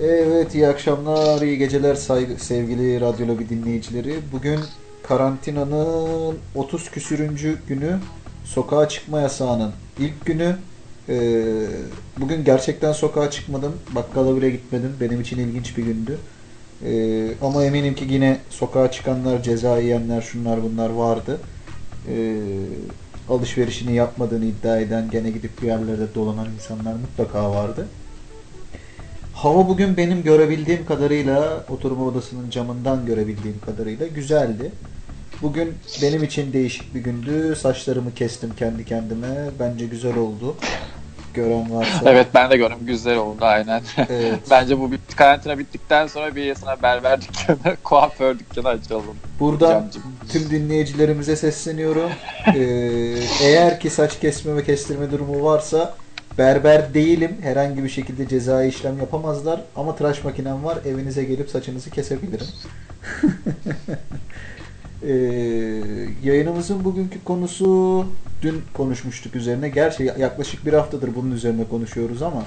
Evet 0.00 0.54
iyi 0.54 0.68
akşamlar, 0.68 1.42
iyi 1.42 1.58
geceler 1.58 1.94
saygı, 1.94 2.38
sevgili 2.38 3.00
Radyo 3.00 3.28
Lobi 3.28 3.48
dinleyicileri. 3.48 4.16
Bugün 4.32 4.60
karantinanın 5.02 6.38
30 6.54 6.90
küsürüncü 6.90 7.58
günü 7.68 7.98
sokağa 8.44 8.88
çıkma 8.88 9.20
yasağının 9.20 9.72
ilk 9.98 10.26
günü. 10.26 10.56
Ee, 11.08 11.42
bugün 12.18 12.44
gerçekten 12.44 12.92
sokağa 12.92 13.30
çıkmadım. 13.30 13.72
Bakkala 13.94 14.36
bile 14.36 14.50
gitmedim. 14.50 14.96
Benim 15.00 15.20
için 15.20 15.38
ilginç 15.38 15.78
bir 15.78 15.82
gündü. 15.82 16.18
Ee, 16.84 17.28
ama 17.42 17.64
eminim 17.64 17.94
ki 17.94 18.06
yine 18.08 18.38
sokağa 18.50 18.90
çıkanlar, 18.90 19.42
ceza 19.42 19.78
yiyenler, 19.78 20.20
şunlar 20.20 20.62
bunlar 20.62 20.90
vardı. 20.90 21.40
Ee, 22.08 22.36
alışverişini 23.30 23.94
yapmadığını 23.94 24.44
iddia 24.44 24.76
eden, 24.76 25.10
gene 25.10 25.30
gidip 25.30 25.62
bir 25.62 25.66
yerlerde 25.66 26.14
dolanan 26.14 26.48
insanlar 26.54 26.92
mutlaka 26.92 27.50
vardı. 27.50 27.86
Hava 29.34 29.68
bugün 29.68 29.96
benim 29.96 30.22
görebildiğim 30.22 30.86
kadarıyla 30.86 31.64
oturma 31.68 32.04
odasının 32.04 32.50
camından 32.50 33.06
görebildiğim 33.06 33.60
kadarıyla 33.66 34.06
güzeldi. 34.06 34.72
Bugün 35.42 35.74
benim 36.02 36.24
için 36.24 36.52
değişik 36.52 36.94
bir 36.94 37.00
gündü. 37.00 37.56
Saçlarımı 37.56 38.14
kestim 38.14 38.50
kendi 38.58 38.84
kendime. 38.84 39.50
Bence 39.60 39.86
güzel 39.86 40.16
oldu. 40.16 40.56
Gören 41.34 41.74
varsa. 41.74 42.10
Evet 42.10 42.26
ben 42.34 42.50
de 42.50 42.56
gördüm. 42.56 42.78
Güzel 42.80 43.16
oldu 43.16 43.44
aynen. 43.44 43.82
Evet. 44.08 44.38
Bence 44.50 44.80
bu 44.80 44.92
bit 44.92 45.16
karantina 45.16 45.58
bittikten 45.58 46.06
sonra 46.06 46.36
bir 46.36 46.54
sana 46.54 46.82
berber 46.82 47.20
dükkanı, 47.20 47.76
kuaför 47.84 48.38
dükkanı 48.38 48.68
açalım. 48.68 49.16
Buradan 49.40 49.70
Camcım. 49.70 50.02
tüm 50.28 50.50
dinleyicilerimize 50.50 51.36
sesleniyorum. 51.36 52.10
Ee, 52.54 52.60
eğer 53.42 53.80
ki 53.80 53.90
saç 53.90 54.20
kesme 54.20 54.56
ve 54.56 54.64
kestirme 54.64 55.10
durumu 55.10 55.44
varsa 55.44 55.94
berber 56.38 56.94
değilim. 56.94 57.36
Herhangi 57.42 57.84
bir 57.84 57.88
şekilde 57.88 58.28
cezai 58.28 58.68
işlem 58.68 58.98
yapamazlar. 58.98 59.60
Ama 59.76 59.96
tıraş 59.96 60.24
makinem 60.24 60.64
var. 60.64 60.78
Evinize 60.86 61.24
gelip 61.24 61.50
saçınızı 61.50 61.90
kesebilirim. 61.90 62.46
Ee, 65.02 65.12
yayınımızın 66.24 66.84
bugünkü 66.84 67.24
konusu 67.24 68.06
dün 68.42 68.62
konuşmuştuk 68.74 69.36
üzerine. 69.36 69.68
Gerçi 69.68 70.12
yaklaşık 70.18 70.66
bir 70.66 70.72
haftadır 70.72 71.14
bunun 71.16 71.30
üzerine 71.30 71.64
konuşuyoruz 71.64 72.22
ama 72.22 72.44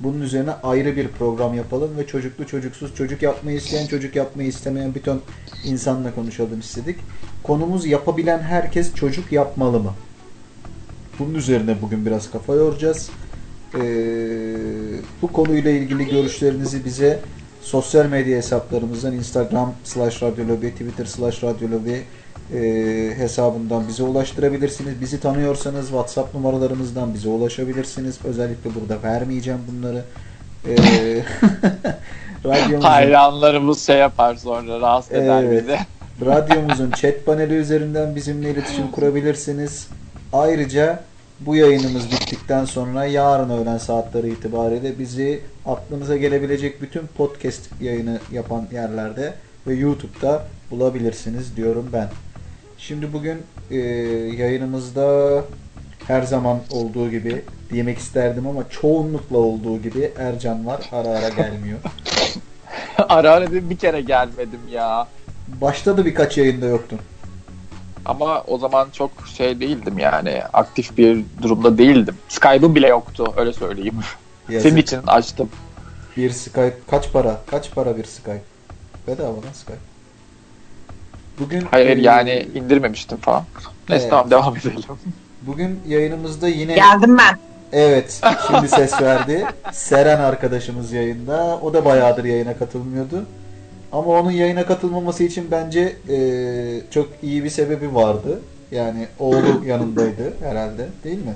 bunun 0.00 0.20
üzerine 0.20 0.50
ayrı 0.50 0.96
bir 0.96 1.08
program 1.08 1.54
yapalım 1.54 1.98
ve 1.98 2.06
çocuklu 2.06 2.46
çocuksuz 2.46 2.94
çocuk 2.94 3.22
yapmayı 3.22 3.56
isteyen 3.56 3.86
çocuk 3.86 4.16
yapmayı 4.16 4.48
istemeyen 4.48 4.94
bir 4.94 5.02
ton 5.02 5.20
insanla 5.64 6.14
konuşalım 6.14 6.60
istedik. 6.60 6.96
Konumuz 7.42 7.86
yapabilen 7.86 8.38
herkes 8.38 8.94
çocuk 8.94 9.32
yapmalı 9.32 9.80
mı? 9.80 9.92
Bunun 11.18 11.34
üzerine 11.34 11.82
bugün 11.82 12.06
biraz 12.06 12.30
kafa 12.30 12.54
yoracağız. 12.54 13.10
Ee, 13.74 13.80
bu 15.22 15.32
konuyla 15.32 15.70
ilgili 15.70 16.08
görüşlerinizi 16.08 16.84
bize 16.84 17.20
sosyal 17.62 18.06
medya 18.06 18.36
hesaplarımızdan 18.36 19.12
Instagram 19.12 19.74
slash 19.84 20.22
radyolobi, 20.22 20.70
Twitter 20.70 21.04
slash 21.04 21.42
radyolobi 21.44 22.02
e, 22.54 22.60
hesabından 23.16 23.88
bize 23.88 24.02
ulaştırabilirsiniz. 24.02 25.00
Bizi 25.00 25.20
tanıyorsanız 25.20 25.86
WhatsApp 25.86 26.34
numaralarımızdan 26.34 27.14
bize 27.14 27.28
ulaşabilirsiniz. 27.28 28.18
Özellikle 28.24 28.70
burada 28.74 29.02
vermeyeceğim 29.02 29.60
bunları. 29.72 30.04
Ee, 30.68 30.76
radyomuzun, 32.44 32.88
Hayranlarımız 32.88 33.86
şey 33.86 33.96
yapar 33.96 34.34
sonra 34.34 34.80
rahatsız 34.80 35.12
eder 35.12 35.42
Evet. 35.42 35.62
bizi. 35.62 35.78
radyomuzun 36.30 36.90
chat 36.90 37.26
paneli 37.26 37.54
üzerinden 37.54 38.16
bizimle 38.16 38.50
iletişim 38.50 38.90
kurabilirsiniz. 38.90 39.88
Ayrıca 40.32 41.02
bu 41.40 41.56
yayınımız 41.56 42.12
bittikten 42.12 42.64
sonra 42.64 43.04
yarın 43.04 43.50
öğlen 43.50 43.78
saatleri 43.78 44.28
itibariyle 44.28 44.98
bizi 44.98 45.40
aklınıza 45.66 46.16
gelebilecek 46.16 46.82
bütün 46.82 47.06
podcast 47.06 47.70
yayını 47.80 48.20
yapan 48.32 48.66
yerlerde 48.72 49.34
ve 49.66 49.74
YouTube'da 49.74 50.46
bulabilirsiniz 50.70 51.56
diyorum 51.56 51.90
ben. 51.92 52.08
Şimdi 52.78 53.12
bugün 53.12 53.42
e, 53.70 53.76
yayınımızda 54.36 55.44
her 56.06 56.22
zaman 56.22 56.58
olduğu 56.70 57.10
gibi 57.10 57.44
demek 57.72 57.98
isterdim 57.98 58.46
ama 58.46 58.68
çoğunlukla 58.68 59.38
olduğu 59.38 59.82
gibi 59.82 60.12
Ercan 60.18 60.66
var. 60.66 60.80
Ara 60.92 61.08
ara 61.08 61.28
gelmiyor. 61.28 61.78
ara 63.08 63.32
ara 63.32 63.52
bir 63.52 63.76
kere 63.76 64.00
gelmedim 64.00 64.60
ya. 64.70 65.06
Başta 65.60 65.96
da 65.96 66.04
birkaç 66.04 66.38
yayında 66.38 66.66
yoktun. 66.66 66.98
Ama 68.04 68.42
o 68.46 68.58
zaman 68.58 68.88
çok 68.92 69.10
şey 69.36 69.60
değildim 69.60 69.98
yani. 69.98 70.42
Aktif 70.52 70.98
bir 70.98 71.24
durumda 71.42 71.78
değildim. 71.78 72.16
Skype'ım 72.28 72.74
bile 72.74 72.88
yoktu 72.88 73.32
öyle 73.36 73.52
söyleyeyim. 73.52 73.94
Yazık. 74.48 74.68
Senin 74.70 74.80
için 74.80 75.00
açtım. 75.06 75.48
Bir 76.16 76.30
Skype 76.30 76.74
kaç 76.90 77.12
para? 77.12 77.40
Kaç 77.46 77.70
para 77.70 77.96
bir 77.96 78.04
Skype? 78.04 78.42
Bedavadan 79.06 79.52
Skype. 79.52 79.78
Bugün 81.38 81.60
Hayır 81.70 81.96
e, 81.96 82.00
yani 82.00 82.48
indirmemiştim 82.54 83.18
falan. 83.18 83.44
Neyse 83.88 84.02
Evet. 84.02 84.10
tamam 84.10 84.30
devam 84.30 84.56
edelim. 84.56 84.80
bugün 85.42 85.80
yayınımızda 85.88 86.48
yine 86.48 86.74
Geldim 86.74 87.18
ben. 87.18 87.38
evet 87.72 88.20
şimdi 88.46 88.68
ses 88.68 89.02
verdi. 89.02 89.44
Seren 89.72 90.20
arkadaşımız 90.20 90.92
yayında. 90.92 91.58
O 91.62 91.74
da 91.74 91.84
bayağıdır 91.84 92.24
yayına 92.24 92.56
katılmıyordu. 92.56 93.26
Ama 93.92 94.06
onun 94.06 94.30
yayına 94.30 94.66
katılmaması 94.66 95.24
için 95.24 95.48
bence 95.50 95.96
e, 96.08 96.16
çok 96.90 97.08
iyi 97.22 97.44
bir 97.44 97.50
sebebi 97.50 97.94
vardı. 97.94 98.40
Yani 98.70 99.06
oğlu 99.18 99.64
yanındaydı 99.66 100.32
herhalde, 100.44 100.88
değil 101.04 101.18
mi? 101.18 101.34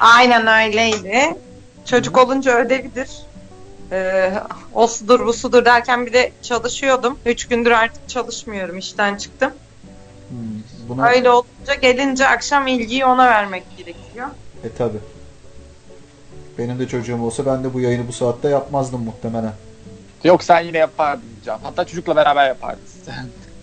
Aynen 0.00 0.66
öyleydi. 0.66 1.36
Çocuk 1.86 2.18
olunca 2.18 2.58
ödevidir. 2.58 3.10
Ee, 3.92 4.32
o 4.74 4.86
sudur 4.86 5.26
bu 5.26 5.32
sudur 5.32 5.64
derken 5.64 6.06
bir 6.06 6.12
de 6.12 6.32
çalışıyordum. 6.42 7.18
Üç 7.26 7.48
gündür 7.48 7.70
artık 7.70 8.08
çalışmıyorum. 8.08 8.78
işten 8.78 9.16
çıktım. 9.16 9.52
Hmm, 10.28 10.38
Buna, 10.88 11.08
Öyle 11.08 11.30
olunca 11.30 11.74
gelince 11.82 12.28
akşam 12.28 12.66
ilgiyi 12.66 13.04
ona 13.04 13.26
vermek 13.26 13.62
gerekiyor. 13.76 14.28
E 14.64 14.72
tabi. 14.78 14.96
Benim 16.58 16.78
de 16.78 16.88
çocuğum 16.88 17.22
olsa 17.22 17.46
ben 17.46 17.64
de 17.64 17.74
bu 17.74 17.80
yayını 17.80 18.08
bu 18.08 18.12
saatte 18.12 18.48
yapmazdım 18.48 19.02
muhtemelen. 19.04 19.52
Yok 20.24 20.42
sen 20.42 20.60
yine 20.60 20.78
yapardın 20.78 21.28
Can. 21.44 21.58
Hatta 21.62 21.84
çocukla 21.84 22.16
beraber 22.16 22.48
yapardın. 22.48 22.82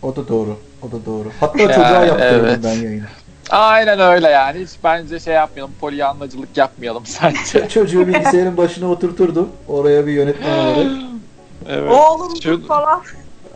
O 0.01 0.15
da 0.15 0.27
doğru. 0.27 0.57
O 0.81 0.91
da 0.91 1.05
doğru. 1.05 1.31
Hatta 1.39 1.57
çocuğa 1.59 2.05
yaptırdım 2.05 2.45
evet. 2.45 2.59
ben 2.63 2.73
yayını. 2.73 3.05
Aynen 3.49 3.99
öyle 3.99 4.27
yani. 4.29 4.59
Hiç 4.59 4.69
bence 4.83 5.19
şey 5.19 5.33
yapmayalım. 5.33 5.73
Polyanlacılık 5.81 6.57
yapmayalım 6.57 7.05
sence. 7.05 7.69
Çocuğu 7.69 8.07
bilgisayarın 8.07 8.57
başına 8.57 8.91
oturturdum. 8.91 9.49
Oraya 9.67 10.07
bir 10.07 10.11
yönetmen 10.11 10.57
olarak. 10.65 10.91
evet. 11.69 11.91
Oğlum 11.91 12.41
Şu- 12.43 12.67
falan. 12.67 13.03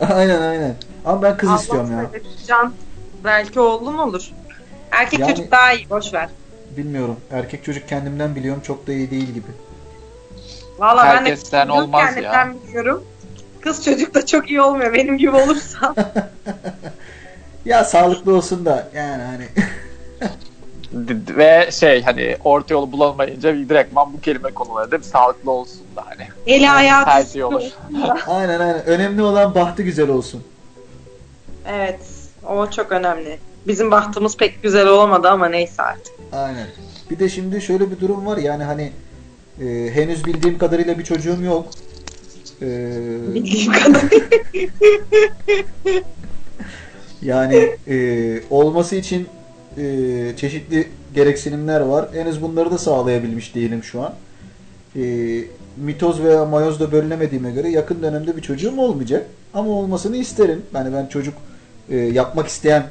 Aynen 0.00 0.40
aynen. 0.42 0.74
Ama 1.04 1.22
ben 1.22 1.36
kız 1.36 1.48
Allah 1.50 1.56
istiyorum 1.60 1.90
ya. 1.92 2.10
Can. 2.46 2.72
Belki 3.24 3.60
oğlum 3.60 3.98
olur. 3.98 4.30
Erkek 4.90 5.20
Yani- 5.20 5.30
çocuk 5.36 5.50
daha 5.50 5.72
iyi. 5.72 5.90
Boş 5.90 6.14
ver. 6.14 6.28
Bilmiyorum. 6.76 7.16
Erkek 7.30 7.64
çocuk 7.64 7.88
kendimden 7.88 8.34
biliyorum 8.34 8.62
çok 8.66 8.86
da 8.86 8.92
iyi 8.92 9.10
değil 9.10 9.26
gibi. 9.30 9.46
Valla 10.78 11.04
ben 11.04 11.24
de 11.24 11.30
Herkesten 11.30 11.68
kız 11.68 11.76
olmaz 11.76 12.02
ya. 12.16 12.32
kendimden 12.32 12.68
biliyorum. 12.68 13.04
Kız 13.60 13.84
çocuk 13.84 14.14
da 14.14 14.26
çok 14.26 14.50
iyi 14.50 14.60
olmuyor 14.60 14.94
benim 14.94 15.18
gibi 15.18 15.30
olursa. 15.36 15.94
Ya 17.64 17.84
sağlıklı 17.84 18.36
olsun 18.36 18.64
da 18.64 18.88
yani 18.94 19.22
hani. 19.22 19.48
Ve 21.36 21.68
şey 21.72 22.02
hani 22.02 22.36
orta 22.44 22.74
yolu 22.74 22.92
bulamayınca 22.92 23.54
direktman 23.54 24.12
bu 24.12 24.20
kelime 24.20 24.50
konuları 24.50 24.90
değil 24.90 25.02
mi? 25.02 25.08
Sağlıklı 25.08 25.50
olsun 25.50 25.80
da 25.96 26.04
hani. 26.06 26.28
Eli 26.46 26.70
ayağı 26.70 27.04
Her 27.06 27.24
şey 27.24 27.44
olur. 27.44 27.62
aynen 28.26 28.60
aynen. 28.60 28.84
Önemli 28.86 29.22
olan 29.22 29.54
bahtı 29.54 29.82
güzel 29.82 30.08
olsun. 30.08 30.42
Evet, 31.68 32.00
o 32.48 32.70
çok 32.70 32.92
önemli. 32.92 33.38
Bizim 33.66 33.90
bahtımız 33.90 34.36
pek 34.36 34.62
güzel 34.62 34.86
olamadı 34.86 35.28
ama 35.28 35.48
neyse 35.48 35.82
artık. 35.82 36.14
Aynen. 36.32 36.66
Bir 37.10 37.18
de 37.18 37.28
şimdi 37.28 37.60
şöyle 37.62 37.90
bir 37.90 38.00
durum 38.00 38.26
var 38.26 38.36
yani 38.36 38.64
hani 38.64 38.92
e, 39.60 39.90
henüz 39.94 40.24
bildiğim 40.24 40.58
kadarıyla 40.58 40.98
bir 40.98 41.04
çocuğum 41.04 41.42
yok. 41.42 41.66
E, 42.62 42.66
Bildiğim 43.34 43.72
kadarıyla. 43.72 44.28
Yani 47.22 47.76
e, 47.88 47.96
olması 48.50 48.96
için 48.96 49.28
e, 49.78 50.36
çeşitli 50.36 50.88
gereksinimler 51.14 51.80
var. 51.80 52.08
Henüz 52.12 52.42
bunları 52.42 52.70
da 52.70 52.78
sağlayabilmiş 52.78 53.54
değilim 53.54 53.82
şu 53.84 54.02
an. 54.02 54.14
E, 54.96 55.02
mitoz 55.76 56.22
veya 56.22 56.44
mayozda 56.44 56.92
bölünemediğime 56.92 57.50
göre 57.50 57.68
yakın 57.68 58.02
dönemde 58.02 58.36
bir 58.36 58.42
çocuğum 58.42 58.78
olmayacak. 58.78 59.26
Ama 59.54 59.70
olmasını 59.70 60.16
isterim. 60.16 60.62
Yani 60.74 60.94
ben 60.94 61.06
çocuk 61.06 61.34
e, 61.90 61.96
yapmak 61.96 62.48
isteyen 62.48 62.82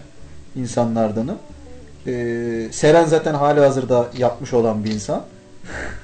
insanlardanım. 0.55 1.37
E, 2.07 2.13
Seren 2.71 3.05
zaten 3.05 3.33
hali 3.33 3.59
hazırda 3.59 4.07
yapmış 4.17 4.53
olan 4.53 4.83
bir 4.83 4.91
insan. 4.91 5.23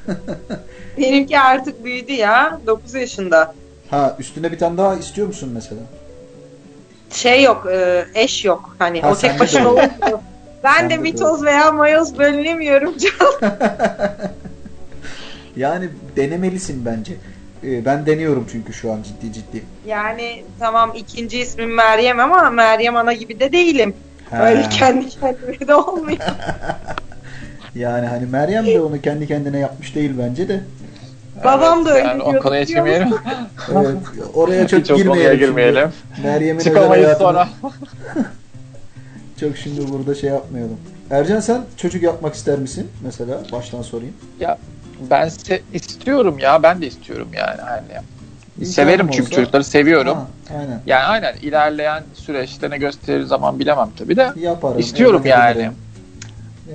Benimki 0.97 1.39
artık 1.39 1.83
büyüdü 1.85 2.11
ya. 2.11 2.59
9 2.67 2.93
yaşında. 2.93 3.53
Ha 3.89 4.15
üstüne 4.19 4.51
bir 4.51 4.57
tane 4.59 4.77
daha 4.77 4.95
istiyor 4.95 5.27
musun 5.27 5.49
mesela? 5.53 5.81
Şey 7.11 7.43
yok, 7.43 7.67
e, 7.71 8.05
eş 8.15 8.45
yok. 8.45 8.75
Hani 8.79 9.01
Ha, 9.01 9.11
o 9.11 9.15
tek 9.15 9.39
başına 9.39 9.69
olmuyor. 9.69 10.19
Ben 10.63 10.89
de 10.89 10.93
de 10.93 10.97
mitoz 10.97 11.43
veya 11.43 11.71
mayoz 11.71 12.17
bölünemiyorum. 12.17 12.93
Yani 15.55 15.89
denemelisin 16.15 16.85
bence. 16.85 17.13
Ee, 17.63 17.85
ben 17.85 18.05
deniyorum 18.05 18.47
çünkü 18.51 18.73
şu 18.73 18.91
an 18.91 19.03
ciddi 19.03 19.33
ciddi. 19.33 19.63
yani 19.85 20.43
tamam 20.59 20.91
ikinci 20.95 21.39
ismim 21.39 21.73
Meryem 21.73 22.19
ama 22.19 22.49
Meryem 22.49 22.95
ana 22.95 23.13
gibi 23.13 23.39
de 23.39 23.51
değilim. 23.51 23.93
Ha. 24.29 24.49
Öyle 24.49 24.69
kendi 24.69 25.09
kendime 25.09 25.67
de 25.67 25.75
olmuyor. 25.75 26.17
Yani 27.75 28.07
hani 28.07 28.25
Meryem 28.25 28.65
de 28.65 28.81
onu 28.81 29.01
kendi 29.01 29.27
kendine 29.27 29.59
yapmış 29.59 29.95
değil 29.95 30.11
bence 30.17 30.47
de. 30.47 30.61
Babam 31.43 31.85
da 31.85 31.93
öyle 31.93 32.07
yani 32.07 32.23
o 32.23 32.31
diyordu, 32.31 32.43
konuya 32.43 32.63
girmeyelim. 32.63 33.07
Evet, 33.71 33.95
oraya 34.33 34.67
çok, 34.67 34.79
o 34.79 34.93
konuya 34.93 35.33
girmeyelim. 35.33 35.39
girmeyelim. 35.39 35.91
Meryem'in 36.23 36.59
özel 36.59 36.73
Çıkamayız 36.73 37.17
sonra. 37.17 37.47
çok 39.39 39.57
şimdi 39.57 39.91
burada 39.91 40.15
şey 40.15 40.29
yapmayalım. 40.29 40.77
Ercan 41.11 41.39
sen 41.39 41.61
çocuk 41.77 42.03
yapmak 42.03 42.33
ister 42.35 42.59
misin? 42.59 42.87
Mesela 43.03 43.37
baştan 43.51 43.81
sorayım. 43.81 44.13
Ya 44.39 44.57
ben 45.11 45.27
se- 45.27 45.61
istiyorum 45.73 46.39
ya 46.39 46.63
ben 46.63 46.81
de 46.81 46.87
istiyorum 46.87 47.27
yani 47.37 47.61
hani. 47.61 47.83
İmkanım 48.57 48.73
Severim 48.73 49.07
çünkü 49.11 49.21
olsa- 49.23 49.35
çocukları 49.35 49.63
seviyorum. 49.63 50.17
Ha, 50.17 50.27
aynen. 50.59 50.81
Yani 50.85 51.03
aynen 51.03 51.35
ilerleyen 51.41 52.03
süreçte 52.13 52.69
ne 52.69 52.77
gösterir 52.77 53.23
zaman 53.23 53.59
bilemem 53.59 53.89
tabii 53.97 54.17
de. 54.17 54.31
Yaparım. 54.35 54.79
İstiyorum 54.79 55.25
yani. 55.25 55.51
ederim. 55.57 55.73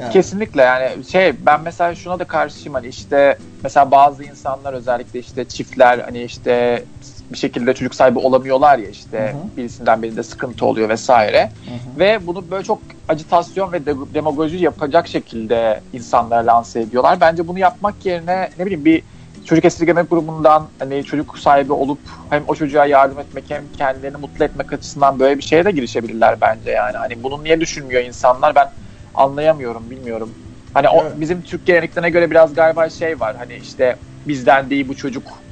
Yani. 0.00 0.12
Kesinlikle 0.12 0.62
yani 0.62 1.04
şey 1.04 1.32
ben 1.46 1.60
mesela 1.60 1.94
şuna 1.94 2.18
da 2.18 2.24
karşıyım 2.24 2.74
hani 2.74 2.86
işte 2.86 3.38
mesela 3.62 3.90
bazı 3.90 4.24
insanlar 4.24 4.72
özellikle 4.72 5.18
işte 5.18 5.44
çiftler 5.44 5.98
hani 5.98 6.22
işte 6.22 6.84
bir 7.32 7.36
şekilde 7.38 7.74
çocuk 7.74 7.94
sahibi 7.94 8.18
olamıyorlar 8.18 8.78
ya 8.78 8.88
işte 8.88 9.18
Hı 9.18 9.38
hı. 9.38 9.56
birisinden 9.56 10.02
birinde 10.02 10.22
sıkıntı 10.22 10.66
oluyor 10.66 10.88
vesaire 10.88 11.52
Hı 11.64 11.70
hı. 11.74 11.98
ve 11.98 12.26
bunu 12.26 12.50
böyle 12.50 12.64
çok 12.64 12.82
acitasyon 13.08 13.72
ve 13.72 13.86
de- 13.86 14.14
demagoji 14.14 14.56
yapacak 14.56 15.08
şekilde 15.08 15.84
insanlara 15.92 16.46
lanse 16.46 16.80
ediyorlar. 16.80 17.20
Bence 17.20 17.48
bunu 17.48 17.58
yapmak 17.58 18.06
yerine 18.06 18.50
ne 18.58 18.66
bileyim 18.66 18.84
bir 18.84 19.02
çocuk 19.44 19.64
esirgeme 19.64 20.02
grubundan 20.02 20.72
hani 20.78 21.04
çocuk 21.04 21.38
sahibi 21.38 21.72
olup 21.72 22.08
hem 22.30 22.44
o 22.48 22.54
çocuğa 22.54 22.86
yardım 22.86 23.18
etmek 23.18 23.50
hem 23.50 23.68
kendilerini 23.68 24.16
mutlu 24.16 24.44
etmek 24.44 24.72
açısından 24.72 25.20
böyle 25.20 25.36
bir 25.38 25.42
şeye 25.42 25.64
de 25.64 25.70
girişebilirler 25.70 26.40
bence 26.40 26.70
yani. 26.70 26.96
Hani 26.96 27.22
bunu 27.22 27.44
niye 27.44 27.60
düşünmüyor 27.60 28.02
insanlar 28.02 28.54
ben 28.54 28.68
anlayamıyorum 29.14 29.90
bilmiyorum. 29.90 30.36
Hani 30.74 30.88
o 30.88 31.02
Evet. 31.02 31.12
bizim 31.16 31.42
Türk 31.42 31.66
geleneklerine 31.66 32.10
göre 32.10 32.30
biraz 32.30 32.54
galiba 32.54 32.90
şey 32.90 33.20
var 33.20 33.36
hani 33.36 33.54
işte 33.56 33.96
bizden 34.26 34.70
değil 34.70 34.88
bu 34.88 34.96
çocuk 34.96 35.43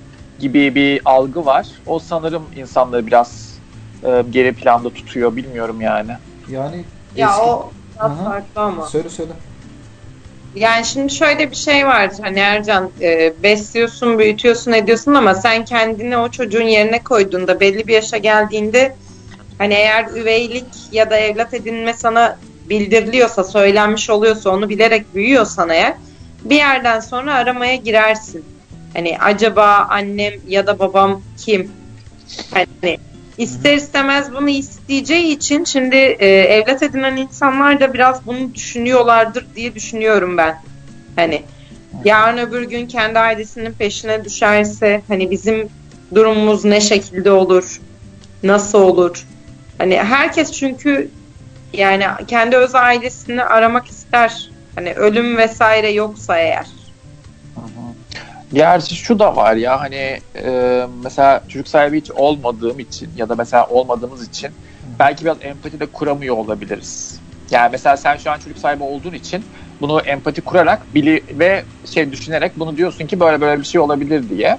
gibi 0.43 0.75
bir 0.75 1.01
algı 1.05 1.47
var. 1.47 1.67
O 1.87 1.99
sanırım 1.99 2.43
insanları 2.57 3.07
biraz 3.07 3.59
e, 4.07 4.23
geri 4.31 4.53
planda 4.55 4.91
tutuyor 4.91 5.37
bilmiyorum 5.37 5.81
yani. 5.81 6.13
Yani 6.49 6.85
Ya 7.17 7.29
eski- 7.29 7.43
o 7.43 7.73
biraz 7.95 8.13
Aha. 8.13 8.25
farklı 8.25 8.61
ama. 8.61 8.87
Söyle 8.87 9.09
söyle. 9.09 9.33
Yani 10.55 10.85
şimdi 10.85 11.15
şöyle 11.15 11.51
bir 11.51 11.57
şey 11.57 11.87
var 11.87 12.11
hani 12.23 12.39
Ercan 12.39 12.91
e, 13.01 13.43
besliyorsun, 13.43 14.19
büyütüyorsun, 14.19 14.73
ediyorsun 14.73 15.15
ama 15.15 15.35
sen 15.35 15.65
kendini 15.65 16.17
o 16.17 16.29
çocuğun 16.29 16.63
yerine 16.67 17.03
koyduğunda 17.03 17.61
belli 17.61 17.87
bir 17.87 17.95
yaşa 17.95 18.17
geldiğinde 18.17 18.97
hani 19.59 19.75
eğer 19.75 20.05
üveylik 20.05 20.93
ya 20.93 21.11
da 21.11 21.17
evlat 21.17 21.55
edinme 21.55 21.95
sana 21.95 22.37
bildiriliyorsa, 22.69 23.45
söylenmiş 23.45 24.11
oluyorsa, 24.11 24.51
onu 24.51 24.69
bilerek 24.69 25.15
büyüyorsan 25.15 25.71
eğer 25.71 25.95
bir 26.45 26.57
yerden 26.57 27.01
sonra 27.01 27.35
aramaya 27.35 27.77
girersin. 27.77 28.45
Hani 28.95 29.19
acaba 29.19 29.87
annem 29.91 30.33
ya 30.49 30.67
da 30.67 30.79
babam 30.79 31.23
kim? 31.37 31.71
Hani 32.55 32.99
ister 33.39 33.75
istemez 33.75 34.33
bunu 34.33 34.49
isteyeceği 34.51 35.37
için 35.37 35.65
şimdi 35.65 35.97
e, 35.97 36.27
evlat 36.29 36.83
edinen 36.83 37.17
insanlar 37.17 37.81
da 37.81 37.95
biraz 37.95 38.27
bunu 38.27 38.55
düşünüyorlardır 38.55 39.47
diye 39.55 39.75
düşünüyorum 39.75 40.37
ben. 40.37 40.59
Hani 41.17 41.43
yarın 42.05 42.39
öbür 42.39 42.63
gün 42.63 42.87
kendi 42.87 43.19
ailesinin 43.19 43.73
peşine 43.73 44.25
düşerse 44.25 45.03
hani 45.09 45.31
bizim 45.31 45.69
durumumuz 46.15 46.65
ne 46.65 46.81
şekilde 46.81 47.31
olur? 47.31 47.81
Nasıl 48.43 48.79
olur? 48.79 49.27
Hani 49.79 49.97
herkes 49.97 50.53
çünkü 50.53 51.11
yani 51.73 52.05
kendi 52.29 52.57
öz 52.57 52.75
ailesini 52.75 53.45
aramak 53.45 53.87
ister. 53.87 54.51
Hani 54.75 54.93
ölüm 54.95 55.37
vesaire 55.37 55.91
yoksa 55.91 56.39
eğer. 56.39 56.67
Gerçi 58.53 58.97
şu 58.97 59.19
da 59.19 59.37
var 59.37 59.55
ya 59.55 59.81
hani 59.81 60.21
e, 60.45 60.87
mesela 61.03 61.43
çocuk 61.49 61.69
sahibi 61.69 62.01
hiç 62.01 62.11
olmadığım 62.11 62.79
için 62.79 63.11
ya 63.17 63.29
da 63.29 63.35
mesela 63.35 63.67
olmadığımız 63.67 64.29
için 64.29 64.51
belki 64.99 65.25
biraz 65.25 65.37
empati 65.41 65.81
de 65.81 65.87
kuramıyor 65.87 66.37
olabiliriz. 66.37 67.21
Yani 67.51 67.69
mesela 67.73 67.97
sen 67.97 68.17
şu 68.17 68.31
an 68.31 68.39
çocuk 68.39 68.59
sahibi 68.59 68.83
olduğun 68.83 69.13
için 69.13 69.45
bunu 69.81 70.01
empati 70.01 70.41
kurarak 70.41 70.95
bili 70.95 71.25
ve 71.39 71.65
şey 71.95 72.13
düşünerek 72.13 72.53
bunu 72.57 72.77
diyorsun 72.77 73.07
ki 73.07 73.21
böyle 73.21 73.41
böyle 73.41 73.61
bir 73.61 73.67
şey 73.67 73.81
olabilir 73.81 74.29
diye. 74.29 74.59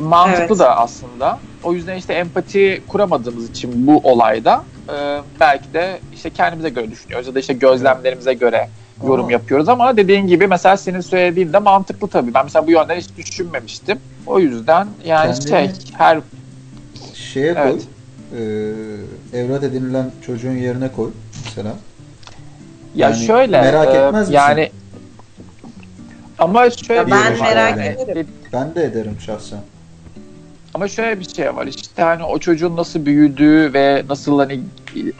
Mantıklı 0.00 0.44
Evet. 0.44 0.58
da 0.58 0.76
aslında. 0.76 1.38
O 1.62 1.72
yüzden 1.72 1.96
işte 1.96 2.14
empati 2.14 2.82
kuramadığımız 2.88 3.50
için 3.50 3.86
bu 3.86 3.98
olayda 3.98 4.64
e, 4.88 5.20
belki 5.40 5.74
de 5.74 5.98
işte 6.12 6.30
kendimize 6.30 6.68
göre 6.68 6.90
düşünüyoruz 6.90 7.26
ya 7.26 7.34
da 7.34 7.40
işte 7.40 7.52
gözlemlerimize 7.54 8.34
göre 8.34 8.68
yorum 9.06 9.30
yapıyoruz 9.30 9.68
ama 9.68 9.96
dediğin 9.96 10.26
gibi 10.26 10.46
mesela 10.46 10.76
senin 10.76 11.00
söylediğin 11.00 11.52
de 11.52 11.58
mantıklı 11.58 12.08
tabii. 12.08 12.34
Ben 12.34 12.44
mesela 12.44 12.66
bu 12.66 12.70
yönden 12.70 12.96
hiç 12.96 13.08
düşünmemiştim. 13.16 13.98
O 14.26 14.40
yüzden 14.40 14.88
yani 15.04 15.30
Kendini- 15.34 15.48
şey 15.48 15.70
her 15.98 16.18
Şeye 17.14 17.54
koy. 17.54 17.62
Evet. 17.62 17.82
e, 19.32 19.38
evlat 19.38 19.62
edinilen 19.64 20.10
çocuğun 20.26 20.52
yerine 20.56 20.92
koy 20.92 21.10
mesela. 21.44 21.68
ya 21.68 21.74
Yani 23.10 23.26
şöyle 23.26 23.60
merak 23.60 23.94
e, 23.94 23.98
etmez 23.98 24.20
misin? 24.20 24.32
yani 24.32 24.70
ama 26.38 26.70
şöyle 26.70 27.10
ben 27.10 27.22
şey 27.34 27.40
merak 27.40 27.70
yani. 27.78 27.96
ederim. 28.02 28.26
Ben 28.52 28.74
de 28.74 28.84
ederim 28.84 29.16
şahsen. 29.26 29.58
Ama 30.74 30.88
şöyle 30.88 31.20
bir 31.20 31.28
şey 31.34 31.56
var 31.56 31.66
işte 31.66 32.02
hani 32.02 32.24
o 32.24 32.38
çocuğun 32.38 32.76
nasıl 32.76 33.06
büyüdüğü 33.06 33.70
ve 33.74 34.02
nasıl 34.08 34.38
hani 34.38 34.60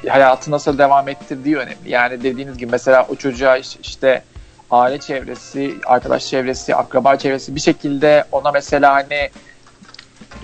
hayatı 0.08 0.50
nasıl 0.50 0.78
devam 0.78 1.08
ettirdiği 1.08 1.56
önemli. 1.56 1.90
Yani 1.90 2.22
dediğiniz 2.22 2.58
gibi 2.58 2.70
mesela 2.70 3.06
o 3.10 3.14
çocuğa 3.14 3.56
iş- 3.56 3.76
işte 3.82 4.22
aile 4.70 4.98
çevresi, 4.98 5.74
arkadaş 5.86 6.26
çevresi, 6.26 6.74
akraba 6.76 7.16
çevresi 7.16 7.54
bir 7.54 7.60
şekilde 7.60 8.24
ona 8.32 8.50
mesela 8.52 8.94
hani 8.94 9.30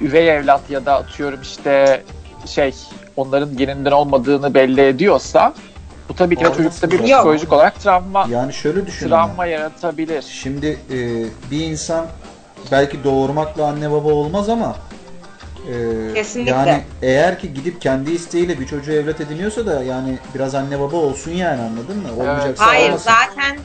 üvey 0.02 0.31
evlat 0.31 0.70
ya 0.70 0.86
da 0.86 0.94
atıyorum 0.94 1.42
işte 1.42 2.02
şey 2.46 2.75
onların 3.16 3.56
geninden 3.56 3.90
olmadığını 3.90 4.54
belli 4.54 4.81
ediyorsa 4.81 5.54
bu 6.08 6.14
tabii 6.14 6.36
ki 6.36 6.44
çocukta 6.44 6.90
bir 6.90 7.02
psikolojik 7.02 7.52
olarak 7.52 7.81
travma 7.81 8.26
Yani 8.31 8.52
şöyle 8.52 8.86
düşün. 8.86 9.10
ama. 9.10 9.26
travma 9.26 9.46
yaratabilir. 9.46 10.22
Şimdi 10.22 10.67
e, 10.67 10.96
bir 11.50 11.64
insan 11.64 12.06
belki 12.72 13.05
doğurmakla 13.05 13.64
anne 13.67 13.91
baba 13.91 14.08
olmaz 14.08 14.48
ama 14.48 14.76
e, 15.69 16.15
Kesinlikle. 16.15 16.53
yani 16.53 16.83
eğer 17.03 17.39
ki 17.39 17.55
gidip 17.55 17.81
kendi 17.81 18.11
isteğiyle 18.11 18.61
bir 18.61 18.67
çocuğu 18.67 18.93
evlat 18.93 19.21
ediniyorsa 19.21 19.67
da 19.67 19.83
yani 19.85 20.19
biraz 20.35 20.55
anne 20.55 20.81
baba 20.81 20.97
olsun 20.97 21.31
yani 21.31 21.63
anladın 21.63 21.97
mı? 21.97 22.09
Olmayacaksa 22.21 22.67
Hayır 22.67 22.89
olmasın. 22.89 23.11
zaten 23.11 23.59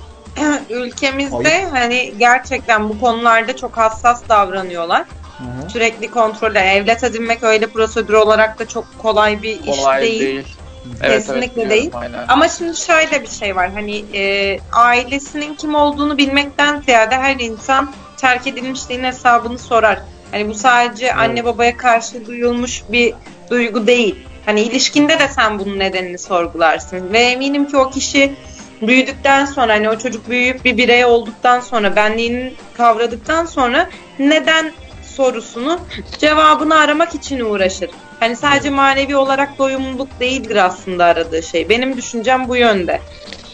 ülkemizde 0.69 1.49
Hayır. 1.53 1.67
hani 1.71 2.13
gerçekten 2.19 2.89
bu 2.89 2.99
konularda 2.99 3.55
çok 3.55 3.77
hassas 3.77 4.21
davranıyorlar. 4.29 5.05
Hı 5.37 5.43
hı. 5.43 5.69
Sürekli 5.69 6.11
kontrolde 6.11 6.59
evlat 6.59 7.03
edinmek 7.03 7.43
öyle 7.43 7.67
prosedür 7.67 8.13
olarak 8.13 8.59
da 8.59 8.67
çok 8.67 8.85
kolay 8.97 9.41
bir 9.41 9.59
Kolay 9.65 10.05
iş 10.05 10.09
değil. 10.09 10.19
değil. 10.21 10.55
Evet, 11.01 11.15
Kesinlikle 11.27 11.61
evet, 11.61 11.71
değil. 11.71 11.91
aynen. 11.93 12.25
Ama 12.27 12.47
şimdi 12.49 12.77
şöyle 12.77 13.21
bir 13.21 13.27
şey 13.27 13.55
var 13.55 13.71
hani 13.71 14.05
e, 14.13 14.59
ailesinin 14.71 15.55
kim 15.55 15.75
olduğunu 15.75 16.17
bilmekten 16.17 16.81
ziyade 16.81 17.15
her 17.15 17.35
insan 17.39 17.93
terk 18.17 18.47
edilmişliğin 18.47 19.03
hesabını 19.03 19.59
sorar. 19.59 19.99
Hani 20.31 20.49
bu 20.49 20.53
sadece 20.53 21.13
anne 21.13 21.45
babaya 21.45 21.77
karşı 21.77 22.25
duyulmuş 22.27 22.83
bir 22.89 23.13
duygu 23.49 23.87
değil. 23.87 24.15
Hani 24.45 24.61
ilişkinde 24.61 25.19
de 25.19 25.27
sen 25.27 25.59
bunun 25.59 25.79
nedenini 25.79 26.17
sorgularsın. 26.17 27.13
Ve 27.13 27.19
eminim 27.19 27.67
ki 27.67 27.77
o 27.77 27.89
kişi 27.89 28.35
büyüdükten 28.81 29.45
sonra 29.45 29.73
hani 29.73 29.89
o 29.89 29.97
çocuk 29.97 30.29
büyüyüp 30.29 30.65
bir 30.65 30.77
birey 30.77 31.05
olduktan 31.05 31.59
sonra 31.59 31.95
benliğini 31.95 32.53
kavradıktan 32.77 33.45
sonra 33.45 33.89
neden 34.19 34.71
sorusunu 35.15 35.79
cevabını 36.19 36.75
aramak 36.75 37.15
için 37.15 37.39
uğraşır. 37.39 37.89
Hani 38.19 38.35
sadece 38.35 38.69
manevi 38.69 39.15
olarak 39.15 39.57
doyumluluk 39.57 40.19
değildir 40.19 40.55
aslında 40.55 41.05
aradığı 41.05 41.43
şey. 41.43 41.69
Benim 41.69 41.97
düşüncem 41.97 42.47
bu 42.47 42.55
yönde. 42.55 43.01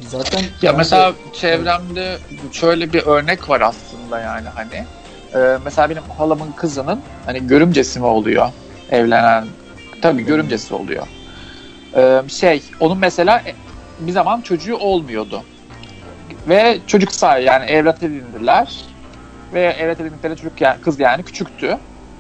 Zaten 0.01 0.43
Ya 0.61 0.73
mesela 0.73 1.11
de- 1.11 1.15
çevremde 1.33 2.17
şöyle 2.51 2.93
bir 2.93 3.03
örnek 3.05 3.49
var 3.49 3.61
aslında 3.61 4.19
yani 4.19 4.47
hani. 4.55 4.85
Ee, 5.35 5.57
mesela 5.65 5.89
benim 5.89 6.03
halamın 6.17 6.51
kızının 6.51 7.01
hani 7.25 7.47
görümcesi 7.47 7.99
mi 7.99 8.05
oluyor 8.05 8.49
evlenen? 8.91 9.45
Tabii 10.01 10.25
görümcesi 10.25 10.73
oluyor. 10.73 11.07
Ee, 11.95 12.21
şey 12.27 12.63
onun 12.79 12.97
mesela 12.97 13.37
e, 13.45 13.55
bir 13.99 14.11
zaman 14.11 14.41
çocuğu 14.41 14.77
olmuyordu. 14.77 15.43
Ve 16.47 16.77
çocuk 16.87 17.11
sahibi 17.11 17.45
yani 17.45 17.65
evlat 17.65 18.03
edindiler. 18.03 18.85
Ve 19.53 19.61
evlat 19.61 20.01
edindikleri 20.01 20.35
çocuk 20.35 20.61
yani 20.61 20.81
kız 20.81 20.99
yani 20.99 21.23
küçüktü. 21.23 21.77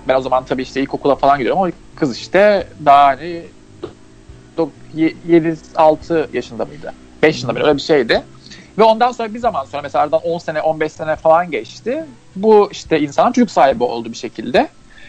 Ben 0.07 0.15
o 0.15 0.21
zaman 0.21 0.45
tabii 0.45 0.61
işte 0.61 0.81
ilkokula 0.81 1.15
falan 1.15 1.37
gidiyorum 1.37 1.61
ama 1.61 1.71
kız 1.95 2.17
işte 2.17 2.67
daha 2.85 3.07
hani 3.07 3.43
7-6 4.57 6.35
yaşında 6.35 6.65
mıydı? 6.65 6.93
5 7.23 7.43
yılında 7.43 7.59
bir 7.59 7.61
öyle 7.65 7.75
bir 7.75 7.81
şeydi. 7.81 8.23
Ve 8.77 8.83
ondan 8.83 9.11
sonra 9.11 9.33
bir 9.33 9.39
zaman 9.39 9.63
sonra 9.65 9.81
mesela 9.81 10.03
aradan 10.03 10.21
10 10.21 10.37
sene 10.37 10.61
15 10.61 10.91
sene 10.91 11.15
falan 11.15 11.51
geçti. 11.51 12.05
Bu 12.35 12.69
işte 12.71 12.99
insan 12.99 13.31
çocuk 13.31 13.51
sahibi 13.51 13.83
oldu 13.83 14.11
bir 14.11 14.17
şekilde. 14.17 14.59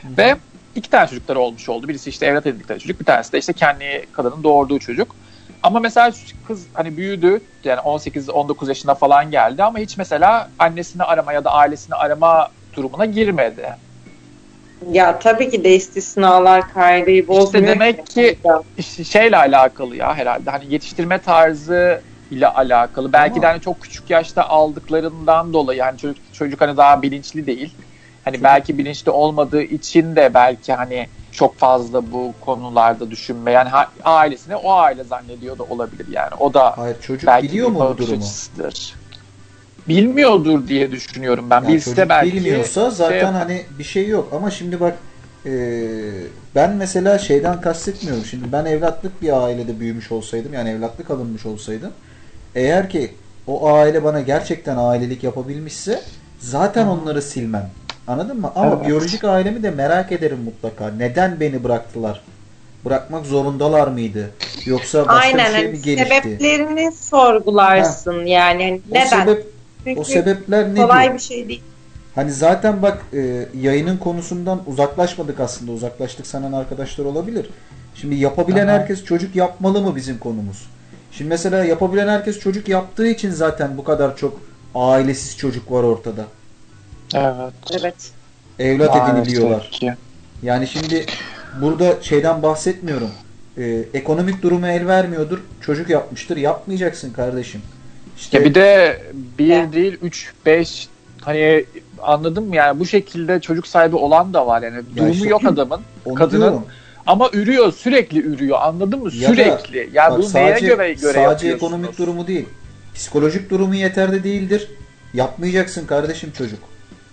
Hı. 0.02 0.08
Ve 0.18 0.36
iki 0.74 0.90
tane 0.90 1.08
çocukları 1.08 1.40
olmuş 1.40 1.68
oldu. 1.68 1.88
Birisi 1.88 2.10
işte 2.10 2.26
evlat 2.26 2.46
edindikleri 2.46 2.80
çocuk, 2.80 3.00
bir 3.00 3.04
tanesi 3.04 3.32
de 3.32 3.38
işte 3.38 3.52
kendi 3.52 4.06
kadının 4.12 4.44
doğurduğu 4.44 4.78
çocuk. 4.78 5.16
Ama 5.62 5.80
mesela 5.80 6.12
kız 6.42 6.68
hani 6.74 6.96
büyüdü 6.96 7.40
yani 7.64 7.80
18-19 7.80 8.68
yaşına 8.68 8.94
falan 8.94 9.30
geldi 9.30 9.62
ama 9.62 9.78
hiç 9.78 9.96
mesela 9.98 10.50
annesini 10.58 11.02
arama 11.02 11.32
ya 11.32 11.44
da 11.44 11.52
ailesini 11.52 11.94
arama 11.94 12.48
durumuna 12.74 13.04
girmedi. 13.04 13.76
Ya 14.92 15.18
tabii 15.18 15.50
ki 15.50 15.64
de 15.64 15.74
istisnalar 15.74 16.68
kaideyi 16.72 17.28
bozmuyor. 17.28 17.66
demek 17.66 18.06
ki- 18.06 18.38
İşte 18.76 19.04
şeyle 19.04 19.36
alakalı 19.36 19.96
ya 19.96 20.14
herhalde 20.14 20.50
hani 20.50 20.72
yetiştirme 20.72 21.18
tarzı 21.18 22.02
ile 22.30 22.48
alakalı. 22.48 23.12
Belki 23.12 23.32
Ama- 23.32 23.42
de 23.42 23.46
hani 23.46 23.60
çok 23.60 23.80
küçük 23.80 24.10
yaşta 24.10 24.48
aldıklarından 24.48 25.52
dolayı 25.52 25.78
yani 25.78 25.98
çocuk, 25.98 26.32
çocuk 26.32 26.60
hani 26.60 26.76
daha 26.76 27.02
bilinçli 27.02 27.46
değil. 27.46 27.74
Hani 28.24 28.34
Çocuk- 28.34 28.44
belki 28.44 28.78
bilinçli 28.78 29.10
olmadığı 29.10 29.62
için 29.62 30.16
de 30.16 30.34
belki 30.34 30.72
hani 30.72 31.08
çok 31.30 31.58
fazla 31.58 32.12
bu 32.12 32.34
konularda 32.40 33.10
düşünme 33.10 33.52
yani 33.52 33.68
ha- 33.68 33.92
ailesini 34.04 34.56
o 34.56 34.72
aile 34.72 35.04
zannediyor 35.04 35.58
da 35.58 35.62
olabilir 35.62 36.06
yani. 36.10 36.34
O 36.38 36.54
da 36.54 36.78
Hayır 36.78 36.96
çocuk 37.00 37.26
belki 37.26 37.48
biliyor 37.48 37.68
mu 37.68 37.94
bu 37.94 37.98
durumu? 37.98 38.22
Bilmiyordur 39.88 40.68
diye 40.68 40.90
düşünüyorum 40.92 41.50
ben. 41.50 41.60
Yani 41.60 41.68
Bilse 41.74 42.08
belki 42.08 42.36
bilmiyorsa 42.36 42.90
zaten 42.90 43.20
şey- 43.20 43.28
hani 43.28 43.62
bir 43.78 43.84
şey 43.84 44.08
yok 44.08 44.28
ama 44.32 44.50
şimdi 44.50 44.80
bak 44.80 44.94
e, 45.46 45.50
ben 46.54 46.70
mesela 46.76 47.18
şeyden 47.18 47.60
kastetmiyorum 47.60 48.24
şimdi 48.24 48.52
ben 48.52 48.64
evlatlık 48.64 49.22
bir 49.22 49.44
ailede 49.44 49.80
büyümüş 49.80 50.12
olsaydım 50.12 50.54
yani 50.54 50.70
evlatlık 50.70 51.10
alınmış 51.10 51.46
olsaydım 51.46 51.92
eğer 52.56 52.90
ki 52.90 53.14
o 53.46 53.72
aile 53.72 54.04
bana 54.04 54.20
gerçekten 54.20 54.76
ailelik 54.76 55.24
yapabilmişse 55.24 56.00
zaten 56.38 56.86
onları 56.86 57.22
silmem 57.22 57.70
anladın 58.06 58.40
mı 58.40 58.52
ama 58.54 58.74
Evet. 58.76 58.86
biyolojik 58.86 59.24
ailemi 59.24 59.62
de 59.62 59.70
merak 59.70 60.12
ederim 60.12 60.38
mutlaka 60.44 60.88
neden 60.90 61.40
beni 61.40 61.64
bıraktılar 61.64 62.22
bırakmak 62.84 63.26
zorundalar 63.26 63.88
mıydı 63.88 64.30
yoksa 64.66 65.08
başka 65.08 65.38
Aynen 65.38 65.46
bir 65.46 65.56
şey 65.56 65.64
hani 65.64 65.68
mi 65.76 65.82
gelişti 65.82 66.14
sebeplerini 66.14 66.92
sorgularsın 66.92 68.24
yani 68.24 68.64
hani 68.64 68.80
o 68.90 68.94
neden? 68.94 69.20
sebep 69.26 69.46
Çünkü 69.84 70.00
o 70.00 70.04
sebepler 70.04 70.74
ne 70.74 70.82
kolay 70.82 71.02
diyor? 71.04 71.14
bir 71.14 71.18
şey 71.18 71.48
değil. 71.48 71.62
Hani 72.14 72.32
zaten 72.32 72.82
bak 72.82 72.98
e, 73.12 73.46
yayının 73.60 73.96
konusundan 73.96 74.60
uzaklaşmadık 74.66 75.40
aslında. 75.40 75.72
Uzaklaştık 75.72 76.26
sanan 76.26 76.52
arkadaşlar 76.52 77.04
olabilir. 77.04 77.46
Şimdi 77.94 78.14
yapabilen 78.14 78.66
Aha. 78.66 78.74
herkes 78.74 79.04
çocuk 79.04 79.36
yapmalı 79.36 79.80
mı 79.80 79.96
bizim 79.96 80.18
konumuz? 80.18 80.66
Şimdi 81.16 81.28
mesela 81.28 81.64
yapabilen 81.64 82.08
herkes 82.08 82.38
çocuk 82.40 82.68
yaptığı 82.68 83.06
için 83.06 83.30
zaten 83.30 83.76
bu 83.78 83.84
kadar 83.84 84.16
çok 84.16 84.40
ailesiz 84.74 85.36
çocuk 85.36 85.72
var 85.72 85.82
ortada. 85.82 86.24
Evet. 87.14 87.80
Evet. 87.80 87.94
Evlat 88.58 88.94
Maalesef 88.94 89.18
ediniliyorlar. 89.26 89.68
ki. 89.72 89.94
Yani 90.42 90.66
şimdi 90.66 91.06
burada 91.60 92.02
şeyden 92.02 92.42
bahsetmiyorum. 92.42 93.10
E, 93.58 93.84
ekonomik 93.94 94.42
durumu 94.42 94.66
el 94.66 94.86
vermiyordur. 94.86 95.38
Çocuk 95.60 95.90
yapmıştır. 95.90 96.36
Yapmayacaksın 96.36 97.12
kardeşim. 97.12 97.60
İşte 98.16 98.38
Ya 98.38 98.44
bir 98.44 98.54
de 98.54 99.02
bir 99.38 99.46
Ya. 99.46 99.72
değil 99.72 99.98
3 100.02 100.32
5 100.46 100.88
hani 101.20 101.64
anladın 102.02 102.44
mı 102.44 102.56
yani 102.56 102.80
bu 102.80 102.86
şekilde 102.86 103.40
çocuk 103.40 103.66
sahibi 103.66 103.96
olan 103.96 104.34
da 104.34 104.46
var 104.46 104.62
yani 104.62 104.82
durumu 104.96 105.10
işte- 105.10 105.28
yok 105.28 105.44
adamın 105.44 105.80
onu 106.04 106.14
kadının 106.14 106.40
diyorum. 106.40 106.64
Ama 107.06 107.30
ürüyor 107.32 107.72
sürekli 107.72 108.20
ürüyor 108.22 108.58
anladın 108.60 109.02
mı 109.02 109.10
Ya 109.14 109.28
da- 109.30 109.34
sürekli 109.34 109.90
yani 109.92 110.10
Bak 110.10 110.18
bunu 110.18 110.34
neye 110.34 110.50
sadece, 110.50 110.66
göre 110.66 110.92
göre 110.94 111.12
sadece 111.12 111.48
ekonomik 111.48 111.98
durumu 111.98 112.26
değil. 112.26 112.48
Psikolojik 112.94 113.50
durumu 113.50 113.74
yeterli 113.74 114.24
değildir. 114.24 114.70
Yapmayacaksın 115.14 115.86
kardeşim 115.86 116.30
çocuk. 116.32 116.58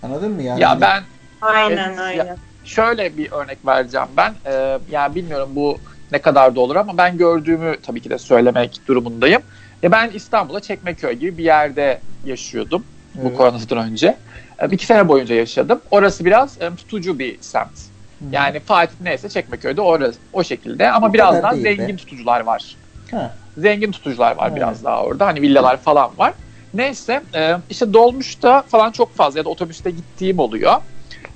Anladın 0.02 0.32
mı 0.32 0.42
yani? 0.42 0.60
ya 0.60 0.80
ben 0.80 1.02
Aynen 1.40 1.96
aynen. 1.96 2.36
şöyle 2.64 3.16
bir 3.16 3.32
örnek 3.32 3.66
vereceğim 3.66 4.06
ben 4.16 4.34
ee, 4.46 4.78
yani 4.90 5.14
bilmiyorum 5.14 5.48
bu 5.52 5.78
ne 6.12 6.18
kadar 6.18 6.56
da 6.56 6.60
olur 6.60 6.76
ama 6.76 6.98
ben 6.98 7.18
gördüğümü 7.18 7.76
tabii 7.82 8.00
ki 8.00 8.10
de 8.10 8.18
söylemek 8.18 8.80
durumundayım. 8.86 9.42
Ya 9.82 9.92
ben 9.92 10.10
İstanbul'da 10.10 10.60
Çekmeköy 10.60 11.12
gibi 11.12 11.38
bir 11.38 11.44
yerde 11.44 12.00
yaşıyordum. 12.24 12.84
bu 13.14 13.28
Evet. 13.28 13.36
koronadan 13.36 13.78
önce. 13.78 14.16
E, 14.58 14.66
İki 14.70 14.86
sene 14.86 15.08
boyunca 15.08 15.34
yaşadım. 15.34 15.80
Orası 15.90 16.24
biraz 16.24 16.62
e, 16.62 16.70
tutucu 16.76 17.18
bir 17.18 17.38
semt. 17.40 17.93
Yani 18.32 18.60
Fatih 18.60 18.94
neyse 19.00 19.28
Çekmeköy'de 19.28 19.80
orası 19.80 20.18
o 20.32 20.44
şekilde 20.44 20.90
ama 20.90 21.06
O 21.08 21.12
biraz 21.12 21.42
daha 21.42 21.52
değil 21.52 21.64
be. 21.64 21.76
zengin 21.76 21.96
tutucular 21.96 22.40
var. 22.40 22.76
Ha. 23.10 23.34
Zengin 23.58 23.92
tutucular 23.92 24.36
var 24.36 24.46
Evet. 24.48 24.56
biraz 24.56 24.84
daha 24.84 25.02
orada. 25.04 25.26
Hani 25.26 25.42
villalar 25.42 25.76
falan 25.76 26.10
var. 26.18 26.34
Neyse 26.74 27.22
e, 27.34 27.56
işte 27.70 27.92
dolmuşta 27.92 28.62
falan 28.62 28.90
çok 28.92 29.14
fazla 29.14 29.38
ya 29.38 29.44
da 29.44 29.48
otobüste 29.48 29.90
gittiğim 29.90 30.38
oluyor. 30.38 30.76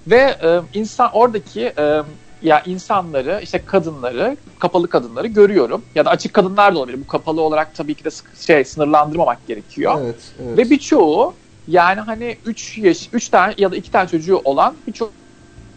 Ve 0.07 0.37
e, 0.43 0.61
insan 0.75 1.11
oradaki 1.13 1.73
e, 1.79 2.03
ya 2.43 2.63
insanları 2.67 3.41
işte 3.43 3.63
kadınları 3.67 4.37
kapalı 4.59 4.89
kadınları 4.89 5.27
görüyorum 5.27 5.85
ya 5.95 6.05
da 6.05 6.11
açık 6.11 6.35
kadınlar 6.35 6.75
da 6.75 6.79
olabilir. 6.79 7.01
Bu 7.01 7.07
kapalı 7.07 7.41
olarak 7.41 7.75
tabii 7.75 7.95
ki 7.95 8.05
de 8.05 8.09
şey 8.47 8.65
sınırlandırmamak 8.65 9.47
gerekiyor. 9.47 10.01
Evet, 10.03 10.17
evet. 10.47 10.59
Ve 10.59 10.71
birçoğu 10.71 11.35
yani 11.69 12.01
hani 12.01 12.37
3 12.47 12.79
yaş 12.79 13.09
3 13.13 13.29
tane 13.29 13.55
ya 13.59 13.73
da 13.73 13.77
2 13.77 13.91
tane 13.91 14.09
çocuğu 14.09 14.41
olan 14.45 14.75
birçok 14.87 15.13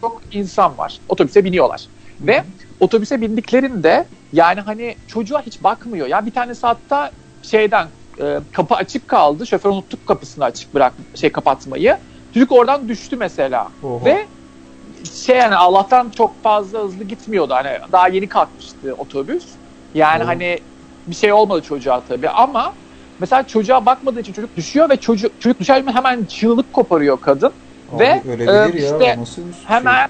çok 0.02 0.22
insan 0.32 0.78
var. 0.78 1.00
Otobüse 1.08 1.44
biniyorlar. 1.44 1.88
Ve 2.20 2.44
otobüse 2.80 3.20
bindiklerinde 3.20 4.06
yani 4.32 4.60
hani 4.60 4.96
çocuğa 5.06 5.42
hiç 5.42 5.62
bakmıyor. 5.62 6.06
Ya 6.06 6.26
bir 6.26 6.30
tane 6.30 6.52
hatta 6.62 7.10
şeyden 7.42 7.88
e, 8.20 8.38
kapı 8.52 8.74
açık 8.74 9.08
kaldı. 9.08 9.46
Şoför 9.46 9.70
unuttuk 9.70 10.06
kapısını 10.06 10.44
açık 10.44 10.74
bırak 10.74 10.94
şey 11.14 11.32
kapatmayı. 11.32 11.98
Çocuk 12.34 12.52
oradan 12.52 12.88
düştü 12.88 13.16
mesela. 13.16 13.68
Oha. 13.82 14.04
Ve 14.04 14.26
şey 15.12 15.36
yani 15.36 15.54
Allah'tan 15.54 16.10
çok 16.10 16.42
fazla 16.42 16.78
hızlı 16.78 17.04
gitmiyordu. 17.04 17.54
Hani 17.54 17.78
daha 17.92 18.08
yeni 18.08 18.28
kalkmıştı 18.28 18.94
otobüs. 18.94 19.46
Yani 19.94 20.24
Oo. 20.24 20.26
hani 20.26 20.58
bir 21.06 21.14
şey 21.14 21.32
olmadı 21.32 21.62
çocuğa 21.62 22.00
tabii 22.00 22.28
ama 22.28 22.74
mesela 23.18 23.46
çocuğa 23.46 23.86
bakmadığı 23.86 24.20
için 24.20 24.32
çocuk 24.32 24.56
düşüyor 24.56 24.90
ve 24.90 24.96
çocuk 24.96 25.40
çocuk 25.40 25.60
düşer 25.60 25.84
hemen 25.86 26.24
çığlık 26.24 26.72
koparıyor 26.72 27.20
kadın. 27.20 27.52
Abi 27.92 28.02
ve, 28.02 28.22
e, 28.46 28.52
ya. 28.52 28.68
işte 28.68 29.16
nasıl 29.18 29.48
bir 29.48 29.52
şey? 29.52 29.62
Hemen 29.64 30.08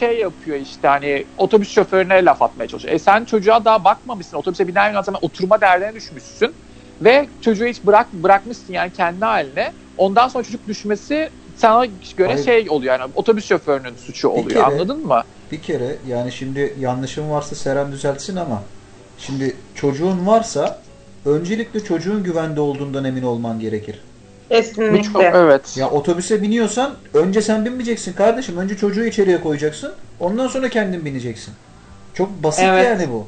şey 0.00 0.18
yapıyor 0.18 0.56
işte 0.56 0.88
hani 0.88 1.26
otobüs 1.36 1.70
şoförüne 1.70 2.24
laf 2.24 2.42
atmaya 2.42 2.68
çalışıyor. 2.68 2.94
E 2.94 2.98
sen 2.98 3.24
çocuğa 3.24 3.64
daha 3.64 3.84
bakmamışsın. 3.84 4.36
Otobüse 4.36 4.68
biner 4.68 4.88
hemen 4.88 5.04
oturma 5.20 5.60
derdine 5.60 5.94
düşmüşsün. 5.94 6.54
Ve 7.00 7.28
çocuğu 7.40 7.66
hiç 7.66 7.84
bırak 7.84 8.12
bırakmışsın 8.12 8.72
yani 8.72 8.90
kendi 8.92 9.24
haline. 9.24 9.72
Ondan 9.96 10.28
sonra 10.28 10.44
çocuk 10.44 10.66
düşmesi 10.66 11.30
sana 11.54 11.84
göre 12.16 12.32
Hayır. 12.32 12.44
şey 12.44 12.70
oluyor 12.70 13.00
yani 13.00 13.12
otobüs 13.14 13.46
şoförünün 13.46 13.96
suçu 13.96 14.28
oluyor 14.28 14.64
kere- 14.64 14.74
anladın 14.74 15.06
mı? 15.06 15.24
Bir 15.50 15.62
kere 15.62 15.96
yani 16.06 16.32
şimdi 16.32 16.74
yanlışım 16.78 17.30
varsa 17.30 17.56
Seren 17.56 17.92
düzeltsin 17.92 18.36
ama 18.36 18.62
şimdi 19.16 19.56
çocuğun 19.74 20.26
varsa 20.26 20.82
öncelikle 21.24 21.84
çocuğun 21.84 22.22
güvende 22.22 22.60
olduğundan 22.60 23.04
emin 23.04 23.22
olman 23.22 23.58
gerekir. 23.58 24.00
Bu 24.54 24.62
çok 24.62 24.74
Kesinlikle. 24.76 25.32
evet. 25.34 25.76
Ya 25.76 25.90
otobüse 25.90 26.42
biniyorsan 26.42 26.90
önce 27.14 27.42
sen 27.42 27.64
binmeyeceksin 27.64 28.12
kardeşim. 28.12 28.56
Önce 28.58 28.76
çocuğu 28.76 29.04
içeriye 29.04 29.40
koyacaksın. 29.40 29.92
Ondan 30.20 30.48
sonra 30.48 30.68
kendin 30.68 31.04
bineceksin. 31.04 31.54
Çok 32.14 32.42
basit 32.42 32.64
Evet. 32.68 32.84
yani 32.86 33.08
bu. 33.12 33.26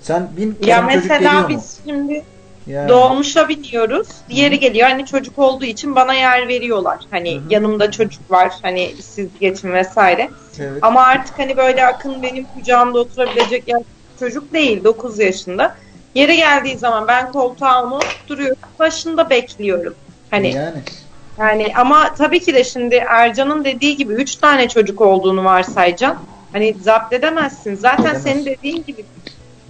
Sen 0.00 0.28
bin 0.36 0.58
Ya 0.66 0.82
mesela 0.82 1.40
mu? 1.42 1.48
biz 1.48 1.78
şimdi 1.86 2.22
Yani. 2.66 2.88
dolmuşa 2.88 3.48
biniyoruz. 3.48 4.08
Diğeri 4.28 4.60
geliyor. 4.60 4.88
Hani 4.88 5.06
çocuk 5.06 5.38
olduğu 5.38 5.64
için 5.64 5.94
bana 5.96 6.14
yer 6.14 6.48
veriyorlar. 6.48 6.98
Hani 7.10 7.34
Hı 7.34 7.38
hı. 7.38 7.42
yanımda 7.50 7.90
çocuk 7.90 8.30
var. 8.30 8.52
Hani 8.62 8.94
siz 9.02 9.28
geçin 9.40 9.72
vesaire. 9.72 10.30
Evet. 10.60 10.78
Ama 10.82 11.02
artık 11.02 11.38
hani 11.38 11.56
böyle 11.56 11.86
akın 11.86 12.22
benim 12.22 12.44
kucağımda 12.44 12.98
oturabilecek 12.98 13.68
yaş 13.68 13.82
çocuk 14.18 14.52
değil 14.52 14.84
9 14.84 15.18
yaşında. 15.18 15.76
Yeri 16.14 16.36
geldiği 16.36 16.78
zaman 16.78 17.08
ben 17.08 17.32
koltuğa 17.32 17.84
onu 17.84 18.00
duruyorum. 18.28 18.56
Başında 18.78 19.30
bekliyorum. 19.30 19.94
Hani 20.32 20.54
yani. 20.54 20.78
yani 21.38 21.72
ama 21.76 22.14
tabii 22.14 22.40
ki 22.40 22.54
de 22.54 22.64
şimdi 22.64 22.94
Ercan'ın 22.94 23.64
dediği 23.64 23.96
gibi 23.96 24.12
3 24.12 24.36
tane 24.36 24.68
çocuk 24.68 25.00
olduğunu 25.00 25.44
varsayacaksın. 25.44 26.26
Hani 26.52 26.74
zapt 26.80 27.12
edemezsin. 27.12 27.74
Zaten 27.74 28.04
Edemez. 28.04 28.22
senin 28.22 28.46
dediğin 28.46 28.84
gibi 28.86 29.04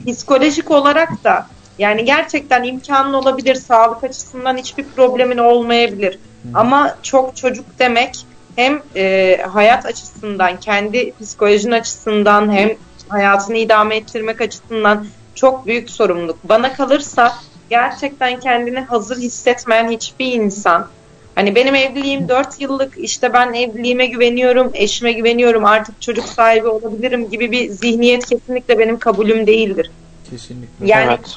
psikolojik 0.06 0.70
olarak 0.70 1.24
da 1.24 1.46
yani 1.78 2.04
gerçekten 2.04 2.62
imkanın 2.62 3.12
olabilir. 3.12 3.54
Sağlık 3.54 4.04
açısından 4.04 4.56
hiçbir 4.56 4.84
problemin 4.84 5.38
olmayabilir. 5.38 6.12
Hı. 6.12 6.48
Ama 6.54 6.96
çok 7.02 7.36
çocuk 7.36 7.66
demek 7.78 8.26
hem 8.56 8.82
e, 8.96 9.36
hayat 9.52 9.86
açısından, 9.86 10.60
kendi 10.60 11.12
psikolojin 11.20 11.70
açısından 11.70 12.52
hem 12.52 12.70
hayatını 13.08 13.58
idame 13.58 13.96
ettirmek 13.96 14.40
açısından 14.40 15.06
çok 15.34 15.66
büyük 15.66 15.90
sorumluluk. 15.90 16.38
Bana 16.44 16.72
kalırsa 16.72 17.34
gerçekten 17.72 18.40
kendini 18.40 18.80
hazır 18.80 19.16
hissetmeyen 19.16 19.90
hiçbir 19.90 20.32
insan 20.32 20.88
Hani 21.34 21.54
benim 21.54 21.74
evliliğim 21.74 22.28
4 22.28 22.60
yıllık 22.60 22.98
işte 22.98 23.32
ben 23.32 23.52
evliliğime 23.52 24.06
güveniyorum, 24.06 24.70
eşime 24.74 25.12
güveniyorum, 25.12 25.64
artık 25.64 26.02
çocuk 26.02 26.28
sahibi 26.28 26.68
olabilirim 26.68 27.30
gibi 27.30 27.52
bir 27.52 27.70
zihniyet 27.70 28.26
kesinlikle 28.26 28.78
benim 28.78 28.98
kabulüm 28.98 29.46
değildir. 29.46 29.90
Kesinlikle. 30.30 30.86
Yani 30.86 31.08
evet. 31.08 31.36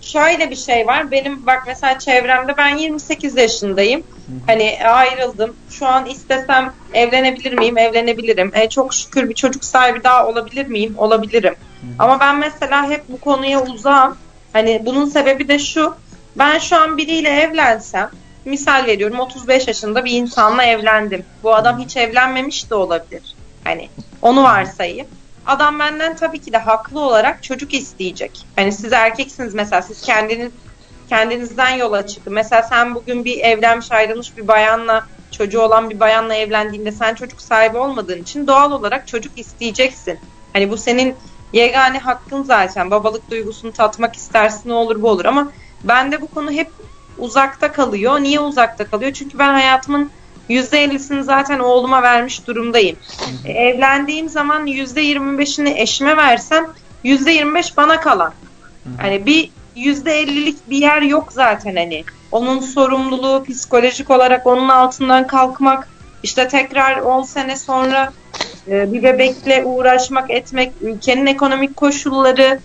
şöyle 0.00 0.50
bir 0.50 0.56
şey 0.56 0.86
var. 0.86 1.10
Benim 1.10 1.46
bak 1.46 1.62
mesela 1.66 1.98
çevremde 1.98 2.56
ben 2.56 2.76
28 2.76 3.36
yaşındayım. 3.36 4.02
Hani 4.46 4.78
ayrıldım. 4.84 5.56
Şu 5.70 5.86
an 5.86 6.06
istesem 6.06 6.72
evlenebilir 6.94 7.58
miyim? 7.58 7.78
Evlenebilirim. 7.78 8.50
E, 8.54 8.68
çok 8.68 8.94
şükür 8.94 9.28
bir 9.28 9.34
çocuk 9.34 9.64
sahibi 9.64 10.04
daha 10.04 10.28
olabilir 10.28 10.66
miyim? 10.66 10.94
Olabilirim. 10.98 11.54
Ama 11.98 12.20
ben 12.20 12.38
mesela 12.38 12.90
hep 12.90 13.08
bu 13.08 13.20
konuya 13.20 13.62
uzağım. 13.62 14.16
Hani 14.56 14.82
bunun 14.86 15.06
sebebi 15.06 15.48
de 15.48 15.58
şu. 15.58 15.94
Ben 16.36 16.58
şu 16.58 16.76
an 16.76 16.96
biriyle 16.96 17.28
evlensem 17.28 18.10
misal 18.44 18.86
veriyorum 18.86 19.20
35 19.20 19.68
yaşında 19.68 20.04
bir 20.04 20.12
insanla 20.12 20.64
evlendim. 20.64 21.24
Bu 21.42 21.54
adam 21.54 21.78
hiç 21.78 21.96
evlenmemiş 21.96 22.70
de 22.70 22.74
olabilir. 22.74 23.34
Hani 23.64 23.88
onu 24.22 24.42
varsayayım. 24.42 25.06
Adam 25.46 25.78
benden 25.78 26.16
tabii 26.16 26.38
ki 26.38 26.52
de 26.52 26.58
haklı 26.58 27.00
olarak 27.00 27.42
çocuk 27.42 27.74
isteyecek. 27.74 28.46
Hani 28.56 28.72
siz 28.72 28.92
erkeksiniz 28.92 29.54
mesela 29.54 29.82
siz 29.82 30.02
kendiniz 30.02 30.52
kendinizden 31.08 31.70
yola 31.70 32.06
çıkın. 32.06 32.32
Mesela 32.32 32.62
sen 32.62 32.94
bugün 32.94 33.24
bir 33.24 33.38
evlenmiş 33.38 33.92
ayrılmış 33.92 34.36
bir 34.36 34.48
bayanla 34.48 35.06
çocuğu 35.30 35.60
olan 35.60 35.90
bir 35.90 36.00
bayanla 36.00 36.34
evlendiğinde 36.34 36.92
sen 36.92 37.14
çocuk 37.14 37.40
sahibi 37.40 37.78
olmadığın 37.78 38.22
için 38.22 38.46
doğal 38.46 38.72
olarak 38.72 39.08
çocuk 39.08 39.38
isteyeceksin. 39.38 40.18
Hani 40.52 40.70
bu 40.70 40.76
senin 40.76 41.16
yegane 41.56 41.98
hakkın 41.98 42.42
zaten. 42.42 42.90
Babalık 42.90 43.30
duygusunu 43.30 43.72
tatmak 43.72 44.16
istersin 44.16 44.68
ne 44.68 44.72
olur 44.72 45.02
bu 45.02 45.10
olur 45.10 45.24
ama 45.24 45.52
bende 45.84 46.20
bu 46.20 46.26
konu 46.26 46.50
hep 46.50 46.70
uzakta 47.18 47.72
kalıyor. 47.72 48.20
Niye 48.20 48.40
uzakta 48.40 48.86
kalıyor? 48.86 49.12
Çünkü 49.12 49.38
ben 49.38 49.52
hayatımın 49.52 50.10
%50'sini 50.50 51.22
zaten 51.22 51.58
oğluma 51.58 52.02
vermiş 52.02 52.46
durumdayım. 52.46 52.96
E, 53.44 53.52
evlendiğim 53.52 54.28
zaman 54.28 54.66
%25'ini 54.66 55.74
eşime 55.76 56.16
versem 56.16 56.66
%25 57.04 57.76
bana 57.76 58.00
kalan. 58.00 58.32
Hani 58.98 59.26
bir 59.26 59.50
%50'lik 59.76 60.70
bir 60.70 60.76
yer 60.76 61.02
yok 61.02 61.32
zaten 61.32 61.76
hani. 61.76 62.04
Onun 62.32 62.60
sorumluluğu 62.60 63.44
psikolojik 63.44 64.10
olarak 64.10 64.46
onun 64.46 64.68
altından 64.68 65.26
kalkmak, 65.26 65.88
işte 66.26 66.48
tekrar 66.48 66.98
10 66.98 67.22
sene 67.22 67.56
sonra 67.56 68.12
e, 68.68 68.92
bir 68.92 69.02
bebekle 69.02 69.64
uğraşmak 69.64 70.30
etmek, 70.30 70.72
ülkenin 70.80 71.26
ekonomik 71.26 71.76
koşulları, 71.76 72.58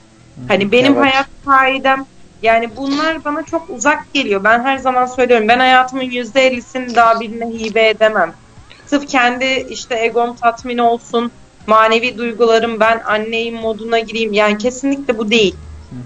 hani 0.48 0.72
benim 0.72 0.94
Evet. 0.94 1.04
hayat 1.04 1.28
kaidem 1.46 2.06
yani 2.42 2.70
bunlar 2.78 3.26
bana 3.26 3.44
çok 3.44 3.70
uzak 3.70 4.14
geliyor. 4.14 4.44
Ben 4.44 4.64
her 4.64 4.78
zaman 4.78 5.06
söylüyorum. 5.06 5.48
Ben 5.48 5.60
hayatımın 5.60 6.04
%50'sini 6.04 6.96
daha 6.96 7.20
birine 7.20 7.46
hibe 7.46 7.90
edemem. 7.90 8.34
Sırf 8.86 9.08
kendi 9.08 9.46
işte 9.70 9.96
egom 10.00 10.36
tatmin 10.36 10.78
olsun, 10.78 11.32
manevi 11.68 12.18
duygularım 12.18 12.80
ben 12.80 13.02
anneyim 13.06 13.56
moduna 13.56 14.00
gireyim. 14.00 14.34
Yani 14.34 14.58
kesinlikle 14.58 15.18
bu 15.18 15.32
değil. 15.32 15.56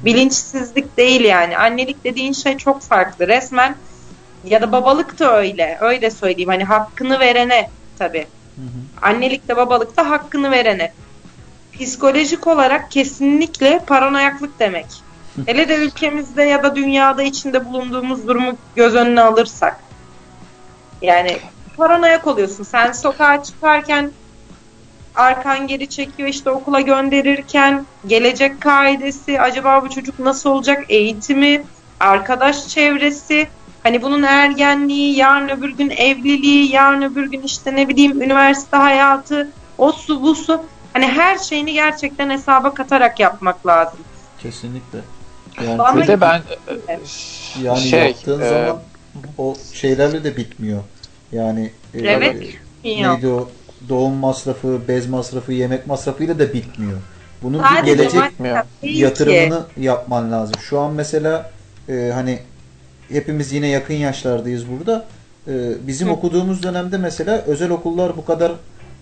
Bilinçsizlik 0.06 0.98
değil 0.98 1.22
yani. 1.22 1.58
Annelik 1.58 2.04
dediğin 2.04 2.34
şey 2.34 2.58
çok 2.58 2.82
farklı. 2.82 3.28
Resmen 3.28 3.76
ya 4.46 4.62
da 4.62 4.72
babalık 4.72 5.20
da 5.20 5.38
öyle. 5.38 5.78
Öyle 5.82 6.12
söyleyeyim. 6.12 6.50
Hani 6.50 6.64
hakkını 6.64 7.20
verene 7.20 7.70
tabii. 8.00 8.28
Annelik 9.02 9.48
de 9.48 9.58
babalık 9.58 9.98
da 9.98 10.10
hakkını 10.10 10.52
verene. 10.52 10.94
Psikolojik 11.74 12.48
olarak 12.48 12.92
kesinlikle 12.92 13.80
paranoyaklık 13.88 14.60
demek. 14.60 14.86
Hele 15.46 15.70
de 15.70 15.76
ülkemizde 15.76 16.44
ya 16.44 16.64
da 16.64 16.76
dünyada 16.76 17.24
içinde 17.24 17.66
bulunduğumuz 17.66 18.28
durumu 18.28 18.58
göz 18.76 18.96
önüne 18.96 19.22
alırsak. 19.22 19.80
Yani 21.02 21.38
paranoyak 21.78 22.28
oluyorsun. 22.28 22.64
Sen 22.64 22.92
sokağa 22.92 23.44
çıkarken 23.44 24.12
arkan 25.16 25.68
geri 25.68 25.90
çekiyor 25.90 26.30
işte 26.30 26.50
okula 26.50 26.82
gönderirken 26.82 27.86
gelecek 28.08 28.62
kaidesi 28.62 29.42
acaba 29.42 29.84
bu 29.84 29.90
çocuk 29.90 30.20
nasıl 30.20 30.50
olacak 30.50 30.86
eğitimi 30.90 31.64
arkadaş 32.00 32.68
çevresi 32.68 33.48
hani 33.86 34.02
bunun 34.02 34.24
ergenliği 34.24 35.16
yarın 35.18 35.50
öbür 35.50 35.70
gün 35.70 35.90
evliliği 35.90 36.72
yarın 36.72 37.02
öbür 37.02 37.32
gün 37.32 37.42
işte 37.42 37.76
ne 37.76 37.88
bileyim 37.88 38.22
üniversite 38.22 38.78
hayatı 38.78 39.50
o 39.78 39.92
su 39.92 40.22
bu 40.22 40.36
su 40.36 40.62
hani 40.94 41.06
her 41.08 41.38
şeyini 41.38 41.74
gerçekten 41.74 42.30
hesaba 42.30 42.74
katarak 42.74 43.20
yapmak 43.20 43.68
lazım. 43.68 44.00
Kesinlikle. 44.42 45.00
Yani, 45.66 45.78
Bana- 45.78 46.02
Bir 46.02 46.08
de 46.08 46.22
ben 46.22 46.42
yani 47.64 47.80
şey, 47.80 48.00
yaptığın 48.08 48.42
e, 48.42 48.50
zaman 48.50 48.80
o 49.38 49.56
şeylerle 49.74 50.24
de 50.24 50.38
bitmiyor. 50.38 50.84
Yani 51.32 51.72
e, 51.94 52.00
Evet, 52.00 52.36
e, 52.36 52.42
bitmiyor. 52.42 53.14
neydi 53.16 53.28
o 53.28 53.50
doğum 53.90 54.14
masrafı, 54.14 54.82
bez 54.88 55.08
masrafı, 55.10 55.54
yemek 55.54 55.88
masrafıyla 55.88 56.40
da 56.40 56.54
bitmiyor. 56.54 56.98
Bunun 57.44 57.60
bir 57.64 57.68
Sadece 57.68 57.94
gelecek 57.94 58.22
değil 58.40 58.56
ki. 58.96 59.00
yatırımını 59.02 59.64
yapman 59.78 60.32
lazım. 60.32 60.56
Şu 60.70 60.80
an 60.80 60.92
mesela 60.94 61.52
e, 61.90 62.12
hani 62.14 62.40
hepimiz 63.10 63.52
yine 63.52 63.68
yakın 63.68 63.94
yaşlardayız 63.94 64.64
burada. 64.70 65.06
E, 65.48 65.54
bizim 65.88 66.08
Hı. 66.08 66.12
okuduğumuz 66.12 66.64
dönemde 66.64 66.98
mesela 66.98 67.44
özel 67.48 67.70
okullar 67.70 68.18
bu 68.18 68.26
kadar 68.26 68.52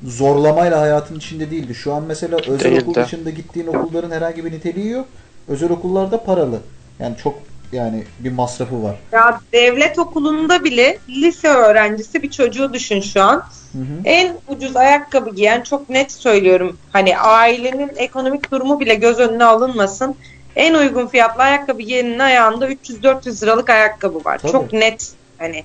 zorlamayla 0.03 0.81
hayatın 0.81 1.15
içinde 1.15 1.51
değildi. 1.51 1.75
Şu 1.75 1.93
an 1.93 2.03
mesela 2.03 2.37
özel 2.47 2.71
Değildi. 2.71 2.81
okul 2.89 3.03
dışında 3.03 3.29
gittiğin 3.29 3.67
okulların 3.67 4.11
herhangi 4.11 4.45
bir 4.45 4.51
niteliği 4.51 4.89
yok. 4.89 5.07
Özel 5.47 5.69
okullarda 5.69 6.23
paralı. 6.23 6.59
Yani 6.99 7.17
çok 7.23 7.35
yani 7.71 8.03
bir 8.19 8.31
masrafı 8.31 8.83
var. 8.83 8.95
Ya 9.11 9.39
devlet 9.53 9.99
okulunda 9.99 10.63
bile 10.63 10.97
lise 11.09 11.47
öğrencisi 11.47 12.23
bir 12.23 12.31
çocuğu 12.31 12.73
düşün 12.73 13.01
şu 13.01 13.21
an. 13.21 13.43
Hı 13.71 13.79
hı. 13.79 14.01
En 14.05 14.35
ucuz 14.47 14.75
ayakkabı 14.75 15.35
giyen 15.35 15.61
çok 15.61 15.89
net 15.89 16.11
söylüyorum. 16.11 16.77
Hani 16.91 17.17
ailenin 17.17 17.91
ekonomik 17.95 18.51
durumu 18.51 18.79
bile 18.79 18.95
göz 18.95 19.19
önüne 19.19 19.43
alınmasın. 19.43 20.15
En 20.55 20.73
uygun 20.73 21.07
fiyatlı 21.07 21.43
ayakkabı 21.43 21.81
giyenin 21.81 22.19
ayağında 22.19 22.71
300-400 22.71 23.43
liralık 23.43 23.69
ayakkabı 23.69 24.25
var. 24.25 24.37
Tabii. 24.37 24.51
Çok 24.51 24.73
net. 24.73 25.11
Hani 25.37 25.63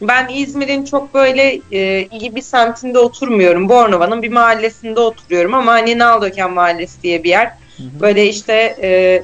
ben 0.00 0.28
İzmir'in 0.28 0.84
çok 0.84 1.14
böyle 1.14 1.60
e, 1.72 2.08
iyi 2.12 2.36
bir 2.36 2.42
semtinde 2.42 2.98
oturmuyorum. 2.98 3.68
Bornova'nın 3.68 4.22
bir 4.22 4.32
mahallesinde 4.32 5.00
oturuyorum 5.00 5.54
ama 5.54 5.72
hani 5.72 5.98
Naldoken 5.98 6.50
Mahallesi 6.52 7.02
diye 7.02 7.24
bir 7.24 7.30
yer. 7.30 7.46
Hı 7.46 7.82
hı. 7.82 8.00
Böyle 8.00 8.28
işte 8.28 8.76
e, 8.82 9.22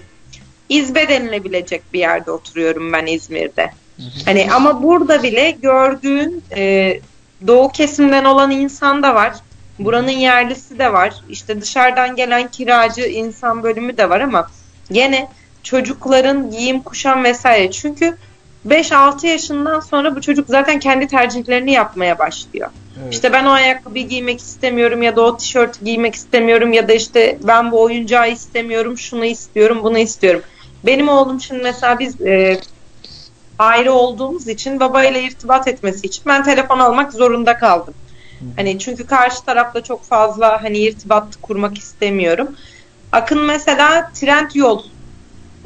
izbe 0.69 1.09
denilebilecek 1.09 1.83
bir 1.93 1.99
yerde 1.99 2.31
oturuyorum 2.31 2.93
ben 2.93 3.07
İzmir'de. 3.07 3.71
Hani 4.25 4.49
ama 4.53 4.83
burada 4.83 5.23
bile 5.23 5.51
gördüğün 5.51 6.45
e, 6.57 7.01
doğu 7.47 7.69
kesimden 7.73 8.25
olan 8.25 8.51
insan 8.51 9.03
da 9.03 9.15
var. 9.15 9.33
Buranın 9.79 10.09
yerlisi 10.09 10.79
de 10.79 10.93
var. 10.93 11.15
İşte 11.29 11.61
dışarıdan 11.61 12.17
gelen 12.17 12.51
kiracı 12.51 13.03
insan 13.03 13.63
bölümü 13.63 13.97
de 13.97 14.11
var 14.11 14.21
ama 14.21 14.51
gene 14.93 15.29
çocukların 15.63 16.51
giyim 16.51 16.83
kuşam 16.83 17.25
vesaire. 17.25 17.71
Çünkü 17.71 18.17
5-6 18.69 19.27
yaşından 19.27 19.81
sonra 19.81 20.17
bu 20.17 20.21
çocuk 20.21 20.49
zaten 20.49 20.79
kendi 20.79 21.07
tercihlerini 21.07 21.73
yapmaya 21.73 22.19
başlıyor. 22.19 22.71
Evet. 23.03 23.15
İşte 23.15 23.33
ben 23.33 23.45
o 23.45 23.51
ayakkabıyı 23.51 24.09
giymek 24.09 24.41
istemiyorum 24.41 25.03
ya 25.03 25.17
da 25.17 25.21
o 25.21 25.37
tişörtü 25.37 25.85
giymek 25.85 26.15
istemiyorum 26.15 26.73
ya 26.73 26.89
da 26.89 26.93
işte 26.93 27.39
ben 27.43 27.73
bu 27.73 27.83
oyuncağı 27.83 28.31
istemiyorum, 28.31 28.99
şunu 28.99 29.25
istiyorum, 29.25 29.81
bunu 29.83 29.99
istiyorum. 29.99 30.43
Benim 30.87 31.09
oğlum 31.09 31.41
şimdi 31.41 31.63
mesela 31.63 31.99
biz 31.99 32.21
e, 32.21 32.61
ayrı 33.59 33.93
olduğumuz 33.93 34.49
için 34.49 34.81
babayla 34.81 35.21
irtibat 35.21 35.69
etmesi 35.69 36.07
için 36.07 36.23
ben 36.27 36.45
telefon 36.45 36.79
almak 36.79 37.13
zorunda 37.13 37.59
kaldım. 37.59 37.95
Hani 38.57 38.79
çünkü 38.79 39.07
karşı 39.07 39.45
tarafla 39.45 39.83
çok 39.83 40.05
fazla 40.05 40.63
hani 40.63 40.79
irtibat 40.79 41.37
kurmak 41.43 41.79
istemiyorum. 41.79 42.57
Akın 43.13 43.41
mesela 43.41 44.11
trend 44.15 44.51
yol 44.55 44.83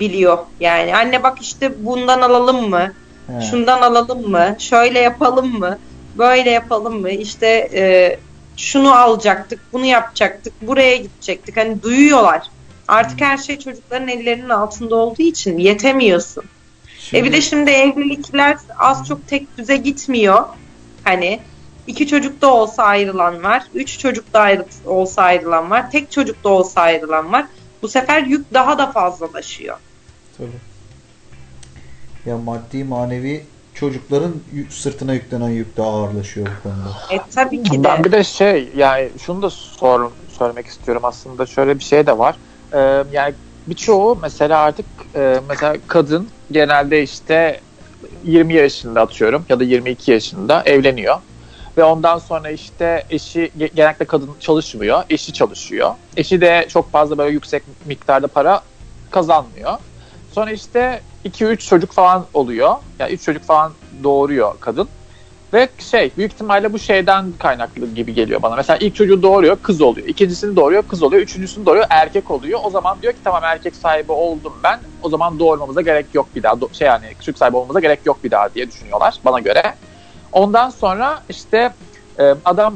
biliyor 0.00 0.38
yani. 0.61 0.96
Anne 0.96 1.22
bak 1.22 1.38
işte 1.40 1.85
bundan 1.85 2.20
alalım 2.20 2.70
mı? 2.70 2.92
He. 3.26 3.40
Şundan 3.50 3.83
alalım 3.83 4.31
mı? 4.31 4.57
Şöyle 4.59 4.98
yapalım 4.98 5.59
mı? 5.59 5.79
Böyle 6.18 6.50
yapalım 6.50 7.00
mı? 7.00 7.11
İşte 7.11 7.46
e, 7.74 8.16
şunu 8.57 8.94
alacaktık, 8.94 9.61
bunu 9.72 9.85
yapacaktık, 9.85 10.53
buraya 10.62 10.96
gidecektik. 10.96 11.57
Hani 11.57 11.83
duyuyorlar. 11.83 12.42
Artık 12.88 13.20
her 13.20 13.38
şey 13.38 13.59
çocukların 13.59 14.09
ellerinin 14.09 14.48
altında 14.48 14.96
olduğu 14.96 15.22
için 15.22 15.59
yetemiyorsun. 15.59 16.44
E 17.14 17.24
bir 17.24 17.33
de 17.33 17.40
şimdi 17.40 17.70
evlilikler 17.70 18.57
az 18.79 19.09
çok 19.09 19.29
tek 19.29 19.59
düze 19.59 19.76
gitmiyor. 19.76 20.44
Hani 21.05 21.40
iki 21.90 22.07
çocuk 22.07 22.40
da 22.40 22.55
olsa 22.55 22.83
ayrılan 22.83 23.42
var. 23.42 23.62
Üç 23.74 23.98
çocuk 23.98 24.33
da 24.33 24.40
ayrı, 24.40 24.64
olsa 24.87 25.22
ayrılan 25.22 25.70
var. 25.70 25.90
Tek 25.90 26.11
çocuk 26.11 26.44
da 26.44 26.48
olsa 26.48 26.81
ayrılan 26.81 27.33
var. 27.33 27.46
Bu 27.83 27.88
sefer 27.88 28.22
yük 28.22 28.55
daha 28.55 28.79
da 28.79 28.92
fazlalaşıyor. 28.92 29.76
Tabii. 30.38 30.48
Ya 32.26 32.38
maddi 32.38 32.85
manevi 32.85 33.44
çocukların 33.74 34.33
yü- 34.55 34.70
sırtına 34.70 35.14
yüklenen 35.14 35.48
yük 35.48 35.76
de 35.76 35.83
ağırlaşıyor 35.83 36.46
bu 36.46 36.62
konuda. 36.62 37.14
E 37.14 37.20
tabii 37.35 37.62
ki 37.62 37.79
de. 37.79 37.85
Ben 37.85 38.05
bir 38.05 38.12
de 38.12 38.24
şey 38.24 38.68
yani 38.76 39.09
şunu 39.18 39.42
da 39.42 39.50
sor, 39.50 40.11
söylemek 40.38 40.66
istiyorum 40.66 41.05
aslında 41.05 41.46
şöyle 41.46 41.79
bir 41.79 41.85
şey 41.85 42.07
de 42.07 42.18
var. 42.18 42.37
Ee, 42.72 43.05
yani 43.12 43.35
birçoğu 43.66 44.18
mesela 44.22 44.59
artık 44.59 44.87
e, 45.14 45.40
mesela 45.48 45.76
kadın 45.87 46.29
genelde 46.50 47.03
işte 47.03 47.61
20 48.24 48.55
yaşında 48.55 49.00
atıyorum 49.00 49.46
ya 49.48 49.61
da 49.61 49.64
22 49.64 50.11
yaşında 50.11 50.62
evleniyor. 50.66 51.16
Ve 51.81 51.85
ondan 51.85 52.19
sonra 52.19 52.51
işte 52.51 53.05
eşi 53.11 53.51
ge- 53.59 53.75
genellikle 53.75 54.05
kadın 54.05 54.31
çalışmıyor, 54.40 55.03
eşi 55.11 55.33
çalışıyor. 55.33 55.95
Eşi 56.16 56.40
de 56.40 56.66
çok 56.69 56.93
fazla 56.93 57.19
böyle 57.19 57.33
yüksek 57.33 57.62
miktarda 57.87 58.27
para 58.27 58.62
kazanmıyor. 59.11 59.73
Sonra 60.33 60.51
işte 60.51 61.01
2-3 61.25 61.57
çocuk 61.57 61.93
falan 61.93 62.27
oluyor. 62.35 62.77
Yani 62.99 63.12
3 63.12 63.23
çocuk 63.23 63.43
falan 63.43 63.73
doğuruyor 64.05 64.55
kadın. 64.61 64.88
Ve 65.53 65.69
şey 65.79 66.11
büyük 66.16 66.33
ihtimalle 66.33 66.73
bu 66.73 66.79
şeyden 66.79 67.33
kaynaklı 67.38 67.95
gibi 67.95 68.14
geliyor 68.14 68.43
bana. 68.43 68.57
Mesela 68.57 68.77
ilk 68.77 68.95
çocuğu 68.95 69.23
doğuruyor 69.23 69.57
kız 69.62 69.81
oluyor. 69.81 70.09
İkincisini 70.09 70.57
doğuruyor 70.57 70.83
kız 70.88 71.03
oluyor. 71.03 71.23
Üçüncüsünü 71.23 71.66
doğuruyor 71.66 71.87
erkek 71.90 72.31
oluyor. 72.31 72.61
O 72.62 72.71
zaman 72.71 73.03
diyor 73.03 73.12
ki 73.12 73.19
tamam 73.25 73.45
erkek 73.45 73.77
sahibi 73.77 74.12
oldum 74.12 74.53
ben. 74.64 74.81
O 75.03 75.09
zaman 75.09 75.38
doğurmamıza 75.38 75.81
gerek 75.81 76.07
yok 76.14 76.29
bir 76.35 76.43
daha. 76.43 76.55
Şey 76.73 76.87
yani 76.87 77.07
çocuk 77.21 77.38
sahibi 77.38 77.57
olmamıza 77.57 77.81
gerek 77.81 78.07
yok 78.07 78.25
bir 78.25 78.31
daha 78.31 78.55
diye 78.55 78.69
düşünüyorlar 78.69 79.14
bana 79.25 79.40
göre. 79.40 79.75
Ondan 80.33 80.71
sonra 80.71 81.23
işte 81.29 81.73
e, 82.19 82.35
adam 82.45 82.75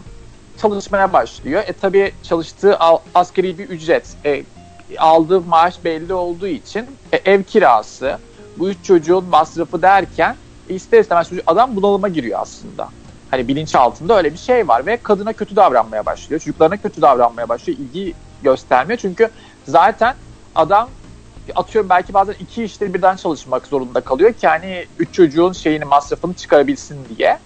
çalışmaya 0.56 1.12
başlıyor. 1.12 1.62
E 1.66 1.72
tabii 1.72 2.12
çalıştığı 2.22 2.78
al, 2.78 2.98
askeri 3.14 3.58
bir 3.58 3.68
ücret. 3.68 4.16
E, 4.24 4.44
aldığı 4.98 5.40
maaş 5.40 5.84
belli 5.84 6.14
olduğu 6.14 6.46
için 6.46 6.86
e, 7.12 7.16
ev 7.16 7.42
kirası, 7.42 8.18
bu 8.58 8.68
üç 8.68 8.84
çocuğun 8.84 9.24
masrafı 9.24 9.82
derken 9.82 10.36
ister 10.68 11.00
istemez 11.00 11.28
çocuk, 11.28 11.44
adam 11.46 11.76
bunalıma 11.76 12.08
giriyor 12.08 12.38
aslında. 12.42 12.88
Hani 13.30 13.48
bilinç 13.48 13.74
altında 13.74 14.16
öyle 14.16 14.32
bir 14.32 14.38
şey 14.38 14.68
var 14.68 14.86
ve 14.86 14.96
kadına 14.96 15.32
kötü 15.32 15.56
davranmaya 15.56 16.06
başlıyor. 16.06 16.40
Çocuklarına 16.40 16.76
kötü 16.76 17.02
davranmaya 17.02 17.48
başlıyor. 17.48 17.78
ilgi 17.78 18.14
göstermiyor. 18.42 18.98
Çünkü 18.98 19.30
zaten 19.64 20.14
adam 20.54 20.88
atıyorum 21.54 21.90
belki 21.90 22.14
bazen 22.14 22.34
iki 22.38 22.64
işte 22.64 22.94
birden 22.94 23.16
çalışmak 23.16 23.66
zorunda 23.66 24.00
kalıyor 24.00 24.32
ki 24.32 24.46
hani 24.46 24.86
üç 24.98 25.14
çocuğun 25.14 25.52
şeyini 25.52 25.84
masrafını 25.84 26.34
çıkarabilsin 26.34 26.98
diye. 27.16 27.38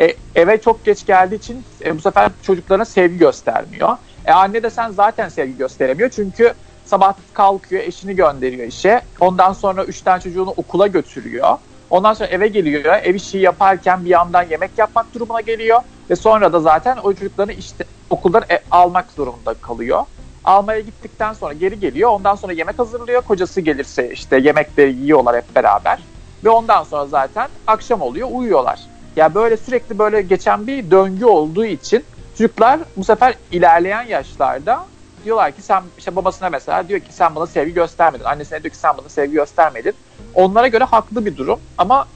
E, 0.00 0.14
eve 0.34 0.60
çok 0.60 0.84
geç 0.84 1.06
geldiği 1.06 1.34
için 1.34 1.64
e, 1.84 1.96
bu 1.96 2.00
sefer 2.00 2.30
çocuklarına 2.42 2.84
sevgi 2.84 3.18
göstermiyor. 3.18 3.96
E, 4.24 4.32
anne 4.32 4.62
de 4.62 4.70
sen 4.70 4.90
zaten 4.90 5.28
sevgi 5.28 5.56
gösteremiyor 5.56 6.10
çünkü 6.10 6.54
sabah 6.84 7.14
kalkıyor 7.32 7.82
eşini 7.82 8.16
gönderiyor 8.16 8.66
işe. 8.66 9.00
Ondan 9.20 9.52
sonra 9.52 9.84
üç 9.84 10.02
tane 10.02 10.20
çocuğunu 10.20 10.50
okula 10.50 10.86
götürüyor. 10.86 11.58
Ondan 11.90 12.14
sonra 12.14 12.28
eve 12.28 12.48
geliyor. 12.48 12.94
Ev 13.02 13.14
işi 13.14 13.38
yaparken 13.38 14.04
bir 14.04 14.10
yandan 14.10 14.42
yemek 14.42 14.70
yapmak 14.78 15.14
durumuna 15.14 15.40
geliyor. 15.40 15.80
Ve 16.10 16.16
sonra 16.16 16.52
da 16.52 16.60
zaten 16.60 16.98
o 17.02 17.14
çocuklarını 17.14 17.52
işte 17.52 17.84
okuldan 18.10 18.42
e, 18.50 18.58
almak 18.70 19.12
zorunda 19.12 19.54
kalıyor. 19.54 20.02
Almaya 20.46 20.80
gittikten 20.80 21.32
sonra 21.32 21.52
geri 21.52 21.80
geliyor. 21.80 22.10
Ondan 22.10 22.34
sonra 22.34 22.52
yemek 22.52 22.78
hazırlıyor. 22.78 23.22
Kocası 23.22 23.60
gelirse 23.60 24.10
işte 24.10 24.38
yemekleri 24.38 24.94
yiyorlar 24.94 25.36
hep 25.36 25.56
beraber. 25.56 25.98
Ve 26.44 26.50
ondan 26.50 26.82
sonra 26.82 27.06
zaten 27.06 27.48
akşam 27.66 28.00
oluyor 28.00 28.28
uyuyorlar. 28.32 28.78
Ya 29.16 29.24
yani 29.24 29.34
böyle 29.34 29.56
sürekli 29.56 29.98
böyle 29.98 30.22
geçen 30.22 30.66
bir 30.66 30.90
döngü 30.90 31.24
olduğu 31.24 31.64
için 31.64 32.04
çocuklar 32.38 32.80
bu 32.96 33.04
sefer 33.04 33.34
ilerleyen 33.50 34.02
yaşlarda 34.02 34.86
diyorlar 35.24 35.52
ki 35.52 35.62
sen 35.62 35.82
işte 35.98 36.16
babasına 36.16 36.50
mesela 36.50 36.88
diyor 36.88 37.00
ki 37.00 37.12
sen 37.12 37.34
bana 37.34 37.46
sevgi 37.46 37.74
göstermedin. 37.74 38.24
Annesine 38.24 38.62
diyor 38.62 38.72
ki 38.72 38.78
sen 38.78 38.96
bana 38.98 39.08
sevgi 39.08 39.32
göstermedin. 39.32 39.94
Onlara 40.34 40.68
göre 40.68 40.84
haklı 40.84 41.26
bir 41.26 41.36
durum 41.36 41.60
ama 41.78 42.08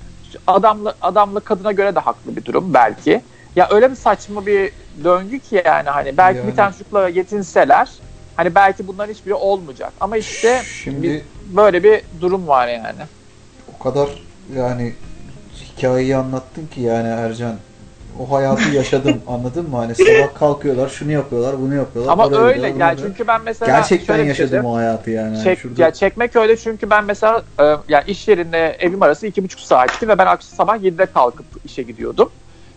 adamla 0.47 0.95
adamla 1.01 1.41
kadına 1.41 1.73
göre 1.73 1.95
de 1.95 2.01
haklı 2.01 2.37
bir 2.37 2.45
durum 2.45 2.75
belki. 2.75 3.23
Ya 3.57 3.69
öyle 3.71 3.91
bir 3.91 3.97
saçma 3.97 4.47
bir 4.47 4.73
döngü 5.05 5.39
ki 5.39 5.63
yani 5.65 5.89
hani 5.89 6.17
belki 6.17 6.39
yani. 6.39 6.51
bir 6.51 6.57
tane 6.57 6.73
çocukla 6.73 7.09
yetinseler 7.09 7.91
hani 8.41 8.55
belki 8.55 8.87
bunların 8.87 9.13
hiçbiri 9.15 9.35
olmayacak. 9.35 9.93
Ama 10.01 10.17
işte 10.17 10.63
Şimdi 10.85 11.03
bir, 11.03 11.23
böyle 11.57 11.83
bir 11.83 12.03
durum 12.21 12.49
var 12.49 12.69
yani. 12.69 13.03
O 13.75 13.83
kadar 13.83 14.09
yani 14.57 14.95
hikayeyi 15.55 16.17
anlattın 16.17 16.67
ki 16.67 16.81
yani 16.81 17.09
Ercan 17.09 17.55
o 18.21 18.33
hayatı 18.33 18.69
yaşadım 18.69 19.23
anladın 19.29 19.71
mı? 19.71 19.77
Hani 19.77 19.95
sabah 19.95 20.35
kalkıyorlar 20.35 20.89
şunu 20.89 21.13
yapıyorlar 21.13 21.61
bunu 21.61 21.75
yapıyorlar. 21.75 22.13
Ama 22.13 22.39
öyle 22.39 22.73
bunu 22.75 22.81
yani 22.81 22.99
çünkü 23.01 23.27
ben 23.27 23.41
mesela 23.45 23.77
Gerçekten 23.77 24.17
şey 24.17 24.27
yaşadım 24.27 24.51
diyeyim. 24.51 24.67
o 24.67 24.77
hayatı 24.77 25.11
yani. 25.11 25.35
Yani 25.35 25.45
Çek, 25.45 25.59
şurada- 25.59 25.83
ya 25.83 25.91
çekmek 25.93 26.37
öyle 26.37 26.57
çünkü 26.57 26.91
ben 26.91 27.05
mesela 27.05 27.43
e, 27.61 27.65
yani 27.89 28.05
iş 28.07 28.29
yerinde 28.29 28.77
evim 28.81 29.03
arası 29.03 29.27
iki 29.27 29.45
buçuk 29.45 29.61
saatti 29.61 30.09
ve 30.09 30.19
ben 30.19 30.27
akşam 30.27 30.57
sabah 30.57 30.77
7'de 30.77 31.07
kalkıp 31.07 31.47
işe 31.65 31.83
gidiyordum. 31.83 32.31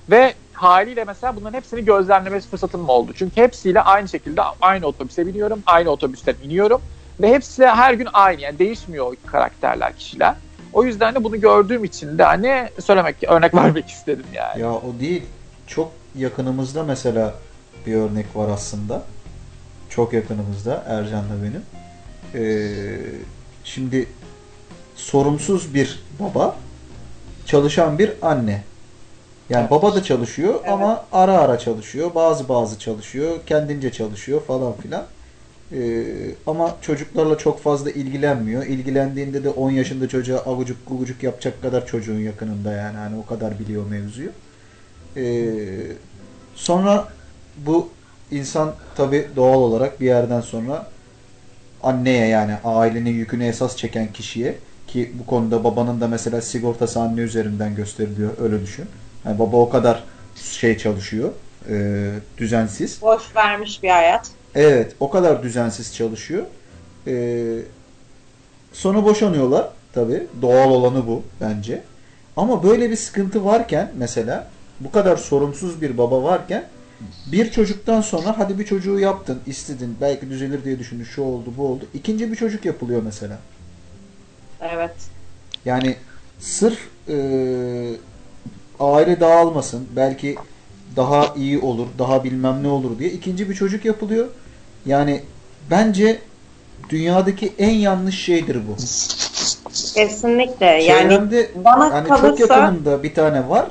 Ve 0.10 0.34
haliyle 0.53 1.03
mesela 1.03 1.35
bunların 1.35 1.57
hepsini 1.57 1.85
gözlemlemesi 1.85 2.49
fırsatım 2.49 2.89
oldu. 2.89 3.11
Çünkü 3.15 3.41
hepsiyle 3.41 3.81
aynı 3.81 4.09
şekilde 4.09 4.41
aynı 4.61 4.85
otobüse 4.85 5.27
biniyorum, 5.27 5.63
aynı 5.65 5.89
otobüsten 5.89 6.35
iniyorum. 6.43 6.81
Ve 7.21 7.33
hepsi 7.33 7.65
her 7.65 7.93
gün 7.93 8.07
aynı 8.13 8.41
yani 8.41 8.59
değişmiyor 8.59 9.15
karakterler, 9.25 9.95
kişiler. 9.95 10.35
O 10.73 10.83
yüzden 10.83 11.15
de 11.15 11.23
bunu 11.23 11.41
gördüğüm 11.41 11.83
için 11.83 12.17
de 12.17 12.23
hani 12.23 12.69
söylemek, 12.81 13.15
örnek 13.27 13.53
vermek 13.55 13.89
istedim 13.89 14.25
yani. 14.33 14.61
Ya 14.61 14.71
o 14.71 14.93
değil. 14.99 15.23
Çok 15.67 15.91
yakınımızda 16.15 16.83
mesela 16.83 17.35
bir 17.85 17.95
örnek 17.95 18.35
var 18.35 18.49
aslında. 18.49 19.03
Çok 19.89 20.13
yakınımızda 20.13 20.83
Ercan'la 20.87 21.35
benim. 21.43 21.63
Ee, 22.35 22.97
şimdi 23.63 24.07
sorumsuz 24.95 25.73
bir 25.73 26.03
baba, 26.19 26.55
çalışan 27.45 27.99
bir 27.99 28.11
anne. 28.21 28.63
Yani 29.49 29.62
Evet. 29.62 29.71
baba 29.71 29.95
da 29.95 30.03
çalışıyor 30.03 30.53
Evet. 30.63 30.71
ama 30.73 31.06
ara 31.12 31.38
ara 31.39 31.60
çalışıyor. 31.60 32.15
Bazı 32.15 32.49
bazı 32.49 32.79
çalışıyor. 32.79 33.39
Kendince 33.45 33.91
çalışıyor 33.91 34.41
falan 34.41 34.73
filan. 34.77 35.06
Ee, 35.71 36.06
ama 36.47 36.77
çocuklarla 36.82 37.38
çok 37.38 37.60
fazla 37.62 37.91
ilgilenmiyor. 37.91 38.65
İlgilendiğinde 38.65 39.43
de 39.43 39.49
10 39.49 39.71
yaşında 39.71 40.08
çocuğa 40.08 40.39
avucuk 40.39 40.88
gugucuk 40.88 41.23
yapacak 41.23 41.62
kadar 41.62 41.86
çocuğun 41.86 42.19
yakınında 42.19 42.71
yani. 42.73 42.97
Hani 42.97 43.15
o 43.17 43.25
kadar 43.25 43.60
biliyor 43.60 43.86
mevzuyu. 43.88 44.29
Ee, 45.17 45.97
sonra 46.56 47.08
bu 47.56 47.89
insan 48.32 48.75
tabi 48.95 49.27
doğal 49.36 49.58
olarak 49.60 50.01
bir 50.01 50.06
yerden 50.06 50.41
sonra 50.41 50.88
anneye 51.84 52.27
yani 52.27 52.56
ailenin 52.63 53.12
yükünü 53.13 53.45
esas 53.45 53.77
çeken 53.77 54.13
kişiye 54.13 54.60
ki 54.88 55.12
bu 55.19 55.25
konuda 55.25 55.63
babanın 55.63 56.01
da 56.01 56.08
mesela 56.08 56.41
sigortası 56.41 57.01
anne 57.01 57.21
üzerinden 57.21 57.75
gösteriliyor 57.75 58.32
öyle 58.41 58.62
düşün. 58.62 58.86
Yani 59.25 59.39
baba 59.39 59.57
o 59.57 59.69
kadar 59.69 60.03
şey 60.36 60.77
çalışıyor 60.77 61.31
e, 61.69 62.09
düzensiz. 62.38 63.01
Boş 63.01 63.36
vermiş 63.36 63.83
bir 63.83 63.89
hayat. 63.89 64.31
Evet, 64.55 64.95
o 64.99 65.09
kadar 65.09 65.43
düzensiz 65.43 65.95
çalışıyor. 65.95 66.45
Ee, 67.07 67.59
sonra 68.73 69.03
boşanıyorlar 69.03 69.69
tabi. 69.93 70.27
Doğal 70.41 70.69
olanı 70.69 71.07
bu 71.07 71.23
bence. 71.41 71.81
Ama 72.38 72.63
böyle 72.63 72.89
bir 72.89 72.95
sıkıntı 72.95 73.45
varken 73.45 73.91
mesela 73.97 74.47
bu 74.79 74.91
kadar 74.91 75.17
sorumsuz 75.17 75.81
bir 75.81 75.97
baba 75.97 76.23
varken 76.23 76.65
bir 77.31 77.51
çocuktan 77.51 78.01
sonra 78.01 78.39
hadi 78.39 78.59
bir 78.59 78.65
çocuğu 78.65 78.99
yaptın, 78.99 79.39
istedin, 79.45 79.97
belki 80.01 80.29
düzelir 80.29 80.63
diye 80.63 80.79
düşündün, 80.79 81.03
şu 81.03 81.21
oldu, 81.21 81.53
bu 81.57 81.67
oldu. 81.67 81.86
İkinci 81.93 82.31
bir 82.31 82.36
çocuk 82.36 82.65
yapılıyor 82.65 83.01
mesela. 83.03 83.39
Evet. 84.62 84.95
Yani 85.65 85.95
sırf 86.39 86.79
e, 87.09 87.15
aile 88.79 89.19
dağılmasın, 89.19 89.88
belki 89.95 90.36
daha 90.95 91.33
iyi 91.36 91.59
olur, 91.59 91.88
daha 91.99 92.23
bilmem 92.23 92.63
ne 92.63 92.67
olur 92.67 92.99
diye 92.99 93.09
ikinci 93.09 93.49
bir 93.49 93.55
çocuk 93.55 93.86
yapılıyor. 93.86 94.27
Yani 94.86 95.21
bence 95.71 96.19
dünyadaki 96.89 97.53
en 97.57 97.73
yanlış 97.73 98.23
şeydir 98.23 98.55
bu. 98.67 98.75
Kesinlikle. 99.95 100.65
Yani 100.65 101.09
Çevremde 101.09 101.51
bana 101.65 101.88
yani 101.95 102.07
çok 102.07 102.17
kalırsa 102.17 102.53
yakınımda 102.53 103.03
bir 103.03 103.13
tane 103.13 103.49
var. 103.49 103.65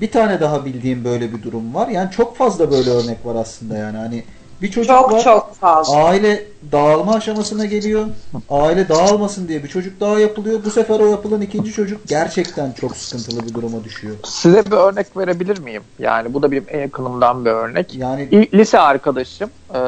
Bir 0.00 0.10
tane 0.10 0.40
daha 0.40 0.64
bildiğim 0.64 1.04
böyle 1.04 1.32
bir 1.32 1.42
durum 1.42 1.74
var. 1.74 1.88
Yani 1.88 2.10
çok 2.10 2.36
fazla 2.36 2.70
böyle 2.70 2.90
örnek 2.90 3.26
var 3.26 3.34
aslında 3.34 3.76
yani. 3.76 3.96
Hani 3.96 4.24
bir 4.62 4.70
çocuk 4.70 4.90
çok 4.90 5.12
var. 5.12 5.24
çok 5.24 5.54
fazla. 5.54 5.96
Aile 5.96 6.46
dağılma 6.72 7.14
aşamasına 7.14 7.64
geliyor. 7.64 8.06
Aile 8.50 8.88
dağılmasın 8.88 9.48
diye 9.48 9.62
bir 9.64 9.68
çocuk 9.68 10.00
daha 10.00 10.18
yapılıyor. 10.18 10.60
Bu 10.64 10.70
sefer 10.70 11.00
o 11.00 11.06
yapılan 11.06 11.40
ikinci 11.40 11.72
çocuk 11.72 12.08
gerçekten 12.08 12.72
çok 12.72 12.96
sıkıntılı 12.96 13.48
bir 13.48 13.54
duruma 13.54 13.84
düşüyor. 13.84 14.16
Size 14.24 14.66
bir 14.66 14.76
örnek 14.76 15.16
verebilir 15.16 15.58
miyim? 15.58 15.82
Yani 15.98 16.34
bu 16.34 16.42
da 16.42 16.50
benim 16.52 16.64
en 16.68 16.80
yakınımdan 16.80 17.44
bir 17.44 17.50
örnek. 17.50 17.94
Yani 17.94 18.48
Lise 18.54 18.78
arkadaşım 18.78 19.50
e, 19.74 19.80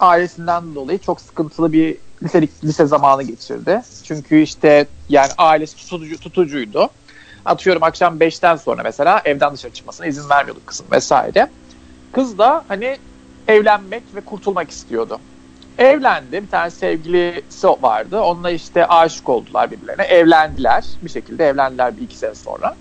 ailesinden 0.00 0.74
dolayı 0.74 0.98
çok 0.98 1.20
sıkıntılı 1.20 1.72
bir 1.72 1.96
liselik 2.22 2.64
lise 2.64 2.86
zamanı 2.86 3.22
geçirdi. 3.22 3.82
Çünkü 4.04 4.40
işte 4.40 4.86
yani 5.08 5.30
ailesi 5.38 5.76
tutucu, 5.76 6.20
tutucuydu. 6.20 6.90
Atıyorum 7.44 7.82
akşam 7.82 8.18
5'ten 8.18 8.56
sonra 8.56 8.82
mesela 8.82 9.22
evden 9.24 9.54
dışarı 9.54 9.72
çıkmasına 9.72 10.06
izin 10.06 10.30
vermiyordu 10.30 10.60
kızın 10.66 10.86
vesaire. 10.92 11.50
Kız 12.12 12.38
da 12.38 12.64
hani 12.68 12.98
evlenmek 13.48 14.02
ve 14.14 14.20
kurtulmak 14.20 14.70
istiyordu. 14.70 15.18
Evlendi. 15.78 16.42
Bir 16.42 16.48
tane 16.48 16.70
sevgilisi 16.70 17.68
vardı. 17.68 18.20
Onunla 18.20 18.50
işte 18.50 18.86
aşık 18.86 19.28
oldular 19.28 19.70
birbirlerine. 19.70 20.02
Evlendiler. 20.02 20.84
Bir 21.02 21.10
şekilde 21.10 21.46
evlendiler 21.46 21.96
bir 21.96 22.02
iki 22.02 22.18
sene 22.18 22.34
sonra. 22.34 22.76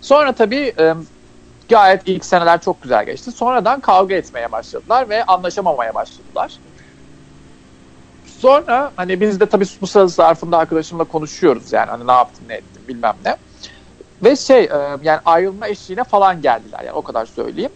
Sonra 0.00 0.32
tabii 0.32 0.74
e, 0.78 0.94
gayet 1.68 2.02
ilk 2.06 2.24
seneler 2.24 2.60
çok 2.60 2.82
güzel 2.82 3.06
geçti. 3.06 3.32
Sonradan 3.32 3.80
kavga 3.80 4.14
etmeye 4.14 4.52
başladılar 4.52 5.08
ve 5.08 5.24
anlaşamamaya 5.24 5.94
başladılar. 5.94 6.52
Sonra 8.26 8.92
hani 8.96 9.20
biz 9.20 9.40
de 9.40 9.46
tabii 9.46 9.64
bu 9.80 9.86
sırada 9.86 10.06
zarfında 10.08 10.58
arkadaşımla 10.58 11.04
konuşuyoruz 11.04 11.72
yani 11.72 11.90
hani 11.90 12.06
ne 12.06 12.12
yaptın 12.12 12.48
ne 12.48 12.54
ettin 12.54 12.88
bilmem 12.88 13.16
ne. 13.24 13.36
Ve 14.24 14.36
şey 14.36 14.64
e, 14.64 14.98
yani 15.02 15.20
ayrılma 15.24 15.68
eşiğine 15.68 16.04
falan 16.04 16.42
geldiler 16.42 16.80
yani 16.80 16.92
o 16.92 17.02
kadar 17.02 17.26
söyleyeyim. 17.26 17.72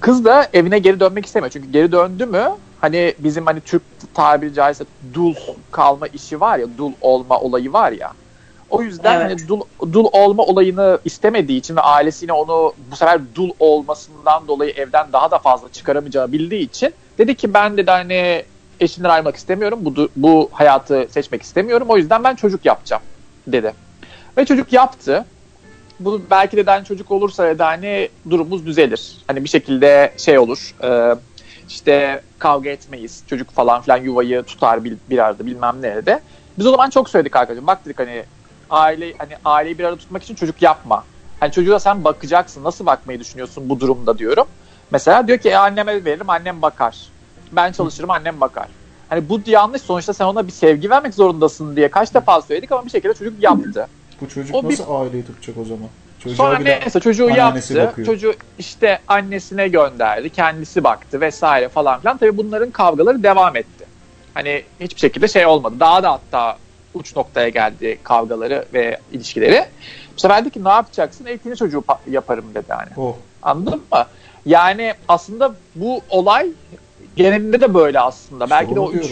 Kız 0.00 0.24
da 0.24 0.48
evine 0.52 0.78
geri 0.78 1.00
dönmek 1.00 1.26
istemiyor. 1.26 1.50
Çünkü 1.50 1.70
geri 1.70 1.92
döndü 1.92 2.26
mü 2.26 2.50
hani 2.80 3.14
bizim 3.18 3.46
hani 3.46 3.60
Türk 3.60 3.82
tabiri 4.14 4.54
caizse 4.54 4.84
dul 5.14 5.34
kalma 5.70 6.06
işi 6.06 6.40
var 6.40 6.58
ya 6.58 6.66
dul 6.78 6.92
olma 7.00 7.40
olayı 7.40 7.72
var 7.72 7.92
ya. 7.92 8.12
O 8.70 8.82
yüzden 8.82 9.20
Evet. 9.20 9.30
hani 9.30 9.48
dul, 9.48 9.60
dul 9.92 10.06
olma 10.12 10.42
olayını 10.42 10.98
istemediği 11.04 11.58
için 11.58 11.76
ve 11.76 11.80
ailesine 11.80 12.32
onu 12.32 12.72
bu 12.90 12.96
sefer 12.96 13.20
dul 13.34 13.50
olmasından 13.58 14.48
dolayı 14.48 14.70
evden 14.70 15.12
daha 15.12 15.30
da 15.30 15.38
fazla 15.38 15.68
çıkaramayacağı 15.68 16.32
bildiği 16.32 16.62
için 16.62 16.94
dedi 17.18 17.34
ki 17.34 17.54
ben 17.54 17.76
de 17.76 17.84
hani 17.86 18.44
eşimden 18.80 19.08
ayrılmak 19.10 19.36
istemiyorum. 19.36 19.78
Bu, 19.82 20.08
bu 20.16 20.48
hayatı 20.52 21.06
seçmek 21.10 21.42
istemiyorum. 21.42 21.86
O 21.90 21.96
yüzden 21.96 22.24
ben 22.24 22.34
çocuk 22.34 22.64
yapacağım 22.64 23.02
dedi. 23.46 23.72
Ve 24.36 24.44
çocuk 24.44 24.72
yaptı. 24.72 25.24
Bu 26.00 26.20
belki 26.30 26.56
de 26.56 26.70
hani 26.70 26.84
çocuk 26.84 27.10
olursa 27.10 27.58
da 27.58 27.66
hani 27.66 28.08
durumumuz 28.30 28.66
düzelir. 28.66 29.16
Hani 29.26 29.44
bir 29.44 29.48
şekilde 29.48 30.14
şey 30.16 30.38
olur. 30.38 30.74
e, 30.82 31.16
işte 31.68 32.22
kavga 32.38 32.70
etmeyiz. 32.70 33.24
Çocuk 33.26 33.50
falan 33.50 33.82
filan 33.82 33.96
yuvayı 33.96 34.42
tutar 34.42 34.84
bir, 34.84 34.96
bir 35.10 35.18
arada 35.18 35.46
bilmem 35.46 35.82
nerede. 35.82 36.20
Biz 36.58 36.66
o 36.66 36.70
zaman 36.70 36.90
çok 36.90 37.10
söyledik 37.10 37.36
arkadaşım. 37.36 37.66
Bak 37.66 37.84
dedik 37.84 37.98
hani 37.98 38.24
aile 38.70 39.14
hani 39.18 39.32
aileyi 39.44 39.78
bir 39.78 39.84
arada 39.84 39.96
tutmak 39.96 40.22
için 40.22 40.34
çocuk 40.34 40.62
yapma. 40.62 41.04
Hani 41.40 41.52
çocuğa 41.52 41.78
sen 41.78 42.04
bakacaksın. 42.04 42.64
Nasıl 42.64 42.86
bakmayı 42.86 43.20
düşünüyorsun 43.20 43.68
bu 43.68 43.80
durumda 43.80 44.18
diyorum. 44.18 44.46
Mesela 44.90 45.28
diyor 45.28 45.38
ki 45.38 45.48
e, 45.48 45.56
anneme 45.56 46.04
veririm 46.04 46.30
annem 46.30 46.62
bakar. 46.62 47.08
Ben 47.52 47.72
çalışırım 47.72 48.10
annem 48.10 48.40
bakar. 48.40 48.68
Hani 49.08 49.28
bu 49.28 49.40
yanlış 49.46 49.82
sonuçta 49.82 50.12
sen 50.12 50.24
ona 50.24 50.46
bir 50.46 50.52
sevgi 50.52 50.90
vermek 50.90 51.14
zorundasın 51.14 51.76
diye 51.76 51.90
kaç 51.90 52.14
defa 52.14 52.42
söyledik 52.42 52.72
ama 52.72 52.84
bir 52.86 52.90
şekilde 52.90 53.14
çocuk 53.14 53.42
yaptı. 53.42 53.88
Bu 54.22 54.28
çocuk 54.28 54.54
O 54.56 54.62
bir- 54.62 54.72
nasıl 54.72 54.94
aileyi 55.00 55.24
tutacak 55.24 55.58
o 55.58 55.64
zaman? 55.64 55.88
Çocuğa 56.18 56.36
Sonra 56.36 56.58
neyse 56.58 57.00
çocuğu 57.00 57.28
yaptı. 57.28 57.74
bakıyor. 57.86 58.06
Çocuğu 58.06 58.34
işte 58.58 58.98
annesine 59.08 59.68
gönderdi. 59.68 60.30
Kendisi 60.30 60.84
baktı 60.84 61.20
vesaire 61.20 61.68
falan 61.68 62.00
filan. 62.00 62.16
Tabii 62.16 62.36
bunların 62.36 62.70
kavgaları 62.70 63.22
devam 63.22 63.56
etti. 63.56 63.84
Hani 64.34 64.62
hiçbir 64.80 65.00
şekilde 65.00 65.28
şey 65.28 65.46
olmadı. 65.46 65.74
Daha 65.80 66.02
da 66.02 66.12
hatta 66.12 66.56
uç 66.94 67.16
noktaya 67.16 67.48
geldi 67.48 67.98
kavgaları 68.02 68.64
ve 68.74 68.98
ilişkileri. 69.12 69.64
Bu 70.16 70.20
sefer 70.20 70.50
ki 70.50 70.64
ne 70.64 70.68
yapacaksın? 70.68 71.26
E, 71.26 71.32
ikinci 71.34 71.56
çocuğu 71.56 71.78
pa- 71.88 72.10
yaparım 72.10 72.44
dedi 72.54 72.72
hani. 72.72 72.90
oh 72.96 73.16
Anladın 73.42 73.82
mı? 73.92 74.04
Yani 74.46 74.94
aslında 75.08 75.54
bu 75.74 76.00
olay 76.10 76.48
genelinde 77.16 77.60
de 77.60 77.74
böyle 77.74 78.00
aslında. 78.00 78.50
Belki 78.50 78.74
de 78.74 78.80
onu 78.80 78.88
o 78.88 78.92
üç, 78.92 79.06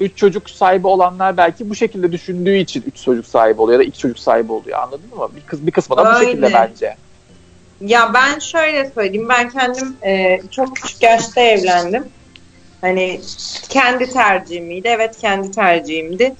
üç 0.00 0.16
çocuk 0.16 0.50
sahibi 0.50 0.86
olanlar 0.86 1.36
belki 1.36 1.70
bu 1.70 1.74
şekilde 1.74 2.12
düşündüğü 2.12 2.56
için 2.56 2.84
üç 2.86 3.02
çocuk 3.02 3.26
sahibi 3.26 3.60
oluyor 3.60 3.80
ya 3.80 3.84
da 3.84 3.88
iki 3.88 3.98
çocuk 3.98 4.18
sahibi 4.18 4.52
oluyor. 4.52 4.78
Anladın 4.78 5.16
mı? 5.16 5.28
Bir, 5.36 5.40
kız, 5.46 5.66
bir 5.66 5.72
kısmı 5.72 5.96
da 5.96 6.14
bu 6.14 6.24
şekilde 6.24 6.52
bence. 6.52 6.96
Ya 7.80 8.14
ben 8.14 8.38
şöyle 8.38 8.90
söyleyeyim. 8.90 9.28
Ben 9.28 9.50
kendim 9.50 9.96
e, 10.06 10.40
çok 10.50 10.76
küçük 10.76 11.02
yaşta 11.02 11.40
evlendim. 11.40 12.04
Hani 12.80 13.20
kendi 13.68 14.10
tercihimiydi. 14.10 14.88
Evet 14.88 15.18
kendi 15.18 15.50
tercihimdi. 15.50 16.34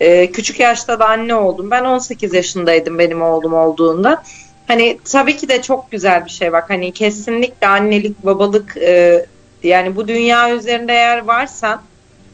E, 0.00 0.30
küçük 0.30 0.60
yaşta 0.60 0.98
da 0.98 1.08
anne 1.08 1.34
oldum. 1.34 1.70
Ben 1.70 1.84
18 1.84 2.34
yaşındaydım 2.34 2.98
benim 2.98 3.22
oğlum 3.22 3.54
olduğunda. 3.54 4.22
Hani 4.68 4.98
tabii 5.12 5.36
ki 5.36 5.48
de 5.48 5.62
çok 5.62 5.90
güzel 5.90 6.24
bir 6.24 6.30
şey 6.30 6.52
bak. 6.52 6.70
Hani 6.70 6.92
kesinlikle 6.92 7.66
annelik, 7.66 8.24
babalık 8.24 8.76
e, 8.76 9.26
yani 9.68 9.96
bu 9.96 10.08
dünya 10.08 10.54
üzerinde 10.54 10.92
eğer 10.92 11.24
varsan 11.24 11.82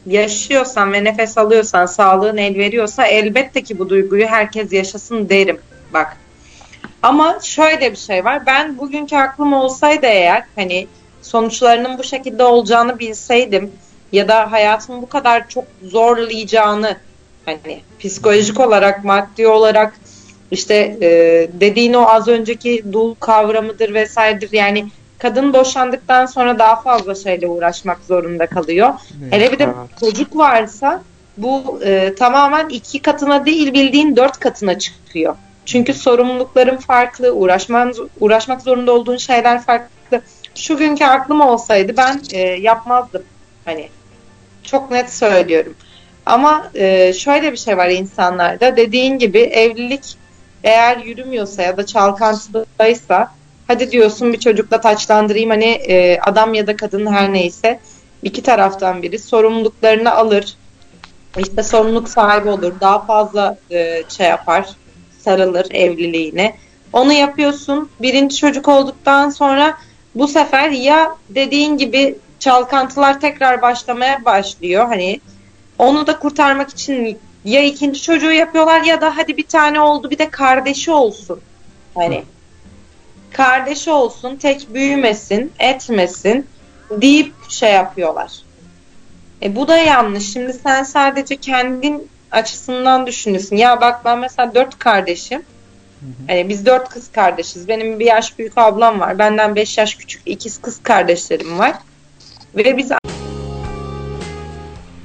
yaşıyorsan 0.05 0.93
ve 0.93 1.03
nefes 1.03 1.37
alıyorsan, 1.37 1.85
sağlığın 1.85 2.37
el 2.37 2.57
veriyorsa 2.57 3.05
elbette 3.05 3.63
ki 3.63 3.79
bu 3.79 3.89
duyguyu 3.89 4.27
herkes 4.27 4.73
yaşasın 4.73 5.29
derim. 5.29 5.59
Bak 5.93 6.17
ama 7.03 7.39
şöyle 7.43 7.91
bir 7.91 7.97
şey 7.97 8.25
var. 8.25 8.45
Ben 8.45 8.77
bugünkü 8.77 9.15
aklım 9.15 9.53
olsaydı 9.53 10.05
eğer 10.05 10.43
hani 10.55 10.87
sonuçlarının 11.21 11.97
bu 11.97 12.03
şekilde 12.03 12.43
olacağını 12.43 12.99
bilseydim 12.99 13.71
ya 14.11 14.27
da 14.27 14.51
hayatımı 14.51 15.01
bu 15.01 15.09
kadar 15.09 15.49
çok 15.49 15.63
zorlayacağını 15.83 16.97
hani 17.45 17.81
psikolojik 17.99 18.59
olarak, 18.59 19.03
maddi 19.03 19.47
olarak 19.47 19.93
işte 20.51 20.97
e, 21.01 21.07
dediğin 21.53 21.93
o 21.93 22.01
az 22.01 22.27
önceki 22.27 22.83
dul 22.93 23.15
kavramıdır 23.15 23.93
vesairedir. 23.93 24.51
Yani 24.51 24.87
kadın 25.21 25.53
boşandıktan 25.53 26.25
sonra 26.25 26.59
daha 26.59 26.81
fazla 26.81 27.15
şeyle 27.15 27.47
uğraşmak 27.47 27.99
zorunda 28.07 28.47
kalıyor. 28.47 28.89
ne? 29.21 29.35
Hele 29.37 29.51
bir 29.51 29.59
de 29.59 29.63
Evet. 29.63 29.99
çocuk 29.99 30.37
varsa 30.37 31.01
bu 31.37 31.79
e, 31.83 32.15
tamamen 32.15 32.69
iki 32.69 33.01
katına 33.01 33.45
değil 33.45 33.73
bildiğin 33.73 34.15
dört 34.15 34.39
katına 34.39 34.79
çıkıyor. 34.79 35.35
Çünkü 35.65 35.93
sorumlulukların 35.93 36.77
farklı, 36.77 37.31
uğraşman, 37.33 37.93
uğraşmak 38.19 38.61
zorunda 38.61 38.91
olduğun 38.91 39.17
şeyler 39.17 39.61
farklı. 39.61 40.21
Şu 40.55 40.77
günkü 40.77 41.05
aklım 41.05 41.41
olsaydı 41.41 41.97
ben 41.97 42.21
e, 42.33 42.39
yapmazdım. 42.39 43.23
Hani 43.65 43.89
çok 44.63 44.91
net 44.91 45.13
söylüyorum. 45.13 45.75
Ama 46.25 46.71
e, 46.75 47.13
şöyle 47.13 47.51
bir 47.51 47.57
şey 47.57 47.77
var 47.77 47.89
insanlarda. 47.89 48.75
Dediğin 48.77 49.17
gibi 49.19 49.39
evlilik 49.39 50.15
eğer 50.63 50.97
yürümüyorsa 50.97 51.61
ya 51.61 51.77
da 51.77 51.85
çalkantıdaysa 51.85 53.31
hadi 53.71 53.91
diyorsun 53.91 54.33
bir 54.33 54.39
çocukla 54.39 54.81
taçlandırayım 54.81 55.49
hani 55.49 55.65
e, 55.65 56.19
adam 56.19 56.53
ya 56.53 56.67
da 56.67 56.75
kadın 56.75 57.07
her 57.13 57.33
neyse 57.33 57.79
iki 58.23 58.43
taraftan 58.43 59.03
biri 59.03 59.19
sorumluluklarını 59.19 60.11
alır. 60.11 60.55
İşte 61.37 61.63
sorumluluk 61.63 62.09
sahibi 62.09 62.49
olur. 62.49 62.73
Daha 62.81 63.05
fazla 63.05 63.57
e, 63.71 64.03
şey 64.09 64.27
yapar. 64.27 64.69
Sarılır 65.19 65.67
evliliğine. 65.71 66.55
Onu 66.93 67.13
yapıyorsun. 67.13 67.89
Birinci 68.01 68.35
çocuk 68.35 68.67
olduktan 68.67 69.29
sonra 69.29 69.77
bu 70.15 70.27
sefer 70.27 70.69
ya 70.69 71.15
dediğin 71.29 71.77
gibi 71.77 72.15
çalkantılar 72.39 73.19
tekrar 73.19 73.61
başlamaya 73.61 74.25
başlıyor. 74.25 74.87
Hani 74.87 75.19
onu 75.79 76.07
da 76.07 76.19
kurtarmak 76.19 76.69
için 76.69 77.19
ya 77.45 77.63
ikinci 77.63 78.01
çocuğu 78.01 78.31
yapıyorlar 78.31 78.81
ya 78.81 79.01
da 79.01 79.17
hadi 79.17 79.37
bir 79.37 79.47
tane 79.47 79.81
oldu 79.81 80.09
bir 80.09 80.17
de 80.17 80.29
kardeşi 80.29 80.91
olsun. 80.91 81.39
Hani 81.95 82.23
kardeşi 83.33 83.91
olsun, 83.91 84.35
tek 84.35 84.73
büyümesin, 84.73 85.51
etmesin 85.59 86.47
deyip 86.91 87.33
şey 87.49 87.73
yapıyorlar. 87.73 88.31
E 89.43 89.55
bu 89.55 89.67
da 89.67 89.77
yanlış. 89.77 90.33
Şimdi 90.33 90.53
sen 90.53 90.83
sadece 90.83 91.37
kendin 91.37 92.09
açısından 92.31 93.07
düşünüyorsun. 93.07 93.55
Ya 93.55 93.81
bak 93.81 94.05
ben 94.05 94.19
mesela 94.19 94.55
dört 94.55 94.79
kardeşim. 94.79 95.41
Hani 96.27 96.49
biz 96.49 96.65
dört 96.65 96.89
kız 96.89 97.11
kardeşiz. 97.11 97.67
Benim 97.67 97.99
bir 97.99 98.05
yaş 98.05 98.39
büyük 98.39 98.57
ablam 98.57 98.99
var. 98.99 99.19
Benden 99.19 99.55
beş 99.55 99.77
yaş 99.77 99.95
küçük 99.95 100.21
ikiz 100.25 100.61
kız 100.61 100.83
kardeşlerim 100.83 101.59
var. 101.59 101.73
Ve 102.55 102.77
biz 102.77 102.91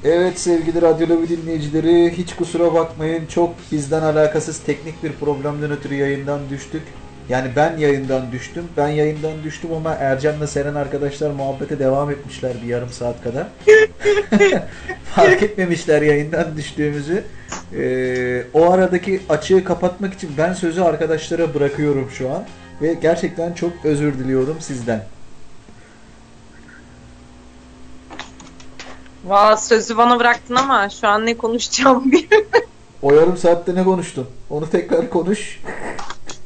Evet 0.05 0.41
sevgili 0.41 0.83
Radyo 0.83 1.09
Lobi 1.09 1.29
dinleyicileri 1.29 2.13
hiç 2.17 2.37
kusura 2.37 2.75
bakmayın 2.75 3.27
çok 3.27 3.55
bizden 3.73 4.03
alakasız 4.03 4.59
teknik 4.59 5.03
bir 5.05 5.13
problemden 5.13 5.71
ötürü 5.71 5.95
yayından 5.95 6.41
düştük. 6.51 6.83
Yani 7.29 7.51
ben 7.57 7.77
yayından 7.77 8.33
düştüm. 8.33 8.65
Ben 8.77 8.89
yayından 8.89 9.43
düştüm 9.45 9.73
ama 9.73 9.93
Ercan'la 9.93 10.47
Seren 10.47 10.75
arkadaşlar 10.75 11.31
muhabbete 11.31 11.79
devam 11.79 12.11
etmişler 12.11 12.53
bir 12.63 12.69
yarım 12.69 12.91
saat 12.91 13.23
kadar. 13.23 13.47
Fark 15.15 15.43
etmemişler 15.43 16.03
yayından 16.03 16.57
düştüğümüzü. 16.57 17.25
Ee, 17.75 18.45
o 18.55 18.71
aradaki 18.71 19.21
açığı 19.29 19.65
kapatmak 19.65 20.15
için 20.15 20.31
ben 20.39 20.53
sözü 20.53 20.81
arkadaşlara 20.81 21.55
bırakıyorum 21.55 22.11
şu 22.11 22.31
an. 22.31 22.45
Ve 22.83 22.95
gerçekten 22.95 23.53
çok 23.53 23.73
özür 23.85 24.19
diliyorum 24.19 24.57
sizden. 24.61 25.05
Valla 29.25 29.57
sözü 29.57 29.97
bana 29.97 30.19
bıraktın 30.21 30.55
ama 30.55 30.89
şu 30.89 31.09
an 31.09 31.27
ne 31.27 31.37
konuşacağım 31.37 32.05
bilmiyorum. 32.13 32.49
O 33.03 33.15
yarım 33.15 33.37
saatte 33.37 33.75
ne 33.75 33.85
konuştun? 33.85 34.27
Onu 34.51 34.71
tekrar 34.71 35.11
konuş. 35.11 35.61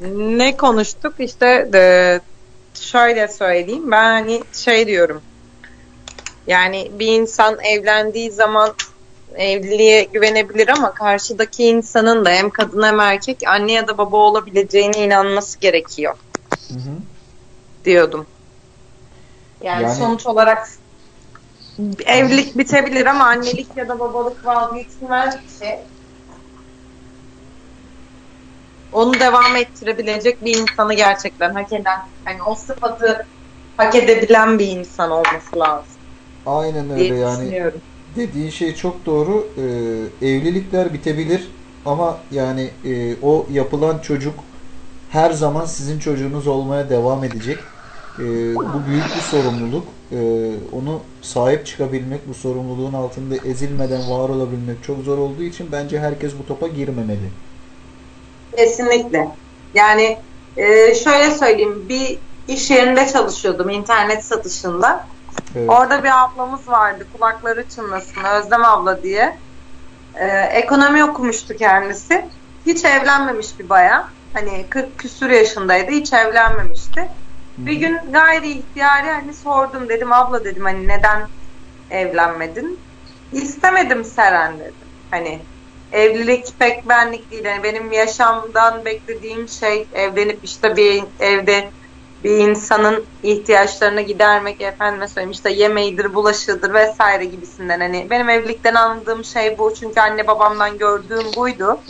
Ne 0.01 0.57
konuştuk? 0.57 1.15
İşte 1.19 1.69
de, 1.73 2.21
şöyle 2.81 3.29
söyleyeyim. 3.29 3.91
Ben 3.91 4.03
hani 4.13 4.43
şey 4.53 4.87
diyorum. 4.87 5.23
Yani 6.47 6.91
bir 6.99 7.07
insan 7.07 7.59
evlendiği 7.61 8.31
zaman 8.31 8.75
evliliğe 9.37 10.05
güvenebilir 10.05 10.69
ama 10.69 10.95
karşıdaki 10.95 11.65
insanın 11.65 12.25
da 12.25 12.31
hem 12.31 12.51
kadın 12.51 12.83
hem 12.83 13.01
erkek 13.01 13.39
anne 13.47 13.73
ya 13.73 13.89
da 13.89 13.99
baba 13.99 14.17
olabileceğine 14.17 14.99
inanması 15.05 15.59
gerekiyor 15.61 16.15
Hı 16.69 16.75
hı. 16.75 16.93
diyordum. 17.85 18.27
Yani, 19.63 19.83
Yani- 19.83 19.95
sonuç 19.95 20.27
olarak 20.27 20.69
evlilik 22.07 22.59
bitebilir 22.59 23.07
ama 23.07 23.25
annelik 23.25 23.77
ya 23.77 23.89
da 23.89 23.99
babalık 24.01 24.47
vazgeçilmezse 24.47 25.85
onu 28.93 29.21
devam 29.21 29.57
ettirebilecek 29.57 30.45
bir 30.45 30.59
insanı 30.59 30.95
gerçekten 30.95 31.55
hak 31.55 31.73
eden, 31.73 32.01
hani 32.25 32.43
o 32.43 32.55
sıfatı 32.55 33.27
hak 33.77 33.95
edebilen 33.95 34.59
bir 34.59 34.67
insan 34.67 35.11
olması 35.11 35.59
lazım 35.59 36.01
Aynen 36.47 36.91
öyle 36.91 37.15
yani. 37.15 37.73
Dediğin 38.17 38.51
şey 38.51 38.75
çok 38.75 39.07
doğru. 39.07 39.47
Ee, 39.57 40.27
evlilikler 40.29 40.95
bitebilir 40.95 41.49
ama 41.85 42.19
yani 42.31 42.71
e, 42.85 43.17
o 43.23 43.47
yapılan 43.51 43.99
çocuk 43.99 44.35
her 45.09 45.31
zaman 45.31 45.65
sizin 45.65 45.99
çocuğunuz 45.99 46.47
olmaya 46.47 46.91
devam 46.91 47.25
edecek. 47.25 47.59
Ee, 48.19 48.23
bu 48.75 48.87
büyük 48.87 49.15
bir 49.15 49.21
sorumluluk. 49.21 49.89
Ee, 50.13 50.51
onu 50.73 51.01
sahip 51.21 51.67
çıkabilmek, 51.67 52.29
bu 52.29 52.35
sorumluluğun 52.35 52.93
altında 52.93 53.37
ezilmeden 53.37 54.11
var 54.11 54.29
olabilmek 54.29 54.83
çok 54.85 55.05
zor 55.05 55.19
olduğu 55.19 55.43
için 55.43 55.73
bence 55.73 56.01
herkes 56.01 56.33
bu 56.39 56.47
topa 56.47 56.69
girmemeli. 56.69 57.31
Kesinlikle. 58.57 59.29
Yani 59.75 60.19
e, 60.57 60.95
şöyle 60.95 61.31
söyleyeyim 61.31 61.87
bir 61.89 62.19
iş 62.49 62.71
yerinde 62.71 63.09
çalışıyordum 63.09 63.71
internet 63.71 64.25
satışında. 64.25 65.07
Evet. 65.57 65.71
Orada 65.71 66.05
bir 66.05 66.25
ablamız 66.25 66.69
vardı 66.69 67.07
kulakları 67.13 67.69
çınlasın 67.69 68.25
Özlem 68.25 68.65
abla 68.65 69.03
diye. 69.03 69.37
E, 70.15 70.27
ekonomi 70.41 71.05
okumuştu 71.05 71.57
kendisi. 71.57 72.27
Hiç 72.67 72.85
evlenmemiş 72.85 73.59
bir 73.59 73.69
bayan. 73.69 74.07
Hani 74.33 74.67
40 74.71 74.99
küsür 74.99 75.31
yaşındaydı 75.31 75.91
hiç 75.91 76.13
evlenmemişti. 76.13 77.09
Bir 77.59 77.73
gün 77.73 77.99
gayri 78.13 78.51
ihtiyari 78.51 79.11
hani 79.11 79.35
sordum 79.35 79.89
dedim 79.89 80.13
abla 80.13 80.45
dedim 80.45 80.65
hani 80.65 80.89
neden 80.89 81.29
evlenmedin? 81.91 82.79
İstemedim 83.33 84.05
Seren 84.05 84.59
dedim. 84.59 84.75
Hani 85.11 85.41
evlilik 85.93 86.59
pek 86.59 86.89
benlik 86.89 87.31
değil. 87.31 87.45
Yani 87.45 87.63
benim 87.63 87.93
yaşamdan 87.93 88.85
beklediğim 88.85 89.49
şey 89.49 89.87
evlenip 89.93 90.45
işte 90.45 90.77
bir 90.77 91.05
evde 91.21 91.71
bir 92.25 92.39
insanın 92.39 93.07
ihtiyaçlarını 93.23 94.01
gidermek 94.01 94.61
efendime 94.61 95.09
söyleyeyim 95.09 95.31
işte 95.31 95.51
yemeğidir, 95.51 96.15
bulaşığıdır 96.15 96.75
vesaire 96.75 97.25
gibisinden. 97.25 97.81
Hani 97.81 98.07
benim 98.11 98.29
evlilikten 98.29 98.75
anladığım 98.75 99.25
şey 99.25 99.59
bu. 99.59 99.75
Çünkü 99.75 100.01
anne 100.01 100.27
babamdan 100.27 100.79
gördüğüm 100.79 101.35
buydu. 101.37 101.81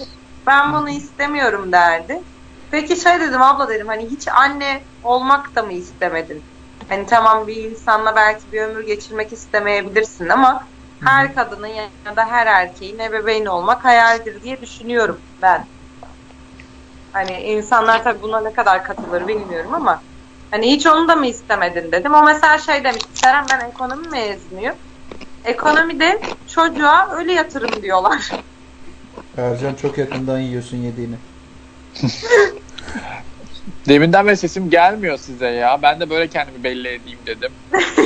Ben 0.47 0.73
bunu 0.73 0.91
istemiyorum 0.91 1.73
derdi. 1.73 2.23
Peki 2.71 2.97
şey 2.97 3.21
dedim 3.21 3.43
abla 3.43 3.69
dedim 3.69 3.89
hani 3.89 4.11
hiç 4.11 4.29
anne 4.29 4.85
olmak 5.03 5.57
da 5.57 5.63
mı 5.63 5.73
istemedin? 5.73 6.43
Hani 6.89 7.07
tamam 7.07 7.47
bir 7.47 7.57
insanla 7.71 8.17
belki 8.17 8.53
bir 8.53 8.63
ömür 8.63 8.87
geçirmek 8.87 9.33
istemeyebilirsin 9.33 10.29
ama 10.29 10.69
her 11.01 11.35
kadının 11.35 11.67
ya 11.67 11.93
da 12.17 12.27
her 12.27 12.47
erkeğin 12.47 12.99
ebeveyn 12.99 13.47
olmak 13.47 13.85
hayaldir 13.85 14.43
diye 14.43 14.61
düşünüyorum 14.61 15.25
ben. 15.43 15.69
Hani 17.13 17.41
insanlar 17.43 18.05
tabii 18.05 18.23
buna 18.23 18.41
ne 18.41 18.53
kadar 18.53 18.85
katılır 18.85 19.27
bilmiyorum 19.27 19.75
ama 19.75 20.03
hani 20.51 20.71
hiç 20.73 20.87
onu 20.87 21.09
da 21.09 21.17
mı 21.17 21.27
istemedin 21.27 21.93
dedim. 21.93 22.15
O 22.15 22.23
mesela 22.25 22.59
şey 22.59 22.85
demiş 22.85 23.05
Seren 23.11 23.49
ben 23.51 23.71
ekonomi 23.71 24.09
mezunuyum. 24.09 24.77
Ekonomide 25.45 26.27
çocuğa 26.47 27.09
ölü 27.17 27.33
yatırım 27.33 27.83
diyorlar. 27.83 28.37
Ercan 29.37 29.75
çok 29.75 29.99
yakından 29.99 30.39
yiyorsun 30.41 30.77
yediğini. 30.77 31.21
Deminden 33.89 34.27
beri 34.27 34.37
sesim 34.37 34.71
gelmiyor 34.71 35.19
size 35.19 35.47
ya. 35.47 35.83
Ben 35.83 36.01
de 36.01 36.11
böyle 36.11 36.29
kendimi 36.29 36.65
belli 36.65 36.89
edeyim 36.89 37.19
dedim. 37.27 37.53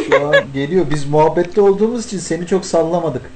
Şu 0.06 0.26
an 0.28 0.52
geliyor. 0.54 0.86
Biz 0.90 1.06
muhabbette 1.10 1.60
olduğumuz 1.60 2.06
için 2.06 2.18
seni 2.18 2.46
çok 2.46 2.66
sallamadık 2.66 3.30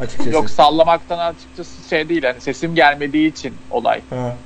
açıkçası. 0.00 0.30
Yok 0.30 0.50
sallamaktan 0.50 1.18
açıkçası 1.18 1.88
şey 1.88 2.08
değil 2.08 2.22
hani 2.22 2.40
sesim 2.40 2.74
gelmediği 2.74 3.30
için 3.30 3.54
olay. 3.70 4.00
Ha. 4.10 4.36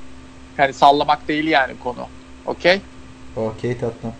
Yani 0.58 0.72
sallamak 0.72 1.28
değil 1.28 1.46
yani 1.46 1.78
konu. 1.78 2.06
Okey? 2.46 2.80
Okey 3.36 3.78
tatlım. 3.78 4.12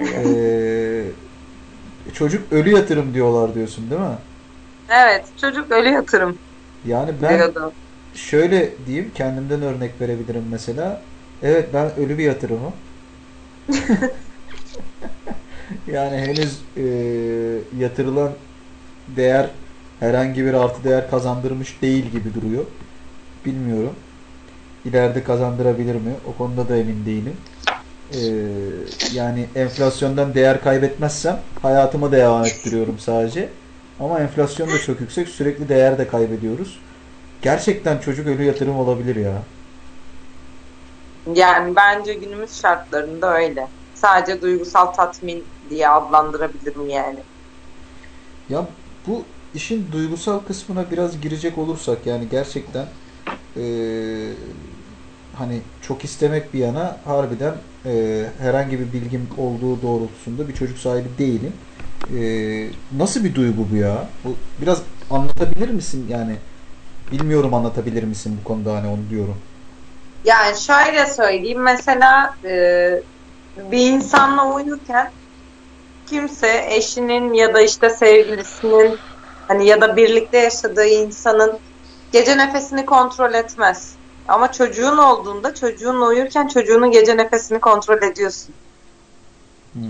Ee, 0.00 1.02
çocuk 2.14 2.52
ölü 2.52 2.70
yatırım 2.70 3.14
diyorlar 3.14 3.54
diyorsun 3.54 3.90
değil 3.90 4.00
mi? 4.00 4.18
Evet 4.88 5.24
çocuk 5.40 5.72
ölü 5.72 5.88
yatırım 5.88 6.38
Yani 6.86 7.10
ben 7.22 7.38
diyordu. 7.38 7.72
şöyle 8.14 8.86
diyeyim 8.86 9.10
kendimden 9.14 9.62
örnek 9.62 10.00
verebilirim 10.00 10.44
mesela. 10.50 11.02
Evet 11.42 11.68
ben 11.74 11.96
ölü 11.96 12.18
bir 12.18 12.24
yatırımım. 12.24 12.72
yani 15.86 16.16
henüz 16.16 16.58
e, 16.76 16.82
yatırılan 17.78 18.32
değer 19.16 19.46
herhangi 20.00 20.44
bir 20.44 20.54
artı 20.54 20.84
değer 20.84 21.10
kazandırmış 21.10 21.82
değil 21.82 22.04
gibi 22.04 22.34
duruyor. 22.34 22.64
Bilmiyorum. 23.46 23.94
İleride 24.84 25.22
kazandırabilir 25.22 25.94
mi? 25.94 26.14
O 26.26 26.38
konuda 26.38 26.68
da 26.68 26.76
emin 26.76 27.06
değilim. 27.06 27.36
Ee, 28.14 28.18
yani 29.14 29.46
enflasyondan 29.54 30.34
değer 30.34 30.60
kaybetmezsem 30.60 31.40
hayatımı 31.62 32.12
devam 32.12 32.44
ettiriyorum 32.44 32.98
sadece. 32.98 33.48
Ama 34.00 34.20
enflasyon 34.20 34.70
da 34.70 34.78
çok 34.78 35.00
yüksek. 35.00 35.28
Sürekli 35.28 35.68
değer 35.68 35.98
de 35.98 36.08
kaybediyoruz. 36.08 36.78
Gerçekten 37.42 37.98
çocuk 37.98 38.26
ölü 38.26 38.42
yatırım 38.42 38.76
olabilir 38.76 39.16
ya. 39.16 39.42
Yani 41.34 41.76
bence 41.76 42.14
günümüz 42.14 42.60
şartlarında 42.62 43.34
öyle. 43.34 43.70
Sadece 43.94 44.42
duygusal 44.42 44.86
tatmin 44.86 45.46
diye 45.70 45.88
adlandırabilirim 45.88 46.88
yani. 46.88 47.24
Ya 48.48 48.68
bu 49.06 49.24
işin 49.54 49.92
duygusal 49.92 50.38
kısmına 50.38 50.90
biraz 50.90 51.20
girecek 51.20 51.58
olursak 51.58 52.06
yani 52.06 52.28
gerçekten 52.28 52.86
eee, 53.56 54.34
hani 55.36 55.62
çok 55.80 56.04
istemek 56.04 56.54
bir 56.54 56.58
yana 56.58 57.00
harbiden 57.04 57.54
eee, 57.84 58.32
herhangi 58.38 58.80
bir 58.80 58.92
bilgim 58.92 59.28
olduğu 59.38 59.82
doğrultusunda 59.82 60.48
bir 60.48 60.54
çocuk 60.54 60.78
sahibi 60.78 61.18
değilim. 61.18 61.52
Eee, 62.14 62.70
nasıl 62.92 63.24
bir 63.24 63.34
duygu 63.34 63.70
bu 63.72 63.76
ya? 63.76 64.10
Bu 64.24 64.36
biraz 64.60 64.82
anlatabilir 65.10 65.68
misin 65.70 66.06
yani? 66.08 66.36
Bilmiyorum 67.12 67.54
anlatabilir 67.54 68.02
misin 68.04 68.38
bu 68.40 68.44
konuda 68.44 68.74
hani 68.76 68.88
onu 68.88 69.10
diyorum. 69.10 69.36
Yani 70.24 70.60
şöyle 70.60 71.06
söyleyeyim 71.06 71.62
mesela 71.62 72.34
e, 72.44 73.02
bir 73.56 73.90
insanla 73.90 74.54
uyurken 74.54 75.12
kimse 76.06 76.64
eşinin 76.68 77.32
ya 77.32 77.54
da 77.54 77.60
işte 77.60 77.90
sevgilisinin 77.90 78.98
hani 79.48 79.66
ya 79.66 79.80
da 79.80 79.96
birlikte 79.96 80.38
yaşadığı 80.38 80.86
insanın 80.86 81.58
gece 82.12 82.38
nefesini 82.38 82.86
kontrol 82.86 83.34
etmez. 83.34 83.94
Ama 84.28 84.52
çocuğun 84.52 84.98
olduğunda 84.98 85.54
çocuğunla 85.54 86.06
uyurken 86.06 86.46
çocuğunun 86.46 86.90
gece 86.90 87.16
nefesini 87.16 87.60
kontrol 87.60 88.02
ediyorsun. 88.02 88.54
Hmm. 89.72 89.82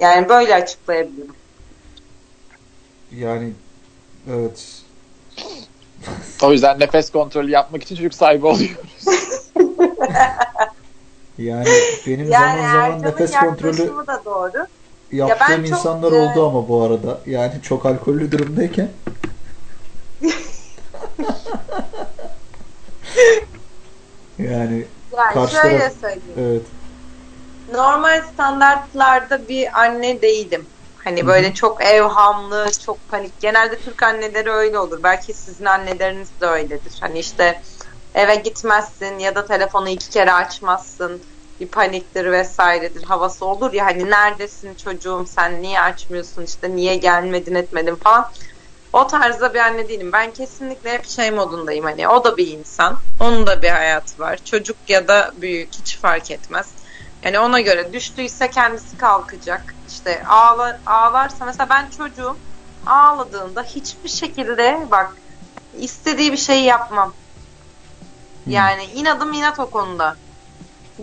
Yani 0.00 0.28
böyle 0.28 0.54
açıklayabilirim. 0.54 1.34
Yani 3.16 3.52
evet. 4.30 4.82
O 6.42 6.52
yüzden 6.52 6.80
nefes 6.80 7.10
kontrolü 7.10 7.50
yapmak 7.50 7.82
için 7.82 7.96
çocuk 7.96 8.14
sahibi 8.14 8.46
oluyoruz. 8.46 9.04
Yani 11.38 11.68
benim 12.06 12.30
Yani 12.30 12.58
zaman 12.62 12.72
zaman 12.72 12.90
Ercan'ın 12.90 13.02
nefes 13.02 13.36
kontrolü 13.36 14.06
da 14.06 14.22
doğru. 14.24 14.66
yaptığım 15.12 15.46
ben 15.50 15.56
çok, 15.56 15.68
insanlar 15.68 16.12
e, 16.12 16.14
oldu 16.14 16.46
ama 16.46 16.68
bu 16.68 16.82
arada. 16.82 17.20
Yani 17.26 17.52
çok 17.62 17.86
alkollü 17.86 18.32
durumdayken. 18.32 18.88
yani 24.38 24.86
Yani 25.12 25.34
Karşı 25.34 25.54
şöyle 25.56 25.78
taraf- 25.78 26.00
söyleyeyim. 26.00 26.38
evet. 26.38 26.62
normal 27.68 28.22
standartlarda 28.32 29.48
bir 29.48 29.80
anne 29.80 30.22
değilim. 30.22 30.66
Hani 31.08 31.26
böyle 31.26 31.54
çok 31.54 31.84
evhamlı, 31.84 32.66
çok 32.84 33.08
panik. 33.08 33.40
Genelde 33.40 33.78
Türk 33.78 34.02
anneleri 34.02 34.50
öyle 34.50 34.78
olur. 34.78 35.02
Belki 35.02 35.34
sizin 35.34 35.64
anneleriniz 35.64 36.40
de 36.40 36.46
öyledir. 36.46 36.98
Hani 37.00 37.18
işte 37.18 37.62
eve 38.14 38.34
gitmezsin 38.34 39.18
ya 39.18 39.34
da 39.34 39.44
telefonu 39.44 39.88
iki 39.88 40.10
kere 40.10 40.32
açmazsın. 40.32 41.22
Bir 41.60 41.68
paniktir 41.68 42.32
vesairedir 42.32 43.02
havası 43.02 43.44
olur 43.44 43.72
ya 43.72 43.86
hani 43.86 44.10
neredesin 44.10 44.74
çocuğum 44.74 45.24
sen 45.26 45.62
niye 45.62 45.80
açmıyorsun 45.80 46.42
işte 46.42 46.76
niye 46.76 46.94
gelmedin 46.96 47.54
etmedin 47.54 47.96
falan. 47.96 48.30
O 48.92 49.06
tarzda 49.06 49.54
bir 49.54 49.58
anne 49.58 49.88
değilim. 49.88 50.12
Ben 50.12 50.32
kesinlikle 50.32 50.92
hep 50.92 51.04
şey 51.04 51.30
modundayım 51.30 51.84
hani 51.84 52.08
o 52.08 52.24
da 52.24 52.36
bir 52.36 52.46
insan. 52.46 52.98
Onun 53.20 53.46
da 53.46 53.62
bir 53.62 53.70
hayatı 53.70 54.22
var. 54.22 54.38
Çocuk 54.44 54.76
ya 54.88 55.08
da 55.08 55.30
büyük 55.36 55.74
hiç 55.74 55.98
fark 55.98 56.30
etmez. 56.30 56.74
Yani 57.22 57.38
ona 57.38 57.60
göre 57.60 57.92
düştüyse 57.92 58.50
kendisi 58.50 58.96
kalkacak. 58.98 59.74
İşte 59.88 60.24
ağlar, 60.26 60.76
ağlarsa 60.86 61.44
mesela 61.44 61.70
ben 61.70 61.90
çocuğum 61.90 62.36
ağladığında 62.86 63.62
hiçbir 63.62 64.08
şekilde 64.08 64.86
bak 64.90 65.16
istediği 65.78 66.32
bir 66.32 66.36
şeyi 66.36 66.64
yapmam. 66.64 67.12
Hmm. 68.44 68.52
Yani 68.52 68.84
inadım 68.84 69.32
inat 69.32 69.60
o 69.60 69.70
konuda. 69.70 70.16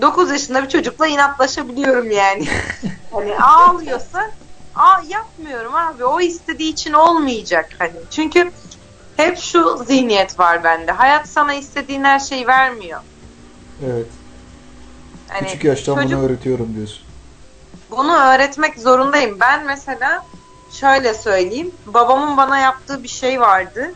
9 0.02 0.32
yaşında 0.32 0.64
bir 0.64 0.70
çocukla 0.70 1.08
inatlaşabiliyorum 1.08 2.12
yani. 2.12 2.48
hani 3.12 3.38
ağlıyorsa 3.38 4.32
Aa, 4.76 5.02
yapmıyorum 5.08 5.76
abi. 5.76 6.06
O 6.06 6.22
istediği 6.22 6.72
için 6.72 6.94
olmayacak 6.94 7.70
hani. 7.80 7.94
Çünkü 8.12 8.52
hep 9.18 9.38
şu 9.38 9.84
zihniyet 9.88 10.40
var 10.40 10.64
bende. 10.64 10.92
Hayat 10.92 11.28
sana 11.28 11.54
istediğin 11.54 12.04
her 12.04 12.20
şeyi 12.20 12.48
vermiyor. 12.48 13.02
Evet. 13.86 14.08
Hani 15.30 15.48
Küçük 15.48 15.64
yaştan 15.64 15.96
çocuk- 15.96 16.12
bunu 16.12 16.26
öğretiyorum 16.26 16.76
diyorsun. 16.76 17.04
bunu 17.92 18.14
öğretmek 18.18 18.80
zorundayım. 18.80 19.40
Ben 19.40 19.66
mesela 19.66 20.22
şöyle 20.70 21.14
söyleyeyim. 21.14 21.72
Babamın 21.86 22.38
bana 22.38 22.58
yaptığı 22.58 23.04
bir 23.04 23.08
şey 23.08 23.42
vardı. 23.42 23.96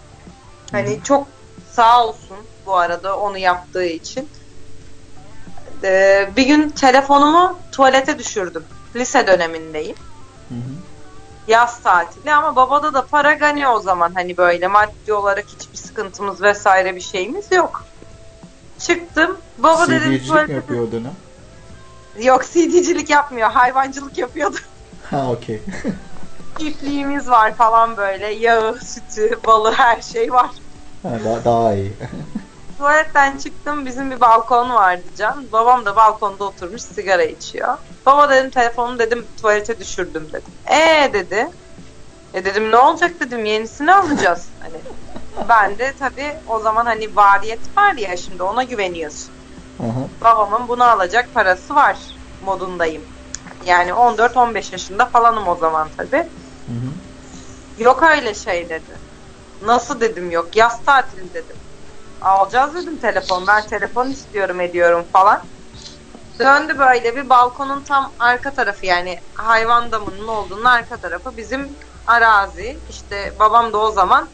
Hani 0.72 1.04
çok 1.04 1.28
sağ 1.72 2.06
olsun 2.08 2.38
bu 2.66 2.76
arada 2.78 3.18
onu 3.20 3.38
yaptığı 3.38 3.86
için. 3.86 4.30
Ee, 5.84 6.30
bir 6.36 6.48
gün 6.48 6.70
telefonumu 6.70 7.60
tuvalete 7.72 8.20
düşürdüm. 8.20 8.66
Lise 8.96 9.28
dönemindeyim. 9.28 9.96
Hı 10.50 10.56
hı. 10.56 10.60
Yaz 11.48 11.82
tatili 11.82 12.34
ama 12.34 12.56
babada 12.56 12.94
da 12.94 13.06
para 13.06 13.34
gani 13.34 13.68
o 13.68 13.80
zaman 13.80 14.14
hani 14.14 14.38
böyle 14.38 14.68
maddi 14.68 15.14
olarak 15.14 15.46
hiçbir 15.48 15.78
sıkıntımız 15.78 16.42
vesaire 16.42 16.96
bir 16.96 17.02
şeyimiz 17.02 17.52
yok. 17.52 17.89
Çıktım. 18.80 19.38
Baba 19.58 19.88
dedim 19.88 20.00
CD'cilik 20.00 20.22
mi 20.22 20.28
tuvalete... 20.28 20.54
yapıyor 20.54 20.88
o 20.88 20.92
dönem? 20.92 21.14
Yok 22.22 22.44
CD'cilik 22.44 23.10
yapmıyor. 23.10 23.52
Hayvancılık 23.52 24.18
yapıyordu. 24.18 24.58
Ha 25.10 25.32
okey. 25.32 25.62
Çiftliğimiz 26.60 27.30
var 27.30 27.56
falan 27.56 27.98
böyle. 27.98 28.28
Yağı, 28.28 28.80
sütü, 28.80 29.40
balı 29.46 29.72
her 29.72 30.02
şey 30.02 30.32
var. 30.32 30.50
Ha, 31.04 31.10
daha, 31.26 31.46
daha 31.46 31.74
iyi. 31.74 31.94
Tuvaletten 32.78 33.38
çıktım. 33.38 33.86
Bizim 33.86 34.12
bir 34.12 34.20
balkon 34.20 34.70
vardı 34.70 35.04
Can. 35.18 35.52
Babam 35.52 35.86
da 35.86 35.96
balkonda 35.96 36.44
oturmuş 36.44 36.82
sigara 36.82 37.24
içiyor. 37.24 37.78
Baba 38.06 38.30
dedim 38.30 38.50
telefonu 38.50 39.00
dedim 39.00 39.26
tuvalete 39.42 39.80
düşürdüm 39.80 40.28
dedim. 40.30 40.54
Ee 40.72 41.14
dedi. 41.14 41.48
E 42.34 42.46
dedim 42.46 42.72
ne 42.72 42.78
olacak 42.78 43.12
dedim 43.20 43.46
yenisini 43.46 43.94
alacağız. 43.94 44.48
Hani 44.60 44.82
ben 45.50 45.78
de 45.78 45.94
tabii 46.00 46.36
o 46.48 46.60
zaman 46.60 46.86
hani 46.86 47.16
variyet 47.16 47.78
var 47.78 47.94
ya 47.94 48.18
şimdi 48.18 48.44
ona 48.44 48.64
güveniyorsun. 48.64 49.34
Aha. 49.80 50.08
Babamın 50.22 50.68
bunu 50.68 50.84
alacak 50.84 51.34
parası 51.34 51.76
var 51.76 51.98
modundayım. 52.42 53.04
Yani 53.66 53.92
14-15 53.92 54.72
yaşında 54.72 55.06
falanım 55.06 55.48
o 55.48 55.56
zaman 55.56 55.88
tabii. 55.98 56.18
Hı 56.18 56.72
hı. 56.72 57.84
Yok 57.84 58.04
öyle 58.04 58.34
şey 58.34 58.70
dedi. 58.70 58.98
Nasıl 59.62 60.02
dedim 60.02 60.32
yok. 60.32 60.56
Yaz 60.56 60.84
tatili 60.84 61.34
dedim. 61.34 61.56
Alacağız 62.22 62.76
dedim 62.76 62.98
telefon. 62.98 63.48
Ben 63.48 63.68
telefon 63.68 64.10
istiyorum 64.10 64.62
ediyorum 64.62 65.06
falan. 65.14 65.42
Döndü 66.40 66.80
böyle 66.80 67.16
bir 67.16 67.30
balkonun 67.30 67.84
tam 67.84 68.12
arka 68.20 68.54
tarafı 68.54 68.86
yani 68.86 69.20
hayvan 69.34 69.92
damının 69.92 70.28
olduğunun 70.28 70.66
arka 70.66 70.98
tarafı 70.98 71.38
bizim 71.38 71.70
arazi. 72.08 72.80
İşte 72.90 73.34
babam 73.40 73.74
da 73.74 73.78
o 73.78 73.92
zaman 73.92 74.30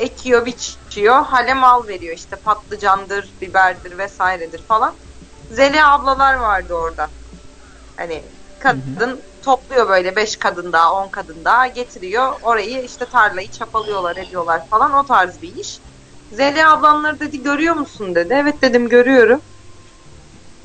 ekiyor 0.00 0.46
biçiyor. 0.46 1.24
Hale 1.24 1.54
mal 1.54 1.86
veriyor 1.86 2.16
işte 2.16 2.36
patlıcandır, 2.36 3.28
biberdir 3.40 3.98
vesairedir 3.98 4.62
falan. 4.68 4.94
Zeliha 5.50 5.92
ablalar 5.92 6.34
vardı 6.34 6.74
orada. 6.74 7.08
Hani 7.96 8.22
kadın 8.60 9.20
topluyor 9.44 9.88
böyle 9.88 10.16
5 10.16 10.36
kadın 10.36 10.72
daha 10.72 10.92
10 10.92 11.08
kadın 11.08 11.44
daha 11.44 11.66
getiriyor. 11.66 12.32
Orayı 12.42 12.82
işte 12.84 13.04
tarlayı 13.04 13.50
çapalıyorlar 13.50 14.16
ediyorlar 14.16 14.66
falan 14.66 14.92
o 14.94 15.06
tarz 15.06 15.42
bir 15.42 15.56
iş. 15.56 15.78
Zeliha 16.32 16.72
ablamları 16.72 17.20
dedi 17.20 17.42
görüyor 17.42 17.74
musun 17.74 18.14
dedi. 18.14 18.34
Evet 18.36 18.62
dedim 18.62 18.88
görüyorum. 18.88 19.40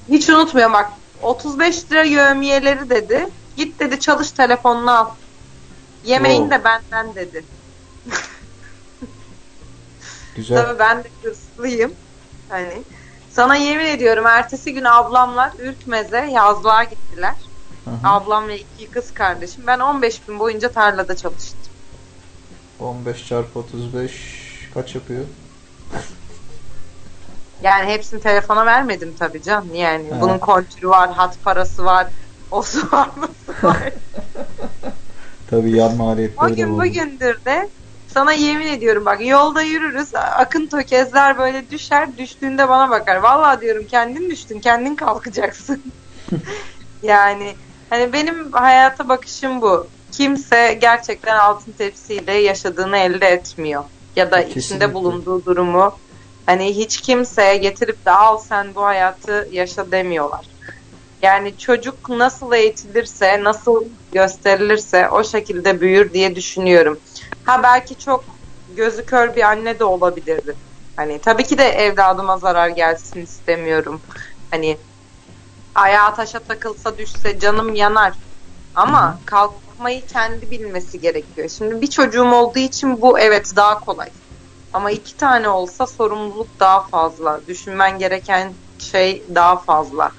Hiç 0.09 0.29
unutmuyorum 0.29 0.73
bak 0.73 0.89
35 1.21 1.91
lira 1.91 2.03
yövmiyeleri 2.03 2.89
dedi. 2.89 3.27
Git 3.57 3.79
dedi 3.79 3.99
çalış 3.99 4.31
telefonunu 4.31 4.91
al. 4.91 5.09
Yemeğin 6.05 6.41
Wow. 6.49 6.59
de 6.59 6.63
benden 6.63 7.15
dedi. 7.15 7.45
Güzel. 10.35 10.57
Tabii 10.57 10.79
ben 10.79 11.03
de 11.03 11.07
hırslıyım. 11.23 11.93
Hani 12.49 12.83
sana 13.29 13.55
yemin 13.55 13.85
ediyorum 13.85 14.25
ertesi 14.25 14.73
gün 14.73 14.83
ablamlar 14.83 15.51
Ürkmez'e 15.59 16.17
yazlığa 16.17 16.83
gittiler. 16.83 17.35
Hı 17.85 17.91
hı. 17.91 17.95
Ablam 18.03 18.47
ve 18.47 18.57
iki 18.57 18.91
kız 18.91 19.13
kardeşim. 19.13 19.63
Ben 19.67 19.79
15 19.79 20.19
gün 20.19 20.39
boyunca 20.39 20.71
tarlada 20.71 21.15
çalıştım. 21.15 21.59
15 22.79 23.27
çarpı 23.27 23.59
35 23.59 24.69
kaç 24.73 24.95
yapıyor? 24.95 25.25
Yani 27.63 27.85
hepsini 27.91 28.19
telefona 28.19 28.65
vermedim 28.65 29.15
tabii 29.19 29.41
can. 29.41 29.65
Yani 29.73 30.09
Ha. 30.09 30.21
bunun 30.21 30.37
kontürü 30.37 30.89
var, 30.89 31.11
hat 31.11 31.43
parası 31.43 31.85
var, 31.85 32.07
o 32.51 32.61
su 32.61 32.91
var, 32.91 33.09
bu 33.17 33.27
su 33.45 33.67
var. 33.67 33.77
Tabii 35.49 35.71
yan 35.71 35.93
o 35.93 35.95
maliyetleri 35.95 36.51
de 36.51 36.55
gün 36.55 36.79
bugündür 36.79 37.45
de 37.45 37.69
sana 38.15 38.33
yemin 38.33 38.67
ediyorum 38.67 39.05
bak 39.05 39.25
yolda 39.25 39.61
yürürüz 39.61 40.15
akın 40.15 40.67
tökezler 40.67 41.37
böyle 41.37 41.69
düşer 41.69 42.17
düştüğünde 42.17 42.69
bana 42.69 42.89
bakar. 42.89 43.15
Vallahi 43.15 43.61
diyorum 43.61 43.85
kendin 43.87 44.29
düştün 44.29 44.59
kendin 44.59 44.95
kalkacaksın. 44.95 45.83
yani 47.03 47.55
hani 47.89 48.13
benim 48.13 48.51
hayata 48.51 49.09
bakışım 49.09 49.61
bu. 49.61 49.87
Kimse 50.11 50.77
gerçekten 50.81 51.37
altın 51.37 51.71
tepsiyle 51.71 52.33
yaşadığını 52.33 52.97
elde 52.97 53.27
etmiyor. 53.27 53.83
Ya 54.15 54.31
da 54.31 54.35
Kesinlikle. 54.37 54.61
içinde 54.61 54.93
bulunduğu 54.93 55.45
durumu 55.45 55.95
hani 56.45 56.75
hiç 56.75 57.01
kimseye 57.01 57.57
getirip 57.57 58.05
de 58.05 58.11
al 58.11 58.37
sen 58.37 58.75
bu 58.75 58.83
hayatı 58.83 59.47
yaşa 59.51 59.91
demiyorlar. 59.91 60.45
Yani 61.21 61.57
çocuk 61.57 62.09
nasıl 62.09 62.53
eğitilirse, 62.53 63.43
nasıl 63.43 63.85
gösterilirse 64.15 65.09
o 65.09 65.23
şekilde 65.23 65.81
büyür 65.81 66.13
diye 66.13 66.35
düşünüyorum. 66.35 66.99
Ha 67.43 67.63
belki 67.63 67.97
çok 67.97 68.23
gözü 68.75 69.05
kör 69.05 69.35
bir 69.35 69.41
anne 69.41 69.79
de 69.79 69.83
olabilirdi. 69.83 70.55
Hani 70.95 71.21
tabii 71.21 71.43
ki 71.43 71.57
de 71.57 71.63
evladıma 71.63 72.37
zarar 72.37 72.69
gelsin 72.69 73.21
istemiyorum. 73.21 74.01
Hani 74.51 74.77
ayağa 75.75 76.13
taşa 76.13 76.39
takılsa 76.39 76.97
düşse 76.97 77.39
canım 77.39 77.75
yanar. 77.75 78.13
Ama 78.75 79.19
kalkmayı 79.25 80.05
kendi 80.05 80.51
bilmesi 80.51 80.99
gerekiyor. 80.99 81.49
Şimdi 81.49 81.81
bir 81.81 81.89
çocuğum 81.89 82.31
olduğu 82.31 82.59
için 82.59 83.01
bu 83.01 83.19
evet 83.19 83.53
daha 83.55 83.79
kolay. 83.79 84.09
Ama 84.73 84.91
iki 84.91 85.17
tane 85.17 85.49
olsa 85.49 85.87
sorumluluk 85.87 86.59
daha 86.59 86.87
fazla. 86.87 87.47
Düşünmen 87.47 87.99
gereken 87.99 88.53
şey 88.77 89.25
daha 89.35 89.57
fazla. 89.57 90.11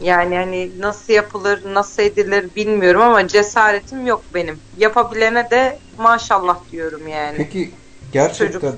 Yani 0.00 0.36
hani 0.36 0.80
nasıl 0.80 1.12
yapılır, 1.12 1.74
nasıl 1.74 2.02
edilir 2.02 2.54
bilmiyorum 2.56 3.02
ama 3.02 3.28
cesaretim 3.28 4.06
yok 4.06 4.24
benim. 4.34 4.60
Yapabilene 4.78 5.50
de 5.50 5.78
maşallah 5.98 6.58
diyorum 6.72 7.08
yani. 7.08 7.36
Peki 7.36 7.70
gerçekten 8.12 8.72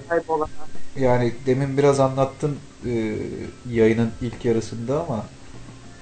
yani 0.96 1.32
demin 1.46 1.78
biraz 1.78 2.00
anlattın 2.00 2.56
e, 2.86 3.14
yayının 3.70 4.10
ilk 4.20 4.44
yarısında 4.44 5.00
ama 5.00 5.24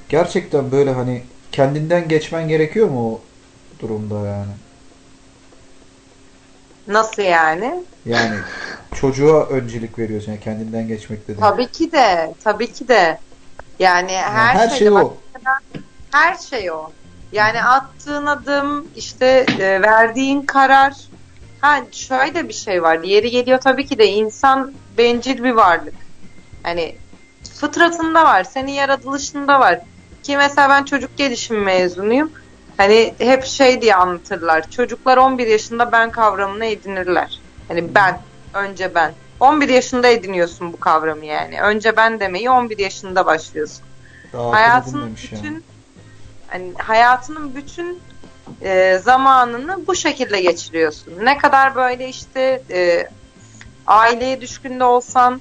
gerçekten 0.08 0.72
böyle 0.72 0.90
hani 0.90 1.22
kendinden 1.52 2.08
geçmen 2.08 2.48
gerekiyor 2.48 2.88
mu 2.88 3.12
o 3.12 3.20
durumda 3.80 4.28
yani? 4.28 4.52
Nasıl 6.86 7.22
yani? 7.22 7.84
Yani 8.06 8.36
çocuğa 8.94 9.46
öncelik 9.46 9.98
veriyorsun 9.98 10.32
yani 10.32 10.40
kendinden 10.40 10.88
geçmek 10.88 11.28
dedim. 11.28 11.40
Tabii 11.40 11.66
ki 11.66 11.92
de, 11.92 12.34
tabii 12.44 12.72
ki 12.72 12.88
de. 12.88 13.18
Yani 13.78 14.12
Yani 14.12 14.12
her, 14.12 14.54
her 14.54 14.68
şeyde 14.68 14.78
şey 14.78 14.88
o. 14.88 15.16
her 16.12 16.34
şey 16.34 16.70
o. 16.70 16.90
Yani 17.32 17.62
attığın 17.62 18.26
adım, 18.26 18.88
işte 18.96 19.46
e, 19.60 19.82
verdiğin 19.82 20.42
karar. 20.42 20.94
Ha 21.60 21.78
şöyle 21.92 22.48
bir 22.48 22.54
şey 22.54 22.82
var. 22.82 22.98
Yeri 23.02 23.30
geliyor 23.30 23.58
tabii 23.58 23.86
ki 23.86 23.98
de 23.98 24.06
insan 24.06 24.72
bencil 24.98 25.44
bir 25.44 25.52
varlık. 25.52 25.94
Hani 26.62 26.94
fıtratında 27.54 28.24
var, 28.24 28.44
senin 28.44 28.72
yaratılışında 28.72 29.60
var. 29.60 29.80
Ki 30.22 30.36
mesela 30.36 30.68
ben 30.68 30.84
çocuk 30.84 31.16
gelişimi 31.16 31.60
mezunuyum. 31.60 32.32
Hani 32.76 33.14
hep 33.18 33.44
şey 33.44 33.82
diye 33.82 33.94
anlatırlar. 33.94 34.70
Çocuklar 34.70 35.16
11 35.16 35.46
yaşında 35.46 35.92
ben 35.92 36.10
kavramını 36.10 36.64
edinirler. 36.64 37.40
Hani 37.68 37.94
ben, 37.94 38.20
önce 38.54 38.94
ben. 38.94 39.12
11 39.40 39.68
yaşında 39.68 40.08
ediniyorsun 40.08 40.72
bu 40.72 40.80
kavramı 40.80 41.24
yani. 41.24 41.60
Önce 41.60 41.96
ben 41.96 42.20
demeyi 42.20 42.50
11 42.50 42.78
yaşında 42.78 43.26
başlıyorsun. 43.26 43.84
Daha 44.32 44.52
hayatının 44.52 45.16
bütün 45.16 45.46
yani. 45.46 45.60
hani 46.48 46.72
hayatının 46.78 47.54
bütün 47.54 48.00
e, 48.62 48.98
zamanını 49.04 49.86
bu 49.86 49.94
şekilde 49.94 50.40
geçiriyorsun. 50.40 51.12
Ne 51.22 51.38
kadar 51.38 51.74
böyle 51.74 52.08
işte 52.08 52.62
e, 52.70 53.08
aileye 53.86 54.40
düşkün 54.40 54.80
de 54.80 54.84
olsan, 54.84 55.40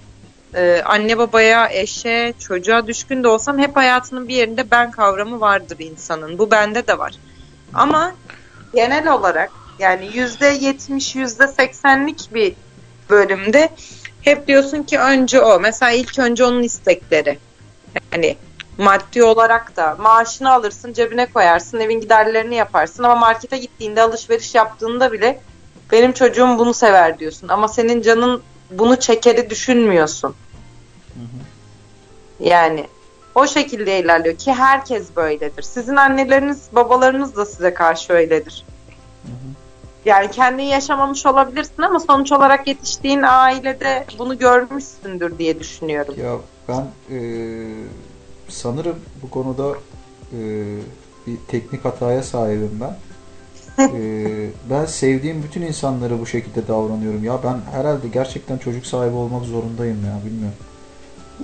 e, 0.55 0.81
anne 0.85 1.17
babaya, 1.17 1.69
eşe, 1.69 2.33
çocuğa 2.39 2.87
düşkün 2.87 3.23
de 3.23 3.27
olsan 3.27 3.57
hep 3.57 3.75
hayatının 3.75 4.27
bir 4.27 4.35
yerinde 4.35 4.71
ben 4.71 4.91
kavramı 4.91 5.39
vardır 5.39 5.77
insanın. 5.79 6.37
Bu 6.37 6.51
bende 6.51 6.87
de 6.87 6.97
var. 6.97 7.15
Ama 7.73 8.13
genel 8.73 9.13
olarak 9.13 9.51
yani 9.79 10.09
yüzde 10.13 10.47
yetmiş, 10.47 11.15
yüzde 11.15 11.47
seksenlik 11.47 12.33
bir 12.33 12.53
bölümde 13.09 13.69
hep 14.21 14.47
diyorsun 14.47 14.83
ki 14.83 14.99
önce 14.99 15.41
o. 15.41 15.59
Mesela 15.59 15.91
ilk 15.91 16.19
önce 16.19 16.45
onun 16.45 16.63
istekleri. 16.63 17.39
Hani 18.11 18.37
maddi 18.77 19.23
olarak 19.23 19.75
da 19.75 19.95
maaşını 19.99 20.51
alırsın 20.51 20.93
cebine 20.93 21.25
koyarsın 21.25 21.79
evin 21.79 21.99
giderlerini 21.99 22.55
yaparsın 22.55 23.03
ama 23.03 23.15
markete 23.15 23.57
gittiğinde 23.57 24.01
alışveriş 24.01 24.55
yaptığında 24.55 25.11
bile 25.11 25.41
benim 25.91 26.11
çocuğum 26.11 26.55
bunu 26.59 26.73
sever 26.73 27.19
diyorsun 27.19 27.47
ama 27.47 27.67
senin 27.67 28.01
canın 28.01 28.41
bunu 28.71 28.99
çekeri 28.99 29.49
düşünmüyorsun. 29.49 30.35
Yani 32.39 32.87
o 33.35 33.47
şekilde 33.47 33.99
ilerliyor 33.99 34.37
ki 34.37 34.53
herkes 34.53 35.15
böyledir. 35.15 35.61
Sizin 35.61 35.95
anneleriniz 35.95 36.67
babalarınız 36.71 37.35
da 37.35 37.45
size 37.45 37.73
karşı 37.73 38.13
öyledir. 38.13 38.65
Yani 40.05 40.31
kendin 40.31 40.63
yaşamamış 40.63 41.25
olabilirsin 41.25 41.81
ama 41.81 41.99
sonuç 41.99 42.31
olarak 42.31 42.67
yetiştiğin 42.67 43.21
ailede 43.21 44.05
bunu 44.19 44.37
görmüşsündür 44.37 45.37
diye 45.37 45.59
düşünüyorum. 45.59 46.15
Ya 46.23 46.35
ben 46.69 46.85
e, 47.15 47.19
sanırım 48.49 48.95
bu 49.21 49.29
konuda 49.29 49.69
e, 50.33 50.39
bir 51.27 51.37
teknik 51.47 51.85
hataya 51.85 52.23
sahibim 52.23 52.81
ben. 52.81 52.97
E, 53.79 54.49
ben 54.69 54.85
sevdiğim 54.85 55.43
bütün 55.43 55.61
insanlara 55.61 56.19
bu 56.19 56.25
şekilde 56.25 56.67
davranıyorum. 56.67 57.23
Ya 57.23 57.39
ben 57.43 57.77
herhalde 57.77 58.07
gerçekten 58.07 58.57
çocuk 58.57 58.85
sahibi 58.85 59.15
olmak 59.15 59.45
zorundayım 59.45 60.05
ya 60.05 60.25
bilmiyorum. 60.25 60.57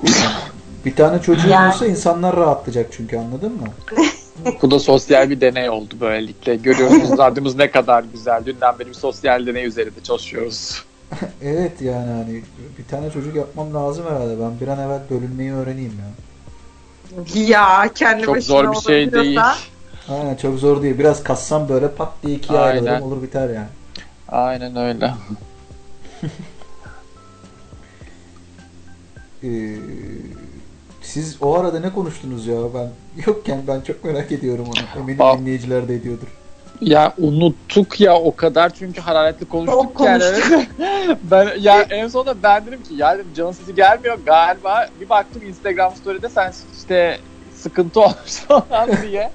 Bir 0.85 0.95
tane 0.95 1.21
çocuğun 1.21 1.49
Yani- 1.49 1.73
olsa 1.73 1.85
insanlar 1.85 2.35
rahatlayacak 2.35 2.87
çünkü 2.91 3.17
anladın 3.17 3.51
mı? 3.51 3.67
Bu 4.61 4.71
da 4.71 4.79
sosyal 4.79 5.29
bir 5.29 5.41
deney 5.41 5.69
oldu 5.69 5.95
böylelikle. 5.99 6.55
Görüyorsunuz 6.55 7.09
radyomuz 7.17 7.55
ne 7.55 7.71
kadar 7.71 8.03
güzel. 8.13 8.45
Dünden 8.45 8.79
beri 8.79 8.89
bir 8.89 8.93
sosyal 8.93 9.47
deney 9.47 9.65
üzerinde 9.65 10.03
çalışıyoruz. 10.03 10.83
Evet 11.41 11.81
yani 11.81 12.11
hani 12.11 12.41
bir 12.77 12.85
tane 12.85 13.11
çocuk 13.11 13.35
yapmam 13.35 13.73
lazım 13.73 14.05
herhalde. 14.05 14.39
Ben 14.39 14.59
bir 14.59 14.67
an 14.67 14.79
evvel 14.79 14.99
bölünmeyi 15.09 15.53
öğreneyim 15.53 15.93
ya. 15.99 17.45
Ya 17.47 17.89
kendi 17.95 18.23
Çok 18.23 18.43
zor 18.43 18.71
bir 18.71 18.77
şey 18.77 19.11
değil. 19.11 19.39
Aynen 20.09 20.35
çok 20.35 20.59
zor 20.59 20.81
değil. 20.81 20.99
Biraz 20.99 21.23
kassam 21.23 21.69
böyle 21.69 21.91
pat 21.91 22.13
diye 22.23 22.35
ikiye 22.35 22.59
Aynen. 22.59 22.71
ayrılırım 22.85 23.03
olur 23.03 23.23
biter 23.23 23.49
yani. 23.49 23.67
Aynen 24.29 24.75
öyle. 24.75 25.13
Ee, 29.43 29.77
siz 31.11 31.37
o 31.41 31.55
arada 31.59 31.79
ne 31.79 31.93
konuştunuz 31.93 32.47
ya? 32.47 32.55
Ben 32.73 32.89
yokken 33.27 33.61
ben 33.67 33.81
çok 33.81 34.03
merak 34.03 34.31
ediyorum 34.31 34.65
onu. 34.67 35.01
Eminim 35.03 35.21
Aa. 35.21 35.37
dinleyiciler 35.37 35.87
de 35.87 35.95
ediyordur. 35.95 36.27
Ya 36.81 37.13
unuttuk 37.17 37.99
ya 37.99 38.15
o 38.19 38.35
kadar 38.35 38.69
çünkü 38.73 39.01
hararetli 39.01 39.45
konuştuk 39.45 39.81
Çok 39.97 40.05
yani. 40.07 40.23
konuştuk. 40.23 40.75
ben 41.23 41.49
ya 41.59 41.81
en 41.81 42.07
sonunda 42.07 42.43
ben 42.43 42.65
dedim 42.65 42.83
ki 42.83 42.93
ya 42.93 43.17
dedim 43.17 43.33
canın 43.35 43.51
sesi 43.51 43.75
gelmiyor 43.75 44.17
galiba. 44.25 44.89
Bir 45.01 45.09
baktım 45.09 45.41
Instagram 45.47 45.95
story'de 45.95 46.29
sen 46.29 46.53
işte 46.77 47.17
sıkıntı 47.55 47.99
olmuş 48.01 48.33
falan 48.47 48.89
diye. 49.01 49.31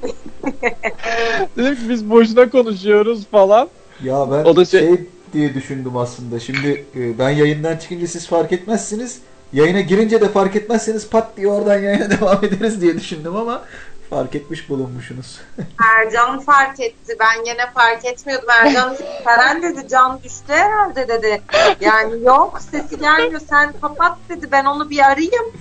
dedim 1.57 1.74
ki 1.74 1.89
biz 1.89 2.11
boşuna 2.11 2.51
konuşuyoruz 2.51 3.27
falan. 3.27 3.68
Ya 4.05 4.31
ben 4.31 4.45
O 4.45 4.57
da 4.57 4.64
şey- 4.64 4.81
şey... 4.81 5.01
diye 5.33 5.55
düşündüm 5.55 5.97
aslında. 5.97 6.41
Şimdi 6.41 6.85
e, 6.97 7.18
ben 7.18 7.31
yayından 7.31 7.77
çıkınca 7.77 8.07
siz 8.07 8.27
fark 8.27 8.53
etmezsiniz. 8.53 9.20
Yayına 9.53 9.81
girince 9.81 10.21
de 10.21 10.29
fark 10.29 10.57
etmezseniz 10.57 11.11
pat 11.11 11.37
diye 11.37 11.49
oradan 11.49 11.79
yayına 11.79 12.11
devam 12.21 12.45
ederiz 12.45 12.81
diye 12.81 12.97
düşündüm 12.97 13.37
ama 13.37 13.63
fark 14.11 14.35
etmiş 14.35 14.69
bulunmuşsunuz. 14.69 15.41
Ercan 15.99 16.41
fark 16.41 16.81
etti. 16.81 17.17
Ben 17.21 17.45
gene 17.45 17.71
fark 17.75 18.05
etmiyordum. 18.05 18.49
Ercan 18.51 18.97
Seren 19.25 19.63
dedi 19.63 19.89
can 19.89 20.23
düştü 20.23 20.53
herhalde 20.53 21.09
dedi. 21.09 21.43
Yani 21.81 22.25
yok 22.25 22.61
sesi 22.71 22.99
gelmiyor. 22.99 23.41
Sen 23.51 23.73
kapat 23.81 24.19
dedi. 24.29 24.49
Ben 24.53 24.65
onu 24.65 24.91
bir 24.91 24.99
arayayım. 24.99 25.53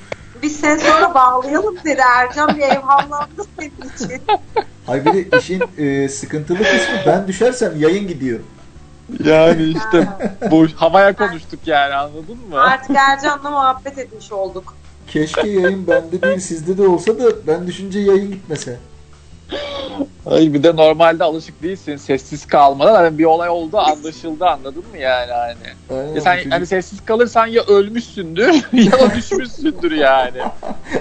Biz 0.42 0.60
seni 0.60 0.80
sonra 0.80 1.14
bağlayalım 1.14 1.78
dedi. 1.84 2.02
Ercan 2.18 2.58
bir 2.58 2.62
evhamlandı 2.62 3.44
senin 3.60 3.90
için. 3.96 4.22
Hay 4.86 5.06
bir 5.06 5.14
de 5.14 5.38
işin 5.38 5.64
e, 5.78 6.10
sıkıntılı 6.10 6.58
kısmı 6.58 6.96
ben 7.06 7.28
düşersem 7.28 7.80
yayın 7.80 8.08
gidiyor. 8.08 8.40
Yani 9.24 9.64
işte 9.64 10.08
bu 10.52 10.68
havaya 10.76 11.16
konuştuk 11.16 11.60
yani 11.66 11.94
anladın 11.94 12.38
mı? 12.50 12.62
Artık 12.62 12.96
Ercan'la 12.96 13.50
muhabbet 13.50 13.98
etmiş 13.98 14.32
olduk. 14.32 14.74
Keşke 15.08 15.48
yayın 15.48 15.88
bende 15.88 16.22
değil 16.22 16.40
sizde 16.40 16.78
de 16.78 16.88
olsa 16.88 17.20
da 17.20 17.48
ben 17.48 17.68
düşünce 17.68 18.00
yayın 18.00 18.32
gitmese. 18.32 18.80
Hayır 20.24 20.54
bir 20.54 20.64
de 20.64 20.76
normalde 20.76 21.24
alışık 21.24 21.62
değilsin 21.64 21.96
sessiz 21.96 22.46
kalmadan 22.46 22.96
hani 22.96 23.18
bir 23.18 23.26
olay 23.26 23.50
oldu 23.50 23.78
anlaşıldı 23.78 24.46
anladın 24.46 24.88
mı 24.88 24.98
yani 24.98 25.32
hani. 25.32 25.64
Aynen, 25.90 26.16
Ya 26.16 26.22
sen 26.22 26.38
çocuk- 26.38 26.54
hani 26.54 26.66
sessiz 26.66 27.06
kalırsan 27.06 27.48
ya 27.48 27.64
ölmüşsündür 27.64 28.54
ya 28.74 28.92
da 28.92 29.16
düşmüşsündür 29.16 29.92
yani. 29.92 30.38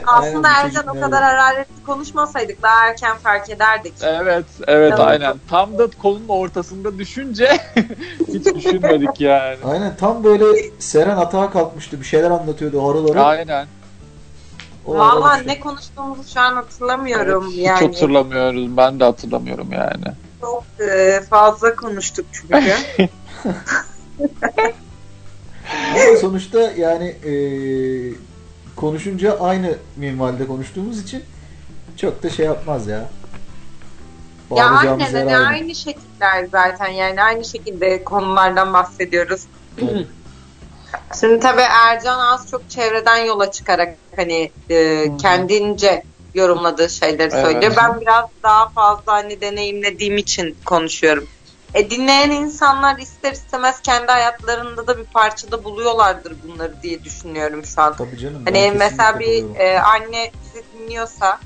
Aslında 0.06 0.48
Aynen, 0.48 0.68
Ercan 0.68 0.86
o 0.96 1.00
kadar 1.00 1.22
hararetli 1.22 1.82
konuşmasaydık 1.82 2.62
daha 2.62 2.88
erken 2.88 3.16
fark 3.18 3.50
ederdik. 3.50 3.94
Evet, 4.02 4.46
evet 4.66 4.90
Tamam. 4.96 5.08
aynen. 5.08 5.40
Tam 5.50 5.78
da 5.78 5.90
kolunun 5.90 6.28
ortasında 6.28 6.98
düşünce 6.98 7.48
hiç 8.28 8.54
düşünmedik 8.54 9.20
yani. 9.20 9.58
Aynen 9.64 9.96
tam 9.96 10.24
böyle 10.24 10.44
Seren 10.78 11.16
atağa 11.16 11.50
kalkmıştı. 11.50 12.00
Bir 12.00 12.04
şeyler 12.06 12.30
anlatıyordu 12.30 12.88
harıl 12.88 13.08
harıl. 13.08 13.24
Aynen. 13.24 13.66
Valla 14.86 15.36
ne 15.36 15.60
konuştuğumuzu 15.60 16.22
şu 16.34 16.40
an 16.40 16.54
hatırlamıyorum 16.54 17.50
Hiç 17.50 17.58
yani. 17.58 17.86
hatırlamıyoruz. 17.86 18.76
Ben 18.76 19.00
de 19.00 19.04
hatırlamıyorum 19.04 19.72
yani. 19.72 20.04
Çok 20.40 20.64
e, 20.80 21.20
fazla 21.30 21.76
konuştuk 21.76 22.26
çünkü. 22.32 22.54
Ama 25.94 26.16
sonuçta 26.20 26.60
yani 26.60 27.06
e, 27.06 27.34
konuşunca 28.76 29.40
aynı 29.40 29.74
minvalde 29.96 30.46
konuştuğumuz 30.46 31.02
için 31.02 31.22
çok 31.96 32.22
da 32.22 32.30
şey 32.30 32.46
yapmaz 32.46 32.86
ya. 32.86 33.08
ya 34.56 34.66
aynen 34.70 35.00
hani 35.00 35.36
aynı. 35.36 35.46
aynı 35.46 35.74
şekiller 35.74 36.46
zaten 36.52 36.88
yani 36.88 37.22
aynı 37.22 37.44
şekilde 37.44 38.04
konulardan 38.04 38.72
bahsediyoruz. 38.72 39.42
Evet. 39.78 40.06
Şimdi 41.20 41.40
tabii 41.40 41.62
Ercan 41.62 42.18
az 42.18 42.50
çok 42.50 42.70
çevreden 42.70 43.16
yola 43.16 43.50
çıkarak 43.50 43.98
hani 44.16 44.52
e, 44.70 45.06
kendince 45.16 46.02
yorumladığı 46.34 46.90
şeyleri 46.90 47.30
Evet. 47.32 47.44
söylüyor. 47.44 47.72
Ben 47.76 48.00
biraz 48.00 48.24
daha 48.42 48.68
fazla 48.68 49.12
hani 49.12 49.40
deneyimlediğim 49.40 50.16
için 50.16 50.56
konuşuyorum. 50.64 51.28
E, 51.74 51.90
dinleyen 51.90 52.30
insanlar 52.30 52.98
ister 52.98 53.32
istemez 53.32 53.80
kendi 53.82 54.06
hayatlarında 54.06 54.86
da 54.86 54.98
bir 54.98 55.04
parçada 55.04 55.64
buluyorlardır 55.64 56.36
bunları 56.42 56.82
diye 56.82 57.04
düşünüyorum 57.04 57.64
şu 57.64 57.82
an. 57.82 57.96
Tabii 57.96 58.18
canım. 58.18 58.42
Hani 58.44 58.72
mesela 58.76 59.18
bir 59.18 59.44
e, 59.56 59.80
anne 59.80 60.30
bizi 60.42 60.64
dinliyorsa 60.72 61.38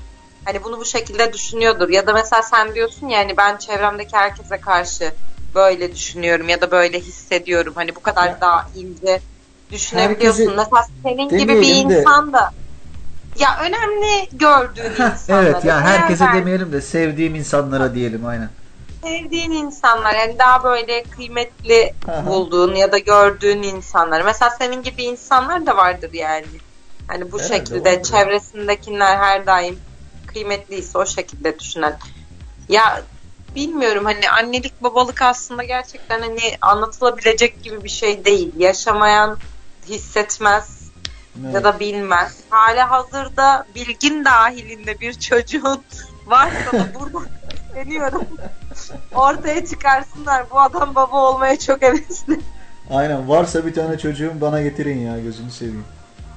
hani 0.45 0.63
bunu 0.63 0.79
bu 0.79 0.85
şekilde 0.85 1.33
düşünüyordur 1.33 1.89
ya 1.89 2.07
da 2.07 2.13
mesela 2.13 2.41
sen 2.41 2.75
diyorsun 2.75 3.07
ya 3.07 3.19
hani 3.19 3.37
ben 3.37 3.57
çevremdeki 3.57 4.17
herkese 4.17 4.61
karşı 4.61 5.11
böyle 5.55 5.95
düşünüyorum 5.95 6.49
ya 6.49 6.61
da 6.61 6.71
böyle 6.71 6.99
hissediyorum 6.99 7.73
hani 7.75 7.95
bu 7.95 7.99
kadar 8.01 8.27
Ya. 8.27 8.41
daha 8.41 8.65
ince 8.75 9.21
düşünebiliyorsun. 9.71 10.43
Herkese 10.43 10.55
mesela 10.55 10.87
senin 11.03 11.29
gibi 11.29 11.61
bir 11.61 11.75
insan 11.75 12.33
da 12.33 12.51
ya 13.39 13.59
önemli 13.61 14.29
gördüğün 14.31 14.83
insanlara 14.91 15.41
evet 15.41 15.65
yani 15.65 15.81
herkese 15.81 16.23
değer 16.23 16.33
demeyelim 16.35 16.71
de 16.71 16.81
sevdiğim 16.81 17.35
insanlara 17.35 17.95
diyelim 17.95 18.25
aynen. 18.25 18.49
sevdiğin 19.03 19.51
insanlar 19.51 20.15
yani 20.15 20.39
daha 20.39 20.63
böyle 20.63 21.03
kıymetli 21.03 21.93
bulduğun 22.25 22.75
ya 22.75 22.91
da 22.91 22.97
gördüğün 22.97 23.63
insanlar. 23.63 24.21
Mesela 24.21 24.51
senin 24.59 24.83
gibi 24.83 25.03
insanlar 25.03 25.65
da 25.65 25.77
vardır 25.77 26.13
yani. 26.13 26.45
Hani 27.07 27.31
bu 27.31 27.39
Herhalde 27.39 27.55
şekilde 27.55 27.91
vardır. 27.91 28.03
çevresindekiler 28.03 29.17
her 29.17 29.45
daim 29.45 29.79
kıymetliyse 30.27 30.97
o 30.97 31.05
şekilde 31.05 31.59
düşünen. 31.59 31.97
Ya 32.69 33.01
bilmiyorum 33.55 34.05
hani 34.05 34.29
annelik 34.29 34.83
babalık 34.83 35.21
aslında 35.21 35.63
gerçekten 35.63 36.21
hani 36.21 36.39
anlatılabilecek 36.61 37.63
gibi 37.63 37.83
bir 37.83 37.89
şey 37.89 38.25
değil. 38.25 38.51
Yaşamayan 38.57 39.37
hissetmez 39.89 40.79
Evet. 41.43 41.53
ya 41.53 41.63
da 41.63 41.79
bilmez. 41.79 42.37
Hali 42.49 42.79
hazırda 42.81 43.65
bilgin 43.75 44.25
dahilinde 44.25 44.99
bir 44.99 45.13
çocuğun 45.13 45.83
varsa 46.25 46.71
da 46.73 46.87
burada 46.99 47.25
deniyorum. 47.75 48.23
Ortaya 49.15 49.65
çıkarsınlar. 49.65 50.45
Bu 50.51 50.59
adam 50.59 50.95
baba 50.95 51.17
olmaya 51.17 51.59
çok 51.59 51.81
hevesli. 51.81 52.39
Aynen 52.91 53.29
varsa 53.29 53.65
bir 53.65 53.73
tane 53.73 53.97
çocuğum 53.97 54.33
bana 54.41 54.61
getirin 54.61 54.99
ya 54.99 55.19
gözünü 55.19 55.51
seveyim. 55.51 55.83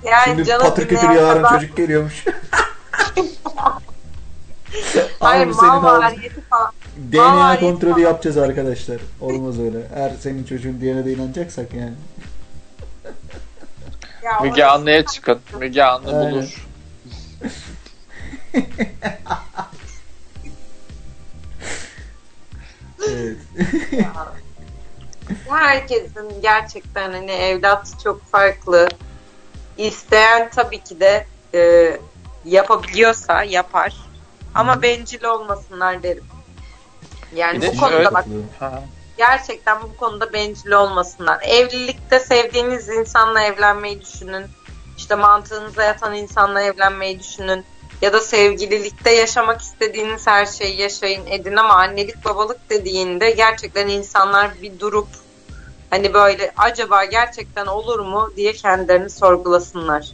Yani 0.05 0.25
Şimdi 0.25 0.59
patır 0.59 0.89
kütür 0.89 1.11
yarın 1.11 1.43
kadar- 1.43 1.61
çocuk 1.61 1.77
geliyormuş. 1.77 2.25
Hayır 5.21 5.47
mal 5.47 5.83
variyeti 5.83 6.41
falan. 6.41 6.73
DNA 7.13 7.61
kontrolü 7.61 7.91
falan. 7.93 8.03
yapacağız 8.03 8.37
arkadaşlar. 8.39 9.01
Olmaz 9.21 9.61
öyle. 9.61 9.79
Eğer 9.95 10.13
senin 10.21 10.45
çocuğun 10.45 10.81
DNA'da 10.81 11.11
inanacaksak 11.11 11.75
yani. 11.75 11.93
Ya 14.23 14.41
Müge 14.41 14.64
Anlı'ya 14.64 15.05
çıkın. 15.07 15.41
Müge 15.59 15.83
Anlı 15.83 16.18
Aynen. 16.18 16.33
bulur. 16.33 16.66
Evet. 23.09 23.37
Herkesin 25.49 26.43
gerçekten 26.43 27.12
hani 27.12 27.31
evlat 27.31 27.89
çok 28.05 28.25
farklı. 28.27 28.89
İsteyen 29.79 30.51
tabii 30.51 30.81
ki 30.85 31.01
de 31.01 31.27
e, 31.55 31.93
yapabiliyorsa 32.45 33.43
yapar. 33.45 33.97
Ama 34.55 34.83
bencil 34.83 35.25
olmasınlar 35.25 36.03
derim. 36.03 36.25
Yani 37.35 37.62
Bir 37.62 37.66
bu 37.66 37.77
konuda 37.77 37.91
şöyle- 37.97 38.14
bak 38.14 38.25
Ha. 38.59 38.83
Gerçekten 39.17 39.83
bu 39.83 39.97
konuda 39.97 40.33
bencil 40.33 40.71
olmasınlar. 40.71 41.43
Evlilikte 41.43 42.21
sevdiğiniz 42.21 42.89
insanla 42.89 43.43
evlenmeyi 43.43 44.01
düşünün. 44.01 44.47
İşte 44.99 45.15
mantığınıza 45.15 45.83
yatan 45.83 46.15
insanla 46.15 46.63
evlenmeyi 46.63 47.21
düşünün. 47.21 47.65
Ya 48.03 48.13
da 48.13 48.21
sevgililikte 48.21 49.11
yaşamak 49.11 49.61
istediğiniz 49.61 50.27
her 50.27 50.47
şeyi 50.47 50.81
yaşayın 50.81 51.27
edin 51.27 51.57
ama 51.57 51.75
annelik 51.75 52.25
babalık 52.25 52.71
dediğinde 52.71 53.31
gerçekten 53.31 53.89
insanlar 53.89 54.51
bir 54.63 54.81
durup 54.81 55.09
hani 55.91 56.15
böyle 56.15 56.53
acaba 56.57 57.05
gerçekten 57.05 57.67
olur 57.67 57.99
mu 57.99 58.31
diye 58.37 58.53
kendilerini 58.53 59.11
sorgulasınlar. 59.11 60.13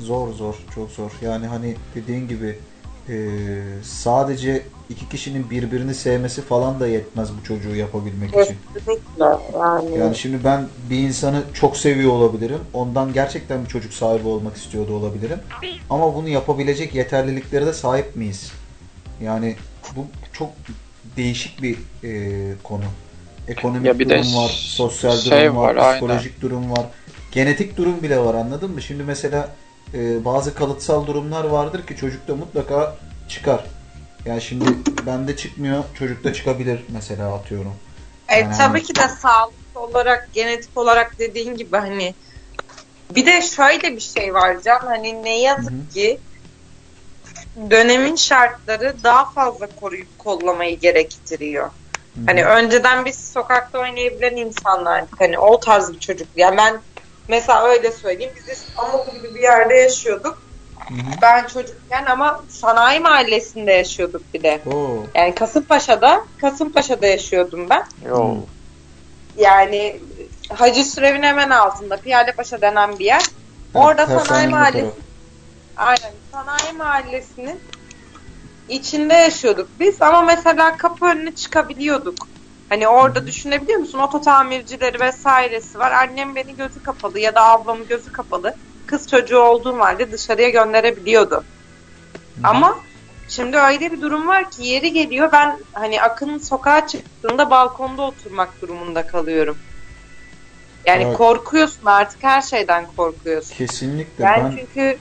Zor 0.00 0.32
zor 0.32 0.54
çok 0.74 0.90
zor. 0.90 1.10
Yani 1.22 1.46
hani 1.46 1.76
dediğin 1.94 2.28
gibi 2.28 2.58
e, 3.08 3.16
sadece 3.82 4.62
iki 4.90 5.08
kişinin 5.08 5.50
birbirini 5.50 5.94
sevmesi 5.94 6.42
falan 6.42 6.80
da 6.80 6.88
yetmez 6.88 7.28
bu 7.40 7.44
çocuğu 7.44 7.76
yapabilmek 7.76 8.28
için. 8.28 8.56
Kesinlikle 8.74 9.24
yani. 9.58 9.98
Yani 9.98 10.16
şimdi 10.16 10.44
ben 10.44 10.66
bir 10.90 10.98
insanı 10.98 11.42
çok 11.54 11.76
seviyor 11.76 12.12
olabilirim. 12.12 12.60
Ondan 12.72 13.12
gerçekten 13.12 13.64
bir 13.64 13.68
çocuk 13.68 13.92
sahibi 13.92 14.28
olmak 14.28 14.56
istiyor 14.56 14.88
da 14.88 14.92
olabilirim. 14.92 15.38
Ama 15.90 16.14
bunu 16.14 16.28
yapabilecek 16.28 16.94
yeterliliklere 16.94 17.66
de 17.66 17.72
sahip 17.72 18.16
miyiz? 18.16 18.52
Yani 19.22 19.56
bu 19.96 20.06
çok 20.32 20.50
değişik 21.16 21.62
bir 21.62 21.78
e, 22.04 22.52
konu. 22.62 22.84
Ekonomik 23.48 23.86
Ya 23.86 23.98
bir 23.98 24.08
de 24.08 24.18
durum 24.18 24.36
var, 24.36 24.48
sosyal 24.48 25.16
şey 25.16 25.44
durum 25.44 25.56
var, 25.56 25.74
var, 25.74 25.76
aynen. 25.76 25.92
psikolojik 25.92 26.40
durum 26.40 26.70
var. 26.72 26.86
Genetik 27.32 27.76
durum 27.76 28.02
bile 28.02 28.18
var 28.18 28.34
anladın 28.34 28.70
mı? 28.70 28.82
Şimdi 28.82 29.02
mesela 29.02 29.48
e, 29.94 30.24
bazı 30.24 30.54
kalıtsal 30.54 31.06
durumlar 31.06 31.44
vardır 31.44 31.86
ki 31.86 31.96
çocukta 31.96 32.34
mutlaka 32.34 32.96
çıkar. 33.28 33.64
Yani 34.26 34.42
şimdi 34.42 34.64
bende 35.06 35.36
çıkmıyor, 35.36 35.84
çocukta 35.98 36.32
çıkabilir 36.32 36.84
mesela 36.88 37.34
atıyorum. 37.34 37.74
E, 38.28 38.38
Yani 38.38 38.56
tabii 38.56 38.82
ki 38.82 38.94
de 38.94 39.08
sağlık 39.08 39.54
olarak, 39.74 40.28
genetik 40.32 40.76
olarak 40.76 41.18
dediğin 41.18 41.56
gibi 41.56 41.76
hani 41.76 42.14
bir 43.14 43.26
de 43.26 43.42
şöyle 43.42 43.96
bir 43.96 44.00
şey 44.00 44.34
var 44.34 44.56
Can 44.64 44.80
hani 44.80 45.22
ne 45.22 45.40
yazık 45.40 45.72
Hı 45.72 45.94
ki 45.94 46.18
dönemin 47.70 48.16
şartları 48.16 48.94
daha 49.04 49.30
fazla 49.30 49.68
koruyup 49.80 50.18
kollamayı 50.18 50.78
gerektiriyor. 50.78 51.66
Hı. 51.66 52.20
Hani 52.26 52.44
önceden 52.44 53.04
biz 53.04 53.30
sokakta 53.32 53.78
oynayabilen 53.78 54.36
insanlardık. 54.36 55.20
Hani 55.20 55.38
o 55.38 55.60
tarz 55.60 55.92
bir 55.92 55.98
çocuk. 55.98 56.28
Yani 56.36 56.56
ben 56.56 56.80
mesela 57.28 57.64
öyle 57.68 57.92
söyleyeyim. 57.92 58.32
Biz 58.36 58.48
İstanbul 58.48 59.12
gibi 59.14 59.34
bir 59.34 59.40
yerde 59.40 59.74
yaşıyorduk. 59.74 60.42
Hı 60.88 60.94
hı. 60.94 60.98
Ben 61.22 61.46
çocukken 61.46 62.04
ama 62.06 62.40
sanayi 62.48 63.00
mahallesinde 63.00 63.72
yaşıyorduk 63.72 64.22
bir 64.34 64.42
de. 64.42 64.60
Oo. 64.66 65.04
Yani 65.14 65.34
Kasımpaşa'da, 65.34 66.24
Kasımpaşa'da 66.40 67.06
yaşıyordum 67.06 67.70
ben. 67.70 67.84
Yo. 68.06 68.36
Yani 69.38 70.00
Hacı 70.54 70.84
Sürev'in 70.84 71.22
hemen 71.22 71.50
altında 71.50 71.96
Piyalepaşa 71.96 72.60
denen 72.60 72.98
bir 72.98 73.04
yer. 73.04 73.22
Orada 73.74 74.06
tersanenin 74.06 74.24
sanayi 74.24 74.48
mahallesi. 74.48 74.90
Aynen 75.76 76.12
sanayi 76.32 76.72
mahallesinin 76.72 77.60
içinde 78.68 79.14
yaşıyorduk 79.14 79.68
biz 79.80 80.02
ama 80.02 80.22
mesela 80.22 80.76
kapı 80.76 81.06
önüne 81.06 81.34
çıkabiliyorduk. 81.34 82.28
Hani 82.68 82.88
orada 82.88 83.26
düşünebiliyor 83.26 83.78
musun? 83.78 83.98
Oto 83.98 84.20
tamircileri 84.20 85.00
vesairesi 85.00 85.78
var. 85.78 85.92
Annem 85.92 86.34
beni 86.34 86.56
gözü 86.56 86.82
kapalı 86.82 87.18
ya 87.18 87.34
da 87.34 87.44
ablamı 87.44 87.84
gözü 87.84 88.12
kapalı. 88.12 88.54
Kız 88.86 89.08
çocuğu 89.08 89.38
olduğum 89.38 89.80
halde 89.80 90.12
dışarıya 90.12 90.48
gönderebiliyordu. 90.48 91.44
Ama 92.44 92.78
şimdi 93.28 93.56
öyle 93.56 93.92
bir 93.92 94.00
durum 94.00 94.28
var 94.28 94.50
ki 94.50 94.66
yeri 94.66 94.92
geliyor 94.92 95.32
ben 95.32 95.58
hani 95.72 96.02
Akın 96.02 96.38
sokağa 96.38 96.86
çıktığında 96.86 97.50
balkonda 97.50 98.02
oturmak 98.02 98.62
durumunda 98.62 99.06
kalıyorum. 99.06 99.58
Yani 100.86 101.04
Evet. 101.04 101.16
korkuyorsun 101.16 101.86
artık 101.86 102.22
her 102.22 102.40
şeyden 102.42 102.86
korkuyorsun. 102.86 103.56
Kesinlikle. 103.56 104.24
Yani 104.24 104.42
ben 104.44 104.56
çünkü 104.56 104.98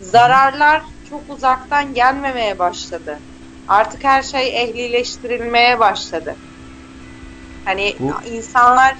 zararlar 0.00 0.82
çok 1.04 1.30
uzaktan 1.30 1.94
gelmemeye 1.94 2.58
başladı. 2.58 3.18
Artık 3.68 4.04
her 4.04 4.22
şey 4.22 4.62
ehlileştirilmeye 4.62 5.80
başladı. 5.80 6.36
Hani 7.64 7.96
Bu- 8.00 8.14
insanlar 8.24 8.94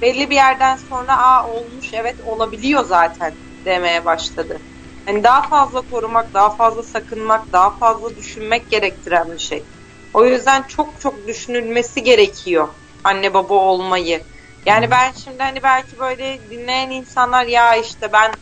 belli 0.00 0.30
bir 0.30 0.34
yerden 0.34 0.76
sonra 0.76 1.18
aa 1.18 1.48
olmuş 1.48 1.94
evet 1.94 2.20
olabiliyor 2.20 2.84
zaten 2.84 3.38
demeye 3.64 4.04
başladı. 4.04 4.62
Hani 5.04 5.24
daha 5.24 5.42
fazla 5.48 5.82
korumak, 5.82 6.34
daha 6.34 6.50
fazla 6.56 6.82
sakınmak, 6.82 7.52
daha 7.52 7.78
fazla 7.78 8.16
düşünmek 8.16 8.70
gerektiren 8.70 9.32
bir 9.32 9.38
şey. 9.38 9.66
O 10.12 10.24
yüzden 10.24 10.62
çok 10.62 11.00
çok 11.00 11.26
düşünülmesi 11.26 12.02
gerekiyor 12.02 12.68
anne 13.04 13.34
baba 13.34 13.54
olmayı. 13.54 14.24
Yani 14.66 14.90
ben 14.90 15.12
şimdi 15.12 15.42
hani 15.42 15.62
belki 15.62 15.98
böyle 15.98 16.50
dinleyen 16.50 16.90
insanlar 16.90 17.46
ya 17.46 17.76
işte 17.76 18.12
ben 18.12 18.32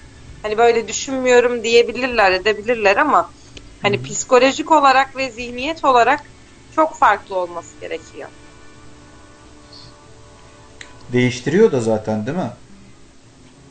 hani 0.42 0.58
böyle 0.58 0.88
düşünmüyorum 0.88 1.64
diyebilirler, 1.64 2.32
edebilirler 2.32 2.96
ama 2.96 3.32
hani 3.82 4.02
psikolojik 4.02 4.70
olarak 4.72 5.16
ve 5.16 5.30
zihniyet 5.30 5.84
olarak 5.84 6.20
çok 6.70 6.98
farklı 6.98 7.36
olması 7.36 7.78
gerekiyor. 7.80 8.30
Değiştiriyor 11.12 11.72
da 11.72 11.80
zaten 11.80 12.26
değil 12.26 12.36
mi? 12.38 12.50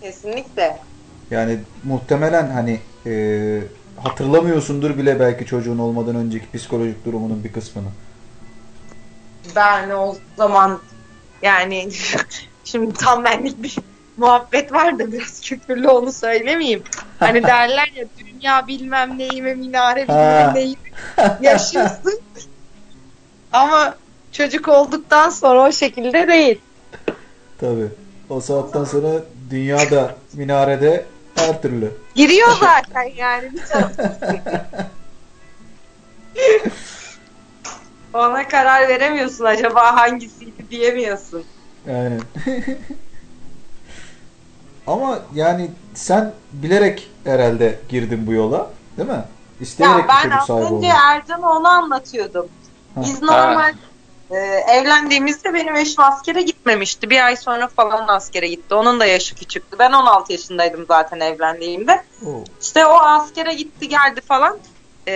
Kesinlikle. 0.02 0.78
Yani 1.32 1.60
muhtemelen 1.84 2.50
hani 2.50 2.80
e, 3.06 3.62
hatırlamıyorsundur 4.04 4.98
bile 4.98 5.20
belki 5.20 5.46
çocuğun 5.46 5.78
olmadan 5.78 6.16
önceki 6.16 6.52
psikolojik 6.52 7.06
durumunun 7.06 7.44
bir 7.44 7.54
kısmını. 7.54 7.88
Ben 9.56 9.90
o 9.90 10.16
zaman 10.38 10.82
yani 11.42 11.90
şimdi 12.64 12.94
tam 12.94 13.24
benlik 13.24 13.64
bir 13.64 13.76
muhabbet 14.18 14.74
var 14.74 15.00
da 15.00 15.12
biraz 15.12 15.42
küfürlü 15.42 15.88
onu 15.88 16.12
söylemeyeyim. 16.12 16.84
Hani 17.20 17.44
derler 17.48 17.92
ya 17.96 18.06
dünya 18.18 18.68
bilmem 18.68 19.18
neyime 19.18 19.54
minare 19.54 20.08
bilmem 20.08 20.54
neyime 20.56 20.78
yaşıyorsun. 21.42 22.20
Ama 23.52 23.96
çocuk 24.32 24.68
olduktan 24.68 25.30
sonra 25.30 25.68
o 25.68 25.72
şekilde 25.72 26.28
değil. 26.28 26.62
Tabii. 27.60 27.88
O 28.30 28.42
saatten 28.42 28.84
sonra 28.84 29.24
dünyada 29.50 30.16
minarede 30.34 31.06
her 31.36 31.62
türlü. 31.62 31.92
Giriyor 32.16 32.50
zaten 32.60 33.12
yani. 33.18 33.52
Ona 38.14 38.48
karar 38.48 38.88
veremiyorsun 38.88 39.46
acaba 39.46 39.96
hangisiydi 39.96 40.70
diyemiyorsun. 40.70 41.44
Aynen. 41.88 42.22
Ama 44.88 45.20
yani 45.34 45.72
sen 45.94 46.34
bilerek 46.54 47.10
herhalde 47.24 47.80
girdin 47.90 48.28
bu 48.28 48.34
yola, 48.34 48.70
değil 48.98 49.10
mi? 49.10 49.24
İsteyerek 49.60 50.00
Ya 50.00 50.08
ben 50.08 50.30
az 50.30 50.50
önce. 50.50 50.88
Ercan'a 50.88 51.50
onu 51.50 51.68
anlatıyordum. 51.68 52.48
Ha. 52.96 53.02
Biz 53.02 53.22
normal 53.22 53.74
e, 54.32 54.36
evlendiğimizde 54.68 55.54
benim 55.54 55.76
eşim 55.76 56.04
askere 56.04 56.42
gitmemişti. 56.42 57.10
Bir 57.10 57.26
ay 57.26 57.36
sonra 57.36 57.68
falan 57.68 58.08
askere 58.08 58.48
gitti. 58.48 58.76
Onun 58.76 59.00
da 59.00 59.06
yaşı 59.06 59.36
küçüktü. 59.36 59.80
Ben 59.80 59.92
16 59.92 60.32
yaşındaydım 60.32 60.86
zaten 60.88 61.20
evlendiğimde. 61.20 62.04
Oo. 62.26 62.44
İşte 62.62 62.86
o 62.86 62.94
askere 62.94 63.54
gitti 63.54 63.90
geldi 63.90 64.22
falan. 64.22 64.58
E, 65.08 65.14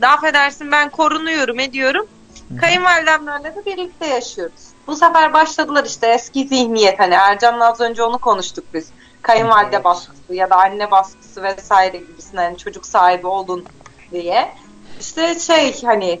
daha 0.00 0.14
affedersin 0.14 0.72
ben 0.72 0.90
korunuyorum 0.90 1.58
ediyorum. 1.58 2.06
Hı. 2.48 2.56
Kayınvalidemlerle 2.56 3.56
de 3.56 3.64
birlikte 3.66 4.06
yaşıyoruz. 4.06 4.62
Bu 4.86 4.96
sefer 4.96 5.32
başladılar 5.32 5.84
işte 5.84 6.06
eski 6.06 6.48
zihniyet 6.48 7.00
hani 7.00 7.14
Ercan'la 7.14 7.68
az 7.68 7.80
önce 7.80 8.02
onu 8.02 8.18
konuştuk 8.18 8.64
biz. 8.74 8.88
Kayınvalide 9.22 9.76
Evet. 9.76 9.84
baskısı 9.84 10.34
ya 10.34 10.50
da 10.50 10.56
anne 10.56 10.90
baskısı 10.90 11.42
vesaire 11.42 11.96
gibisinden 11.96 12.42
hani 12.42 12.58
çocuk 12.58 12.86
sahibi 12.86 13.26
oldun 13.26 13.64
diye. 14.12 14.52
İşte 15.00 15.38
şey 15.38 15.82
hani 15.82 16.20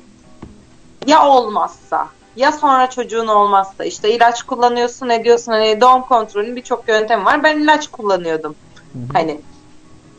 ya 1.06 1.28
olmazsa 1.28 2.08
ya 2.36 2.52
sonra 2.52 2.90
çocuğun 2.90 3.26
olmazsa 3.26 3.84
işte 3.84 4.14
ilaç 4.14 4.42
kullanıyorsun 4.42 5.08
ediyorsun 5.08 5.52
hani 5.52 5.80
doğum 5.80 6.02
kontrolünün 6.02 6.56
birçok 6.56 6.88
yöntemi 6.88 7.24
var. 7.24 7.42
Ben 7.42 7.58
ilaç 7.58 7.88
kullanıyordum. 7.88 8.56
Hı 8.92 8.98
hı. 8.98 9.02
Hani 9.12 9.40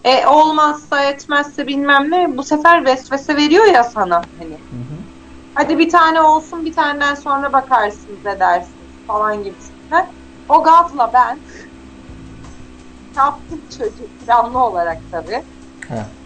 e 0.03 0.27
olmazsa 0.27 1.03
etmezse 1.03 1.67
bilmem 1.67 2.11
ne 2.11 2.37
bu 2.37 2.43
sefer 2.43 2.85
vesvese 2.85 3.35
veriyor 3.35 3.65
ya 3.65 3.83
sana 3.83 4.21
hani. 4.37 4.53
Hı 4.53 4.75
hı. 4.75 4.99
Hadi 5.53 5.79
bir 5.79 5.89
tane 5.89 6.21
olsun 6.21 6.65
bir 6.65 6.73
taneden 6.73 7.15
sonra 7.15 7.53
bakarsınız 7.53 8.25
edersiniz 8.25 8.91
falan 9.07 9.43
gibisinden. 9.43 10.07
O 10.49 10.63
gazla 10.63 11.11
ben 11.13 11.39
yaptım 13.17 13.61
çocuk 13.77 14.19
planlı 14.19 14.63
olarak 14.63 15.11
tabii. 15.11 15.43
He. 15.87 16.22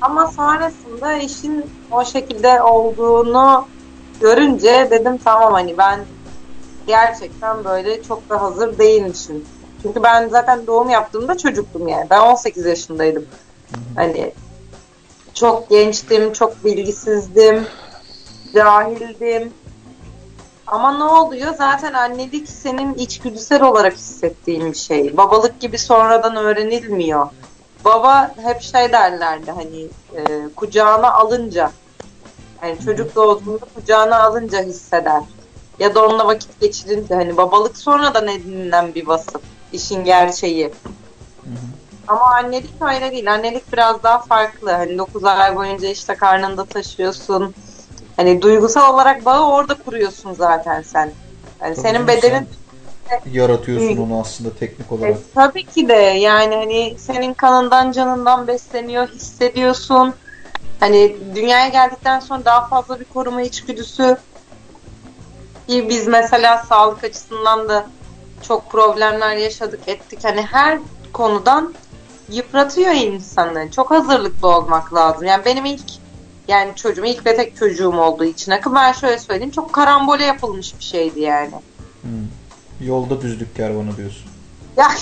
Ama 0.00 0.26
sonrasında 0.26 1.12
işin 1.12 1.70
o 1.90 2.04
şekilde 2.04 2.62
olduğunu 2.62 3.66
görünce 4.20 4.88
dedim 4.90 5.18
tamam 5.24 5.52
hani 5.52 5.78
ben 5.78 6.00
gerçekten 6.86 7.64
böyle 7.64 8.02
çok 8.02 8.28
da 8.28 8.42
hazır 8.42 8.78
değilmişim. 8.78 9.44
Çünkü 9.82 10.02
ben 10.02 10.28
zaten 10.28 10.66
doğum 10.66 10.90
yaptığımda 10.90 11.38
çocuktum 11.38 11.88
yani. 11.88 12.06
Ben 12.10 12.20
18 12.20 12.66
yaşındaydım. 12.66 13.26
Hani 13.96 14.32
çok 15.34 15.70
gençtim, 15.70 16.32
çok 16.32 16.64
bilgisizdim, 16.64 17.66
cahildim. 18.54 19.52
Ama 20.66 20.98
ne 20.98 21.04
oluyor? 21.04 21.54
Zaten 21.54 21.92
annelik 21.92 22.48
senin 22.48 22.94
içgüdüsel 22.94 23.62
olarak 23.62 23.94
hissettiğin 23.94 24.72
bir 24.72 24.78
şey. 24.78 25.16
Babalık 25.16 25.60
gibi 25.60 25.78
sonradan 25.78 26.36
öğrenilmiyor. 26.36 27.26
Baba 27.86 28.34
hep 28.42 28.62
şey 28.62 28.92
derlerdi 28.92 29.50
hani 29.50 29.88
e, 30.16 30.48
kucağına 30.56 31.12
alınca 31.12 31.70
hani 32.60 32.78
çocuk 32.78 33.14
doğduğunda 33.14 33.64
kucağına 33.74 34.22
alınca 34.22 34.62
hisseder. 34.62 35.22
Ya 35.78 35.94
da 35.94 36.06
onunla 36.06 36.26
vakit 36.26 36.60
geçirince 36.60 37.14
hani 37.14 37.36
babalık 37.36 37.76
sonradan 37.76 38.28
edinilen 38.28 38.94
bir 38.94 39.06
vasıf. 39.06 39.42
işin 39.72 40.04
gerçeği. 40.04 40.64
Hı 40.64 41.50
hı. 41.50 41.54
Ama 42.06 42.34
annelik 42.34 42.74
öyle 42.80 43.12
değil. 43.12 43.32
Annelik 43.32 43.72
biraz 43.72 44.02
daha 44.02 44.18
farklı. 44.18 44.70
Hani 44.70 44.98
9 44.98 45.24
ay 45.24 45.56
boyunca 45.56 45.88
işte 45.88 46.14
karnında 46.14 46.64
taşıyorsun. 46.64 47.54
Hani 48.16 48.42
duygusal 48.42 48.94
olarak 48.94 49.24
bağı 49.24 49.48
orada 49.48 49.74
kuruyorsun 49.74 50.32
zaten 50.32 50.82
sen. 50.82 51.12
Yani 51.62 51.74
Tabii 51.74 51.86
senin 51.86 52.06
bedenin 52.06 52.48
Yaratıyorsun 53.32 53.96
onu 53.96 54.20
aslında 54.20 54.54
teknik 54.54 54.92
E, 54.92 54.94
olarak. 54.94 55.18
tabii 55.34 55.64
ki 55.66 55.88
de 55.88 55.92
yani 55.94 56.54
hani 56.54 56.96
senin 56.98 57.34
kanından 57.34 57.92
canından 57.92 58.46
besleniyor, 58.46 59.08
hissediyorsun. 59.08 60.14
Hani 60.80 61.16
dünyaya 61.34 61.68
geldikten 61.68 62.20
sonra 62.20 62.44
daha 62.44 62.66
fazla 62.66 63.00
bir 63.00 63.04
koruma 63.04 63.42
içgüdüsü. 63.42 64.16
Ki 65.68 65.86
biz 65.88 66.06
mesela 66.06 66.64
sağlık 66.68 67.04
açısından 67.04 67.68
da 67.68 67.86
çok 68.42 68.70
problemler 68.72 69.36
yaşadık 69.36 69.88
ettik. 69.88 70.24
Hani 70.24 70.42
her 70.42 70.78
konudan 71.12 71.74
yıpratıyor 72.30 72.92
insanı. 72.92 73.70
Çok 73.70 73.90
hazırlıklı 73.90 74.48
olmak 74.48 74.94
lazım. 74.94 75.26
Yani 75.26 75.44
benim 75.44 75.64
ilk 75.64 75.84
yani 76.48 76.72
çocuğum 76.76 77.04
ilk 77.04 77.26
ve 77.26 77.36
tek 77.36 77.56
çocuğum 77.56 77.96
olduğu 77.96 78.24
için 78.24 78.52
akı 78.52 78.74
ben 78.74 78.92
şöyle 78.92 79.18
söyleyeyim 79.18 79.50
çok 79.50 79.72
karambole 79.72 80.24
yapılmış 80.24 80.78
bir 80.78 80.84
şeydi 80.84 81.20
yani. 81.20 81.54
Hı. 82.02 82.08
Yolda 82.80 83.20
düzlük 83.20 83.56
kervanı 83.56 83.96
diyorsun. 83.96 84.30
Ya 84.76 84.88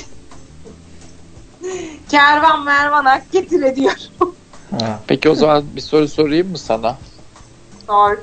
kervan 2.08 2.64
mervan 2.64 3.04
ak 3.04 3.32
getir 3.32 3.62
ediyor. 3.62 3.96
Ha. 4.70 5.00
Peki 5.06 5.28
o 5.28 5.34
zaman 5.34 5.64
bir 5.76 5.80
soru 5.80 6.08
sorayım 6.08 6.50
mı 6.50 6.58
sana? 6.58 6.98
Sor. 7.86 8.18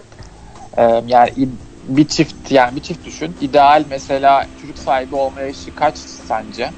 Ee, 0.77 1.03
yani 1.07 1.49
bir 1.83 2.07
çift 2.07 2.51
yani 2.51 2.75
bir 2.75 2.81
çift 2.81 3.05
düşün. 3.05 3.35
İdeal 3.41 3.85
mesela 3.89 4.47
çocuk 4.61 4.77
sahibi 4.77 5.15
olma 5.15 5.41
yaşı 5.41 5.75
kaç 5.75 5.97
sence? 5.97 6.71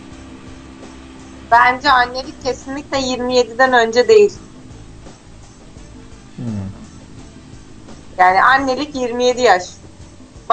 Bence 1.51 1.91
annelik 1.91 2.43
kesinlikle 2.43 2.97
27'den 2.97 3.73
önce 3.73 4.07
değil. 4.07 4.33
Hı. 6.37 6.43
Yani 8.17 8.43
annelik 8.43 8.95
27 8.95 9.41
yaş. 9.41 9.63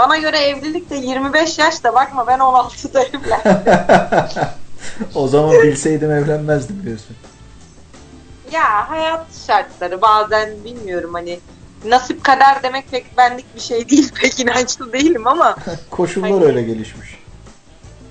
Bana 0.00 0.16
göre 0.18 0.38
evlilik 0.38 0.90
de 0.90 0.96
25 0.96 1.58
yaş 1.58 1.84
da 1.84 1.94
bakma 1.94 2.26
ben 2.26 2.38
16'da 2.38 3.02
evlendim. 3.04 4.48
o 5.14 5.28
zaman 5.28 5.62
bilseydim 5.62 6.10
evlenmezdim 6.10 6.82
diyorsun. 6.84 7.16
ya 8.52 8.90
hayat 8.90 9.26
şartları 9.46 10.02
bazen 10.02 10.64
bilmiyorum 10.64 11.14
hani 11.14 11.40
nasip 11.84 12.24
kader 12.24 12.62
demek 12.62 12.90
pek 12.90 13.16
benlik 13.18 13.54
bir 13.54 13.60
şey 13.60 13.88
değil. 13.88 14.12
Pek 14.20 14.40
inançlı 14.40 14.92
değilim 14.92 15.26
ama 15.26 15.56
Koşullar 15.90 16.26
Aynen. 16.26 16.42
öyle 16.42 16.62
gelişmiş. 16.62 17.18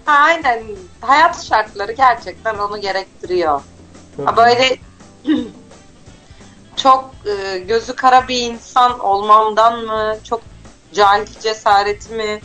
ha, 0.05 0.13
aynen 0.13 0.63
hayat 1.01 1.43
şartları 1.43 1.91
gerçekten 1.91 2.57
onu 2.57 2.81
gerektiriyor. 2.81 3.61
Tabii. 4.17 4.25
Ha, 4.27 4.37
böyle 4.37 4.77
çok 6.75 7.11
e, 7.25 7.59
gözü 7.59 7.95
kara 7.95 8.27
bir 8.27 8.41
insan 8.41 8.99
olmamdan 8.99 9.85
mı 9.85 10.15
çok 10.23 10.41
cahil 10.93 11.25
cesareti 11.39 12.13
mi 12.13 12.41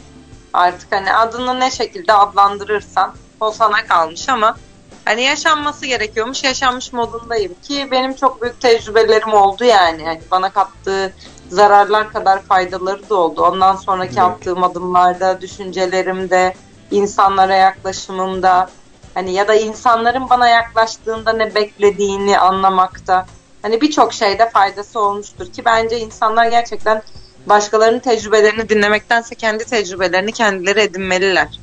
artık 0.53 0.92
hani 0.92 1.12
adını 1.12 1.61
ne 1.61 1.70
şekilde 1.70 2.12
adlandırırsan 2.12 3.14
o 3.40 3.51
sana 3.51 3.86
kalmış 3.86 4.28
ama 4.28 4.57
hani 5.05 5.22
yaşanması 5.22 5.86
gerekiyormuş 5.86 6.45
yaşanmış 6.45 6.92
modundayım 6.92 7.55
ki 7.55 7.88
benim 7.90 8.14
çok 8.14 8.42
büyük 8.42 8.61
tecrübelerim 8.61 9.32
oldu 9.32 9.64
yani 9.64 10.05
hani 10.05 10.22
bana 10.30 10.51
kattığı 10.51 11.14
zararlar 11.49 12.12
kadar 12.12 12.42
faydaları 12.42 13.09
da 13.09 13.14
oldu 13.14 13.42
ondan 13.42 13.76
sonraki 13.76 14.20
Evet. 14.20 14.22
attığım 14.22 14.62
adımlarda 14.62 15.40
düşüncelerimde 15.40 16.55
insanlara 16.90 17.55
yaklaşımımda 17.55 18.68
Hani 19.14 19.32
ya 19.32 19.49
da 19.49 19.55
insanların 19.55 20.30
bana 20.30 20.49
yaklaştığında 20.49 21.32
ne 21.32 21.55
beklediğini 21.55 22.38
anlamakta. 22.38 23.26
Hani 23.62 23.80
birçok 23.80 24.12
şeyde 24.12 24.51
faydası 24.51 25.01
olmuştur 25.01 25.53
ki 25.53 25.64
bence 25.64 25.99
insanlar 25.99 26.47
gerçekten 26.47 27.03
başkalarının 27.47 27.99
tecrübelerini 27.99 28.68
dinlemektense 28.68 29.34
kendi 29.34 29.64
tecrübelerini 29.64 30.32
kendileri 30.32 30.80
edinmeliler. 30.80 31.61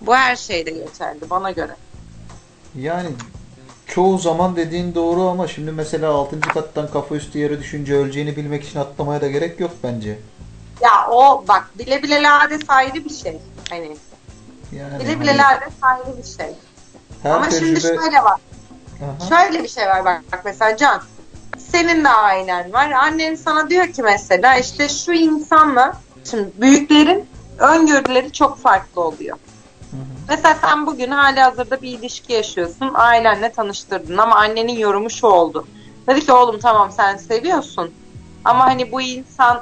Bu 0.00 0.16
her 0.16 0.36
şeyde 0.36 0.70
geçerli 0.70 1.30
bana 1.30 1.50
göre. 1.50 1.76
Yani 2.74 3.08
çoğu 3.86 4.18
zaman 4.18 4.56
dediğin 4.56 4.94
doğru 4.94 5.28
ama 5.28 5.48
şimdi 5.48 5.72
mesela 5.72 6.10
6. 6.10 6.40
kattan 6.40 6.90
kafa 6.90 7.14
üstü 7.14 7.38
yere 7.38 7.58
düşünce 7.60 7.94
öleceğini 7.94 8.36
bilmek 8.36 8.64
için 8.64 8.78
atlamaya 8.78 9.20
da 9.20 9.28
gerek 9.28 9.60
yok 9.60 9.70
bence. 9.82 10.18
Ya 10.80 11.10
o 11.10 11.44
bak 11.48 11.70
bile 11.78 12.02
bile 12.02 12.22
lades 12.22 12.60
ayrı 12.68 12.94
bir 12.94 13.14
şey. 13.14 13.38
Hani 13.70 13.96
Yani 14.72 15.04
bile 15.04 15.20
bile 15.20 15.32
hani 15.32 15.60
lades 15.60 15.74
ayrı 15.82 16.18
bir 16.18 16.36
şey. 16.38 16.54
her 17.22 17.30
Ama 17.30 17.50
şimdi 17.50 17.74
tecrübe... 17.74 18.00
şöyle 18.02 18.16
var. 18.24 18.40
Aha. 19.20 19.28
Şöyle 19.28 19.62
bir 19.62 19.68
şey 19.68 19.86
var 19.86 20.04
bak, 20.04 20.22
bak 20.32 20.42
mesela 20.44 20.76
Can. 20.76 21.02
Senin 21.72 22.04
de 22.04 22.08
ailen 22.08 22.72
var. 22.72 22.90
Annen 22.90 23.34
sana 23.34 23.70
diyor 23.70 23.86
ki 23.86 24.02
mesela 24.02 24.56
işte 24.56 24.88
şu 24.88 25.12
insanla 25.12 25.96
şimdi 26.30 26.50
büyüklerin 26.60 27.28
öngörüleri 27.58 28.32
çok 28.32 28.58
farklı 28.58 29.00
oluyor. 29.00 29.36
Hı 29.90 29.96
hı. 29.96 30.00
Mesela 30.28 30.54
sen 30.54 30.86
bugün 30.86 31.10
hali 31.10 31.40
hazırda 31.40 31.82
bir 31.82 31.98
ilişki 31.98 32.32
yaşıyorsun. 32.32 32.90
Ailenle 32.94 33.52
tanıştırdın 33.52 34.18
ama 34.18 34.36
annenin 34.36 34.78
yorumu 34.78 35.10
şu 35.10 35.26
oldu. 35.26 35.66
Dedi 36.06 36.26
ki 36.26 36.32
oğlum 36.32 36.58
tamam 36.58 36.92
sen 36.92 37.16
seviyorsun. 37.16 37.90
Ama 38.44 38.66
hani 38.66 38.92
bu 38.92 39.00
insan 39.02 39.60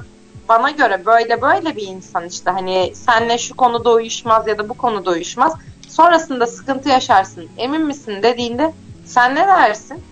bana 0.48 0.70
göre 0.70 1.06
böyle 1.06 1.42
böyle 1.42 1.76
bir 1.76 1.86
insan 1.86 2.26
işte. 2.26 2.50
Hani 2.50 2.92
senle 2.94 3.38
şu 3.38 3.56
konuda 3.56 3.92
uyuşmaz 3.92 4.48
ya 4.48 4.58
da 4.58 4.68
bu 4.68 4.74
konuda 4.74 5.10
uyuşmaz. 5.10 5.52
Sonrasında 5.88 6.46
sıkıntı 6.46 6.88
yaşarsın. 6.88 7.48
Emin 7.56 7.86
misin 7.86 8.22
dediğinde 8.22 8.72
sen 9.04 9.34
ne 9.34 9.46
dersin? 9.46 10.02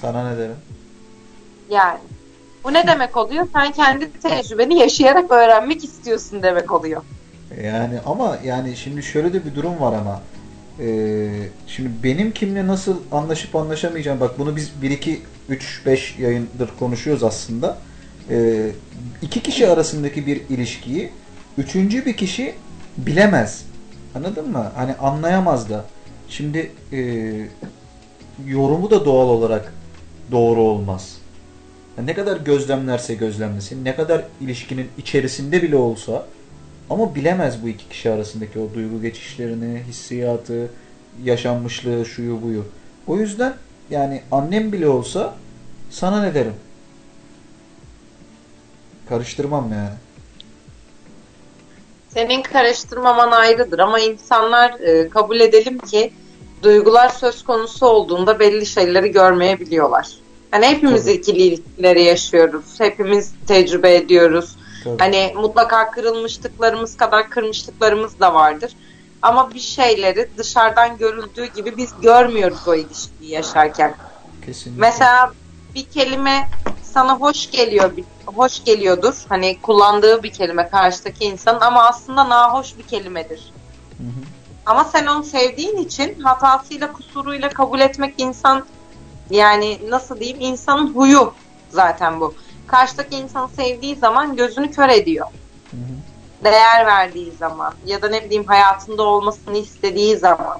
Sana 0.00 0.30
ne 0.30 0.38
derim? 0.38 0.56
Yani 1.70 2.00
bu 2.64 2.72
ne 2.72 2.86
demek 2.86 3.16
oluyor? 3.16 3.48
Sen 3.52 3.72
kendi 3.72 4.12
tecrübeni 4.12 4.78
yaşayarak 4.78 5.30
öğrenmek 5.32 5.84
istiyorsun 5.84 6.42
demek 6.42 6.72
oluyor. 6.72 7.02
Yani 7.62 8.00
ama 8.06 8.38
yani 8.44 8.76
şimdi 8.76 9.02
şöyle 9.02 9.32
de 9.32 9.44
bir 9.44 9.54
durum 9.54 9.80
var 9.80 9.92
ama 9.92 10.22
Ee, 10.80 11.48
şimdi 11.66 11.90
benim 12.02 12.32
kimle 12.32 12.66
nasıl 12.66 12.96
anlaşıp 13.12 13.56
anlaşamayacağım 13.56 14.20
bak 14.20 14.38
bunu 14.38 14.56
biz 14.56 14.82
1 14.82 14.90
2 14.90 15.22
3 15.48 15.82
5 15.86 16.18
yayındır 16.18 16.70
konuşuyoruz 16.78 17.22
aslında. 17.24 17.78
Ee, 18.30 18.70
iki 19.22 19.42
kişi 19.42 19.68
arasındaki 19.68 20.26
bir 20.26 20.36
ilişkiyi 20.48 21.12
üçüncü 21.58 22.04
bir 22.06 22.16
kişi 22.16 22.54
bilemez. 22.96 23.64
Anladın 24.14 24.50
mı? 24.50 24.72
Hani 24.76 24.94
anlayamaz 24.94 25.70
da. 25.70 25.84
Şimdi 26.28 26.72
e, 26.92 26.98
yorumu 28.46 28.90
da 28.90 29.04
doğal 29.04 29.28
olarak 29.28 29.74
doğru 30.32 30.60
olmaz. 30.60 31.18
Yani 31.98 32.06
ne 32.06 32.14
kadar 32.14 32.36
gözlemlerse 32.36 33.14
gözlemlesin, 33.14 33.84
ne 33.84 33.96
kadar 33.96 34.24
ilişkinin 34.40 34.88
içerisinde 34.98 35.62
bile 35.62 35.76
olsa 35.76 36.26
ama 36.90 37.14
bilemez 37.14 37.62
bu 37.62 37.68
iki 37.68 37.88
kişi 37.88 38.10
arasındaki 38.10 38.58
o 38.58 38.74
duygu 38.74 39.02
geçişlerini, 39.02 39.82
hissiyatı, 39.88 40.70
yaşanmışlığı, 41.24 42.06
şuyu 42.06 42.42
buyu. 42.42 42.64
O 43.06 43.16
yüzden 43.16 43.54
yani 43.90 44.22
annem 44.32 44.72
bile 44.72 44.88
olsa 44.88 45.34
sana 45.90 46.22
ne 46.22 46.34
derim? 46.34 46.54
Karıştırmam 49.08 49.72
yani. 49.72 49.94
Senin 52.08 52.42
karıştırmaman 52.42 53.30
ayrıdır 53.30 53.78
ama 53.78 54.00
insanlar 54.00 54.80
e, 54.80 55.08
kabul 55.08 55.40
edelim 55.40 55.78
ki 55.78 56.12
duygular 56.62 57.08
söz 57.08 57.44
konusu 57.44 57.86
olduğunda 57.86 58.38
belli 58.40 58.66
şeyleri 58.66 59.10
görmeyebiliyorlar. 59.10 60.23
Yani 60.54 60.66
hepimiz 60.66 61.04
Tabii. 61.04 61.14
ikili 61.14 61.42
ilişkileri 61.42 62.02
yaşıyoruz. 62.02 62.80
Hepimiz 62.80 63.32
tecrübe 63.46 63.94
ediyoruz. 63.94 64.56
Tabii. 64.84 64.98
Hani 64.98 65.32
mutlaka 65.36 65.90
kırılmışlıklarımız 65.90 66.96
kadar 66.96 67.30
kırmışlıklarımız 67.30 68.20
da 68.20 68.34
vardır. 68.34 68.72
Ama 69.22 69.54
bir 69.54 69.60
şeyleri 69.60 70.28
dışarıdan 70.38 70.98
görüldüğü 70.98 71.46
gibi 71.46 71.76
biz 71.76 71.90
görmüyoruz 72.02 72.68
o 72.68 72.74
ilişkiyi 72.74 73.30
yaşarken. 73.30 73.94
Kesinlikle. 74.46 74.80
Mesela 74.80 75.32
bir 75.74 75.84
kelime 75.84 76.48
sana 76.82 77.16
hoş 77.16 77.50
geliyor, 77.50 77.92
hoş 78.26 78.64
geliyordur. 78.64 79.14
Hani 79.28 79.60
kullandığı 79.60 80.22
bir 80.22 80.32
kelime 80.32 80.68
karşıdaki 80.68 81.24
insanın 81.24 81.60
ama 81.60 81.84
aslında 81.84 82.28
nahoş 82.28 82.78
bir 82.78 82.82
kelimedir. 82.82 83.52
Hı 83.98 84.04
hı. 84.04 84.24
Ama 84.66 84.84
sen 84.84 85.06
onu 85.06 85.24
sevdiğin 85.24 85.76
için 85.76 86.20
hatasıyla 86.20 86.92
kusuruyla 86.92 87.48
kabul 87.48 87.80
etmek 87.80 88.14
insan 88.18 88.64
yani 89.30 89.80
nasıl 89.88 90.20
diyeyim 90.20 90.40
insanın 90.40 90.94
huyu 90.94 91.34
zaten 91.70 92.20
bu. 92.20 92.34
Karşıdaki 92.66 93.16
insanı 93.16 93.48
sevdiği 93.48 93.96
zaman 93.96 94.36
gözünü 94.36 94.70
kör 94.70 94.88
ediyor. 94.88 95.26
Hı 95.70 95.76
hı. 95.76 96.44
Değer 96.44 96.86
verdiği 96.86 97.32
zaman 97.32 97.74
ya 97.86 98.02
da 98.02 98.08
ne 98.08 98.24
bileyim 98.24 98.44
hayatında 98.44 99.02
olmasını 99.02 99.56
istediği 99.58 100.16
zaman. 100.16 100.58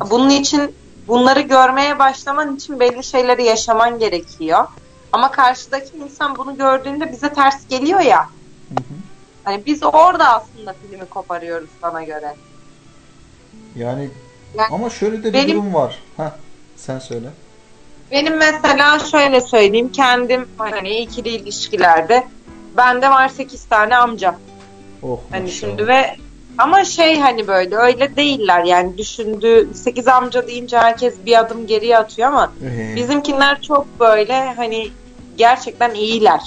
Hı. 0.00 0.10
Bunun 0.10 0.30
için 0.30 0.74
bunları 1.08 1.40
görmeye 1.40 1.98
başlaman 1.98 2.56
için 2.56 2.80
belli 2.80 3.04
şeyleri 3.04 3.44
yaşaman 3.44 3.98
gerekiyor. 3.98 4.64
Ama 5.12 5.30
karşıdaki 5.30 5.96
insan 5.96 6.36
bunu 6.36 6.56
gördüğünde 6.56 7.12
bize 7.12 7.32
ters 7.32 7.68
geliyor 7.68 8.00
ya. 8.00 8.28
Hani 9.44 9.66
biz 9.66 9.82
orada 9.82 10.28
aslında 10.34 10.72
filmi 10.72 11.06
koparıyoruz 11.06 11.70
bana 11.82 12.02
göre. 12.02 12.34
Yani 13.76 14.10
Yani 14.54 14.68
ama 14.74 14.90
şöyle 14.90 15.18
de 15.24 15.28
bir 15.28 15.32
benim- 15.32 15.56
durum 15.56 15.74
var. 15.74 16.02
Heh. 16.16 16.30
Sen 16.76 16.98
söyle. 16.98 17.28
Benim 18.12 18.36
mesela 18.36 18.98
şöyle 18.98 19.40
söyleyeyim 19.40 19.92
kendim 19.92 20.48
hani 20.58 20.98
ikili 21.00 21.28
ilişkilerde 21.28 22.24
bende 22.76 23.10
var 23.10 23.28
8 23.28 23.64
tane 23.64 23.96
amcam. 23.96 24.34
Oh 25.02 25.18
Hani 25.30 25.42
maşallah. 25.42 25.60
şimdi 25.70 25.86
ve 25.86 26.16
ama 26.58 26.84
şey 26.84 27.20
hani 27.20 27.46
böyle 27.48 27.76
öyle 27.76 28.16
değiller 28.16 28.64
yani 28.64 28.98
düşündüğü 28.98 29.68
8 29.74 30.08
amca 30.08 30.46
deyince 30.46 30.78
herkes 30.78 31.14
bir 31.26 31.38
adım 31.38 31.66
geriye 31.66 31.98
atıyor 31.98 32.28
ama 32.28 32.52
Ee, 32.64 32.96
bizimkiler 32.96 33.62
çok 33.62 34.00
böyle 34.00 34.54
hani 34.54 34.88
gerçekten 35.36 35.94
iyiler. 35.94 36.40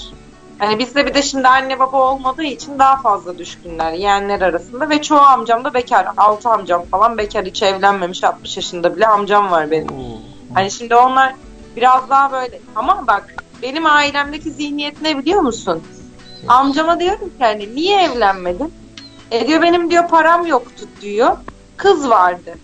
Hani 0.59 0.79
bizde 0.79 1.05
bir 1.05 1.13
de 1.13 1.21
şimdi 1.21 1.47
anne 1.47 1.79
baba 1.79 1.97
olmadığı 2.11 2.43
için 2.43 2.79
daha 2.79 3.01
fazla 3.01 3.37
düşkünler 3.37 3.93
yeğenler 3.93 4.41
arasında 4.41 4.89
ve 4.89 5.01
çoğu 5.01 5.19
amcam 5.19 5.63
da 5.63 5.73
bekar. 5.73 6.07
6 6.17 6.49
amcam 6.49 6.85
falan 6.91 7.17
bekar 7.17 7.45
hiç 7.45 7.63
evlenmemiş 7.63 8.23
60 8.23 8.57
yaşında 8.57 8.95
bile 8.95 9.07
amcam 9.07 9.51
var 9.51 9.71
benim. 9.71 9.87
Hani 10.53 10.71
şimdi 10.71 10.95
onlar 10.95 11.33
biraz 11.75 12.09
daha 12.09 12.31
böyle 12.31 12.59
ama 12.75 13.07
bak 13.07 13.35
benim 13.61 13.85
ailemdeki 13.85 14.51
zihniyet 14.51 15.01
ne 15.01 15.17
biliyor 15.17 15.41
musun? 15.41 15.83
Amcama 16.47 16.99
diyorum 16.99 17.29
ki 17.29 17.35
hani 17.39 17.75
niye 17.75 18.03
evlenmedin? 18.03 18.73
E 19.31 19.47
diyor 19.47 19.61
benim 19.61 19.91
diyor 19.91 20.07
param 20.07 20.45
yoktu 20.45 20.85
diyor. 21.01 21.37
Kız 21.77 22.09
vardı. 22.09 22.55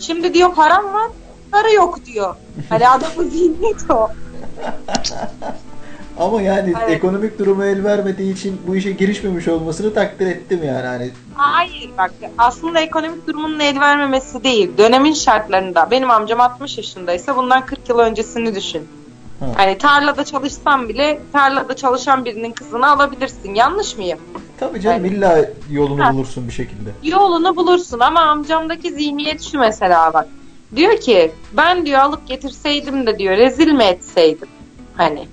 Şimdi 0.00 0.34
diyor 0.34 0.54
param 0.54 0.94
var, 0.94 1.10
para 1.50 1.70
yok 1.70 2.04
diyor. 2.06 2.36
Hani 2.68 2.88
adamın 2.94 3.28
zihniyeti 3.28 3.92
o. 3.92 4.08
Ama 6.18 6.42
yani 6.42 6.74
Evet. 6.84 6.90
ekonomik 6.96 7.38
durumu 7.38 7.64
el 7.64 7.84
vermediği 7.84 8.32
için 8.34 8.60
bu 8.66 8.76
işe 8.76 8.90
girişmemiş 8.92 9.48
olmasını 9.48 9.94
takdir 9.94 10.26
ettim 10.26 10.60
yani. 10.64 10.86
Hani 10.86 11.10
Hayır 11.34 11.90
bak 11.98 12.12
aslında 12.38 12.80
ekonomik 12.80 13.26
durumunun 13.26 13.60
el 13.60 13.80
vermemesi 13.80 14.44
değil. 14.44 14.70
Dönemin 14.78 15.12
şartlarında 15.12 15.88
benim 15.90 16.10
amcam 16.10 16.40
60 16.40 16.76
yaşındaysa 16.78 17.36
bundan 17.36 17.66
40 17.66 17.88
yıl 17.88 17.98
öncesini 17.98 18.54
düşün. 18.54 18.88
Ha. 19.40 19.46
Hani 19.56 19.78
tarlada 19.78 20.24
çalışsan 20.24 20.88
bile 20.88 21.20
tarlada 21.32 21.76
çalışan 21.76 22.24
birinin 22.24 22.52
kızını 22.52 22.90
alabilirsin. 22.90 23.54
Yanlış 23.54 23.96
mıyım? 23.96 24.18
tabii 24.60 24.80
canım 24.80 25.04
Aynen. 25.04 25.14
illa 25.16 25.44
yolunu 25.70 26.04
Ha. 26.04 26.12
bulursun 26.12 26.48
bir 26.48 26.52
şekilde. 26.52 26.90
Yolunu 27.02 27.56
bulursun 27.56 28.00
ama 28.00 28.20
amcamdaki 28.20 28.90
zihniyet 28.92 29.42
şu 29.42 29.58
mesela 29.58 30.12
bak. 30.14 30.26
Diyor 30.76 30.96
ki 31.00 31.32
ben 31.52 31.86
diyor 31.86 32.00
alıp 32.00 32.26
getirseydim 32.28 33.06
de 33.06 33.18
diyor 33.18 33.36
rezil 33.36 33.72
mi 33.72 33.84
etseydim? 33.84 34.48
Hani 34.96 35.28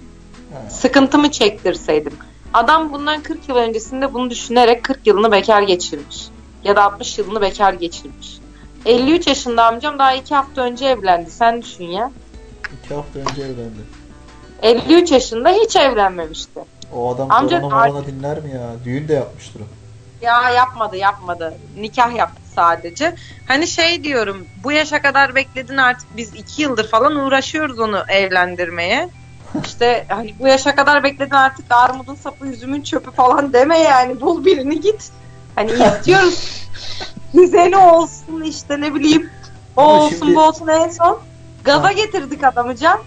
Sıkıntımı 0.70 1.32
çektirseydim. 1.32 2.14
Adam 2.54 2.94
bundan 2.94 3.24
40 3.24 3.50
yıl 3.50 3.56
öncesinde 3.56 4.14
bunu 4.14 4.30
düşünerek 4.30 4.84
40 4.84 5.08
yılını 5.08 5.32
bekar 5.32 5.62
geçirmiş. 5.62 6.28
Ya 6.64 6.76
da 6.76 6.84
60 6.84 7.18
yılını 7.18 7.42
bekar 7.42 7.74
geçirmiş. 7.74 8.40
53 8.86 9.28
yaşında 9.28 9.66
amcam 9.66 10.00
daha 10.00 10.14
2 10.14 10.36
hafta 10.36 10.62
önce 10.62 10.86
evlendi. 10.86 11.32
Sen 11.32 11.62
düşün 11.62 11.86
ya. 11.86 12.12
İki 12.84 12.94
hafta 12.96 13.20
önce 13.20 13.42
evlendi. 13.42 13.82
53 14.62 15.12
yaşında 15.12 15.50
hiç 15.50 15.76
evlenmemişti. 15.76 16.60
O 16.96 17.16
adam 17.16 17.30
Amca- 17.30 17.62
korona 17.62 18.06
dinler 18.08 18.40
mi 18.40 18.52
ya? 18.52 18.70
Düğün 18.86 19.08
de 19.08 19.14
yapmıştır 19.14 19.60
o. 19.60 19.64
Ya 20.26 20.50
yapmadı 20.50 20.96
yapmadı. 20.98 21.54
Nikah 21.78 22.16
yaptı 22.16 22.42
sadece. 22.56 23.16
Hani 23.48 23.68
şey 23.68 24.04
diyorum 24.04 24.46
bu 24.64 24.72
yaşa 24.72 25.02
kadar 25.02 25.36
bekledin 25.36 25.78
artık 25.78 26.18
biz 26.18 26.36
iki 26.36 26.62
yıldır 26.62 26.88
falan 26.88 27.16
uğraşıyoruz 27.16 27.80
onu 27.80 28.04
evlendirmeye. 28.08 29.10
İşte 29.66 30.06
hani 30.10 30.36
bu 30.40 30.48
yaşa 30.48 30.76
kadar 30.76 31.04
bekledin 31.04 31.36
artık 31.36 31.66
armudun 31.70 32.16
sapı 32.16 32.46
üzümün 32.46 32.82
çöpü 32.82 33.12
falan 33.12 33.54
deme 33.54 33.80
yani 33.80 34.22
bul 34.22 34.46
birini 34.46 34.80
git. 34.82 35.12
Hani 35.56 35.72
istiyoruz. 35.72 36.68
Güzeli 37.34 37.78
olsun 37.78 38.42
işte 38.46 38.82
ne 38.82 38.96
bileyim. 38.96 39.30
O 39.78 39.82
Ama 39.82 39.92
olsun 40.04 40.16
şimdi- 40.20 40.36
bu 40.36 40.42
olsun 40.42 40.68
en 40.68 40.90
son. 40.90 41.20
Gaza 41.64 41.84
Ha. 41.88 41.92
getirdik 41.92 42.44
adamı 42.44 42.76
can. 42.76 43.00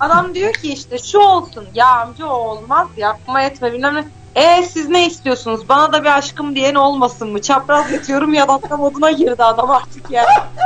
Adam 0.00 0.34
diyor 0.34 0.52
ki 0.52 0.72
işte 0.72 0.98
şu 0.98 1.18
olsun. 1.18 1.66
Ya 1.74 1.86
amca 1.88 2.26
o 2.26 2.32
olmaz 2.34 2.88
yapma 2.96 3.42
etme 3.42 3.72
bilmem 3.72 3.94
ne. 3.94 4.04
E 4.42 4.62
siz 4.62 4.88
ne 4.88 5.06
istiyorsunuz? 5.06 5.68
Bana 5.68 5.92
da 5.92 6.02
bir 6.04 6.18
aşkım 6.18 6.54
diyen 6.54 6.74
olmasın 6.74 7.32
mı? 7.32 7.42
Çapraz 7.42 7.90
yatıyorum 7.92 8.34
yadatta 8.34 8.76
moduna 8.76 9.10
girdi 9.10 9.44
adam 9.44 9.70
artık 9.70 10.10
yani. 10.10 10.26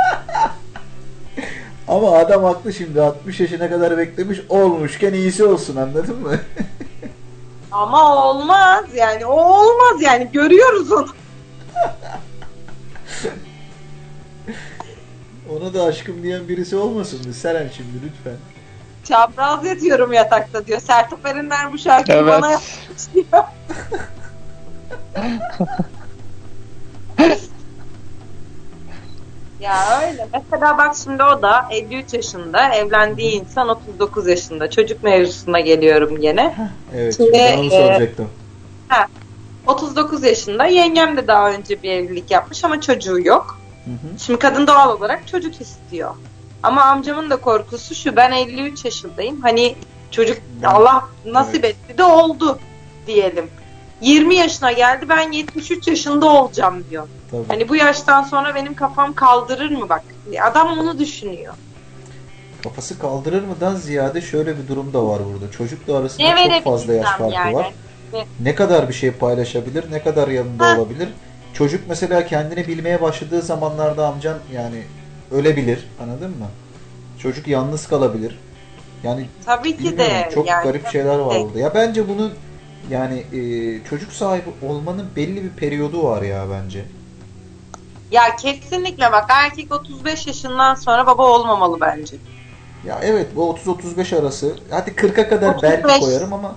Ama 1.89 2.11
adam 2.17 2.43
haklı 2.43 2.73
şimdi 2.73 3.01
60 3.01 3.39
yaşına 3.39 3.69
kadar 3.69 3.97
beklemiş 3.97 4.39
olmuşken 4.49 5.13
iyisi 5.13 5.43
olsun 5.45 5.75
anladın 5.75 6.21
mı? 6.21 6.35
Ama 7.71 8.25
olmaz 8.25 8.85
yani 8.95 9.25
o 9.25 9.31
olmaz 9.31 10.01
yani 10.01 10.29
görüyoruz 10.33 10.91
onu. 10.91 11.07
Ona 15.57 15.73
da 15.73 15.83
aşkım 15.83 16.23
diyen 16.23 16.47
birisi 16.47 16.75
olmasın 16.75 17.27
mı? 17.27 17.33
Seren 17.33 17.69
şimdi 17.77 17.89
lütfen. 18.05 18.37
Çapraz 19.03 19.65
yatıyorum 19.65 20.13
yatakta 20.13 20.67
diyor. 20.67 20.79
Sertab 20.79 21.25
Erener 21.25 21.73
bu 21.73 21.77
şarkıyı 21.77 22.17
Evet. 22.17 22.33
bana 22.33 22.51
yapmış 22.51 23.13
diyor. 23.13 23.43
ya 29.59 30.01
öyle. 30.01 30.27
Mesela 30.33 30.77
bak 30.77 30.95
şimdi 31.03 31.23
o 31.23 31.41
da 31.41 31.65
53 31.71 32.13
yaşında, 32.13 32.73
evlendiği 32.73 33.31
insan 33.31 33.69
39 33.69 34.27
yaşında. 34.27 34.69
Çocuk 34.69 35.03
mevzusuna 35.03 35.59
geliyorum 35.59 36.21
gene. 36.21 36.71
Evet 36.95 37.17
Şimdi, 37.17 37.33
ben 37.33 37.57
onu 37.57 37.65
e, 37.65 37.69
soracaktım. 37.69 38.29
39 39.67 40.23
yaşında. 40.23 40.65
Yengem 40.65 41.17
de 41.17 41.27
daha 41.27 41.51
önce 41.51 41.83
bir 41.83 41.91
evlilik 41.91 42.31
yapmış 42.31 42.63
ama 42.63 42.81
çocuğu 42.81 43.19
yok. 43.19 43.59
Hı 43.85 43.91
hı. 43.91 44.19
Şimdi 44.19 44.39
kadın 44.39 44.67
doğal 44.67 44.97
olarak 44.97 45.27
çocuk 45.27 45.61
istiyor. 45.61 46.15
Ama 46.63 46.81
amcamın 46.81 47.29
da 47.29 47.35
korkusu 47.35 47.95
şu 47.95 48.15
ben 48.15 48.31
53 48.31 48.85
yaşındayım. 48.85 49.41
Hani 49.41 49.75
çocuk 50.11 50.37
Allah 50.65 51.09
nasip 51.25 51.65
Evet. 51.65 51.75
etti 51.89 51.97
de 51.97 52.03
oldu 52.03 52.59
diyelim. 53.07 53.49
20 54.01 54.35
yaşına 54.35 54.71
geldi 54.71 55.05
ben 55.09 55.31
73 55.31 55.87
yaşında 55.87 56.25
olacağım 56.25 56.83
diyor. 56.89 57.07
Tabii. 57.31 57.43
Hani 57.47 57.69
bu 57.69 57.75
yaştan 57.75 58.23
sonra 58.23 58.55
benim 58.55 58.73
kafam 58.73 59.13
kaldırır 59.13 59.71
mı 59.71 59.89
bak. 59.89 60.03
Adam 60.43 60.67
onu 60.79 60.99
düşünüyor. 60.99 61.53
Kafası 62.63 62.99
kaldırır 62.99 63.43
mıdan 63.43 63.75
ziyade 63.75 64.21
şöyle 64.21 64.57
bir 64.57 64.67
durum 64.67 64.93
da 64.93 65.05
var 65.07 65.21
burada. 65.33 65.51
Çocukla 65.51 65.97
arasında 65.97 66.33
Ne 66.33 66.49
çok 66.53 66.63
fazla 66.63 66.93
yaş 66.93 67.05
farkı 67.09 67.35
yani. 67.35 67.55
var. 67.55 67.73
Ne 68.39 68.55
kadar 68.55 68.89
bir 68.89 68.93
şey 68.93 69.11
paylaşabilir, 69.11 69.91
ne 69.91 70.03
kadar 70.03 70.27
yanında 70.27 70.65
Ha. 70.69 70.77
olabilir. 70.79 71.09
Çocuk 71.53 71.81
mesela 71.89 72.25
kendini 72.25 72.67
bilmeye 72.67 73.01
başladığı 73.01 73.41
zamanlarda 73.41 74.07
amcan 74.07 74.37
yani 74.53 74.83
ölebilir. 75.31 75.87
Anladın 76.03 76.29
mı? 76.29 76.47
Çocuk 77.21 77.47
yalnız 77.47 77.87
kalabilir. 77.87 78.39
Yani 79.03 79.25
Tabii 79.45 79.77
ki 79.77 79.97
de 79.97 80.29
çok 80.33 80.47
yani. 80.47 80.63
garip 80.63 80.87
şeyler 80.91 81.15
var 81.19 81.35
Evet. 81.35 81.45
burada. 81.45 81.59
Ya 81.59 81.73
bence 81.75 82.09
bunun 82.09 82.33
yani 82.89 83.23
e, 83.33 83.39
çocuk 83.89 84.11
sahibi 84.11 84.49
olmanın 84.67 85.07
belli 85.15 85.43
bir 85.43 85.49
periyodu 85.49 86.03
var 86.03 86.21
ya 86.21 86.45
bence. 86.51 86.85
Ya 88.11 88.35
kesinlikle 88.35 89.11
bak 89.11 89.25
erkek 89.29 89.73
35 89.73 90.27
yaşından 90.27 90.75
sonra 90.75 91.07
baba 91.07 91.23
olmamalı 91.23 91.81
bence. 91.81 92.15
Ya 92.85 92.99
evet 93.03 93.27
bu 93.35 93.57
30-35 93.65 94.19
arası. 94.19 94.55
Hadi 94.69 94.89
40'a 94.89 95.29
kadar 95.29 95.55
35. 95.55 95.83
belki 95.83 95.99
koyarım 95.99 96.33
ama 96.33 96.55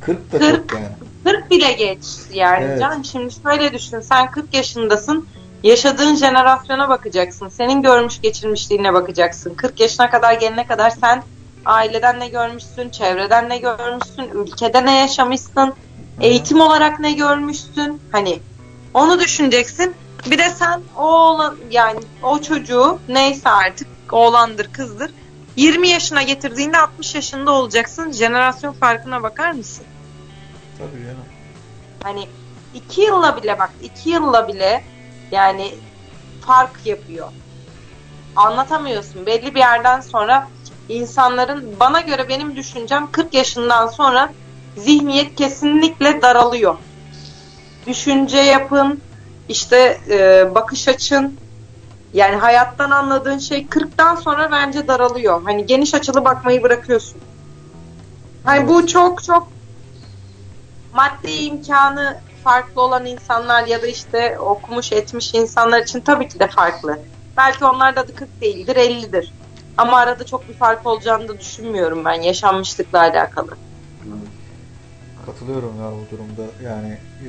40 0.00 0.32
da 0.32 0.38
40. 0.38 0.68
çok 0.68 0.78
yani. 0.78 0.86
40 1.24 1.50
bile 1.50 1.72
geç 1.72 2.04
yani 2.32 2.64
Evet. 2.64 2.80
Can. 2.80 3.02
Şimdi 3.02 3.34
şöyle 3.42 3.72
düşün 3.72 4.00
sen 4.00 4.30
40 4.30 4.54
yaşındasın. 4.54 5.26
Yaşadığın 5.62 6.14
jenerasyona 6.16 6.88
bakacaksın. 6.88 7.48
Senin 7.48 7.82
görmüş 7.82 8.20
geçirmişliğine 8.20 8.94
bakacaksın. 8.94 9.54
40 9.54 9.80
yaşına 9.80 10.10
kadar 10.10 10.34
gelene 10.34 10.66
kadar 10.66 10.90
sen 10.90 11.22
aileden 11.64 12.20
ne 12.20 12.28
görmüşsün, 12.28 12.90
çevreden 12.90 13.48
ne 13.48 13.58
görmüşsün, 13.58 14.30
ülkede 14.34 14.86
ne 14.86 14.98
yaşamışsın, 14.98 15.74
eğitim 16.20 16.60
olarak 16.60 17.00
ne 17.00 17.12
görmüşsün. 17.12 18.02
Hani 18.12 18.40
onu 18.94 19.20
düşüneceksin. 19.20 19.94
Bir 20.26 20.38
de 20.38 20.50
sen 20.50 20.82
o 20.96 21.02
oğlan 21.02 21.56
yani 21.70 22.00
o 22.22 22.40
çocuğu 22.40 22.98
neyse 23.08 23.50
artık 23.50 23.88
oğlandır 24.12 24.72
kızdır 24.72 25.10
20 25.56 25.88
yaşına 25.88 26.22
getirdiğinde 26.22 26.78
60 26.78 27.14
yaşında 27.14 27.52
olacaksın. 27.52 28.12
Jenerasyon 28.12 28.72
farkına 28.72 29.22
bakar 29.22 29.52
mısın? 29.52 29.84
Tabii 30.78 31.04
canım. 31.04 31.24
Hani 32.02 32.28
iki 32.74 33.00
yılla 33.00 33.42
bile 33.42 33.58
bak 33.58 33.70
iki 33.82 34.10
yılla 34.10 34.48
bile 34.48 34.84
yani 35.30 35.74
fark 36.46 36.86
yapıyor. 36.86 37.28
Anlatamıyorsun. 38.36 39.26
Belli 39.26 39.54
bir 39.54 39.60
yerden 39.60 40.00
sonra 40.00 40.48
insanların 40.92 41.76
bana 41.80 42.00
göre 42.00 42.28
benim 42.28 42.56
düşüncem 42.56 43.10
40 43.12 43.34
yaşından 43.34 43.86
sonra 43.86 44.32
zihniyet 44.76 45.34
kesinlikle 45.34 46.22
daralıyor. 46.22 46.76
Düşünce 47.86 48.38
yapın, 48.38 49.00
işte 49.48 50.00
e, 50.10 50.54
bakış 50.54 50.88
açın, 50.88 51.38
yani 52.12 52.36
hayattan 52.36 52.90
anladığın 52.90 53.38
şey 53.38 53.66
40'tan 53.66 54.20
sonra 54.20 54.50
bence 54.50 54.88
daralıyor. 54.88 55.42
Hani 55.44 55.66
geniş 55.66 55.94
açılı 55.94 56.24
bakmayı 56.24 56.62
bırakıyorsun. 56.62 57.20
Hani 58.44 58.68
bu 58.68 58.86
çok 58.86 59.24
çok 59.24 59.48
maddi 60.94 61.30
imkanı 61.30 62.20
farklı 62.44 62.82
olan 62.82 63.06
insanlar 63.06 63.66
ya 63.66 63.82
da 63.82 63.86
işte 63.86 64.38
okumuş 64.38 64.92
etmiş 64.92 65.34
insanlar 65.34 65.82
için 65.82 66.00
tabii 66.00 66.28
ki 66.28 66.38
de 66.38 66.48
farklı. 66.48 66.98
Belki 67.36 67.64
onlar 67.64 67.96
da 67.96 68.06
40 68.06 68.40
değildir 68.40 68.76
50'dir. 68.76 69.32
Ama 69.76 69.98
arada 69.98 70.26
çok 70.26 70.48
bir 70.48 70.54
fark 70.54 70.86
olacağını 70.86 71.28
da 71.28 71.40
düşünmüyorum 71.40 72.04
ben 72.04 72.22
yaşanmışlıkla 72.22 73.00
alakalı. 73.00 73.50
Katılıyorum 75.26 75.80
ya 75.80 75.90
bu 75.92 76.16
durumda. 76.16 76.42
Yani 76.64 76.98
e, 77.20 77.28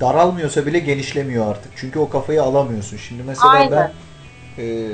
daralmıyorsa 0.00 0.66
bile 0.66 0.78
genişlemiyor 0.78 1.50
artık. 1.50 1.72
Çünkü 1.76 1.98
o 1.98 2.08
kafayı 2.08 2.42
alamıyorsun. 2.42 2.96
Şimdi 2.96 3.22
mesela 3.22 3.52
Aynen. 3.52 3.70
ben 3.70 3.92
e, 4.62 4.88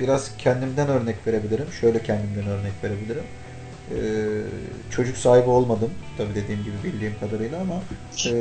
biraz 0.00 0.36
kendimden 0.38 0.88
örnek 0.88 1.26
verebilirim. 1.26 1.66
Şöyle 1.80 2.02
kendimden 2.02 2.46
örnek 2.46 2.72
verebilirim. 2.84 3.24
E, 3.90 3.98
çocuk 4.90 5.16
sahibi 5.16 5.50
olmadım. 5.50 5.90
Tabii 6.18 6.34
dediğim 6.34 6.64
gibi 6.64 6.74
bildiğim 6.84 7.14
kadarıyla 7.20 7.60
ama 7.60 7.80
e, 8.26 8.34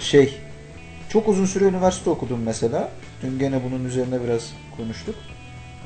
şey 0.00 0.40
çok 1.08 1.28
uzun 1.28 1.46
süre 1.46 1.64
üniversite 1.64 2.10
okudum 2.10 2.42
mesela. 2.42 2.90
Dün 3.22 3.38
gene 3.38 3.60
bunun 3.64 3.84
üzerine 3.84 4.24
biraz 4.24 4.52
konuştuk. 4.76 5.14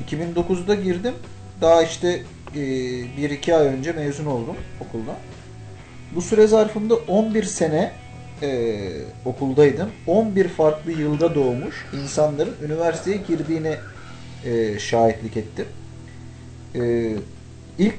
2009'da 0.05 0.74
girdim. 0.74 1.14
Daha 1.61 1.82
işte 1.82 2.22
e, 2.55 2.59
1-2 2.59 3.55
ay 3.55 3.66
önce 3.66 3.92
mezun 3.92 4.26
oldum 4.26 4.57
okuldan. 4.80 5.16
Bu 6.14 6.22
süre 6.22 6.47
zarfında 6.47 6.94
11 6.94 7.42
sene 7.42 7.92
e, 8.42 8.78
okuldaydım. 9.24 9.88
11 10.07 10.49
farklı 10.49 10.92
yılda 10.92 11.34
doğmuş 11.34 11.86
insanların 12.03 12.55
üniversiteye 12.64 13.16
girdiğine 13.16 13.76
e, 14.44 14.78
şahitlik 14.78 15.36
ettim. 15.36 15.66
E, 16.74 17.12
ilk 17.78 17.94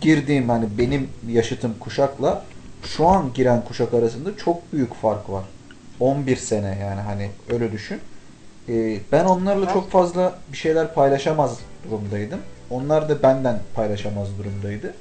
girdiğim 0.00 0.48
hani 0.48 0.78
benim 0.78 1.08
yaşıtım 1.28 1.74
kuşakla 1.80 2.44
şu 2.84 3.06
an 3.06 3.32
giren 3.34 3.64
kuşak 3.64 3.94
arasında 3.94 4.36
çok 4.36 4.72
büyük 4.72 4.94
fark 4.94 5.30
var. 5.30 5.44
11 6.00 6.36
sene 6.36 6.78
yani 6.80 7.00
hani 7.00 7.30
öyle 7.50 7.72
düşün. 7.72 8.00
E, 8.68 8.98
ben 9.12 9.24
onlarla 9.24 9.72
çok 9.72 9.90
fazla 9.90 10.38
bir 10.52 10.56
şeyler 10.56 10.94
paylaşamaz 10.94 11.58
durumdaydım. 11.84 12.40
Onlar 12.70 13.08
da 13.08 13.22
benden 13.22 13.58
paylaşamaz 13.74 14.28
durumdaydı. 14.38 14.94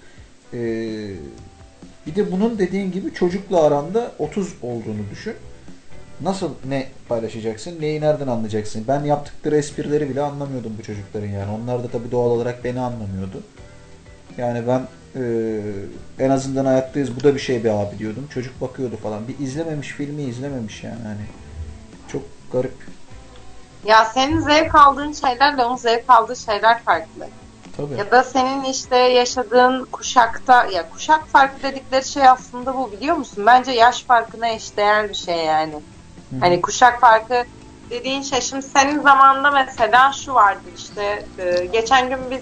E, 0.54 0.60
bir 2.08 2.16
de 2.16 2.32
bunun 2.32 2.60
dediğin 2.60 2.92
gibi 2.92 3.14
çocukla 3.14 3.64
aranda 3.64 4.12
30 4.20 4.54
olduğunu 4.62 5.10
düşün. 5.12 5.34
Nasıl 6.22 6.50
ne 6.68 6.88
paylaşacaksın? 7.08 7.82
Neyi 7.82 8.02
nereden 8.02 8.28
anlayacaksın? 8.28 8.86
Ben 8.88 9.04
yaptıkları 9.04 9.58
esprileri 9.58 10.10
bile 10.10 10.22
anlamıyordum 10.22 10.74
bu 10.80 10.84
çocukların 10.84 11.28
yani. 11.28 11.52
Onlar 11.52 11.84
da 11.84 11.88
tabii 11.88 12.12
doğal 12.12 12.30
olarak 12.30 12.64
beni 12.64 12.80
anlamıyordu. 12.80 13.44
Yani 14.38 14.68
ben 14.68 14.88
e, 15.16 15.24
en 16.20 16.30
azından 16.30 16.66
hayattayız 16.66 17.16
bu 17.16 17.24
da 17.24 17.36
bir 17.36 17.40
şey 17.40 17.64
be 17.64 17.72
abi 17.72 18.00
diyordum. 18.00 18.28
Çocuk 18.34 18.62
bakıyordu 18.62 18.98
falan. 19.04 19.28
Bir 19.28 19.46
izlememiş 19.46 19.88
filmi 19.88 20.22
izlememiş 20.24 20.84
yani 20.84 21.04
hani. 21.04 21.26
Çok 22.12 22.22
garip. 22.52 22.74
Ya 23.86 24.06
senin 24.06 24.40
zevk 24.40 24.76
aldığın 24.76 25.12
şeylerle 25.12 25.66
onun 25.66 25.76
zevk 25.76 26.04
aldığı 26.08 26.36
şeyler 26.36 26.84
farklı. 26.84 27.28
Tabii. 27.78 28.00
Ya 28.00 28.12
da 28.12 28.24
senin 28.24 28.64
işte 28.64 28.98
yaşadığın 28.98 29.86
kuşakta 29.92 30.66
ya 30.66 30.90
kuşak 30.90 31.28
farkı 31.30 31.64
dedikleri 31.64 32.06
şey 32.06 32.28
aslında 32.28 32.74
bu 32.74 32.92
biliyor 32.92 33.16
musun? 33.16 33.46
Bence 33.46 33.72
yaş 33.72 34.06
farkına 34.06 34.50
eşdeğer 34.50 35.10
bir 35.10 35.14
şey 35.14 35.46
yani. 35.46 35.76
Hı. 35.76 36.36
Hani 36.40 36.62
kuşak 36.62 37.02
farkı 37.02 37.44
dediğin 37.90 38.22
şey 38.22 38.42
şimdi 38.42 38.66
senin 38.66 39.02
zamanında 39.02 39.52
mesela 39.52 40.12
şu 40.12 40.34
vardı 40.34 40.70
işte 40.76 41.26
e, 41.38 41.66
geçen 41.66 42.10
gün 42.10 42.32
biz 42.32 42.42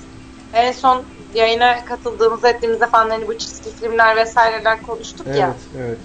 en 0.53 0.71
son 0.71 1.05
yayına 1.33 1.85
katıldığımız 1.85 2.45
ettiğimizde 2.45 2.87
falan 2.87 3.09
hani 3.09 3.27
bu 3.27 3.37
çizgi 3.37 3.75
filmler 3.75 4.15
vesaireler 4.15 4.81
konuştuk 4.81 5.27
ya. 5.27 5.35
Evet, 5.35 5.61
evet. 5.77 5.97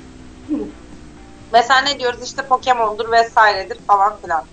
Mesela 1.53 1.81
ne 1.81 1.99
diyoruz 1.99 2.23
işte 2.25 2.47
Pokemon'dur 2.49 3.11
vesairedir 3.13 3.79
falan 3.87 4.21
filan. 4.21 4.45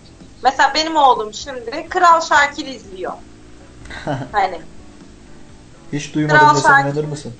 Mesela 0.44 0.72
benim 0.76 0.96
oğlum 0.96 1.34
şimdi 1.34 1.88
Kral 1.90 2.22
Şakir 2.22 2.66
izliyor. 2.66 3.14
hani 4.32 4.62
Hiç 5.94 6.16
duymadım 6.16 6.56
desem 6.56 6.72
Şakir. 6.72 6.90
inanır 6.90 7.04
mısın? 7.04 7.34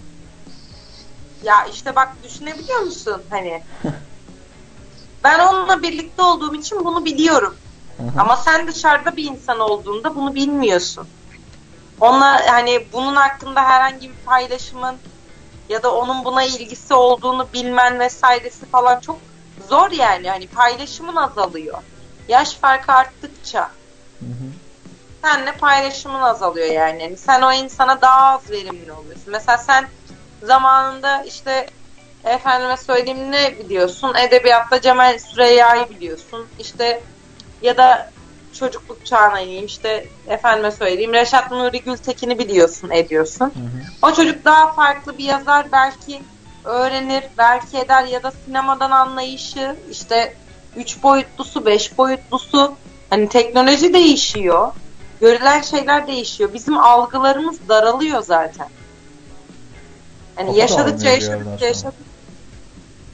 ya 1.44 1.66
işte 1.66 1.96
bak 1.96 2.24
düşünebiliyor 2.24 2.80
musun 2.80 3.24
hani 3.30 3.62
ben 5.24 5.40
onunla 5.40 5.82
birlikte 5.82 6.22
olduğum 6.22 6.56
için 6.56 6.86
bunu 6.86 7.06
biliyorum. 7.06 7.56
Ama 8.18 8.36
sen 8.36 8.68
dışarıda 8.68 9.18
bir 9.18 9.32
insan 9.32 9.60
olduğunda 9.60 10.16
bunu 10.16 10.36
bilmiyorsun. 10.36 11.08
Onunla 12.00 12.42
hani 12.48 12.88
bunun 12.94 13.16
hakkında 13.16 13.64
herhangi 13.64 14.10
bir 14.10 14.16
paylaşımın 14.26 14.96
ya 15.70 15.84
da 15.84 15.96
onun 15.96 16.26
buna 16.26 16.44
ilgisi 16.44 16.94
olduğunu 16.94 17.48
bilmen 17.54 18.00
vesairesi 18.00 18.66
falan 18.66 19.00
çok 19.00 19.20
zor 19.70 19.92
yani. 19.92 20.30
Hani 20.30 20.48
paylaşımın 20.48 21.16
azalıyor. 21.16 21.78
Yaş 22.28 22.54
farkı 22.54 22.92
arttıkça 22.92 23.62
Hı 24.20 24.26
hı. 24.26 24.52
senle 25.24 25.52
paylaşımın 25.52 26.22
azalıyor 26.22 26.68
yani. 26.68 27.04
Yani 27.04 27.18
sen 27.18 27.42
o 27.42 27.54
insana 27.54 28.02
daha 28.02 28.34
az 28.34 28.50
verimli 28.52 28.92
oluyorsun. 28.92 29.32
Mesela 29.32 29.58
sen 29.58 29.88
zamanında 30.44 31.24
işte 31.24 31.68
efendime 32.24 32.78
söyleyeyim 32.78 33.32
ne 33.32 33.60
biliyorsun? 33.60 34.14
Edebiyatta 34.16 34.82
Cemal 34.82 35.20
Süreyya'yı 35.20 35.90
biliyorsun. 35.90 36.48
İşte 36.60 37.04
ya 37.62 37.78
da 37.78 38.12
çocukluk 38.54 39.06
çağına 39.06 39.40
ineyim 39.40 39.66
işte 39.66 40.08
efendime 40.28 40.72
söyleyeyim 40.72 41.14
Reşat 41.14 41.52
Nuri 41.52 41.82
Gültekin'i 41.82 42.40
biliyorsun 42.40 42.90
ediyorsun. 42.90 43.46
Hı 43.46 43.60
hı. 43.60 44.12
O 44.12 44.14
çocuk 44.14 44.46
daha 44.46 44.74
farklı 44.74 45.18
bir 45.18 45.24
yazar 45.24 45.72
belki 45.72 46.22
öğrenir, 46.64 47.24
belki 47.38 47.78
eder 47.78 48.04
ya 48.04 48.24
da 48.24 48.32
sinemadan 48.32 48.92
anlayışı 48.92 49.76
işte 49.90 50.36
üç 50.76 51.04
boyutlusu, 51.04 51.66
beş 51.66 51.98
boyutlusu 51.98 52.76
hani 53.10 53.30
teknoloji 53.30 53.94
değişiyor. 53.94 54.72
Görülen 55.22 55.62
şeyler 55.62 56.08
değişiyor. 56.08 56.54
Bizim 56.54 56.78
algılarımız 56.78 57.68
daralıyor 57.70 58.22
zaten. 58.24 58.68
Hani 60.36 60.48
Kafa 60.48 60.60
yaşadıkça 60.60 61.10
yaşadıkça 61.10 61.66
yaşadıkça 61.66 62.12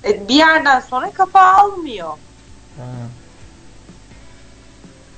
E, 0.04 0.28
bir 0.28 0.36
yerden 0.36 0.80
sonra 0.80 1.12
kafa 1.12 1.42
almıyor. 1.42 2.10
Ha. 2.78 2.84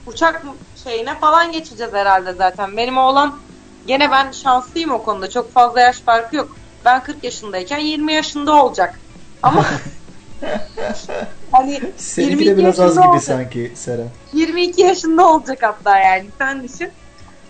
uçak 0.06 0.44
şeyine 0.84 1.20
falan 1.20 1.52
geçeceğiz 1.52 1.94
herhalde 1.94 2.34
zaten. 2.34 2.78
Benim 2.78 2.98
oğlan 2.98 3.40
gene 3.88 4.12
ben 4.12 4.32
şanslıyım 4.32 4.92
o 4.92 5.04
konuda. 5.04 5.30
Çok 5.30 5.54
fazla 5.54 5.82
yaş 5.82 5.98
farkı 6.00 6.36
yok. 6.36 6.56
Ben 6.86 7.04
40 7.04 7.24
yaşındayken 7.24 7.80
20 7.80 8.14
yaşında 8.14 8.64
olacak. 8.64 9.00
Ama 9.44 9.66
hani 11.52 11.82
Seninki 11.98 12.32
22 12.32 12.50
de 12.50 12.58
biraz 12.58 12.80
az 12.80 12.96
gibi 12.96 13.08
olacak. 13.08 13.24
sanki 13.24 13.72
Seren. 13.76 14.10
22 14.34 14.82
yaşında 14.82 15.28
olacak 15.28 15.58
hatta 15.62 16.00
yani 16.00 16.26
sen 16.38 16.64
düşün. 16.64 16.92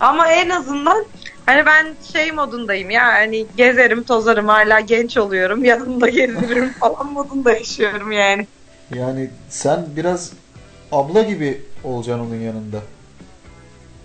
Ama 0.00 0.28
en 0.28 0.50
azından 0.50 1.06
hani 1.46 1.66
ben 1.66 1.96
şey 2.12 2.32
modundayım 2.32 2.90
ya 2.90 3.04
hani 3.06 3.46
gezerim 3.56 4.02
tozarım 4.02 4.48
hala 4.48 4.80
genç 4.80 5.16
oluyorum 5.16 5.64
yanında 5.64 6.08
gezdiririm 6.08 6.72
falan 6.80 7.12
modunda 7.12 7.52
yaşıyorum 7.52 8.12
yani. 8.12 8.46
Yani 8.94 9.30
sen 9.48 9.86
biraz 9.96 10.32
abla 10.92 11.22
gibi 11.22 11.62
olacaksın 11.84 12.26
onun 12.26 12.40
yanında. 12.40 12.78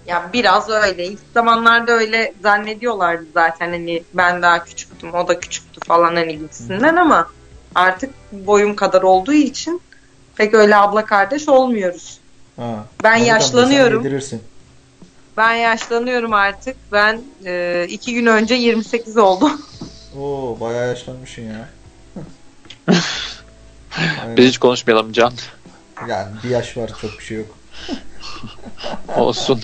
Ya 0.08 0.30
biraz 0.34 0.70
öyle. 0.70 1.06
İlk 1.06 1.20
zamanlarda 1.34 1.92
öyle 1.92 2.34
zannediyorlardı 2.44 3.26
zaten 3.34 3.70
hani 3.70 4.04
ben 4.14 4.42
daha 4.42 4.64
küçüktüm, 4.64 5.14
o 5.14 5.28
da 5.28 5.40
küçüktü 5.40 5.82
falan 5.82 6.16
hani 6.16 6.38
gibisinden 6.38 6.96
ama 6.96 7.28
artık 7.76 8.14
boyum 8.32 8.76
kadar 8.76 9.02
olduğu 9.02 9.34
için 9.34 9.82
pek 10.36 10.54
öyle 10.54 10.76
abla 10.76 11.06
kardeş 11.06 11.50
olmuyoruz. 11.50 12.20
Ha. 12.56 12.86
Ben 13.04 13.16
yaşlanıyorum. 13.16 14.24
Ben 15.38 15.54
yaşlanıyorum 15.54 16.34
artık. 16.34 16.76
Ben 16.92 17.22
e, 17.46 17.86
iki 17.90 18.14
gün 18.14 18.26
önce 18.26 18.56
28 18.56 19.18
oldum. 19.18 19.62
Oo 20.20 20.58
bayağı 20.60 20.88
yaşlanmışsın 20.88 21.42
ya. 21.42 21.70
Biz 24.38 24.46
hiç 24.46 24.58
konuşmayalım 24.58 25.12
Can. 25.14 25.34
Yani 26.08 26.32
bir 26.44 26.50
yaş 26.50 26.78
var 26.78 26.92
çok 27.02 27.20
bir 27.20 27.24
şey 27.24 27.38
yok. 27.38 27.58
Olsun. 29.18 29.62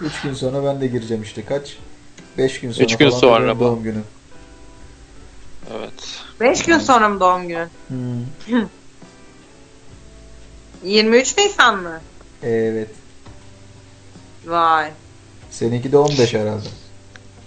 3 0.00 0.20
gün 0.22 0.34
sonra 0.34 0.64
ben 0.64 0.80
de 0.80 0.86
gireceğim 0.86 1.22
işte 1.22 1.44
kaç? 1.44 1.76
5 2.38 2.60
gün 2.60 2.72
sonra 2.72 2.84
Üç 2.84 2.96
gün 2.96 3.10
falan 3.10 3.20
sonra 3.20 3.56
bu. 3.56 3.64
doğum 3.64 3.82
günü. 3.82 4.00
Evet. 5.76 6.22
5 6.40 6.62
gün 6.62 6.78
sonra 6.78 7.08
mı 7.08 7.20
doğum 7.20 7.48
günü? 7.48 7.68
Hmm. 7.88 8.24
23 10.84 11.38
Nisan 11.38 11.82
mı? 11.82 12.00
Evet. 12.42 12.88
Vay. 14.46 14.90
Seninki 15.50 15.92
de 15.92 15.98
15 15.98 16.34
herhalde. 16.34 16.68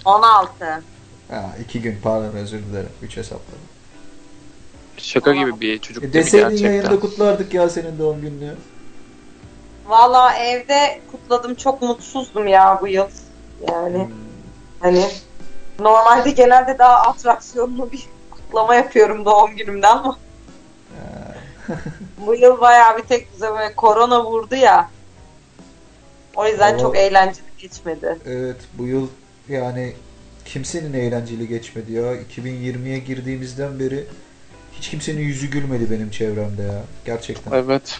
16. 0.05 0.83
Ha, 1.29 1.55
2 1.63 1.81
gün 1.81 1.99
pardon 2.03 2.35
özür 2.37 2.59
dilerim. 2.63 2.89
3 3.01 3.17
hesapladım. 3.17 3.59
Şaka 4.97 5.33
gibi 5.33 5.59
bir 5.61 5.79
çocuk 5.79 6.03
E 6.03 6.13
değil 6.13 6.25
mi 6.25 6.25
deseydin 6.25 6.49
gerçekten? 6.49 6.69
yayında 6.73 6.99
kutlardık 6.99 7.53
ya 7.53 7.69
senin 7.69 7.99
doğum 7.99 8.21
gününü. 8.21 8.55
Valla 9.85 10.33
evde 10.37 11.01
kutladım. 11.11 11.55
Çok 11.55 11.81
mutsuzdum 11.81 12.47
ya 12.47 12.77
bu 12.81 12.87
yıl. 12.87 13.07
Yani 13.71 13.97
Hmm. 14.03 14.11
Hani 14.79 15.05
normalde 15.79 16.31
genelde 16.31 16.77
daha 16.79 16.95
atraksiyonlu 17.01 17.91
bir 17.91 18.05
kutlama 18.53 18.75
yapıyorum 18.75 19.25
doğum 19.25 19.55
günümde 19.55 19.87
ama 19.87 20.17
bu 22.17 22.35
yıl 22.35 22.61
bayağı 22.61 22.97
bir 22.97 23.03
tek 23.03 23.33
bize 23.33 23.51
böyle 23.51 23.75
korona 23.75 24.25
vurdu 24.25 24.55
ya. 24.55 24.89
O 26.35 26.47
yüzden 26.47 26.73
Ama- 26.73 26.81
çok 26.81 26.97
eğlenceli 26.97 27.45
geçmedi. 27.57 28.17
Evet 28.25 28.57
bu 28.73 28.87
yıl 28.87 29.07
yani 29.49 29.93
kimsenin 30.45 30.93
eğlenceli 30.93 31.47
geçmedi 31.47 31.93
ya. 31.93 32.15
2020'ye 32.15 32.99
girdiğimizden 32.99 33.79
beri 33.79 34.05
hiç 34.71 34.89
kimsenin 34.89 35.21
yüzü 35.21 35.47
gülmedi 35.47 35.91
benim 35.91 36.09
çevremde 36.09 36.61
ya. 36.61 36.81
Gerçekten. 37.05 37.51
Evet. 37.51 37.99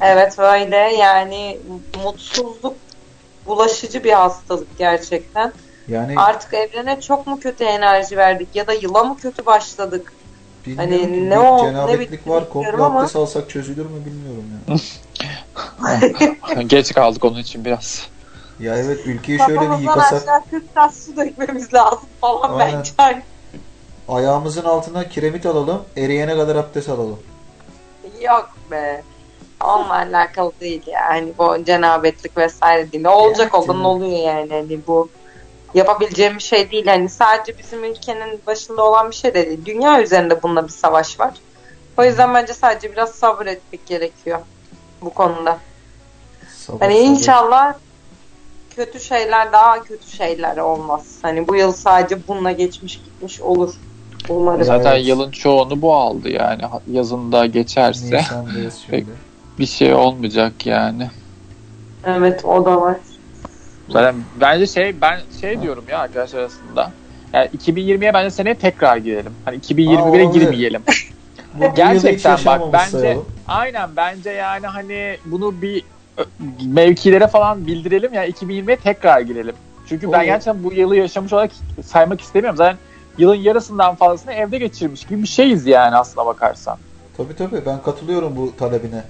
Evet 0.00 0.38
öyle 0.38 0.76
yani 0.76 1.58
mutsuzluk 2.04 2.76
bulaşıcı 3.46 4.04
bir 4.04 4.12
hastalık 4.12 4.78
gerçekten. 4.78 5.52
Yani 5.88 6.14
Artık 6.16 6.54
evrene 6.54 7.00
çok 7.00 7.26
mu 7.26 7.40
kötü 7.40 7.64
enerji 7.64 8.16
verdik 8.16 8.56
ya 8.56 8.66
da 8.66 8.72
yıla 8.72 9.04
mı 9.04 9.16
kötü 9.16 9.46
başladık? 9.46 10.12
bilmiyorum 10.66 10.92
hani 10.92 11.06
ki 11.14 11.30
ne 11.30 11.38
o- 11.38 11.56
ne 11.64 11.70
cenabetlik 11.70 12.10
bitti 12.12 12.30
var. 12.30 12.48
Komple 12.50 12.68
bilmiyorum 12.68 12.84
ama- 12.92 12.98
abdest 13.00 13.16
alsak 13.16 13.50
çözülür 13.50 13.86
mü 13.86 14.04
bilmiyorum 14.06 14.44
ya. 14.68 16.62
Geç 16.66 16.94
kaldık 16.94 17.24
onun 17.24 17.38
için 17.38 17.64
biraz. 17.64 18.08
ya 18.60 18.76
evet 18.76 19.06
ülkeyi 19.06 19.38
şöyle 19.38 19.60
bir 19.70 19.78
yıkasak 19.78 20.22
aşağı 20.22 20.44
40 20.50 20.74
tas 20.74 21.04
su 21.04 21.16
dökmemiz 21.16 21.74
lazım 21.74 22.08
falan 22.20 22.58
Aynen. 22.58 22.78
bence. 22.78 22.90
Hani 22.98 23.22
ayağımızın 24.08 24.64
altına 24.64 25.08
kiremit 25.08 25.46
alalım. 25.46 25.82
Eriyene 25.96 26.36
kadar 26.36 26.56
abdest 26.56 26.88
alalım. 26.88 27.18
Yok 28.20 28.50
be. 28.70 29.02
Onunla 29.64 29.94
alakalı 29.94 30.52
değil 30.60 30.82
yani 30.86 31.32
bu 31.38 31.64
cenabetlik 31.64 32.36
vesaire 32.36 32.92
değil. 32.92 33.02
Ne 33.02 33.08
olacak 33.08 33.50
Yani. 33.54 33.64
olan 33.64 33.84
oluyor 33.84 34.18
yani 34.18 34.52
hani 34.52 34.86
bu 34.86 35.08
yapabileceğim 35.74 36.34
bir 36.34 36.42
şey 36.42 36.70
değil. 36.70 36.86
Hani 36.86 37.08
sadece 37.08 37.58
bizim 37.58 37.84
ülkenin 37.84 38.40
başında 38.46 38.84
olan 38.84 39.10
bir 39.10 39.16
şey 39.16 39.34
de 39.34 39.46
değil. 39.46 39.64
Dünya 39.64 40.02
üzerinde 40.02 40.42
bununla 40.42 40.64
bir 40.64 40.72
savaş 40.72 41.20
var. 41.20 41.34
O 41.96 42.04
yüzden 42.04 42.34
bence 42.34 42.54
sadece 42.54 42.92
biraz 42.92 43.10
sabır 43.10 43.46
etmek 43.46 43.86
gerekiyor 43.86 44.38
bu 45.02 45.10
konuda. 45.10 45.58
Sabır, 46.56 46.80
Hani 46.80 46.94
sabır. 46.94 47.06
inşallah 47.06 47.74
kötü 48.76 49.00
şeyler 49.00 49.52
daha 49.52 49.82
kötü 49.82 50.10
şeyler 50.10 50.56
olmaz. 50.56 51.02
Hani 51.22 51.48
bu 51.48 51.56
yıl 51.56 51.72
sadece 51.72 52.28
bununla 52.28 52.52
geçmiş 52.52 52.96
gitmiş 52.96 53.40
olur. 53.40 53.74
Umarım. 54.28 54.64
Zaten 54.64 54.90
Evet. 54.92 55.06
yılın 55.06 55.30
çoğunu 55.30 55.82
bu 55.82 55.94
aldı 55.94 56.28
yani. 56.28 56.62
Yazında 56.90 57.46
geçerse 57.46 58.20
şimdi. 58.86 59.06
bir 59.58 59.66
şey 59.66 59.94
olmayacak 59.94 60.66
yani. 60.66 61.10
Evet 62.04 62.44
o 62.44 62.64
da 62.64 62.80
var. 62.80 62.96
Zaten 63.88 64.14
bence 64.40 64.66
şey 64.66 65.00
ben 65.00 65.20
şey 65.40 65.62
diyorum 65.62 65.84
ya 65.88 65.98
arkadaşlar 65.98 66.38
arasında. 66.38 66.92
Yani 67.32 67.48
2020'ye 67.58 68.14
bence 68.14 68.30
seneye 68.30 68.54
tekrar 68.54 68.96
girelim. 68.96 69.32
Hani 69.44 69.58
2021'e 69.58 69.98
Aa, 69.98 70.04
olabilir. 70.04 70.40
girmeyelim. 70.40 70.82
Gerçekten 71.76 72.38
bak 72.46 72.60
bence 72.72 72.90
sayalım. 72.98 73.26
aynen 73.48 73.90
bence 73.96 74.30
yani 74.30 74.66
hani 74.66 75.16
bunu 75.24 75.62
bir 75.62 75.82
mevkilere 76.66 77.26
falan 77.26 77.66
bildirelim 77.66 78.14
ya 78.14 78.28
2020'ye 78.28 78.76
tekrar 78.76 79.20
girelim. 79.20 79.54
Çünkü 79.88 80.12
ben 80.12 80.18
Olur. 80.18 80.24
gerçekten 80.24 80.64
bu 80.64 80.72
yılı 80.72 80.96
yaşamış 80.96 81.32
olarak 81.32 81.50
saymak 81.84 82.20
istemiyorum. 82.20 82.56
Zaten 82.56 82.76
yılın 83.18 83.34
yarısından 83.34 83.94
fazlasını 83.94 84.32
evde 84.32 84.58
geçirmiş 84.58 85.04
gibi 85.04 85.22
bir 85.22 85.28
şeyiz 85.28 85.66
yani 85.66 85.96
aslına 85.96 86.26
bakarsan. 86.26 86.78
Tabii 87.16 87.36
tabii 87.36 87.62
ben 87.66 87.82
katılıyorum 87.82 88.36
bu 88.36 88.56
talebine. 88.56 89.04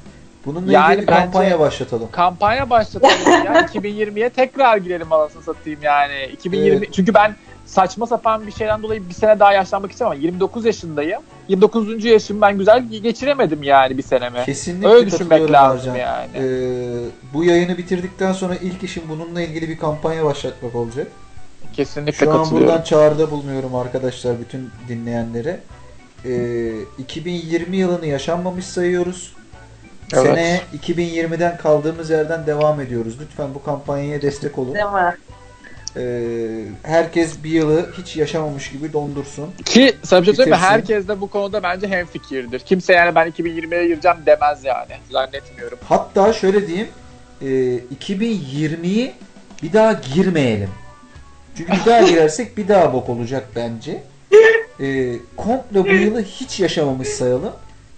Bununla 0.49 0.73
Yani 0.73 0.95
ilgili 0.95 1.07
kampanya 1.07 1.61
başlatalım. 1.61 2.09
Kampanya 2.13 2.71
başlatalım 2.71 3.15
ya 3.45 3.61
2020'ye 3.63 4.31
tekrar 4.31 4.77
girelim 4.77 5.13
anasını 5.13 5.43
satayım 5.43 5.81
yani. 5.83 6.25
2020 6.33 6.77
Evet. 6.77 6.93
çünkü 6.93 7.15
ben 7.15 7.37
saçma 7.67 8.07
sapan 8.07 8.47
bir 8.47 8.53
şeyden 8.53 8.83
dolayı 8.83 9.09
bir 9.09 9.15
sene 9.15 9.41
daha 9.41 9.53
yaşlanmak 9.53 9.93
istemem 9.93 10.13
ama 10.13 10.21
29 10.21 10.65
yaşındayım. 10.65 11.23
29. 11.49 12.05
yaşımı 12.05 12.41
ben 12.41 12.59
güzel 12.59 12.89
geçiremedim 12.89 13.63
yani 13.63 13.99
bir 13.99 14.03
senemi. 14.03 14.45
Kesinlikle 14.45 14.89
Öyle 14.89 15.11
düşünmek 15.11 15.51
lazım 15.51 15.97
Ercan. 15.97 16.07
yani. 16.07 16.29
Ee, 16.35 17.35
bu 17.35 17.45
yayını 17.45 17.79
bitirdikten 17.79 18.33
sonra 18.33 18.55
ilk 18.55 18.83
işim 18.83 19.03
bununla 19.09 19.43
ilgili 19.43 19.69
bir 19.69 19.79
kampanya 19.79 20.25
başlatmak 20.25 20.75
olacak. 20.75 21.07
Kesinlikle 21.73 22.27
Şu 22.27 22.33
an 22.33 22.51
buradan 22.51 22.83
çağrıda 22.83 23.31
bulunuyorum 23.31 23.75
arkadaşlar 23.75 24.41
bütün 24.41 24.71
dinleyenlere. 24.89 25.61
Ee, 26.25 26.73
2020 26.99 27.77
yılını 27.77 28.07
yaşanmamış 28.07 28.65
sayıyoruz. 28.65 29.33
Evet. 30.13 30.27
Seneye 30.27 30.61
2020'den 30.83 31.57
kaldığımız 31.57 32.11
yerden 32.11 32.47
devam 32.47 32.81
ediyoruz. 32.81 33.17
Lütfen 33.21 33.55
bu 33.55 33.63
kampanyaya 33.63 34.23
destek 34.23 34.59
olun. 34.59 34.75
Değil 34.75 34.87
mi? 34.87 35.17
Ee, 35.97 36.65
herkes 36.83 37.45
bir 37.45 37.51
yılı 37.51 37.93
hiç 37.99 38.17
yaşamamış 38.17 38.71
gibi 38.71 38.93
dondursun. 38.93 39.51
Ki 39.65 39.97
sana 40.03 40.23
bir 40.23 40.35
şey. 40.35 40.53
Herkes 40.53 41.09
de 41.09 41.21
bu 41.21 41.31
konuda 41.31 41.63
bence 41.63 41.89
hemfikirdir. 41.89 42.61
Kimse 42.61 42.93
yani 42.93 43.15
ben 43.15 43.29
2020'ye 43.29 43.87
gireceğim 43.87 44.17
demez 44.27 44.65
yani. 44.65 44.93
Zannetmiyorum. 45.11 45.79
Hatta 45.89 46.33
şöyle 46.33 46.67
diyeyim, 46.67 46.89
e, 47.43 47.47
2020'yi 48.01 49.13
bir 49.63 49.73
daha 49.73 49.93
girmeyelim. 49.93 50.71
Çünkü 51.57 51.73
bir 51.73 51.87
daha 51.87 52.03
girersek 52.09 52.57
bir 52.57 52.69
daha 52.69 52.93
bok 52.93 53.09
olacak 53.09 53.49
bence. 53.57 54.03
E, 54.81 55.13
komple 55.37 55.85
bu 55.85 55.89
yılı 55.89 56.23
hiç 56.23 56.61
yaşamamış 56.61 57.09
sayalım. 57.09 57.53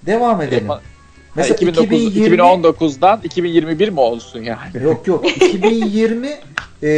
Devam 0.06 0.42
edelim. 0.42 0.68
Mesela 1.35 1.55
2009, 1.55 1.93
2020 1.93 2.37
2019'dan 2.37 3.20
2021 3.24 3.89
mi 3.89 4.01
olsun 4.01 4.43
yani? 4.43 4.61
Yok 4.85 5.07
yok 5.07 5.26
2020 5.37 6.28
e, 6.83 6.89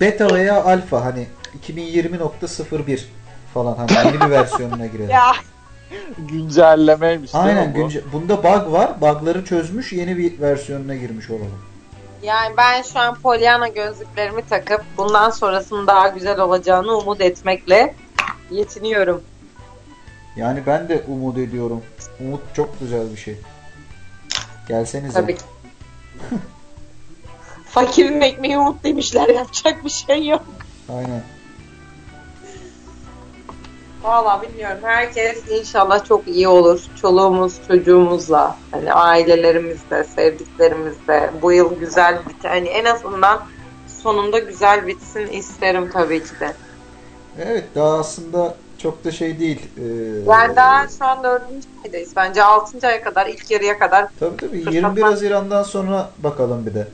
beta 0.00 0.34
veya 0.34 0.64
alfa 0.64 1.04
hani 1.04 1.26
2020.01 1.68 3.00
falan 3.54 3.76
hani 3.76 4.06
yeni 4.06 4.20
bir 4.20 4.30
versiyonuna 4.30 4.86
girelim. 4.86 5.10
Ya 5.10 5.32
Güncellemeymiş 6.18 7.34
değil 7.34 7.44
Aynen 7.44 7.68
mi 7.68 7.74
bu? 7.74 7.78
günce- 7.78 8.02
bunda 8.12 8.38
bug 8.38 8.72
var. 8.72 9.00
Bug'ları 9.00 9.44
çözmüş 9.44 9.92
yeni 9.92 10.16
bir 10.18 10.40
versiyonuna 10.40 10.94
girmiş 10.94 11.30
olalım. 11.30 11.58
yani 12.22 12.54
ben 12.56 12.82
şu 12.82 12.98
an 12.98 13.14
Pollyanna 13.14 13.68
gözlüklerimi 13.68 14.42
takıp 14.42 14.82
bundan 14.98 15.30
sonrasının 15.30 15.86
daha 15.86 16.08
güzel 16.08 16.40
olacağını 16.40 16.98
umut 16.98 17.20
etmekle 17.20 17.94
yetiniyorum. 18.50 19.22
Yani 20.36 20.62
ben 20.66 20.88
de 20.88 21.02
umut 21.08 21.38
ediyorum. 21.38 21.82
Umut 22.20 22.40
çok 22.54 22.80
güzel 22.80 23.12
bir 23.12 23.16
şey. 23.16 23.36
Gelsenize. 24.68 25.20
Tabii 25.20 25.34
ki. 25.34 25.42
Fakirin 27.68 28.20
ekmeği 28.20 28.58
umut 28.58 28.84
demişler 28.84 29.28
yapacak 29.28 29.84
bir 29.84 29.90
şey 29.90 30.26
yok. 30.26 30.42
Aynen. 30.88 31.22
Valla 34.02 34.42
bilmiyorum. 34.42 34.78
Herkes 34.82 35.48
inşallah 35.50 36.04
çok 36.04 36.28
iyi 36.28 36.48
olur. 36.48 36.80
Çoluğumuz, 37.00 37.60
çocuğumuzla, 37.68 38.56
hani 38.70 38.92
ailelerimizle, 38.92 40.04
sevdiklerimizle 40.04 41.30
bu 41.42 41.52
yıl 41.52 41.74
güzel 41.74 42.18
bit. 42.28 42.44
Hani 42.44 42.68
en 42.68 42.84
azından 42.84 43.40
sonunda 44.02 44.38
güzel 44.38 44.86
bitsin 44.86 45.26
isterim 45.26 45.90
tabii 45.92 46.24
ki 46.24 46.40
de. 46.40 46.52
Evet 47.42 47.64
daha 47.74 47.98
aslında 47.98 48.56
çok 48.86 49.04
da 49.04 49.10
şey 49.10 49.38
değil. 49.40 49.60
Ee, 49.78 49.82
Yani 50.30 50.56
daha 50.56 50.88
şu 50.88 51.04
an 51.04 51.24
dördüncü 51.24 51.66
aydayız. 51.84 52.12
Bence 52.16 52.42
altıncı 52.42 52.86
aya 52.86 53.02
kadar, 53.02 53.26
ilk 53.26 53.50
yarıya 53.50 53.78
kadar 53.78 54.06
Tabii 54.20 54.36
tabii 54.36 54.74
21 54.74 55.02
Haziran'dan 55.02 55.62
sonra 55.62 56.10
bakalım 56.18 56.66
bir 56.66 56.74
de. 56.74 56.88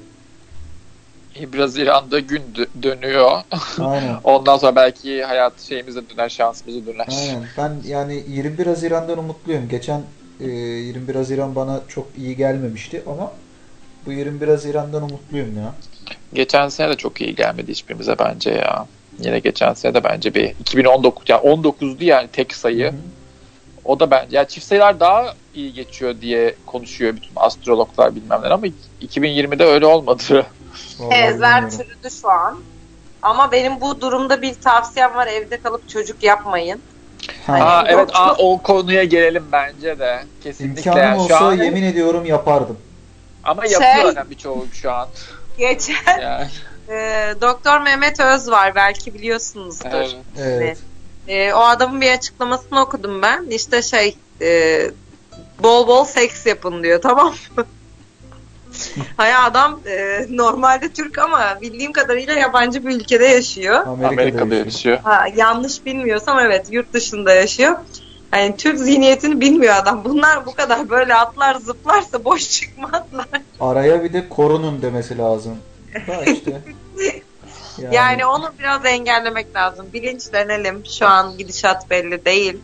Biraz 1.52 1.78
İran'da 1.78 2.18
gün 2.18 2.42
dö- 2.54 2.82
dönüyor. 2.82 3.42
Aynen. 3.80 4.16
Ondan 4.24 4.56
sonra 4.56 4.76
belki 4.76 5.24
hayat 5.24 5.60
şeyimize 5.60 6.00
döner, 6.10 6.28
şansımıza 6.28 6.86
döner. 6.86 7.06
Aynen. 7.20 7.44
Ben 7.58 7.88
yani 7.88 8.24
21 8.28 8.66
Haziran'dan 8.66 9.18
umutluyum. 9.18 9.68
Geçen 9.68 10.02
e, 10.40 10.48
21 10.48 11.14
Haziran 11.14 11.54
bana 11.54 11.80
çok 11.88 12.06
iyi 12.18 12.36
gelmemişti 12.36 13.02
ama 13.06 13.32
bu 14.06 14.12
21 14.12 14.48
Haziran'dan 14.48 15.02
umutluyum 15.02 15.56
ya. 15.56 15.74
Geçen 16.32 16.68
sene 16.68 16.88
de 16.88 16.96
çok 16.96 17.20
iyi 17.20 17.34
gelmedi 17.34 17.70
hiçbirimize 17.70 18.18
bence 18.18 18.50
ya. 18.50 18.86
Yine 19.18 19.38
geçen 19.38 19.74
sene 19.74 19.94
de 19.94 20.04
bence 20.04 20.34
bir 20.34 20.54
2019 20.60 21.28
yani 21.28 21.42
19'du 21.46 22.04
yani 22.04 22.28
tek 22.28 22.54
sayı. 22.54 22.86
Hı 22.86 22.90
hı. 22.90 22.94
O 23.84 24.00
da 24.00 24.10
bence 24.10 24.36
yani 24.36 24.48
çift 24.48 24.66
sayılar 24.66 25.00
daha 25.00 25.34
iyi 25.54 25.72
geçiyor 25.72 26.20
diye 26.20 26.54
konuşuyor 26.66 27.16
bütün 27.16 27.30
astrologlar 27.36 28.14
bilmem 28.16 28.40
ne 28.42 28.48
ama 28.48 28.66
2020'de 29.02 29.64
öyle 29.64 29.86
olmadı. 29.86 30.46
Ezler 31.10 31.62
bilmiyorum. 31.62 31.68
çürüdü 31.70 32.14
şu 32.20 32.30
an. 32.30 32.58
Ama 33.22 33.52
benim 33.52 33.80
bu 33.80 34.00
durumda 34.00 34.42
bir 34.42 34.54
tavsiyem 34.54 35.14
var. 35.14 35.26
Evde 35.26 35.60
kalıp 35.62 35.88
çocuk 35.88 36.22
yapmayın. 36.22 36.80
Ha, 37.46 37.52
Aynen. 37.52 37.66
Aa, 37.66 37.84
evet 37.88 38.08
Çok- 38.08 38.16
aa, 38.16 38.34
o 38.38 38.58
konuya 38.62 39.04
gelelim 39.04 39.44
bence 39.52 39.98
de. 39.98 40.24
Kesinlikle. 40.42 40.80
İmkanım 40.80 40.98
yani 40.98 41.16
şu 41.16 41.22
olsa 41.34 41.46
an, 41.46 41.56
yemin 41.56 41.82
ediyorum 41.82 42.26
yapardım. 42.26 42.78
ama 43.44 43.62
Şey- 43.62 43.72
yapıyor 43.72 44.04
zaten 44.04 44.30
birçoğu 44.30 44.66
şu 44.72 44.92
an. 44.92 45.08
Geçen 45.58 46.20
Yani, 46.20 46.46
e, 46.92 47.34
Doktor 47.40 47.80
Mehmet 47.80 48.20
Öz 48.20 48.50
var. 48.50 48.74
Belki 48.74 49.14
biliyorsunuzdur. 49.14 49.88
evet. 49.90 50.16
Evet. 50.38 50.78
E, 51.28 51.52
o 51.52 51.60
adamın 51.60 52.00
bir 52.00 52.12
açıklamasını 52.12 52.80
okudum 52.80 53.22
ben. 53.22 53.46
İşte 53.50 53.82
şey 53.82 54.16
e, 54.40 54.80
bol 55.62 55.86
bol 55.86 56.04
seks 56.04 56.46
yapın 56.46 56.82
diyor 56.82 57.00
tamam 57.02 57.34
mı? 57.56 57.64
Hay 59.16 59.34
adam 59.34 59.80
e, 59.86 60.26
normalde 60.30 60.92
Türk 60.92 61.18
ama 61.18 61.58
bildiğim 61.60 61.92
kadarıyla 61.92 62.34
yabancı 62.34 62.86
bir 62.86 62.96
ülkede 62.96 63.26
yaşıyor. 63.26 63.86
Amerika'da, 63.86 64.22
Amerika'da 64.22 64.54
yaşıyor. 64.54 64.98
Ha, 65.02 65.24
yanlış 65.36 65.86
bilmiyorsam 65.86 66.38
evet 66.38 66.66
yurt 66.70 66.92
dışında 66.92 67.34
yaşıyor. 67.34 67.76
Hani 68.30 68.56
Türk 68.56 68.78
zihniyetini 68.78 69.40
bilmiyor 69.40 69.74
adam. 69.76 70.04
Bunlar 70.04 70.46
bu 70.46 70.54
kadar 70.54 70.90
böyle 70.90 71.14
atlar 71.14 71.54
zıplarsa 71.54 72.24
boş 72.24 72.50
çıkmazlar. 72.50 73.26
Araya 73.60 74.04
bir 74.04 74.12
de 74.12 74.28
korunun 74.28 74.82
demesi 74.82 75.18
lazım. 75.18 75.56
Ha 76.06 76.24
işte. 76.24 76.60
Yani, 77.92 78.26
onu 78.26 78.50
biraz 78.58 78.84
engellemek 78.86 79.56
lazım. 79.56 79.86
Bilinçlenelim. 79.92 80.82
Şu 80.98 81.06
an 81.06 81.38
gidişat 81.38 81.90
belli 81.90 82.24
değil. 82.24 82.56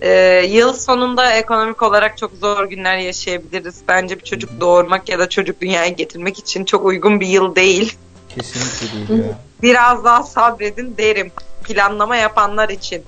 Ee, 0.00 0.44
yıl 0.50 0.72
sonunda 0.72 1.32
ekonomik 1.32 1.82
olarak 1.82 2.18
çok 2.18 2.32
zor 2.40 2.64
günler 2.64 2.96
yaşayabiliriz. 2.96 3.80
Bence 3.88 4.18
bir 4.18 4.24
çocuk 4.24 4.60
doğurmak 4.60 5.08
ya 5.08 5.18
da 5.18 5.28
çocuk 5.28 5.60
dünyaya 5.60 5.88
getirmek 5.88 6.38
için 6.38 6.64
çok 6.64 6.84
uygun 6.84 7.20
bir 7.20 7.26
yıl 7.26 7.54
değil. 7.54 7.96
kesinlikle 8.34 9.08
değil 9.10 9.24
ya. 9.24 9.38
Biraz 9.62 10.04
daha 10.04 10.22
sabredin 10.22 10.94
derim. 10.98 11.32
Planlama 11.64 12.16
yapanlar 12.16 12.68
için. 12.68 13.02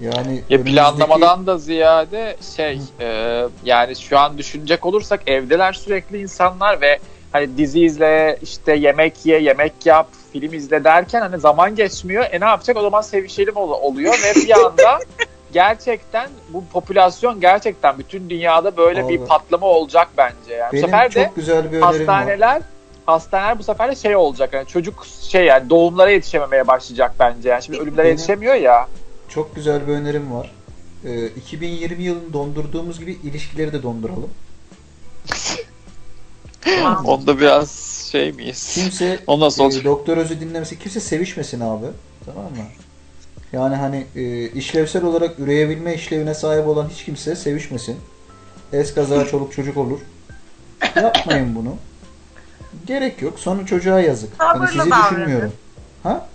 Yani 0.00 0.42
Ya 0.50 0.58
önümüzdeki- 0.58 0.64
planlamadan 0.74 1.46
da 1.46 1.58
ziyade 1.58 2.36
şey 2.56 2.80
e, 3.00 3.42
yani 3.64 3.96
şu 3.96 4.18
an 4.18 4.38
düşünecek 4.38 4.86
olursak 4.86 5.20
evdeler 5.26 5.72
sürekli 5.72 6.18
insanlar 6.22 6.80
ve 6.80 6.98
hani 7.34 7.58
dizi 7.58 7.80
izle 7.84 8.38
işte 8.42 8.74
yemek 8.74 9.26
ye 9.26 9.40
yemek 9.42 9.72
yap 9.86 10.08
film 10.32 10.54
izle 10.54 10.84
derken 10.84 11.20
hani 11.20 11.38
zaman 11.38 11.74
geçmiyor. 11.76 12.24
E 12.32 12.40
ne 12.40 12.44
yapacak 12.44 12.76
o 12.76 12.80
zaman 12.82 13.00
sevişelim 13.02 13.56
ol- 13.56 13.70
oluyor 13.82 14.14
ve 14.24 14.40
bir 14.40 14.50
anda 14.64 14.98
gerçekten 15.52 16.28
bu 16.48 16.64
popülasyon 16.72 17.40
gerçekten 17.40 17.98
bütün 17.98 18.30
dünyada 18.30 18.76
böyle 18.76 19.08
bir 19.08 19.18
Abi. 19.20 19.26
patlama 19.26 19.66
olacak 19.66 20.08
bence. 20.18 20.54
Yani 20.54 20.68
bu 20.68 20.72
benim 20.72 20.84
sefer 20.84 21.14
de 21.14 21.24
çok 21.24 21.36
güzel 21.36 21.62
bir 21.64 21.68
önerim 21.68 21.82
var. 21.82 21.92
hastaneler 21.96 22.62
hastaneler 23.06 23.58
bu 23.58 23.62
sefer 23.62 23.90
de 23.90 23.94
şey 23.96 24.16
olacak 24.16 24.52
yani 24.54 24.66
çocuk 24.66 25.06
şey 25.30 25.44
yani 25.44 25.70
doğumlara 25.70 26.10
yetişememeye 26.10 26.66
başlayacak 26.66 27.14
bence. 27.18 27.48
Yani 27.48 27.62
şimdi 27.62 27.78
ölümlere 27.78 27.98
Benim- 28.04 28.10
yetişemiyor 28.10 28.54
ya. 28.54 28.88
Çok 29.28 29.54
güzel 29.54 29.86
bir 29.88 29.92
önerim 29.92 30.34
var. 30.34 30.50
Ee, 31.04 31.26
2020 31.26 32.02
yılını 32.02 32.32
dondurduğumuz 32.32 32.98
gibi 33.00 33.12
ilişkileri 33.12 33.72
de 33.72 33.82
donduralım. 33.82 34.30
Onda 37.04 37.40
biraz 37.40 37.70
şey 38.12 38.32
miyiz? 38.32 38.74
Kimse 38.74 39.18
O 39.26 39.40
nasıl 39.40 39.80
e, 39.80 39.84
doktor 39.84 40.16
özü 40.16 40.40
dinlemesin. 40.40 40.76
Kimse 40.76 41.00
sevişmesin 41.00 41.60
abi. 41.60 41.86
Tamam 42.26 42.44
mı? 42.44 42.64
Yani 43.52 43.76
hani 43.76 44.06
e, 44.16 44.48
işlevsel 44.48 45.04
olarak 45.04 45.38
üreyebilme 45.38 45.94
işlevine 45.94 46.34
sahip 46.34 46.66
olan 46.66 46.88
hiç 46.88 47.04
kimse 47.04 47.36
sevişmesin. 47.36 47.96
Eskaza 48.72 49.24
çoluk 49.30 49.52
çocuk 49.52 49.76
olur. 49.76 49.98
Yapmayın 50.96 51.54
bunu. 51.54 51.76
Gerek 52.86 53.22
yok. 53.22 53.38
Sonra 53.38 53.66
çocuğa 53.66 54.00
yazık. 54.00 54.30
Hani 54.38 54.52
Sabırlı 54.52 54.68
sizi 54.72 54.90
davranın. 54.90 55.10
düşünmüyorum. 55.10 55.52
Ha? 56.02 56.28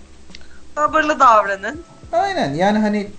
Sabırlı 0.74 1.20
davranın. 1.20 1.82
Aynen. 2.12 2.54
Yani 2.54 2.78
hani 2.78 3.10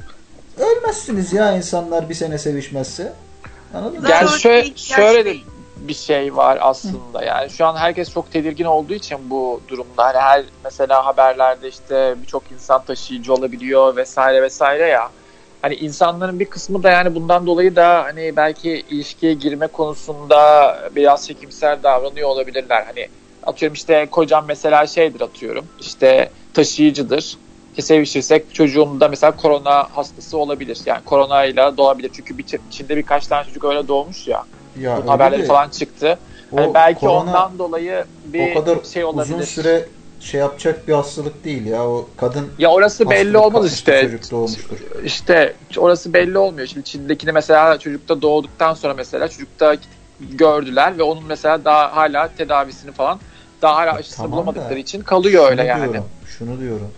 ölmezsiniz 0.57 1.33
ya 1.33 1.57
insanlar 1.57 2.09
bir 2.09 2.13
sene 2.15 2.37
sevişmezse. 2.37 3.13
Anladın 3.73 4.01
mı? 4.01 4.09
Yani 4.09 4.39
şöyle, 4.39 4.75
şöyle 4.75 5.25
de. 5.25 5.35
Bir 5.87 5.93
şey 5.93 6.35
var 6.35 6.57
aslında. 6.61 7.23
Yani 7.23 7.49
şu 7.49 7.65
an 7.65 7.75
herkes 7.75 8.13
çok 8.13 8.31
tedirgin 8.31 8.65
olduğu 8.65 8.93
için 8.93 9.29
bu 9.29 9.61
durumda. 9.67 10.05
Hani 10.05 10.17
her 10.17 10.45
mesela 10.63 11.05
haberlerde 11.05 11.67
işte 11.67 12.15
birçok 12.21 12.51
insan 12.51 12.83
taşıyıcı 12.83 13.33
olabiliyor 13.33 13.95
vesaire 13.95 14.41
vesaire 14.41 14.87
ya. 14.87 15.09
Hani 15.61 15.75
insanların 15.75 16.39
bir 16.39 16.45
kısmı 16.45 16.83
da 16.83 16.89
yani 16.89 17.15
bundan 17.15 17.47
dolayı 17.47 17.75
da 17.75 18.03
hani 18.03 18.35
belki 18.35 18.69
ilişkiye 18.71 19.33
girme 19.33 19.67
konusunda 19.67 20.77
biraz 20.95 21.27
çekimsel 21.27 21.83
davranıyor 21.83 22.29
olabilirler. 22.29 22.83
Hani 22.85 23.07
atıyorum 23.43 23.73
işte 23.73 24.07
kocam 24.11 24.45
mesela 24.47 24.87
şeydir 24.87 25.21
atıyorum 25.21 25.65
işte 25.79 26.29
taşıyıcıdır. 26.53 27.37
İşte 27.71 27.81
sevişirsek 27.81 28.53
çocuğum 28.53 28.99
da 28.99 29.07
mesela 29.07 29.35
korona 29.35 29.83
hastası 29.83 30.37
olabilir. 30.37 30.79
Yani 30.85 31.03
koronayla 31.05 31.77
doğabilir. 31.77 32.11
Çünkü 32.13 32.37
bir, 32.37 32.45
içinde 32.69 32.97
birkaç 32.97 33.27
tane 33.27 33.45
çocuk 33.45 33.63
öyle 33.63 33.87
doğmuş 33.87 34.27
ya. 34.27 34.43
Ya 34.79 34.97
Bunun 34.97 35.07
haberleri 35.07 35.41
de 35.41 35.45
falan 35.45 35.69
çıktı. 35.69 36.19
o 36.51 36.57
Hani 36.57 36.73
belki 36.73 36.99
korona 36.99 37.19
ondan 37.19 37.59
dolayı 37.59 38.05
bir 38.25 38.51
o 38.51 38.53
kadar 38.53 38.83
şey 38.93 39.03
olabilir. 39.05 39.35
uzun 39.35 39.45
süre 39.45 39.85
şey 40.19 40.39
yapacak 40.39 40.87
bir 40.87 40.93
hastalık 40.93 41.43
değil 41.43 41.65
ya. 41.65 41.87
O 41.87 42.09
kadın 42.17 42.49
ya 42.57 42.69
orası 42.71 43.09
belli 43.09 43.37
olmaz 43.37 43.73
işte. 43.73 44.09
İşte 45.03 45.53
orası 45.77 46.13
belli 46.13 46.37
olmuyor. 46.37 46.67
Şimdi 46.67 46.83
Çin'dekini 46.83 47.31
mesela 47.31 47.79
çocukta 47.79 48.21
doğduktan 48.21 48.73
sonra 48.73 48.93
mesela 48.93 49.27
çocukta 49.27 49.75
gördüler 50.19 50.97
ve 50.97 51.03
onun 51.03 51.25
mesela 51.25 51.65
daha 51.65 51.95
hala 51.95 52.27
tedavisini 52.27 52.91
falan 52.91 53.19
daha 53.61 53.75
hala 53.75 53.93
aşısını 53.93 54.17
Tamam 54.17 54.31
da 54.31 54.35
bulamadıkları 54.35 54.79
için 54.79 55.01
kalıyor 55.01 55.49
öyle 55.49 55.63
yani. 55.63 55.83
Diyorum, 55.83 56.09
şunu 56.25 56.59
diyorum. 56.59 56.91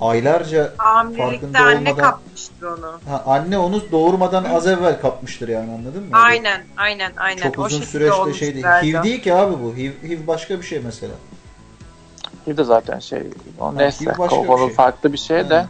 Aylarca 0.00 0.72
Hamilelikte 0.76 1.30
Farkında 1.40 1.58
anne 1.58 1.78
olmadan- 1.90 1.96
kapmıştır 2.10 2.66
onu. 2.66 3.00
ha, 3.08 3.22
anne 3.26 3.58
onu 3.58 3.90
doğurmadan 3.92 4.44
az 4.44 4.66
evvel 4.66 5.00
kapmıştır 5.00 5.48
yani 5.48 5.70
anladın 5.72 6.02
mı? 6.02 6.08
Aynen, 6.12 6.62
aynen, 6.76 7.12
aynen. 7.16 7.42
Çok 7.42 7.58
o 7.58 7.62
uzun 7.62 7.80
süreçte 7.82 8.32
şey 8.34 8.54
değil. 8.54 8.64
HIV 8.66 9.02
değil 9.02 9.22
ki 9.22 9.34
abi 9.34 9.54
bu. 9.62 9.74
HIV, 9.76 9.92
HIV 10.08 10.26
başka 10.26 10.58
bir 10.60 10.66
şey 10.66 10.80
mesela. 10.84 11.12
Bir 12.46 12.56
de 12.56 12.64
zaten 12.64 12.98
şey 12.98 13.22
o 13.60 13.66
Ha, 13.66 13.72
neyse 13.76 14.12
konu 14.12 14.66
şey. 14.66 14.74
farklı 14.74 15.12
bir 15.12 15.18
şey 15.18 15.50
de. 15.50 15.54
Yani. 15.54 15.66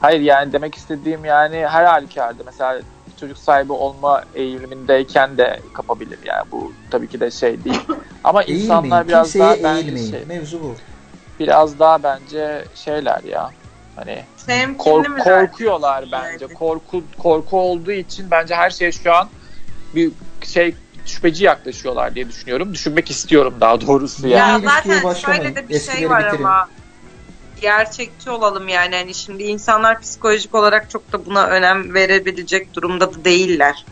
Hayır 0.00 0.20
yani 0.20 0.52
demek 0.52 0.74
istediğim 0.74 1.24
yani 1.24 1.56
her 1.56 1.84
halükarda 1.84 2.42
mesela 2.46 2.80
çocuk 3.20 3.38
sahibi 3.38 3.72
olma 3.72 4.22
eğilimindeyken 4.34 5.38
de 5.38 5.60
kapabilir 5.74 6.18
yani 6.24 6.44
bu 6.52 6.72
tabii 6.90 7.08
ki 7.08 7.20
de 7.20 7.30
şey 7.30 7.64
değil. 7.64 7.80
Ama 8.24 8.42
Eğilmeyin. 8.42 8.64
insanlar 8.64 9.08
biraz 9.08 9.34
daha 9.34 9.52
bence 9.62 9.68
eğilmeyin. 9.68 10.10
şey, 10.10 10.24
Mevzu 10.24 10.60
bu. 10.62 10.74
Biraz 11.40 11.78
daha 11.78 12.02
bence 12.02 12.64
şeyler 12.74 13.22
ya. 13.24 13.50
Hani 13.96 14.24
Temkinli 14.46 14.78
kork- 14.78 15.24
korkuyorlar 15.24 16.04
bence. 16.12 16.44
Yani. 16.44 16.54
Korku 16.54 17.04
korku 17.18 17.60
olduğu 17.60 17.92
için 17.92 18.30
bence 18.30 18.54
her 18.54 18.70
şeye 18.70 18.92
şu 18.92 19.14
an 19.14 19.28
bir 19.94 20.12
şey 20.46 20.74
şüpheci 21.06 21.44
yaklaşıyorlar 21.44 22.14
diye 22.14 22.28
düşünüyorum. 22.28 22.74
Düşünmek 22.74 23.10
istiyorum 23.10 23.54
daha 23.60 23.80
doğrusu 23.80 24.28
Ya 24.28 24.38
yani. 24.38 24.64
Ya 24.64 24.70
zaten 24.70 25.14
şöyle 25.14 25.56
de 25.56 25.68
bir 25.68 25.74
Eskileri 25.74 25.98
şey 25.98 26.10
var 26.10 26.24
bitirin. 26.24 26.44
ama 26.44 26.68
gerçekçi 27.60 28.30
olalım 28.30 28.68
yani. 28.68 28.96
Hani 28.96 29.14
şimdi 29.14 29.42
insanlar 29.42 30.00
psikolojik 30.00 30.54
olarak 30.54 30.90
çok 30.90 31.12
da 31.12 31.26
buna 31.26 31.46
önem 31.46 31.94
verebilecek 31.94 32.74
durumda 32.74 33.14
da 33.14 33.24
değiller. 33.24 33.84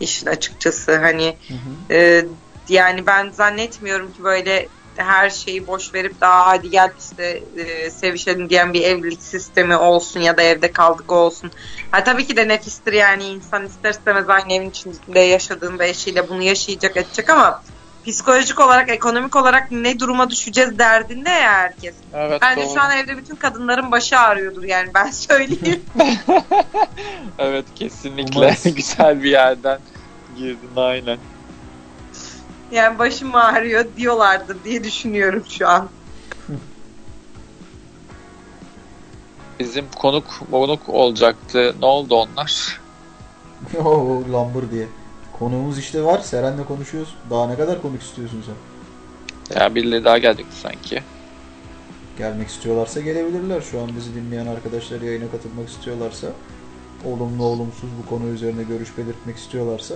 İşin 0.00 0.26
açıkçası 0.26 0.96
hani 0.96 1.36
Hı 1.48 1.54
hı. 1.54 1.94
e, 1.94 2.24
yani 2.68 3.06
ben 3.06 3.30
zannetmiyorum 3.30 4.12
ki 4.12 4.24
böyle 4.24 4.68
her 5.02 5.30
şeyi 5.30 5.66
boş 5.66 5.94
verip 5.94 6.20
daha 6.20 6.46
hadi 6.46 6.70
gel 6.70 6.90
işte 6.98 7.42
e, 7.56 7.90
sevişelim 7.90 8.50
diyen 8.50 8.72
bir 8.72 8.82
evlilik 8.82 9.22
sistemi 9.22 9.76
olsun 9.76 10.20
ya 10.20 10.36
da 10.36 10.42
evde 10.42 10.72
kaldık 10.72 11.12
olsun. 11.12 11.50
Ha, 11.90 12.04
tabii 12.04 12.26
ki 12.26 12.36
de 12.36 12.48
nefistir 12.48 12.92
yani 12.92 13.24
insan 13.24 13.66
ister 13.66 13.90
istemez 13.90 14.28
aynı 14.28 14.52
evin 14.52 14.70
içinde 14.70 15.20
yaşadığında 15.20 15.84
eşiyle 15.84 16.28
bunu 16.28 16.42
yaşayacak 16.42 16.96
edecek 16.96 17.30
ama 17.30 17.62
psikolojik 18.06 18.60
olarak 18.60 18.90
ekonomik 18.90 19.36
olarak 19.36 19.70
ne 19.70 19.98
duruma 19.98 20.30
düşeceğiz 20.30 20.78
derdinde 20.78 21.30
ya 21.30 21.52
herkes. 21.52 21.94
Evet, 22.14 22.42
Bence 22.42 22.62
doğru. 22.62 22.74
şu 22.74 22.80
an 22.80 22.96
evde 22.98 23.16
bütün 23.16 23.36
kadınların 23.36 23.90
başı 23.90 24.18
ağrıyordur 24.18 24.62
yani 24.62 24.90
ben 24.94 25.10
söyleyeyim. 25.10 25.82
Evet 27.38 27.64
kesinlikle 27.74 28.56
güzel 28.70 29.22
bir 29.22 29.30
yerden 29.30 29.78
girdin 30.36 30.70
aynen. 30.76 31.18
Yani 32.72 32.98
başım 32.98 33.34
ağrıyor 33.34 33.84
diyorlardır 33.96 34.56
diye 34.64 34.84
düşünüyorum 34.84 35.44
şu 35.48 35.68
an. 35.68 35.88
Bizim 39.58 39.84
konuk 39.96 40.24
konuk 40.50 40.88
olacaktı. 40.88 41.74
Ne 41.80 41.86
oldu 41.86 42.14
onlar? 42.14 42.80
Oo 43.84 44.22
lambur 44.32 44.70
diye. 44.70 44.86
Konuğumuz 45.38 45.78
işte 45.78 46.02
var. 46.04 46.18
Seren'le 46.18 46.64
konuşuyoruz. 46.64 47.14
Daha 47.30 47.46
ne 47.46 47.56
kadar 47.56 47.82
konuk 47.82 48.02
istiyorsun 48.02 48.44
sen? 48.46 48.54
Ya 49.60 49.74
birileri 49.74 50.04
daha 50.04 50.18
gelecekti 50.18 50.56
sanki. 50.56 51.02
Gelmek 52.18 52.48
istiyorlarsa 52.48 53.00
gelebilirler. 53.00 53.60
Şu 53.60 53.80
an 53.80 53.90
bizi 53.96 54.14
dinleyen 54.14 54.46
arkadaşlar 54.46 55.00
yayına 55.00 55.30
katılmak 55.30 55.68
istiyorlarsa 55.68 56.26
olumlu 57.04 57.44
olumsuz 57.44 57.90
bu 58.02 58.08
konu 58.08 58.28
üzerine 58.28 58.62
görüş 58.62 58.98
belirtmek 58.98 59.36
istiyorlarsa 59.36 59.94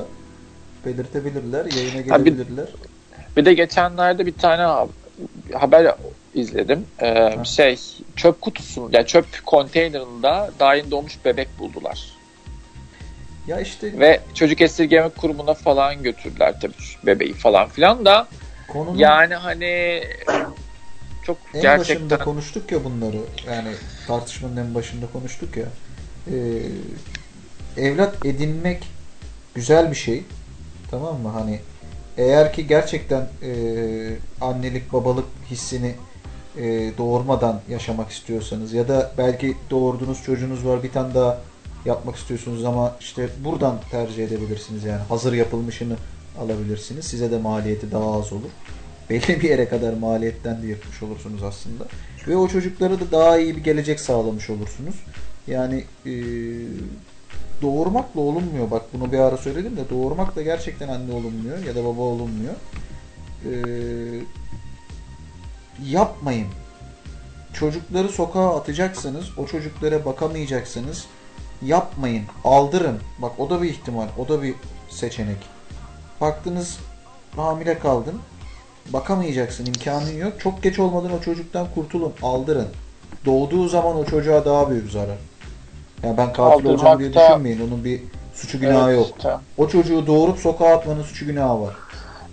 belirtebilirler. 0.87 1.65
Yayına 1.65 2.15
Ha, 2.15 2.25
bir- 2.25 2.31
gelebilirler. 2.33 2.67
Bir 3.37 3.45
de 3.45 3.55
geçenlerde 3.55 4.27
bir 4.27 4.35
tane 4.35 4.63
ha- 4.63 4.89
haber 5.53 5.95
izledim. 6.35 6.85
Ee, 7.03 7.37
şey 7.45 7.79
çöp 8.17 8.41
kutusu 8.41 8.89
ya 8.93 9.07
çöp 9.07 9.27
konteynerında 9.47 10.51
daha 10.59 10.75
yeni 10.75 10.91
doğmuş 10.91 11.25
bebek 11.25 11.49
buldular. 11.59 12.13
Ya 13.47 13.61
işte 13.61 13.99
Ve 13.99 14.21
çocuk 14.35 14.61
esirgeme 14.61 15.09
kurumuna 15.09 15.55
falan 15.55 16.03
götürdüler 16.03 16.61
tabii 16.61 16.73
bebeği 17.07 17.33
falan 17.35 17.69
filan 17.69 18.05
da 18.05 18.29
konunun 18.69 18.99
yani 18.99 19.35
hani 19.35 20.03
çok 21.23 21.39
en 21.55 21.63
gerçekten 21.63 22.11
başında 22.11 22.25
konuştuk 22.25 22.73
ya 22.73 22.85
bunları. 22.85 23.17
Yani 23.47 23.69
tartışmanın 24.07 24.57
en 24.57 24.75
başında 24.75 25.07
konuştuk 25.13 25.57
ya. 25.57 25.65
Ee, 27.77 27.83
evlat 27.83 28.27
edinmek 28.27 28.83
güzel 29.55 29.91
bir 29.91 29.97
şey. 29.97 30.23
Tamam 30.93 31.21
mı? 31.21 31.29
Hani 31.29 31.61
eğer 32.17 32.53
ki 32.53 32.67
gerçekten 32.67 33.29
e, 33.43 33.53
annelik 34.41 34.93
babalık 34.93 35.25
hissini 35.51 35.95
e, 36.59 36.93
doğurmadan 36.99 37.61
yaşamak 37.69 38.11
istiyorsanız 38.11 38.73
ya 38.73 38.89
da 38.89 39.13
belki 39.19 39.57
doğurduğunuz 39.71 40.23
çocuğunuz 40.23 40.67
var 40.67 40.83
bir 40.83 40.93
tane 40.93 41.15
daha 41.15 41.39
yapmak 41.85 42.17
istiyorsunuz 42.17 42.65
ama 42.65 42.97
işte 43.01 43.29
buradan 43.45 43.81
tercih 43.91 44.25
edebilirsiniz 44.25 44.85
yani 44.85 45.01
hazır 45.09 45.33
yapılmışını 45.33 45.97
alabilirsiniz. 46.41 47.05
Size 47.05 47.31
de 47.31 47.39
maliyeti 47.39 47.93
daha 47.93 48.19
az 48.19 48.33
olur. 48.33 48.51
belli 49.11 49.41
bir 49.41 49.49
yere 49.49 49.69
kadar 49.69 49.93
maliyetten 49.93 50.63
de 50.63 50.67
yırtmış 50.67 51.03
olursunuz 51.03 51.43
aslında. 51.43 51.85
Ve 52.29 52.37
o 52.37 52.49
çocuklara 52.49 53.01
da 53.01 53.11
daha 53.13 53.39
iyi 53.39 53.57
bir 53.57 53.65
gelecek 53.65 54.01
sağlamış 54.01 54.51
olursunuz. 54.51 54.95
Yani 55.47 55.85
e, 56.07 56.13
doğurmakla 57.63 58.21
olunmuyor. 58.21 58.71
Bak 58.71 58.83
bunu 58.93 59.13
bir 59.13 59.19
ara 59.19 59.37
söyledim 59.37 59.77
de 59.77 59.91
doğurmakla 59.91 60.43
gerçekten 60.43 60.89
anne 60.89 61.15
olunmuyor 61.15 61.59
ya 61.65 61.75
da 61.75 61.85
baba 61.85 62.01
olunmuyor. 62.01 62.55
E, 63.45 63.53
yapmayın. 65.87 66.47
Çocukları 67.53 68.09
sokağa 68.09 68.57
atacaksınız. 68.57 69.39
O 69.39 69.47
çocuklara 69.47 70.05
bakamayacaksınız. 70.05 71.07
Yapmayın. 71.63 72.25
Aldırın. 72.45 73.01
Bak 73.19 73.33
o 73.39 73.51
da 73.51 73.63
bir 73.63 73.71
ihtimal. 73.71 74.07
O 74.19 74.29
da 74.29 74.43
bir 74.43 74.55
seçenek. 74.91 75.39
Baktınız 76.21 76.79
hamile 77.37 77.79
kaldın. 77.79 78.21
Bakamayacaksın. 78.89 79.67
imkanın 79.67 80.17
yok. 80.17 80.41
Çok 80.41 80.63
geç 80.63 80.79
olmadan 80.79 81.13
o 81.13 81.21
çocuktan 81.21 81.67
kurtulun. 81.75 82.13
Aldırın. 82.23 82.69
Doğduğu 83.25 83.69
zaman 83.69 83.97
o 83.97 84.05
çocuğa 84.05 84.45
daha 84.45 84.71
büyük 84.71 84.91
zarar. 84.91 85.19
Ya 86.05 86.17
ben 86.17 86.33
katil 86.33 86.65
olacağım 86.67 86.99
diye 86.99 87.09
Aldırmakta- 87.11 87.31
düşünmeyin. 87.31 87.69
Onun 87.69 87.85
bir 87.85 88.01
suçu 88.35 88.61
günahı 88.61 88.91
Evet, 88.91 88.99
yok. 88.99 89.09
işte. 89.17 89.31
O 89.57 89.69
çocuğu 89.69 90.07
doğurup 90.07 90.39
sokağa 90.39 90.77
atmanın 90.77 91.03
suçu 91.03 91.27
günahı 91.27 91.61
var. 91.61 91.75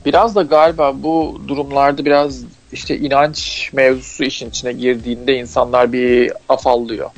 Biraz 0.06 0.36
da 0.36 0.42
galiba 0.42 1.04
bu 1.04 1.42
durumlarda 1.48 2.06
biraz 2.06 2.44
işte 2.72 2.98
inanç 2.98 3.70
mevzusu 3.74 4.24
işin 4.24 4.50
içine 4.50 4.74
girdiğinde 4.74 5.38
insanlar 5.38 5.94
bir 5.94 6.34
afallıyor. 6.50 7.10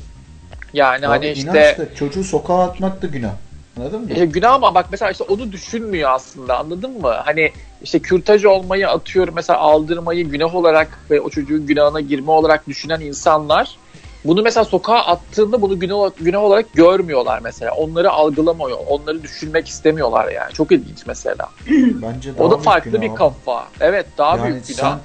Yani 0.73 1.05
hani 1.05 1.25
Abi 1.25 1.27
işte 1.27 1.51
inanç 1.51 1.77
da 1.77 1.95
çocuğu 1.95 2.23
sokağa 2.23 2.63
atmak 2.63 3.01
da 3.01 3.07
günah. 3.07 3.31
Anladın 3.79 4.01
mı? 4.01 4.07
İşte 4.11 4.25
günah 4.25 4.53
ama 4.53 4.75
bak 4.75 4.85
mesela 4.91 5.11
işte 5.11 5.23
onu 5.23 5.51
düşünmüyor 5.51 6.09
aslında 6.11 6.57
anladın 6.59 7.01
mı? 7.01 7.13
Hani 7.25 7.51
işte 7.81 7.99
kürtaj 7.99 8.45
olmayı 8.45 8.89
atıyorum 8.89 9.35
mesela 9.35 9.59
aldırmayı 9.59 10.29
günah 10.29 10.55
olarak 10.55 10.99
ve 11.11 11.21
o 11.21 11.29
çocuğun 11.29 11.65
günahına 11.65 11.99
girme 12.01 12.31
olarak 12.31 12.67
düşünen 12.67 12.99
insanlar 12.99 13.77
bunu 14.25 14.41
mesela 14.41 14.65
sokağa 14.65 14.99
attığında 14.99 15.61
bunu 15.61 15.79
günah, 15.79 16.09
günah 16.19 16.39
olarak 16.43 16.73
görmüyorlar 16.73 17.39
mesela. 17.43 17.71
Onları 17.71 18.11
algılamıyor, 18.11 18.77
onları 18.87 19.23
düşünmek 19.23 19.67
istemiyorlar 19.67 20.31
yani. 20.31 20.53
Çok 20.53 20.71
ilginç 20.71 21.05
mesela. 21.05 21.49
Bence 21.67 22.37
daha 22.37 22.45
o 22.45 22.51
da 22.51 22.57
farklı 22.57 22.91
günah 22.91 23.01
bir 23.01 23.15
kafa. 23.15 23.67
Evet 23.79 24.05
daha 24.17 24.35
Yani 24.35 24.43
büyük 24.45 24.67
günah. 24.67 24.77
sen- 24.91 24.99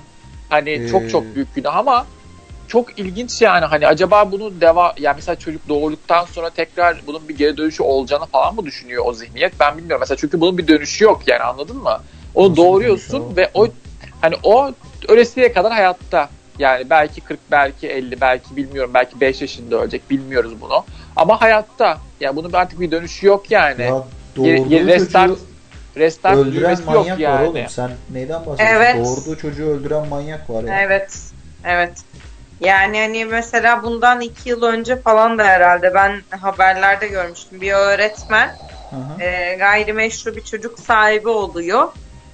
Hani 0.48 0.70
Ee, 0.70 0.86
çok 0.86 1.08
çok 1.08 1.34
büyük 1.34 1.54
günah 1.54 1.76
ama 1.76 2.06
çok 2.68 2.98
ilginç 2.98 3.42
yani 3.42 3.64
hani 3.64 3.86
acaba 3.86 4.32
bunu 4.32 4.60
deva 4.60 4.94
yani 4.98 5.14
mesela 5.16 5.36
çocuk 5.36 5.68
doğurduktan 5.68 6.24
sonra 6.24 6.50
tekrar 6.50 6.96
bunun 7.06 7.28
bir 7.28 7.36
geri 7.36 7.56
dönüşü 7.56 7.82
olacağını 7.82 8.26
falan 8.26 8.54
mı 8.54 8.64
düşünüyor 8.66 9.04
o 9.06 9.12
zihniyet 9.12 9.52
ben 9.60 9.78
bilmiyorum 9.78 10.00
mesela 10.00 10.16
çünkü 10.16 10.40
bunun 10.40 10.58
bir 10.58 10.68
dönüşü 10.68 11.04
yok 11.04 11.22
yani 11.26 11.42
anladın 11.42 11.76
mı? 11.76 11.98
Onu 12.34 12.50
Nasıl 12.50 12.56
doğuruyorsun 12.62 13.36
ve 13.36 13.50
o 13.54 13.66
hani 14.20 14.34
o 14.42 14.70
ölesiye 15.08 15.52
kadar 15.52 15.72
hayatta 15.72 16.30
yani 16.58 16.90
belki 16.90 17.20
40 17.20 17.40
belki 17.50 17.88
50 17.88 18.20
belki 18.20 18.56
bilmiyorum 18.56 18.90
belki 18.94 19.20
5 19.20 19.40
yaşında 19.40 19.76
ölecek 19.76 20.10
bilmiyoruz 20.10 20.60
bunu 20.60 20.84
ama 21.16 21.40
hayatta 21.40 21.98
yani 22.20 22.36
bunun 22.36 22.52
artık 22.52 22.80
bir 22.80 22.90
dönüşü 22.90 23.26
yok 23.26 23.50
yani 23.50 23.82
Ya 23.82 24.04
doğurduğu 24.36 24.86
restart 24.86 25.38
restart 25.96 26.36
öldüren 26.36 26.76
düğmesi 26.76 26.82
yok 26.82 26.94
manyak 26.94 27.18
var 27.18 27.18
yani. 27.18 27.48
oğlum. 27.48 27.68
Sen 27.68 27.90
neyden 28.12 28.46
bahsediyorsun? 28.46 28.76
Evet. 28.76 28.96
Doğurduğu 28.96 29.36
çocuğu 29.36 29.66
öldüren 29.66 30.08
manyak 30.08 30.50
var 30.50 30.64
ya. 30.64 30.80
Evet. 30.80 31.18
Evet. 31.64 31.92
Yani 32.60 33.00
hani 33.00 33.24
mesela 33.24 33.82
bundan 33.82 34.20
iki 34.20 34.48
yıl 34.48 34.62
önce 34.62 35.00
falan 35.00 35.38
da 35.38 35.44
herhalde 35.44 35.94
ben 35.94 36.22
haberlerde 36.40 37.08
görmüştüm. 37.08 37.60
Bir 37.60 37.72
öğretmen 37.72 38.48
Hı 38.90 38.96
hı, 38.96 39.22
e, 39.22 39.54
gayrimeşru 39.54 40.36
bir 40.36 40.40
çocuk 40.40 40.78
sahibi 40.78 41.28
oluyor 41.28 41.82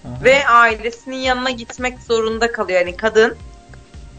hı 0.03 0.09
hı. 0.09 0.24
ve 0.24 0.47
ailesinin 0.47 1.16
yanına 1.16 1.51
gitmek 1.51 2.03
zorunda 2.03 2.53
kalıyor. 2.53 2.81
Yani 2.81 2.97
kadın 2.97 3.36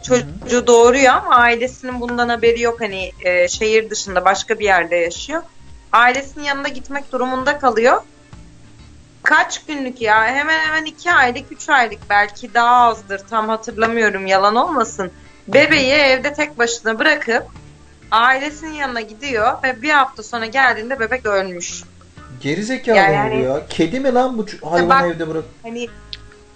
çocuğu 0.03 0.67
doğuruyor 0.67 1.13
ama 1.13 1.35
ailesinin 1.35 2.01
bundan 2.01 2.29
haberi 2.29 2.61
yok. 2.61 2.81
Hani 2.81 3.11
e, 3.25 3.47
şehir 3.47 3.89
dışında 3.89 4.25
başka 4.25 4.59
bir 4.59 4.65
yerde 4.65 4.95
yaşıyor. 4.95 5.43
Ailesinin 5.91 6.43
yanına 6.43 6.67
gitmek 6.67 7.11
durumunda 7.11 7.59
kalıyor. 7.59 8.01
Kaç 9.23 9.65
günlük 9.65 10.01
ya? 10.01 10.25
Hemen 10.27 10.59
hemen 10.59 10.85
iki 10.85 11.13
aylık, 11.13 11.51
üç 11.51 11.69
aylık 11.69 11.99
belki 12.09 12.53
daha 12.53 12.75
azdır. 12.75 13.21
Tam 13.29 13.49
hatırlamıyorum 13.49 14.27
yalan 14.27 14.55
olmasın. 14.55 15.11
Bebeği 15.47 15.91
evde 15.93 16.33
tek 16.33 16.57
başına 16.59 16.99
bırakıp 16.99 17.43
ailesinin 18.11 18.73
yanına 18.73 19.01
gidiyor 19.01 19.63
ve 19.63 19.81
bir 19.81 19.89
hafta 19.89 20.23
sonra 20.23 20.45
geldiğinde 20.45 20.99
bebek 20.99 21.25
ölmüş. 21.25 21.83
Geri 22.41 22.63
zekalı 22.63 22.97
Yani 22.97 23.15
bu 23.15 23.19
hani- 23.19 23.43
ya. 23.43 23.67
Kedi 23.69 23.99
mi 23.99 24.13
lan 24.13 24.37
bu 24.37 24.45
hayvanı 24.69 24.89
bak- 24.89 25.15
evde 25.15 25.27
bırak? 25.29 25.43
Hani 25.63 25.87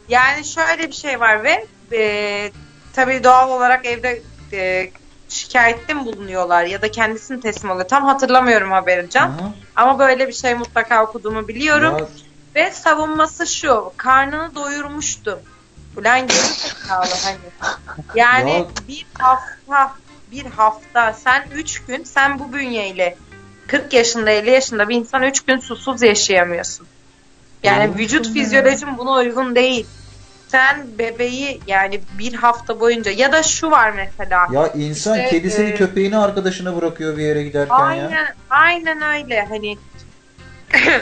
yani 0.10 0.46
şöyle 0.46 0.88
bir 0.88 0.94
şey 0.94 1.20
var 1.20 1.44
ve 1.44 1.66
e, 1.92 2.52
tabii 2.98 3.24
doğal 3.24 3.50
olarak 3.50 3.86
evde 3.86 4.24
e, 4.54 4.92
şikayette 5.30 5.94
mi 5.94 6.06
bulunuyorlar 6.06 6.64
ya 6.64 6.82
da 6.82 6.92
kendisini 6.92 7.40
teslim 7.40 7.72
alıyor. 7.72 7.88
Tam 7.88 8.04
hatırlamıyorum 8.06 8.72
haberi 8.72 9.10
Can. 9.10 9.34
Ama 9.76 10.00
böyle 10.00 10.28
bir 10.28 10.34
şey 10.34 10.54
mutlaka 10.56 11.04
okuduğumu 11.04 11.48
biliyorum. 11.48 11.96
Ya, 12.00 12.08
Ve 12.56 12.72
savunması 12.72 13.48
şu. 13.48 13.94
Karnını 13.98 14.56
doyurmuştum. 14.56 15.40
Ulan 15.98 16.28
geri 16.28 16.38
zekalı 16.38 17.14
hani. 17.24 17.38
Yani 18.16 18.52
Ya- 18.52 18.66
bir 18.88 19.06
hafta 19.20 19.96
bir 20.32 20.46
hafta 20.46 21.14
sen 21.14 21.48
3 21.56 21.80
gün 21.86 22.04
sen 22.04 22.40
bu 22.40 22.54
bünyeyle 22.54 23.18
40 23.68 23.94
yaşında 23.94 24.30
50 24.30 24.50
yaşında 24.50 24.90
bir 24.90 24.96
insan 24.96 25.24
3 25.24 25.42
gün 25.42 25.60
susuz 25.60 26.02
yaşayamıyorsun. 26.02 26.88
Yani 27.64 27.90
Olsun 27.90 28.00
vücut 28.00 28.34
fizyolojin 28.34 28.98
buna 28.98 29.12
uygun 29.12 29.56
değil. 29.56 29.88
Sen 30.48 30.88
bebeği 31.00 31.62
yani 31.68 32.02
bir 32.20 32.34
hafta 32.34 32.80
boyunca 32.80 33.12
ya 33.12 33.32
da 33.32 33.44
şu 33.44 33.72
var 33.72 33.92
mesela. 33.92 34.48
ya 34.52 34.68
insan 34.68 35.20
İşte, 35.20 35.30
kedisini 35.30 35.70
e, 35.70 35.76
köpeğini 35.76 36.18
arkadaşına 36.18 36.76
bırakıyor 36.76 37.18
bir 37.18 37.22
yere 37.22 37.44
giderken 37.44 37.76
ya. 37.76 37.86
Aynen 37.86 38.28
aynen 38.50 39.02
öyle 39.02 39.46
hani 39.46 39.78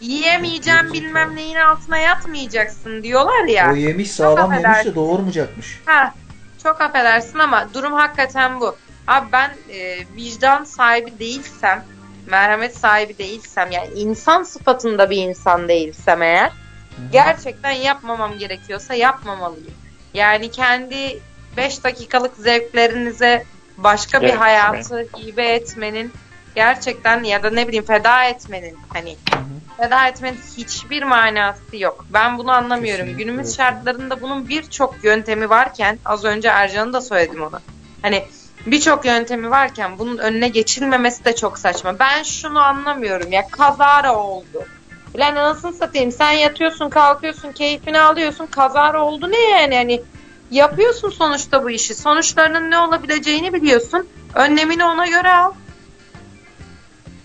yiyemeyeceğim 0.00 0.92
bilmem 0.92 1.36
neyin 1.36 1.56
altına 1.56 1.98
yatmayacaksın 1.98 3.02
diyorlar 3.02 3.44
ya. 3.44 3.72
O 3.72 3.76
yemiş 3.76 4.10
sağlam 4.10 4.52
yemiş 4.52 4.84
de 4.84 4.94
doğurmayacakmış. 4.94 5.80
Ha, 5.86 6.14
çok 6.62 6.80
affedersin 6.80 7.38
ama 7.38 7.68
durum 7.74 7.92
hakikaten 7.92 8.60
bu. 8.60 8.76
Abi 9.06 9.26
ben 9.32 9.50
e, 9.72 9.98
vicdan 10.16 10.64
sahibi 10.64 11.18
değilsem, 11.18 11.84
merhamet 12.26 12.76
sahibi 12.76 13.18
değilsem 13.18 13.70
yani 13.70 13.88
insan 13.94 14.42
sıfatında 14.42 15.10
bir 15.10 15.16
insan 15.16 15.68
değilsem 15.68 16.22
eğer 16.22 16.63
gerçekten 17.12 17.70
yapmamam 17.70 18.38
gerekiyorsa 18.38 18.94
yapmamalıyım. 18.94 19.74
Yani 20.14 20.50
kendi 20.50 21.20
5 21.56 21.84
dakikalık 21.84 22.36
zevklerinize 22.36 23.44
başka 23.76 24.20
bir 24.20 24.26
Gerek 24.26 24.40
hayatı 24.40 25.06
hibe 25.18 25.44
etmenin 25.44 26.12
gerçekten 26.54 27.24
ya 27.24 27.42
da 27.42 27.50
ne 27.50 27.68
bileyim 27.68 27.84
feda 27.84 28.24
etmenin 28.24 28.78
hani 28.88 29.16
Hı 29.32 29.36
hı. 29.36 29.44
feda 29.76 30.08
etmenin 30.08 30.40
hiçbir 30.56 31.02
manası 31.02 31.76
yok. 31.76 32.06
Ben 32.10 32.38
bunu 32.38 32.50
anlamıyorum. 32.50 33.04
Kesinlikle 33.04 33.24
Günümüz 33.24 33.56
şartlarında 33.56 34.20
bunun 34.20 34.48
birçok 34.48 35.04
yöntemi 35.04 35.50
varken 35.50 35.98
az 36.04 36.24
önce 36.24 36.48
Ercan'ı 36.48 36.92
da 36.92 37.00
söyledim 37.00 37.42
ona. 37.42 37.60
Hani 38.02 38.24
birçok 38.66 39.04
yöntemi 39.04 39.50
varken 39.50 39.98
bunun 39.98 40.18
önüne 40.18 40.48
geçilmemesi 40.48 41.24
de 41.24 41.34
çok 41.34 41.58
saçma. 41.58 41.98
Ben 41.98 42.22
şunu 42.22 42.60
anlamıyorum 42.60 43.32
ya 43.32 43.48
kazara 43.48 44.16
oldu. 44.16 44.66
Ulan 45.14 45.36
anasını 45.36 45.72
satayım 45.72 46.12
sen 46.12 46.32
yatıyorsun 46.32 46.90
kalkıyorsun 46.90 47.52
keyfini 47.52 48.00
alıyorsun 48.00 48.46
kazara 48.46 49.02
oldu 49.04 49.30
ne 49.30 49.40
yani? 49.50 49.76
Hani 49.76 50.02
yapıyorsun 50.50 51.10
sonuçta 51.10 51.64
bu 51.64 51.70
işi. 51.70 51.94
Sonuçlarının 51.94 52.70
ne 52.70 52.78
olabileceğini 52.78 53.52
biliyorsun. 53.52 54.08
Önlemini 54.34 54.84
ona 54.84 55.06
göre 55.06 55.32
al. 55.32 55.52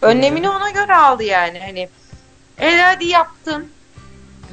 Önlemini 0.02 0.50
ona 0.50 0.70
göre 0.70 0.96
al 0.96 1.20
yani. 1.22 1.60
Hani 1.60 1.90
el 2.58 2.82
hadi 2.82 3.06
yaptın. 3.06 3.68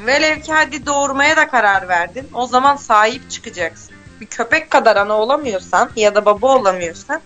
Velev 0.06 0.40
ki 0.40 0.52
hadi 0.52 0.86
doğurmaya 0.86 1.36
da 1.36 1.48
karar 1.48 1.88
verdin. 1.88 2.28
O 2.34 2.46
zaman 2.46 2.76
sahip 2.76 3.30
çıkacaksın. 3.30 3.96
Bir 4.20 4.26
köpek 4.26 4.70
kadar 4.70 4.96
ana 4.96 5.14
olamıyorsan 5.14 5.90
ya 5.96 6.14
da 6.14 6.24
baba 6.24 6.46
olamıyorsan 6.56 7.20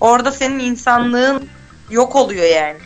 orada 0.00 0.32
senin 0.32 0.58
insanlığın 0.58 1.48
yok 1.90 2.16
oluyor 2.16 2.44
yani. 2.44 2.78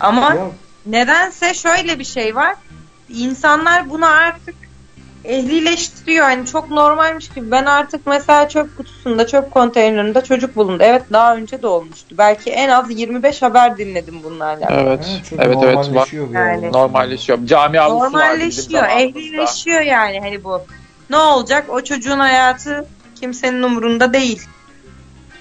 Ama 0.00 0.34
Ya 0.34 0.46
Nedense 0.86 1.54
şöyle 1.54 1.98
bir 1.98 2.04
şey 2.04 2.36
var. 2.36 2.54
İnsanlar 3.08 3.90
bunu 3.90 4.06
artık 4.06 4.54
ehlileştiriyor. 5.24 6.24
Hani 6.24 6.46
çok 6.46 6.70
normalmiş 6.70 7.28
gibi. 7.28 7.50
Ben 7.50 7.64
artık 7.64 8.06
mesela 8.06 8.48
çöp 8.48 8.76
kutusunda, 8.76 9.26
çöp 9.26 9.50
konteynerinde 9.50 10.24
çocuk 10.24 10.56
bulundu. 10.56 10.82
Evet 10.86 11.02
daha 11.12 11.36
önce 11.36 11.62
de 11.62 11.66
olmuştu. 11.66 12.14
Belki 12.18 12.50
en 12.50 12.68
az 12.68 12.90
25 12.90 13.42
haber 13.42 13.78
dinledim 13.78 14.22
bunlarla. 14.24 14.66
Evet. 14.70 15.06
ha, 15.06 15.24
çok 15.30 15.40
Evet 15.40 15.56
evet 15.62 15.76
var. 15.76 15.84
normalleşiyor 15.84 16.30
bir 16.30 16.34
Yani. 16.34 16.72
Normalleşiyor. 16.72 17.46
Cami 17.46 17.80
avlusu 17.80 18.04
Normalleşiyor, 18.04 18.84
ehlileşiyor 18.84 19.80
yani 19.80 20.20
hani 20.20 20.44
bu. 20.44 20.62
Ne 21.10 21.16
olacak? 21.16 21.64
O 21.68 21.80
çocuğun 21.80 22.18
hayatı 22.18 22.86
kimsenin 23.20 23.62
umurunda 23.62 24.12
değil. 24.12 24.42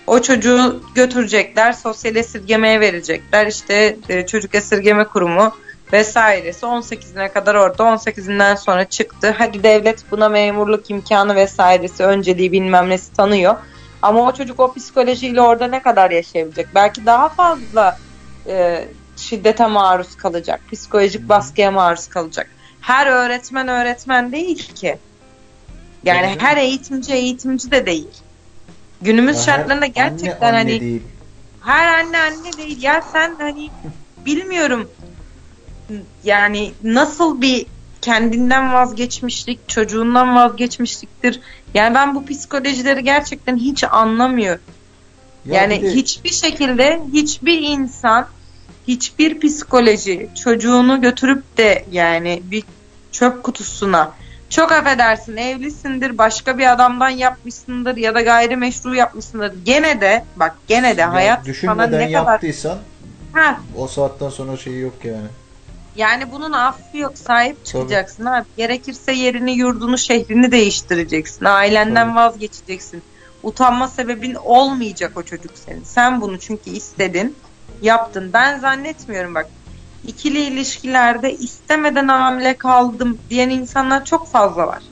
O 0.10 0.22
çocuğu 0.22 0.84
götürecekler, 0.95 1.73
sosyal 1.73 2.15
esirgemeye 2.15 2.80
verecekler. 2.80 3.48
İşte 3.48 3.98
e, 4.10 4.26
çocuk 4.26 4.56
esirgeme 4.56 5.03
kurumu 5.03 5.56
vesairesi 5.94 6.65
18'ine 6.65 7.34
kadar 7.34 7.56
orada 7.56 7.84
18'inden 7.84 8.56
sonra 8.56 8.86
çıktı. 8.86 9.36
Hadi 9.38 9.64
devlet 9.64 10.11
buna 10.11 10.30
memurluk 10.30 10.90
imkanı 10.90 11.36
vesairesi 11.36 12.03
önceliği 12.03 12.52
bilmem 12.52 12.90
nesi 12.90 13.14
tanıyor. 13.14 13.56
Ama 14.02 14.27
o 14.27 14.34
çocuk 14.34 14.60
o 14.60 14.73
psikolojiyle 14.73 15.41
orada 15.41 15.68
ne 15.68 15.81
kadar 15.81 16.11
yaşayabilecek? 16.11 16.68
Belki 16.76 17.06
daha 17.06 17.30
fazla 17.30 17.98
e, 18.48 18.86
şiddete 19.18 19.68
maruz 19.68 20.18
kalacak. 20.18 20.61
Psikolojik 20.72 21.30
baskıya 21.30 21.72
maruz 21.72 22.07
kalacak. 22.07 22.49
Her 22.81 23.07
öğretmen 23.07 23.68
öğretmen 23.68 24.31
değil 24.31 24.73
ki. 24.73 24.98
Yani 26.03 26.27
Evet. 26.30 26.41
her 26.41 26.57
eğitimci 26.57 27.14
eğitimci 27.14 27.72
de 27.72 27.86
değil. 27.86 28.10
Günümüz 29.01 29.38
Ya 29.38 29.43
şartlarında 29.43 29.85
gerçekten 29.85 30.47
anne, 30.47 30.57
hani 30.57 30.71
anne 30.71 30.80
değil. 30.80 31.01
her 31.63 31.99
anne 31.99 32.17
anne 32.17 32.57
değil. 32.57 32.81
Ya 32.81 33.01
sen 33.13 33.35
hani 33.39 33.69
bilmiyorum 34.26 34.89
yani 36.23 36.71
nasıl 36.84 37.41
bir 37.41 37.65
kendinden 38.01 38.73
vazgeçmişlik, 38.73 39.69
çocuğundan 39.69 40.35
vazgeçmişliktir. 40.35 41.39
Yani 41.73 41.95
ben 41.95 42.15
bu 42.15 42.26
psikolojileri 42.26 43.03
gerçekten 43.03 43.57
hiç 43.57 43.84
anlamıyorum. 43.84 44.61
Ya 45.45 45.61
yani 45.61 45.81
de- 45.81 45.93
hiçbir 45.93 46.30
şekilde 46.30 46.99
hiçbir 47.13 47.61
insan 47.61 48.27
hiçbir 48.88 49.39
psikoloji 49.39 50.30
çocuğunu 50.43 51.01
götürüp 51.01 51.57
de 51.57 51.85
yani 51.91 52.41
bir 52.51 52.63
çöp 53.11 53.43
kutusuna 53.43 54.11
çok 54.49 54.71
affedersin 54.71 55.38
evlisindir 55.38 56.17
başka 56.17 56.57
bir 56.57 56.71
adamdan 56.71 57.09
yapmışsındır 57.09 57.97
ya 57.97 58.15
da 58.15 58.21
gayrimeşru 58.21 58.95
yapmışsındır. 58.95 59.53
Gene 59.65 60.01
de 60.01 60.23
bak 60.35 60.55
gene 60.67 60.97
de 60.97 61.01
Ya 61.01 61.13
hayat 61.13 61.47
sana 61.61 61.84
ne 61.88 61.91
kadar 61.91 62.09
yaptıysan 62.09 62.77
ha, 63.34 63.59
o 63.77 63.88
saatten 63.88 64.30
sonra 64.30 64.57
şeyi 64.57 64.80
yok 64.80 64.93
yani. 65.03 65.27
yani 65.95 66.31
bunun 66.31 66.51
affı 66.51 66.97
yok 66.97 67.17
sahip 67.17 67.65
çıkacaksın 67.65 68.26
abi. 68.26 68.45
Gerekirse 68.57 69.11
yerini 69.11 69.51
yurdunu 69.51 69.97
şehrini 69.97 70.51
değiştireceksin. 70.51 71.45
Ailenden 71.45 72.07
Tabii. 72.07 72.15
vazgeçeceksin. 72.15 73.03
Utanma 73.43 73.88
sebebin 73.88 74.35
olmayacak 74.35 75.11
o 75.17 75.23
çocuk 75.23 75.51
senin. 75.65 75.84
Sen 75.84 76.21
bunu 76.21 76.39
çünkü 76.39 76.69
istedin, 76.69 77.38
yaptın. 77.81 78.30
Ben 78.34 78.59
zannetmiyorum 78.59 79.35
bak. 79.35 79.47
İkili 80.03 80.39
ilişkilerde 80.41 81.34
istemeden 81.34 82.07
hamile 82.07 82.57
kaldım 82.57 83.19
diyen 83.30 83.49
insanlar 83.49 84.05
çok 84.05 84.31
fazla 84.31 84.67
var. 84.67 84.67
Var. 84.67 84.84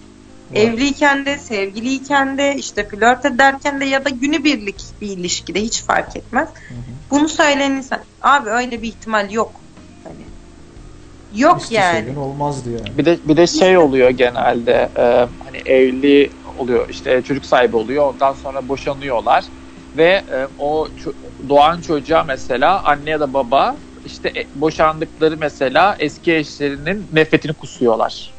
Evliyken 0.54 1.26
de, 1.26 1.38
sevgiliyken 1.38 2.38
de, 2.38 2.56
işte 2.56 2.88
flört 2.90 3.26
ederken 3.26 3.82
de 3.82 3.86
ya 3.86 4.06
da 4.06 4.10
günübirlik 4.10 4.82
bir 5.02 5.18
ilişkide 5.18 5.62
hiç 5.62 5.84
fark 5.84 6.16
etmez. 6.16 6.50
Hı 6.68 6.74
hı. 6.74 6.80
Bunu 7.12 7.30
söyleyen 7.30 7.72
insan, 7.72 8.00
abi 8.22 8.50
öyle 8.50 8.82
bir 8.82 8.88
ihtimal 8.88 9.32
yok. 9.32 9.62
Hani 10.04 10.26
yok 11.32 11.72
yani. 11.72 11.98
İsteseydin 11.98 12.16
olmazdı 12.16 12.72
yani. 12.72 12.98
Bir 12.98 13.06
de 13.06 13.20
bir 13.24 13.38
de 13.38 13.48
şey 13.48 13.78
oluyor 13.78 14.10
genelde 14.10 14.92
e, 14.98 15.04
hani 15.44 15.58
evli 15.66 16.30
oluyor 16.56 16.90
işte 16.90 17.22
çocuk 17.22 17.46
sahibi 17.46 17.76
oluyor 17.76 18.14
ondan 18.14 18.34
sonra 18.34 18.68
boşanıyorlar 18.70 19.46
ve 19.96 20.26
e, 20.32 20.48
o 20.58 20.88
ço- 20.88 21.50
doğan 21.50 21.82
çocuğa 21.82 22.24
mesela 22.24 22.84
anne 22.84 23.10
ya 23.10 23.20
da 23.20 23.34
baba 23.34 23.78
işte 24.08 24.30
e, 24.36 24.46
boşandıkları 24.56 25.38
mesela 25.38 25.96
eski 26.00 26.36
eşlerinin 26.36 27.08
nefretini 27.14 27.54
kusuyorlar. 27.54 28.34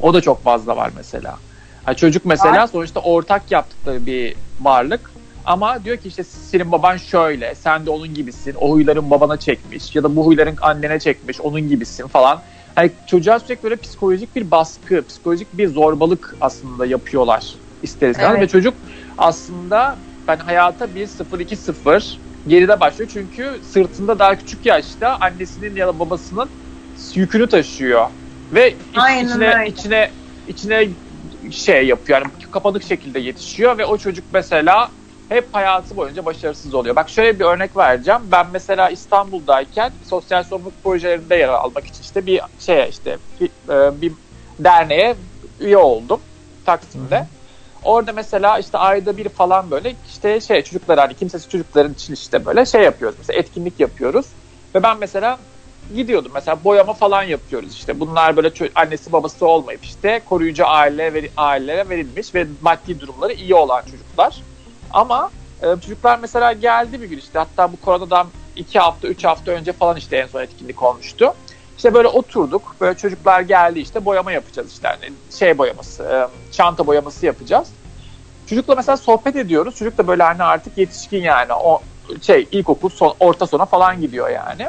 O 0.00 0.14
da 0.14 0.20
çok 0.20 0.42
fazla 0.42 0.76
var 0.76 0.90
mesela. 0.96 1.38
Ha, 1.84 1.94
çocuk 1.94 2.24
mesela 2.24 2.66
sonuçta 2.66 3.00
ortak 3.00 3.50
yaptıkları 3.50 4.06
bir 4.06 4.34
varlık 4.60 5.10
ama 5.44 5.84
diyor 5.84 5.96
ki 5.96 6.08
işte 6.08 6.24
senin 6.24 6.72
baban 6.72 6.96
şöyle, 6.96 7.54
sen 7.54 7.86
de 7.86 7.90
onun 7.90 8.14
gibisin. 8.14 8.54
O 8.60 8.70
huyların 8.70 9.10
babana 9.10 9.36
çekmiş 9.36 9.96
ya 9.96 10.02
da 10.02 10.16
bu 10.16 10.26
huyların 10.26 10.56
annene 10.60 10.98
çekmiş, 10.98 11.40
onun 11.40 11.68
gibisin 11.68 12.06
falan. 12.06 12.40
Hani 12.74 12.90
çocuğa 13.06 13.38
sürekli 13.38 13.62
böyle 13.62 13.76
psikolojik 13.76 14.36
bir 14.36 14.50
baskı, 14.50 15.04
psikolojik 15.08 15.58
bir 15.58 15.68
zorbalık 15.68 16.36
aslında 16.40 16.86
yapıyorlar 16.86 17.54
ister 17.82 18.10
istemez. 18.10 18.30
Evet. 18.30 18.42
Ve 18.42 18.48
çocuk 18.48 18.74
aslında 19.18 19.96
ben 20.28 20.36
hayata 20.36 20.84
1-0-2-0 20.84 22.16
geride 22.46 22.80
başlıyor. 22.80 23.10
Çünkü 23.12 23.60
sırtında 23.62 24.18
daha 24.18 24.36
küçük 24.38 24.66
yaşta 24.66 25.16
annesinin 25.16 25.76
ya 25.76 25.86
da 25.88 25.98
babasının 25.98 26.50
yükünü 27.14 27.48
taşıyor. 27.48 28.10
Ve 28.52 28.70
iç- 28.72 28.78
Aynen 28.96 29.24
içine, 29.24 29.48
öyle. 29.48 29.70
içine 29.70 30.10
içine 30.46 30.88
şey 31.50 31.86
yapıyor 31.86 32.18
yani 32.18 32.32
kapanık 32.50 32.82
şekilde 32.82 33.18
yetişiyor 33.20 33.78
ve 33.78 33.86
o 33.86 33.98
çocuk 33.98 34.24
mesela 34.32 34.90
hep 35.28 35.48
hayatı 35.52 35.96
boyunca 35.96 36.24
başarısız 36.24 36.74
oluyor. 36.74 36.96
Bak 36.96 37.08
şöyle 37.08 37.40
bir 37.40 37.44
örnek 37.44 37.76
vereceğim. 37.76 38.20
Ben 38.32 38.46
mesela 38.52 38.90
İstanbul'dayken 38.90 39.92
sosyal 40.02 40.42
sorumluluk 40.42 40.82
projelerinde 40.84 41.34
yer 41.36 41.48
almak 41.48 41.86
için 41.86 42.02
işte 42.02 42.26
bir 42.26 42.40
şey 42.58 42.88
işte 42.88 43.18
bir, 43.40 43.50
e, 43.72 44.00
bir 44.00 44.12
derneğe 44.58 45.16
üye 45.60 45.76
oldum 45.78 46.20
Taksim'de. 46.64 47.16
Hı 47.16 47.20
hı. 47.20 47.26
Orada 47.84 48.12
mesela 48.12 48.58
işte 48.58 48.78
ayda 48.78 49.16
bir 49.16 49.28
falan 49.28 49.70
böyle 49.70 49.96
işte 50.08 50.40
şey 50.40 50.62
çocuklar 50.62 50.98
hani 50.98 51.14
kimsesiz 51.14 51.48
çocukların 51.48 51.92
için 51.92 52.14
işte 52.14 52.46
böyle 52.46 52.66
şey 52.66 52.82
yapıyoruz. 52.82 53.18
Mesela 53.18 53.38
etkinlik 53.38 53.80
yapıyoruz. 53.80 54.26
Ve 54.74 54.82
ben 54.82 54.98
mesela 54.98 55.38
gidiyordum 55.94 56.30
mesela 56.34 56.64
boyama 56.64 56.92
falan 56.92 57.22
yapıyoruz 57.22 57.72
işte. 57.72 58.00
Bunlar 58.00 58.36
böyle 58.36 58.70
annesi 58.74 59.12
babası 59.12 59.46
olmayıp 59.46 59.84
işte 59.84 60.22
koruyucu 60.28 60.66
aile 60.66 61.14
veri- 61.14 61.30
ailelere 61.36 61.88
verilmiş 61.88 62.34
ve 62.34 62.46
maddi 62.60 63.00
durumları 63.00 63.32
iyi 63.32 63.54
olan 63.54 63.82
çocuklar. 63.82 64.42
Ama 64.90 65.30
e, 65.62 65.66
çocuklar 65.66 66.18
mesela 66.18 66.52
geldi 66.52 67.00
bir 67.00 67.06
gün 67.06 67.18
işte 67.18 67.38
hatta 67.38 67.72
bu 67.72 67.76
koronadan 67.76 68.26
iki 68.56 68.78
hafta 68.78 69.08
üç 69.08 69.24
hafta 69.24 69.52
önce 69.52 69.72
falan 69.72 69.96
işte 69.96 70.16
en 70.16 70.26
son 70.26 70.40
etkinlik 70.40 70.82
olmuştu. 70.82 71.34
İşte 71.76 71.94
böyle 71.94 72.08
oturduk 72.08 72.76
böyle 72.80 72.96
çocuklar 72.96 73.40
geldi 73.40 73.80
işte 73.80 74.04
boyama 74.04 74.32
yapacağız 74.32 74.72
işte 74.72 74.88
hani 74.88 75.12
şey 75.38 75.58
boyaması 75.58 76.02
e, 76.04 76.52
çanta 76.52 76.86
boyaması 76.86 77.26
yapacağız. 77.26 77.68
Çocukla 78.46 78.74
mesela 78.74 78.96
sohbet 78.96 79.36
ediyoruz. 79.36 79.76
Çocuk 79.76 79.98
da 79.98 80.08
böyle 80.08 80.22
hani 80.22 80.42
artık 80.42 80.78
yetişkin 80.78 81.22
yani 81.22 81.52
o 81.52 81.82
şey 82.22 82.48
ilkokul 82.52 82.88
son, 82.88 83.14
orta 83.20 83.46
sona 83.46 83.66
falan 83.66 84.00
gidiyor 84.00 84.28
yani. 84.28 84.68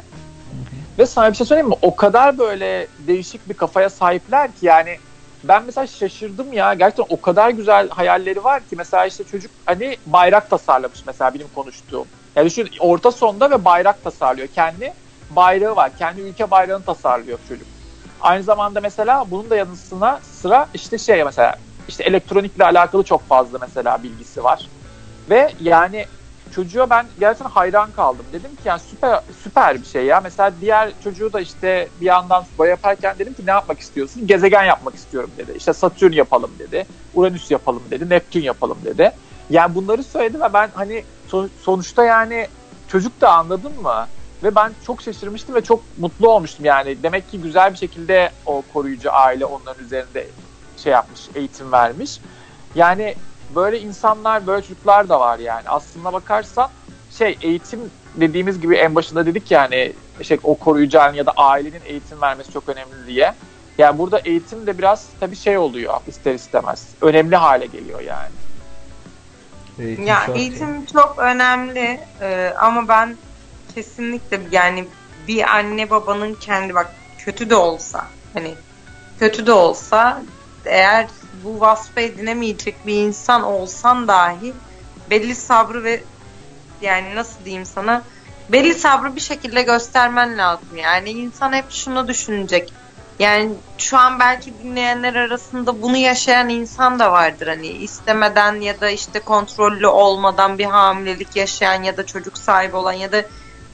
Ve 1.00 1.06
sana 1.06 1.32
bir 1.32 1.36
şey 1.38 1.48
söyleyeyim 1.48 1.70
mi? 1.70 1.76
O 1.82 1.96
kadar 1.96 2.38
böyle 2.38 2.88
değişik 3.00 3.50
bir 3.50 3.54
kafaya 3.54 3.90
sahipler 3.90 4.52
ki 4.52 4.66
yani 4.66 4.98
ben 5.44 5.64
mesela 5.64 5.88
şaşırdım 5.88 6.54
ya. 6.54 6.74
Gerçekten 6.74 7.06
o 7.10 7.22
kadar 7.22 7.50
güzel 7.50 7.90
hayalleri 7.90 8.44
var 8.44 8.60
ki 8.60 8.76
mesela 8.76 9.06
işte 9.06 9.24
çocuk 9.24 9.52
hani 9.66 9.98
bayrak 10.06 10.50
tasarlamış 10.50 11.00
mesela 11.08 11.34
benim 11.34 11.48
konuştuğum. 11.56 12.08
Yani 12.36 12.46
düşün 12.46 12.70
orta 12.80 13.12
sonda 13.12 13.52
ve 13.52 13.66
bayrak 13.66 14.04
tasarlıyor. 14.04 14.48
Kendi 14.48 14.94
bayrağı 15.30 15.76
var. 15.76 15.98
Kendi 15.98 16.22
ülke 16.22 16.52
bayrağını 16.52 16.84
tasarlıyor 16.84 17.40
çocuk. 17.48 17.68
Aynı 18.22 18.44
zamanda 18.44 18.82
mesela 18.82 19.32
bunun 19.32 19.50
da 19.50 19.56
yanısına 19.56 20.20
sıra 20.22 20.68
işte 20.74 20.98
şey 20.98 21.24
mesela 21.24 21.56
işte 21.88 22.04
elektronikle 22.04 22.66
alakalı 22.66 23.04
çok 23.04 23.28
fazla 23.28 23.58
mesela 23.60 24.04
bilgisi 24.04 24.44
var. 24.44 24.70
Ve 25.30 25.54
yani 25.60 26.06
çocuğa 26.52 26.90
ben 26.90 27.10
gerçekten 27.20 27.50
hayran 27.50 27.92
kaldım. 27.92 28.26
Dedim 28.34 28.56
ki 28.56 28.62
yani 28.66 28.80
süper 28.80 29.20
süper 29.44 29.82
bir 29.82 29.86
şey 29.86 30.06
ya. 30.06 30.22
Mesela 30.22 30.62
diğer 30.62 31.00
çocuğu 31.00 31.34
da 31.34 31.40
işte 31.42 31.90
bir 32.02 32.06
yandan 32.06 32.46
boya 32.58 32.70
yaparken 32.70 33.20
dedim 33.20 33.34
ki 33.34 33.46
ne 33.46 33.52
yapmak 33.52 33.80
istiyorsun? 33.80 34.28
Gezegen 34.28 34.64
yapmak 34.64 34.96
istiyorum 34.96 35.32
dedi. 35.38 35.54
İşte 35.56 35.74
Satürn 35.74 36.12
yapalım 36.12 36.52
dedi. 36.60 36.88
Uranüs 37.14 37.52
yapalım 37.52 37.84
dedi. 37.92 38.10
Neptün 38.10 38.42
yapalım 38.42 38.78
dedi. 38.86 39.12
Yani 39.50 39.76
bunları 39.76 40.04
söyledi 40.04 40.42
ve 40.42 40.54
ben 40.54 40.72
hani 40.76 41.04
so- 41.32 41.50
sonuçta 41.62 42.04
yani 42.04 42.48
çocuk 42.88 43.22
da 43.22 43.34
anladın 43.34 43.82
mı? 43.82 44.08
Ve 44.44 44.56
ben 44.56 44.72
çok 44.86 45.02
şaşırmıştım 45.02 45.56
ve 45.56 45.64
çok 45.64 45.98
mutlu 45.98 46.30
olmuştum 46.30 46.66
yani. 46.66 47.04
Demek 47.04 47.30
ki 47.30 47.42
güzel 47.42 47.74
bir 47.74 47.78
şekilde 47.78 48.32
o 48.46 48.64
koruyucu 48.74 49.14
aile 49.14 49.46
onların 49.46 49.86
üzerinde 49.86 50.28
şey 50.78 50.94
yapmış, 50.94 51.22
eğitim 51.36 51.72
vermiş. 51.72 52.20
Yani 52.76 53.16
böyle 53.56 53.80
insanlar, 53.80 54.48
böyle 54.48 54.62
çocuklar 54.62 55.10
da 55.10 55.20
var 55.20 55.40
yani. 55.40 55.70
Aslına 55.70 56.14
bakarsan 56.14 56.70
şey 57.10 57.38
eğitim 57.42 57.80
dediğimiz 58.16 58.62
gibi 58.62 58.76
en 58.76 58.96
başında 58.96 59.26
dedik 59.26 59.52
yani 59.52 59.94
şey 60.22 60.40
o 60.44 60.56
koruyucu 60.56 61.00
ailenin 61.00 61.18
ya 61.18 61.26
da 61.26 61.32
ailenin 61.32 61.82
eğitim 61.86 62.22
vermesi 62.22 62.52
çok 62.52 62.70
önemli 62.70 63.08
diye. 63.08 63.36
Yani 63.78 63.98
burada 63.98 64.20
eğitim 64.20 64.68
de 64.68 64.78
biraz 64.78 65.08
tabii 65.20 65.36
şey 65.36 65.58
oluyor 65.58 65.94
ister 66.08 66.34
istemez. 66.34 66.88
Önemli 67.02 67.36
hale 67.36 67.66
geliyor 67.66 68.02
yani. 68.02 68.32
Eğitim 69.80 70.06
Ya 70.06 70.16
şart 70.26 70.38
eğitim 70.38 70.86
çok 70.86 71.20
önemli 71.20 72.00
e, 72.22 72.54
ama 72.60 72.88
ben 72.88 73.18
kesinlikle 73.76 74.42
yani 74.52 74.88
bir 75.28 75.56
anne 75.56 75.90
babanın 75.90 76.34
kendi 76.34 76.76
bak 76.76 76.92
kötü 77.18 77.50
de 77.50 77.56
olsa 77.56 78.08
hani 78.34 78.56
kötü 79.20 79.48
de 79.48 79.52
olsa 79.52 80.22
eğer 80.66 81.08
bu 81.44 81.60
vasfı 81.60 82.00
edinemeyecek 82.00 82.76
bir 82.88 82.96
insan 82.96 83.44
olsan 83.44 84.08
dahi 84.08 84.54
belli 85.10 85.36
sabrı 85.36 85.84
ve 85.84 86.04
yani 86.82 87.16
nasıl 87.16 87.46
diyeyim 87.46 87.66
sana 87.66 88.04
belli 88.50 88.74
sabrı 88.74 89.16
bir 89.16 89.22
şekilde 89.22 89.62
göstermen 89.62 90.38
lazım. 90.38 90.78
Yani 90.78 91.10
insan 91.10 91.54
hep 91.54 91.72
şunu 91.72 92.08
düşünecek. 92.08 92.74
Yani 93.20 93.52
şu 93.78 93.98
an 93.98 94.20
belki 94.20 94.54
dinleyenler 94.64 95.16
arasında 95.16 95.82
bunu 95.82 95.98
yaşayan 95.98 96.50
insan 96.50 97.00
da 97.00 97.12
vardır. 97.12 97.48
Hani 97.48 97.68
istemeden 97.68 98.62
ya 98.62 98.82
da 98.82 98.90
işte 98.90 99.20
kontrollü 99.20 99.88
olmadan 99.88 100.58
bir 100.58 100.66
hamilelik 100.66 101.36
yaşayan 101.36 101.84
ya 101.84 101.98
da 101.98 102.06
çocuk 102.06 102.38
sahibi 102.38 102.76
olan 102.76 102.94
ya 102.94 103.12
da 103.12 103.24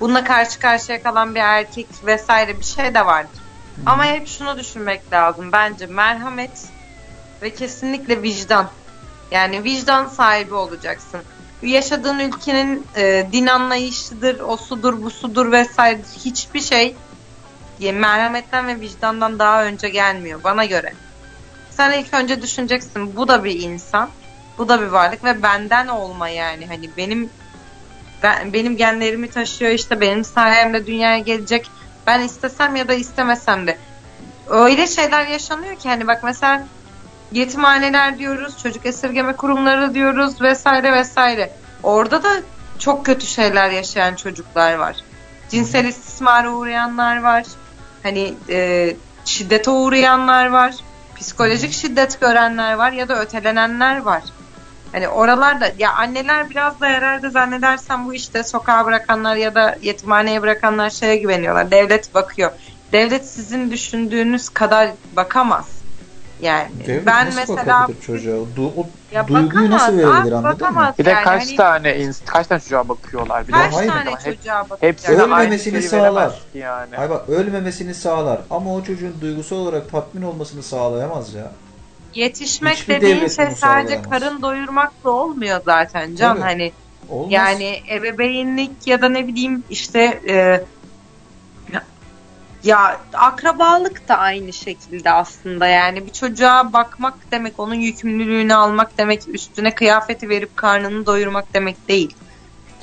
bununla 0.01 0.23
karşı 0.23 0.59
karşıya 0.59 1.03
kalan 1.03 1.35
bir 1.35 1.39
erkek 1.39 1.87
vesaire 2.05 2.59
bir 2.59 2.65
şey 2.65 2.93
de 2.93 3.05
vardır. 3.05 3.41
Ama 3.85 4.05
hep 4.05 4.27
şunu 4.27 4.57
düşünmek 4.57 5.13
lazım. 5.13 5.51
Bence 5.51 5.85
merhamet 5.85 6.51
ve 7.41 7.53
kesinlikle 7.53 8.21
vicdan. 8.21 8.69
Yani 9.31 9.63
vicdan 9.63 10.05
sahibi 10.05 10.53
olacaksın. 10.53 11.21
Yaşadığın 11.61 12.19
ülkenin 12.19 12.87
e, 12.95 13.27
din 13.31 13.47
anlayışıdır, 13.47 14.39
o 14.39 14.57
sudur, 14.57 15.03
bu 15.03 15.09
sudur 15.09 15.51
vesaire 15.51 16.01
hiçbir 16.25 16.61
şey 16.61 16.95
e, 17.81 17.91
merhametten 17.91 18.67
ve 18.67 18.79
vicdandan 18.79 19.39
daha 19.39 19.63
önce 19.63 19.89
gelmiyor 19.89 20.43
bana 20.43 20.65
göre. 20.65 20.93
Sen 21.69 21.91
ilk 21.91 22.13
önce 22.13 22.41
düşüneceksin 22.41 23.15
bu 23.15 23.27
da 23.27 23.43
bir 23.43 23.59
insan, 23.59 24.09
bu 24.57 24.69
da 24.69 24.81
bir 24.81 24.87
varlık 24.87 25.23
ve 25.23 25.43
benden 25.43 25.87
olma 25.87 26.29
yani 26.29 26.67
hani 26.67 26.89
benim 26.97 27.29
ben, 28.23 28.53
benim 28.53 28.77
genlerimi 28.77 29.29
taşıyor 29.29 29.71
işte 29.71 30.01
benim 30.01 30.23
sayemde 30.23 30.87
dünyaya 30.87 31.19
gelecek. 31.19 31.71
Ben 32.07 32.19
istesem 32.19 32.75
ya 32.75 32.87
da 32.87 32.93
istemesem 32.93 33.67
de 33.67 33.77
öyle 34.47 34.87
şeyler 34.87 35.27
yaşanıyor 35.27 35.75
ki 35.75 35.89
hani 35.89 36.07
bak 36.07 36.23
mesela 36.23 36.67
yetimhaneler 37.31 38.17
diyoruz, 38.17 38.57
çocuk 38.63 38.85
esirgeme 38.85 39.35
kurumları 39.35 39.93
diyoruz 39.93 40.41
vesaire 40.41 40.93
vesaire. 40.93 41.53
Orada 41.83 42.23
da 42.23 42.29
çok 42.79 43.05
kötü 43.05 43.27
şeyler 43.27 43.69
yaşayan 43.69 44.15
çocuklar 44.15 44.73
var. 44.73 44.95
Cinsel 45.49 45.85
istismara 45.85 46.51
uğrayanlar 46.51 47.21
var. 47.23 47.43
Hani 48.03 48.33
e, 48.49 48.95
şiddete 49.25 49.71
uğrayanlar 49.71 50.45
var. 50.45 50.75
Psikolojik 51.19 51.73
şiddet 51.73 52.21
görenler 52.21 52.73
var 52.73 52.91
ya 52.91 53.09
da 53.09 53.21
ötelenenler 53.21 54.01
var. 54.01 54.23
Hani 54.91 55.07
oralarda 55.07 55.71
ya 55.77 55.93
anneler 55.93 56.49
biraz 56.49 56.79
da 56.81 56.85
herhalde 56.85 57.29
zannedersem 57.29 58.05
bu 58.05 58.13
işte 58.13 58.43
sokağa 58.43 58.85
bırakanlar 58.85 59.35
ya 59.35 59.55
da 59.55 59.75
yetimhaneye 59.81 60.41
bırakanlar 60.41 60.89
şeye 60.89 61.15
güveniyorlar. 61.15 61.71
Devlet 61.71 62.13
bakıyor. 62.13 62.51
Devlet 62.91 63.25
sizin 63.29 63.71
düşündüğünüz 63.71 64.49
kadar 64.49 64.89
bakamaz. 65.15 65.81
Yani 66.41 66.67
Devlet 66.87 67.05
ben 67.05 67.25
nasıl 67.27 67.39
mesela 67.39 67.87
çocuğa? 68.05 68.33
Du- 68.35 68.71
o 68.77 68.85
ya 69.11 69.27
duyguyu 69.27 69.71
nasıl 69.71 69.97
bakamaz, 69.97 70.15
verebilir 70.15 70.31
abi, 70.31 70.47
anladın 70.47 70.73
mı? 70.73 70.93
Bir 70.99 71.05
de 71.05 71.09
yani. 71.09 71.23
kaç 71.23 71.47
Hani 71.47 71.55
tane 71.55 71.89
ins- 71.97 72.25
kaç 72.25 72.47
tane 72.47 72.61
çocuğa 72.61 72.89
bakıyorlar 72.89 73.47
bir 73.47 73.53
de. 73.53 73.57
kaç 73.57 73.73
hayır, 73.73 73.91
tane 73.91 74.09
hep- 74.11 74.19
çocuğa 74.19 74.59
bakacak? 74.69 74.81
Hepsine 74.83 75.21
aynı 75.21 75.33
Ölmemesini 75.33 75.81
sağlar. 75.81 76.39
yani. 76.53 76.97
Ay 76.97 77.09
bak 77.09 77.29
ölmemesini 77.29 77.93
sağlar 77.93 78.41
ama 78.49 78.73
o 78.75 78.83
çocuğun 78.83 79.15
duygusal 79.21 79.55
olarak 79.57 79.91
tatmin 79.91 80.21
olmasını 80.21 80.63
sağlayamaz 80.63 81.33
ya. 81.33 81.51
Yetişmek 82.13 82.75
Hiçbir 82.75 82.93
dediğin 82.95 83.19
şey 83.19 83.29
sadece 83.29 83.55
sağlayamaz. 83.55 84.09
karın 84.09 84.41
doyurmak 84.41 85.03
da 85.03 85.09
olmuyor 85.09 85.61
zaten 85.65 86.15
can 86.15 86.33
Tabii. 86.35 86.41
hani 86.43 86.71
Olmaz. 87.09 87.31
yani 87.31 87.81
ebeveynlik 87.91 88.87
ya 88.87 89.01
da 89.01 89.09
ne 89.09 89.27
bileyim 89.27 89.63
işte 89.69 90.21
e, 90.29 90.63
ya 92.63 92.99
akrabalık 93.13 94.07
da 94.07 94.17
aynı 94.17 94.53
şekilde 94.53 95.11
aslında 95.11 95.67
yani 95.67 96.05
bir 96.05 96.11
çocuğa 96.11 96.73
bakmak 96.73 97.13
demek 97.31 97.59
onun 97.59 97.75
yükümlülüğünü 97.75 98.53
almak 98.55 98.97
demek 98.97 99.27
üstüne 99.27 99.75
kıyafeti 99.75 100.29
verip 100.29 100.57
karnını 100.57 101.05
doyurmak 101.05 101.53
demek 101.53 101.87
değil. 101.87 102.15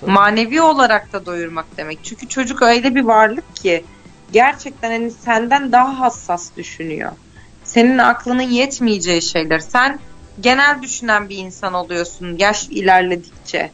Tabii. 0.01 0.11
Manevi 0.11 0.63
olarak 0.63 1.13
da 1.13 1.27
doyurmak 1.27 1.67
demek. 1.77 1.99
Çünkü 2.03 2.29
çocuk 2.29 2.63
öyle 2.63 2.95
bir 2.95 3.05
varlık 3.05 3.57
ki 3.57 3.85
gerçekten 4.33 4.91
hani 4.91 5.11
senden 5.11 5.73
daha 5.73 6.01
hassas 6.01 6.51
düşünüyor. 6.57 7.13
Senin 7.69 7.99
aklının 7.99 8.43
yetmeyeceği 8.43 9.23
şeyler. 9.23 9.59
Sen 9.59 9.99
genel 10.41 10.83
düşünen 10.83 11.29
bir 11.29 11.37
insan 11.37 11.75
oluyorsun 11.75 12.37
yaş 12.39 12.69
ilerledikçe. 12.69 13.71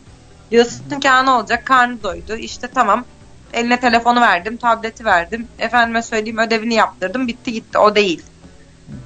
Diyorsun 0.50 1.00
ki 1.00 1.10
"Aa, 1.10 1.22
ne 1.22 1.30
olacak 1.30 1.66
karnı 1.66 2.02
doydu 2.02 2.36
işte 2.36 2.68
tamam 2.74 3.04
eline 3.52 3.80
telefonu 3.80 4.20
verdim 4.20 4.56
tableti 4.56 5.04
verdim 5.04 5.48
efendime 5.58 6.02
söyleyeyim 6.02 6.38
ödevini 6.38 6.74
yaptırdım 6.74 7.28
bitti 7.28 7.52
gitti 7.52 7.78
o 7.78 7.94
değil. 7.94 8.22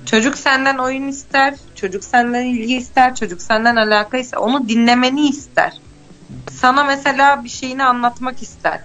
Çocuk 0.07 0.39
senden 0.39 0.79
oyun 0.79 1.09
ister, 1.09 1.55
çocuk 1.75 2.05
senden 2.05 2.43
ilgi 2.45 2.77
ister, 2.77 3.15
çocuk 3.15 3.43
senden 3.43 3.77
alaka 3.77 4.19
ister, 4.19 4.39
onu 4.39 4.69
dinlemeni 4.69 5.29
ister. 5.29 5.73
Sana 6.51 6.85
mesela 6.85 7.45
bir 7.45 7.49
şeyini 7.49 7.85
anlatmak 7.85 8.43
ister. 8.43 8.81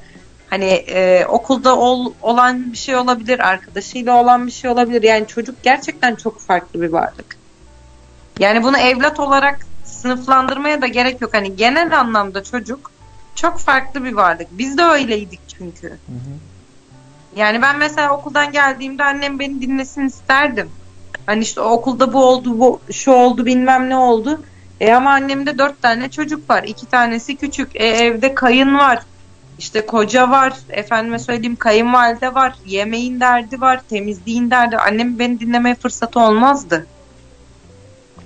Hani 0.53 0.65
e, 0.65 1.25
okulda 1.25 1.77
ol, 1.77 2.13
olan 2.21 2.71
bir 2.71 2.77
şey 2.77 2.95
olabilir, 2.95 3.39
arkadaşıyla 3.39 4.21
olan 4.21 4.47
bir 4.47 4.51
şey 4.51 4.69
olabilir. 4.69 5.03
Yani 5.03 5.27
çocuk 5.27 5.63
gerçekten 5.63 6.15
çok 6.15 6.39
farklı 6.39 6.81
bir 6.81 6.89
varlık. 6.89 7.37
Yani 8.39 8.63
bunu 8.63 8.77
evlat 8.77 9.19
olarak 9.19 9.59
sınıflandırmaya 9.83 10.81
da 10.81 10.87
gerek 10.87 11.21
yok. 11.21 11.33
Hani 11.33 11.55
genel 11.55 11.99
anlamda 11.99 12.43
çocuk 12.43 12.91
çok 13.35 13.59
farklı 13.59 14.03
bir 14.03 14.13
varlık. 14.13 14.47
Biz 14.51 14.77
de 14.77 14.83
öyleydik 14.83 15.39
çünkü. 15.57 15.87
Hı 15.87 15.93
hı. 15.93 16.33
Yani 17.35 17.61
ben 17.61 17.77
mesela 17.77 18.17
okuldan 18.17 18.51
geldiğimde 18.51 19.03
annem 19.03 19.39
beni 19.39 19.61
dinlesin 19.61 20.07
isterdim. 20.07 20.71
Hani 21.25 21.43
işte 21.43 21.61
okulda 21.61 22.13
bu 22.13 22.25
oldu, 22.25 22.59
bu 22.59 22.79
şu 22.91 23.11
oldu, 23.11 23.45
bilmem 23.45 23.89
ne 23.89 23.97
oldu. 23.97 24.41
E 24.79 24.93
ama 24.93 25.11
annemde 25.11 25.57
dört 25.57 25.81
tane 25.81 26.11
çocuk 26.11 26.49
var. 26.49 26.63
iki 26.63 26.85
tanesi 26.85 27.35
küçük. 27.35 27.75
E 27.75 27.85
evde 27.85 28.35
kayın 28.35 28.77
var. 28.77 29.03
İşte 29.57 29.85
koca 29.85 30.29
var. 30.31 30.53
Efendime 30.69 31.19
söyleyeyim 31.19 31.55
kayınvalide 31.55 32.33
var. 32.33 32.55
Yemeğin 32.65 33.19
derdi 33.19 33.61
var. 33.61 33.81
Temizliğin 33.87 34.51
derdi. 34.51 34.77
Annem 34.77 35.19
beni 35.19 35.39
dinlemeye 35.39 35.75
fırsatı 35.75 36.19
olmazdı. 36.19 36.87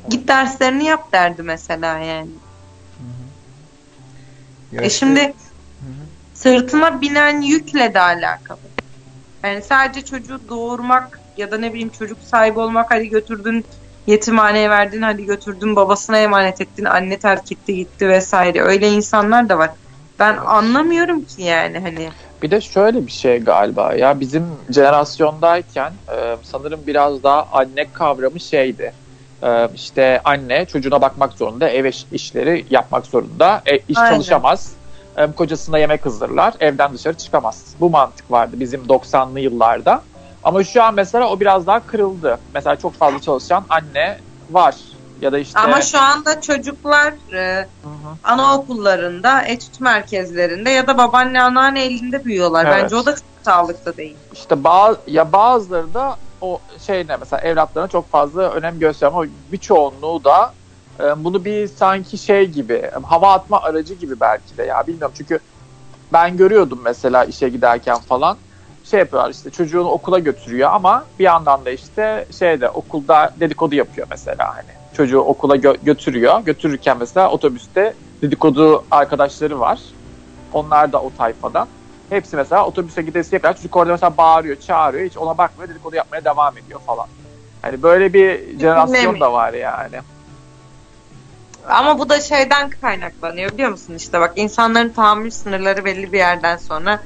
Git 0.09 0.27
derslerini 0.27 0.85
yap 0.85 1.13
derdi 1.13 1.43
mesela 1.43 1.97
yani. 1.99 2.29
Ya 4.71 4.81
E 4.81 4.87
işte- 4.87 4.99
şimdi 4.99 5.19
Hı 5.19 5.25
hı. 5.25 5.33
sırtına 6.33 7.01
binen 7.01 7.41
yükle 7.41 7.93
de 7.93 7.99
alakalı. 7.99 8.59
Yani 9.43 9.61
sadece 9.61 10.05
çocuğu 10.05 10.49
doğurmak 10.49 11.19
ya 11.37 11.51
da 11.51 11.57
ne 11.57 11.69
bileyim 11.73 11.89
çocuk 11.89 12.23
sahibi 12.23 12.59
olmak 12.59 12.91
hadi 12.91 13.09
götürdün 13.09 13.65
yetimhaneye 14.07 14.69
verdin 14.69 15.01
hadi 15.01 15.25
götürdün 15.25 15.75
babasına 15.75 16.17
emanet 16.17 16.61
ettin 16.61 16.85
anne 16.85 17.19
terk 17.19 17.51
etti 17.51 17.75
gitti 17.75 18.07
vesaire 18.07 18.61
öyle 18.61 18.89
insanlar 18.89 19.49
da 19.49 19.57
var. 19.57 19.71
Ben 20.19 20.37
anlamıyorum 20.37 21.23
ki 21.25 21.41
yani 21.41 21.79
hani. 21.79 22.09
Bir 22.41 22.51
de 22.51 22.61
şöyle 22.61 23.05
bir 23.05 23.11
şey 23.11 23.39
galiba 23.39 23.93
ya 23.93 24.19
bizim 24.19 24.57
jenerasyondayken 24.69 25.93
e, 26.13 26.37
sanırım 26.43 26.87
biraz 26.87 27.23
daha 27.23 27.43
anne 27.51 27.91
kavramı 27.91 28.39
şeydi. 28.39 28.93
E, 29.43 29.69
işte 29.73 30.21
anne 30.23 30.65
çocuğuna 30.65 31.01
bakmak 31.01 31.33
zorunda, 31.33 31.69
ev 31.69 31.85
iş- 31.85 32.05
işleri 32.11 32.65
yapmak 32.69 33.05
zorunda, 33.05 33.61
e, 33.65 33.77
iş 33.77 33.97
Aynen. 33.97 34.09
çalışamaz, 34.09 34.73
e, 35.17 35.31
kocasına 35.31 35.77
yemek 35.79 36.05
hazırlar, 36.05 36.53
evden 36.59 36.93
dışarı 36.93 37.17
çıkamaz. 37.17 37.75
Bu 37.79 37.89
mantık 37.89 38.31
vardı 38.31 38.55
bizim 38.59 38.89
90'lı 38.89 39.39
yıllarda. 39.39 40.03
Ama 40.43 40.63
şu 40.63 40.83
an 40.83 40.93
mesela 40.93 41.29
o 41.29 41.39
biraz 41.39 41.67
daha 41.67 41.85
kırıldı. 41.85 42.39
Mesela 42.53 42.75
çok 42.75 42.93
fazla 42.93 43.19
çalışan 43.21 43.65
anne 43.69 44.17
var 44.49 44.75
ya 45.21 45.31
da 45.31 45.39
işte 45.39 45.59
Ama 45.59 45.81
şu 45.81 46.01
anda 46.01 46.41
çocuklar 46.41 47.13
e, 47.33 47.67
anaokullarında, 48.23 49.41
etüt 49.41 49.81
merkezlerinde 49.81 50.69
ya 50.69 50.87
da 50.87 50.97
babaanne 50.97 51.41
anneanne 51.41 51.85
elinde 51.85 52.25
büyüyorlar. 52.25 52.65
Evet. 52.65 52.83
Bence 52.83 52.95
o 52.95 53.05
da 53.05 53.11
çok 53.11 53.23
sağlıklı 53.45 53.97
değil. 53.97 54.17
İşte 54.33 54.63
bazı 54.63 54.99
ya 55.07 55.31
bazıları 55.31 55.93
da 55.93 56.17
o 56.41 56.59
şeyine 56.87 57.17
mesela 57.17 57.41
evlatlarına 57.41 57.89
çok 57.89 58.11
fazla 58.11 58.49
önem 58.49 58.79
gösteriyor 58.79 59.13
ama 59.13 59.31
bir 59.51 59.57
çoğunluğu 59.57 60.23
da 60.23 60.53
e, 60.99 61.23
bunu 61.23 61.45
bir 61.45 61.67
sanki 61.67 62.17
şey 62.17 62.47
gibi 62.47 62.91
hava 63.03 63.33
atma 63.33 63.61
aracı 63.61 63.93
gibi 63.93 64.19
belki 64.19 64.57
de 64.57 64.63
ya 64.63 64.87
bilmiyorum 64.87 65.13
çünkü 65.17 65.39
ben 66.13 66.37
görüyordum 66.37 66.79
mesela 66.83 67.25
işe 67.25 67.49
giderken 67.49 67.97
falan 67.97 68.37
şey 68.83 68.99
yapıyorlar 68.99 69.29
işte 69.29 69.49
çocuğunu 69.49 69.89
okula 69.89 70.19
götürüyor 70.19 70.69
ama 70.73 71.05
bir 71.19 71.23
yandan 71.23 71.65
da 71.65 71.69
işte 71.69 72.25
şeyde 72.39 72.69
okulda 72.69 73.33
dedikodu 73.39 73.75
yapıyor 73.75 74.07
mesela 74.09 74.55
hani 74.55 74.76
çocuğu 74.97 75.19
okula 75.19 75.55
gö- 75.55 75.85
götürüyor 75.85 76.39
götürürken 76.39 76.97
mesela 76.97 77.31
otobüste 77.31 77.93
dedikodu 78.21 78.85
arkadaşları 78.91 79.59
var 79.59 79.79
onlar 80.53 80.93
da 80.93 81.01
o 81.01 81.13
tayfadan 81.13 81.67
Hepsi 82.09 82.35
mesela 82.35 82.65
otobüse 82.65 83.01
gidesiye 83.01 83.41
kadar 83.41 83.55
çocuk 83.55 83.75
orada 83.75 83.91
mesela 83.91 84.17
bağırıyor, 84.17 84.55
çağırıyor. 84.59 85.05
Hiç 85.05 85.17
ona 85.17 85.37
bakmıyor, 85.37 85.69
dedikodu 85.69 85.95
yapmaya 85.95 86.25
devam 86.25 86.57
ediyor 86.57 86.79
falan. 86.85 87.07
Hani 87.61 87.83
böyle 87.83 88.13
bir 88.13 88.59
jenerasyon 88.59 89.19
da 89.19 89.33
var 89.33 89.53
yani. 89.53 89.99
Ama 91.69 91.99
bu 91.99 92.09
da 92.09 92.21
şeyden 92.21 92.69
kaynaklanıyor 92.69 93.51
biliyor 93.51 93.71
musun? 93.71 93.93
İşte 93.93 94.19
bak 94.19 94.33
insanların 94.35 94.89
tahammül 94.89 95.29
sınırları 95.29 95.85
belli 95.85 96.11
bir 96.11 96.17
yerden 96.17 96.57
sonra 96.57 96.99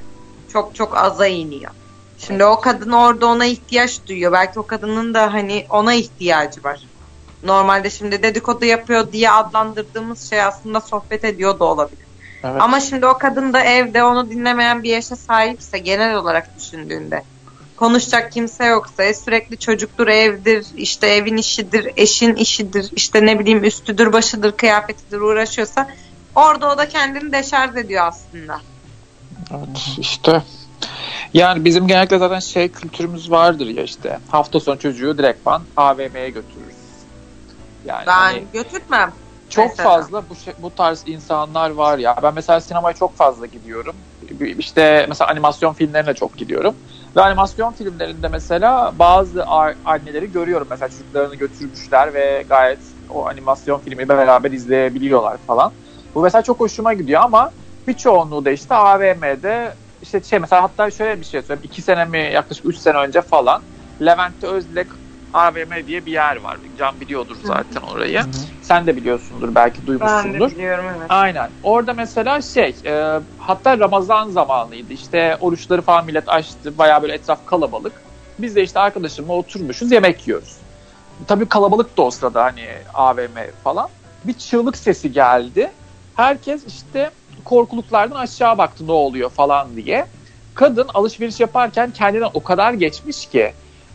çok 0.48 0.74
çok 0.74 0.96
aza 0.96 1.26
iniyor. 1.26 1.70
Şimdi 2.16 2.44
o 2.44 2.60
kadın 2.60 2.92
orada 2.92 3.26
ona 3.26 3.44
ihtiyaç 3.44 4.06
duyuyor. 4.06 4.32
Belki 4.32 4.60
o 4.60 4.66
kadının 4.66 5.14
da 5.14 5.32
hani 5.32 5.66
ona 5.70 5.94
ihtiyacı 5.94 6.64
var. 6.64 6.88
Normalde 7.42 7.90
şimdi 7.90 8.22
dedikodu 8.22 8.64
yapıyor 8.64 9.12
diye 9.12 9.30
adlandırdığımız 9.30 10.30
şey 10.30 10.42
aslında 10.42 10.80
sohbet 10.80 11.24
ediyor 11.24 11.58
da 11.58 11.64
olabilir. 11.64 12.06
Evet. 12.44 12.62
Ama 12.62 12.80
şimdi 12.80 13.06
o 13.06 13.18
kadın 13.18 13.52
da 13.52 13.60
evde 13.60 14.04
onu 14.04 14.30
dinlemeyen 14.30 14.82
bir 14.82 14.90
yaşa 14.90 15.16
sahipse 15.16 15.78
genel 15.78 16.16
olarak 16.16 16.58
düşündüğünde 16.58 17.22
konuşacak 17.76 18.32
kimse 18.32 18.64
yoksa 18.64 19.02
e, 19.02 19.14
sürekli 19.14 19.58
çocuktur 19.58 20.08
evdir 20.08 20.66
işte 20.76 21.06
evin 21.06 21.36
işidir 21.36 21.92
eşin 21.96 22.34
işidir 22.34 22.90
işte 22.96 23.26
ne 23.26 23.38
bileyim 23.38 23.64
üstüdür 23.64 24.12
başıdır 24.12 24.52
kıyafetidir 24.52 25.20
uğraşıyorsa 25.20 25.88
orada 26.34 26.72
o 26.72 26.78
da 26.78 26.88
kendini 26.88 27.32
deşarj 27.32 27.76
ediyor 27.76 28.06
aslında. 28.06 28.60
Evet 29.50 29.98
işte 29.98 30.42
Yani 31.34 31.64
bizim 31.64 31.86
genellikle 31.86 32.18
zaten 32.18 32.40
şey 32.40 32.68
kültürümüz 32.68 33.30
vardır 33.30 33.66
ya 33.66 33.82
işte 33.82 34.18
hafta 34.28 34.60
sonu 34.60 34.78
çocuğu 34.78 35.18
direktman 35.18 35.62
AVM'ye 35.76 36.30
götürürüz. 36.30 36.81
Yani 37.84 38.06
Ben 38.06 38.12
hani 38.12 38.46
götürtmem. 38.52 39.12
çok 39.48 39.68
mesela. 39.68 39.88
fazla 39.88 40.28
bu 40.28 40.34
şey, 40.36 40.54
bu 40.58 40.74
tarz 40.74 41.02
insanlar 41.06 41.70
var 41.70 41.98
ya. 41.98 42.16
Ben 42.22 42.34
mesela 42.34 42.60
sinemaya 42.60 42.94
çok 42.94 43.16
fazla 43.16 43.46
gidiyorum. 43.46 43.96
İşte 44.58 45.06
mesela 45.08 45.30
animasyon 45.30 45.72
filmlerine 45.72 46.14
çok 46.14 46.36
gidiyorum. 46.36 46.74
Ve 47.16 47.22
animasyon 47.22 47.72
filmlerinde 47.72 48.28
mesela 48.28 48.98
bazı 48.98 49.44
anneleri 49.84 50.32
görüyorum. 50.32 50.66
Mesela 50.70 50.88
çocuklarını 50.88 51.34
götürmüşler 51.34 52.14
ve 52.14 52.46
gayet 52.48 52.94
o 53.08 53.26
animasyon 53.28 53.80
filmi 53.80 54.08
beraber 54.08 54.50
izleyebiliyorlar 54.50 55.38
falan. 55.38 55.72
Bu 56.14 56.22
mesela 56.22 56.42
çok 56.42 56.60
hoşuma 56.60 56.92
gidiyor 56.92 57.22
ama 57.24 57.50
bir 57.86 57.94
çoğunluğu 57.94 58.44
da 58.44 58.50
işte 58.50 58.74
AVM'de 58.74 59.74
işte 60.02 60.22
şey 60.22 60.38
mesela 60.38 60.62
hatta 60.62 60.90
şöyle 60.90 61.20
bir 61.20 61.26
şey 61.26 61.42
söyleyeyim. 61.42 61.64
iki 61.64 61.82
sene 61.82 62.04
mi 62.04 62.30
yaklaşık 62.34 62.64
üç 62.64 62.76
sene 62.78 62.98
önce 62.98 63.22
falan 63.22 63.62
Levent'te 64.02 64.46
Özdilek 64.46 64.88
AVM 65.32 65.86
diye 65.86 66.06
bir 66.06 66.12
yer 66.12 66.36
var. 66.36 66.58
Can 66.78 67.00
biliyordur 67.00 67.36
zaten 67.42 67.80
orayı. 67.80 68.18
Hı 68.18 68.22
hı. 68.22 68.32
Sen 68.62 68.86
de 68.86 68.96
biliyorsundur 68.96 69.54
belki 69.54 69.78
Ben 69.78 69.82
de 69.82 69.86
duymuşsundur. 69.86 70.50
biliyorum 70.50 70.84
evet. 70.98 71.06
Aynen. 71.08 71.50
Orada 71.62 71.94
mesela 71.94 72.40
şey 72.40 72.76
e, 72.84 73.20
hatta 73.38 73.78
Ramazan 73.78 74.28
zamanıydı. 74.28 74.92
İşte 74.92 75.36
oruçları 75.40 75.82
falan 75.82 76.06
millet 76.06 76.28
açtı. 76.28 76.78
Bayağı 76.78 77.02
böyle 77.02 77.14
etraf 77.14 77.46
kalabalık. 77.46 77.92
Biz 78.38 78.56
de 78.56 78.62
işte 78.62 78.80
arkadaşımla 78.80 79.32
oturmuşuz 79.32 79.92
yemek 79.92 80.28
yiyoruz. 80.28 80.56
Tabii 81.26 81.46
kalabalık 81.46 81.96
da 81.96 82.02
o 82.02 82.10
sırada 82.10 82.44
hani 82.44 82.64
AVM 82.94 83.36
falan. 83.64 83.88
Bir 84.24 84.34
çığlık 84.34 84.76
sesi 84.76 85.12
geldi. 85.12 85.70
Herkes 86.14 86.66
işte 86.66 87.10
korkuluklardan 87.44 88.16
aşağı 88.16 88.58
baktı 88.58 88.86
ne 88.86 88.92
oluyor 88.92 89.30
falan 89.30 89.76
diye. 89.76 90.06
Kadın 90.54 90.88
alışveriş 90.94 91.40
yaparken 91.40 91.90
kendinden 91.90 92.30
o 92.34 92.42
kadar 92.42 92.72
geçmiş 92.72 93.26
ki 93.26 93.52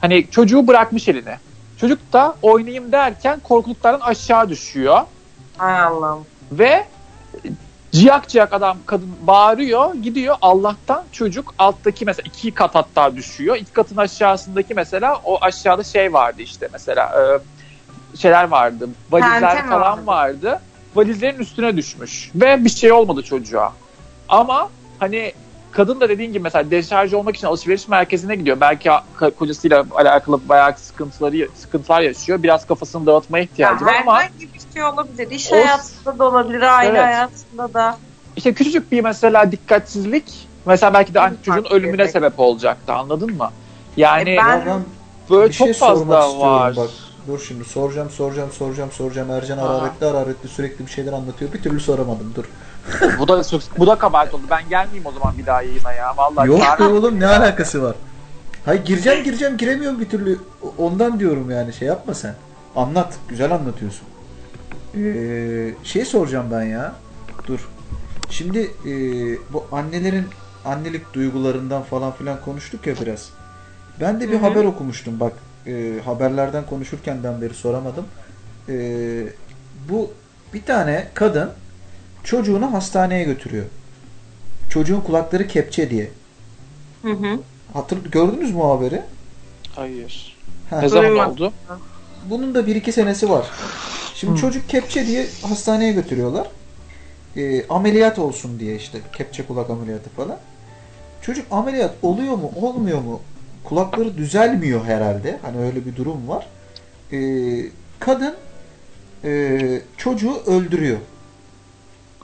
hani 0.08 0.28
çocuğu 0.32 0.68
bırakmış 0.68 1.08
eline. 1.08 1.40
Çocuk 1.82 2.14
da 2.14 2.36
oynayayım 2.42 2.92
derken 2.92 3.40
korkuluklardan 3.40 4.00
aşağı 4.00 4.50
düşüyor. 4.50 5.02
Hay 5.58 5.80
Allah'ım. 5.80 6.26
Ve 6.52 6.86
ciyak 7.92 8.30
ciyak 8.30 8.54
adam 8.54 8.78
kadın 8.86 9.16
bağırıyor 9.22 9.94
gidiyor 9.94 10.36
Allah'tan 10.42 11.04
çocuk 11.12 11.54
alttaki 11.60 12.06
mesela 12.06 12.24
iki 12.26 12.52
kat 12.52 12.76
hatta 12.76 13.16
düşüyor. 13.16 13.56
İki 13.56 13.74
katın 13.74 13.98
aşağısındaki 13.98 14.74
mesela 14.74 15.22
o 15.26 15.38
aşağıda 15.42 15.84
şey 15.84 16.14
vardı 16.14 16.42
işte 16.42 16.70
mesela 16.74 17.04
e, 17.04 18.18
şeyler 18.18 18.44
vardı 18.44 18.90
valizler 19.12 19.40
Tente 19.40 19.64
mi 19.64 19.70
falan 19.70 20.08
vardı? 20.08 20.48
vardı. 20.48 20.62
Valizlerin 20.96 21.40
üstüne 21.40 21.78
düşmüş 21.78 22.32
ve 22.36 22.66
bir 22.66 22.70
şey 22.70 22.92
olmadı 22.92 23.24
çocuğa. 23.24 23.74
Ama 24.30 24.70
hani 25.00 25.34
kadın 25.72 26.02
da 26.02 26.10
dediğin 26.10 26.30
gibi 26.32 26.44
mesela 26.44 26.72
deşarj 26.72 27.14
olmak 27.14 27.36
için 27.36 27.48
alışveriş 27.48 27.88
merkezine 27.88 28.36
gidiyor. 28.36 28.58
Belki 28.62 28.90
kocasıyla 29.38 29.86
alakalı 29.92 30.50
bayağı 30.50 30.78
sıkıntıları 30.78 31.50
sıkıntılar 31.56 32.02
yaşıyor. 32.02 32.44
Biraz 32.44 32.66
kafasını 32.66 33.06
dağıtmaya 33.06 33.44
ihtiyacı 33.44 33.86
var 33.86 33.96
ama 34.02 34.20
herhangi 34.22 34.54
bir 34.54 34.62
şey 34.74 34.84
olabilir. 34.84 35.32
İş 35.32 35.52
O- 35.52 35.56
hayatında 35.56 36.20
da 36.20 36.24
olabilir, 36.26 36.62
aile 36.62 36.90
Evet. 36.90 37.02
hayatında 37.06 37.74
da. 37.74 37.98
işte 38.36 38.54
küçücük 38.54 38.92
bir 38.92 39.02
mesela 39.04 39.52
dikkatsizlik 39.52 40.48
mesela 40.66 40.94
belki 40.94 41.14
de 41.14 41.20
çocuğun 41.46 41.66
ölümüne 41.72 41.98
bebek. 41.98 42.12
sebep 42.12 42.40
olacaktı 42.40 42.94
anladın 42.94 43.34
mı? 43.34 43.52
Yani 43.98 44.30
E 44.30 44.38
ben- 44.38 44.66
ben 44.66 44.82
böyle 45.30 45.54
şey 45.54 45.68
çok 45.68 45.76
sormak 45.76 45.98
fazla 45.98 46.28
istiyorum 46.28 46.52
var. 46.60 46.76
bak. 46.78 46.90
Dur 47.28 47.40
şimdi 47.48 47.66
soracağım 47.66 48.10
soracağım 48.10 48.52
soracağım 48.52 48.92
soracağım. 48.92 49.32
Ercan 49.32 49.58
hararetli 49.58 50.06
hararetli 50.06 50.48
sürekli 50.50 50.86
bir 50.86 50.92
şeyler 50.92 51.14
anlatıyor. 51.14 51.54
Bir 51.54 51.62
türlü 51.62 51.80
soramadım 51.80 52.34
dur. 52.36 52.46
Bu 53.20 53.28
da 53.28 53.42
bu 53.78 53.88
da 53.88 53.98
kabahat 53.98 54.34
oldu. 54.34 54.44
Ben 54.50 54.70
gelmeyeyim 54.70 55.06
o 55.06 55.12
zaman 55.12 55.38
bir 55.38 55.46
daha 55.46 55.62
yayına 55.62 55.94
ya. 55.94 56.18
Vallahi 56.18 56.48
Yok 56.48 56.62
be 56.80 56.84
oğlum 56.84 57.20
ne 57.20 57.28
alakası 57.28 57.84
var? 57.84 57.96
Hayır 58.66 58.86
gireceğim 58.86 59.24
gireceğim 59.24 59.58
giremiyorum 59.58 60.00
bir 60.00 60.10
türlü. 60.10 60.40
Ondan 60.78 61.20
diyorum 61.20 61.52
yani 61.52 61.74
şey 61.74 61.88
yapma 61.88 62.14
sen. 62.14 62.36
Anlat. 62.76 63.14
Güzel 63.30 63.52
anlatıyorsun. 63.52 64.08
Ee, 64.96 65.74
şey 65.84 66.06
soracağım 66.06 66.46
ben 66.52 66.64
ya. 66.64 66.94
Dur. 67.48 67.70
Şimdi 68.30 68.60
e, 68.60 68.92
bu 69.54 69.66
annelerin 69.72 70.26
annelik 70.66 71.14
duygularından 71.14 71.84
falan 71.84 72.12
filan 72.12 72.42
konuştuk 72.46 72.88
ya 72.88 72.94
biraz. 73.02 73.30
Ben 74.02 74.22
de 74.22 74.28
bir 74.30 74.34
Hı 74.34 74.38
hı. 74.38 74.50
haber 74.50 74.64
okumuştum 74.64 75.20
bak. 75.20 75.34
e, 75.68 75.94
haberlerden 76.06 76.66
konuşurkenden 76.66 77.42
beri 77.42 77.54
soramadım. 77.54 78.06
E, 78.70 78.76
bu 79.90 80.12
bir 80.54 80.64
tane 80.66 81.08
kadın 81.14 81.50
çocuğunu 82.28 82.74
hastaneye 82.74 83.24
götürüyor. 83.24 83.66
Çocuğun 84.70 85.02
kulakları 85.02 85.48
kepçe 85.48 85.90
diye. 85.90 86.10
Hı 87.02 87.12
hı. 87.12 87.40
Hatır, 87.74 88.12
gördünüz 88.12 88.52
mü 88.52 88.62
o 88.62 88.78
haberi? 88.78 89.02
Hayır. 89.76 90.38
Ha. 90.70 90.82
Ne 90.82 90.90
zaman 90.90 91.32
oldu? 91.32 91.54
Bunun 92.30 92.56
da 92.56 92.60
1-2 92.60 92.92
senesi 92.92 93.30
var. 93.30 93.48
Şimdi 94.16 94.34
Hı. 94.34 94.38
çocuk 94.38 94.70
kepçe 94.70 95.08
diye 95.08 95.26
hastaneye 95.42 95.92
götürüyorlar. 95.92 96.48
Ee, 97.38 97.68
ameliyat 97.68 98.20
olsun 98.20 98.60
diye 98.60 98.76
işte 98.76 98.98
kepçe 99.14 99.46
kulak 99.46 99.70
ameliyatı 99.70 100.10
falan. 100.10 100.38
Çocuk 101.22 101.46
ameliyat 101.52 101.94
oluyor 102.02 102.36
mu 102.36 102.52
olmuyor 102.56 103.02
mu? 103.02 103.22
Kulakları 103.64 104.18
düzelmiyor 104.18 104.86
herhalde. 104.86 105.40
Hani 105.42 105.58
öyle 105.58 105.86
bir 105.86 105.96
durum 105.96 106.28
var. 106.28 106.48
Ee, 107.12 107.66
kadın 108.00 108.36
e, 109.24 109.82
çocuğu 109.98 110.42
öldürüyor 110.46 110.98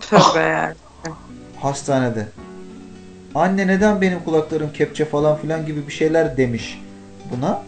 Tövbe 0.02 0.40
yani. 0.40 0.76
hastanede. 1.62 2.28
Anne 3.36 3.68
neden 3.68 4.02
benim 4.02 4.24
kulaklarım 4.24 4.74
kepçe 4.74 5.06
falan 5.06 5.38
filan 5.38 5.66
gibi 5.66 5.88
bir 5.88 5.94
şeyler 5.94 6.38
demiş 6.38 6.82
buna. 7.32 7.62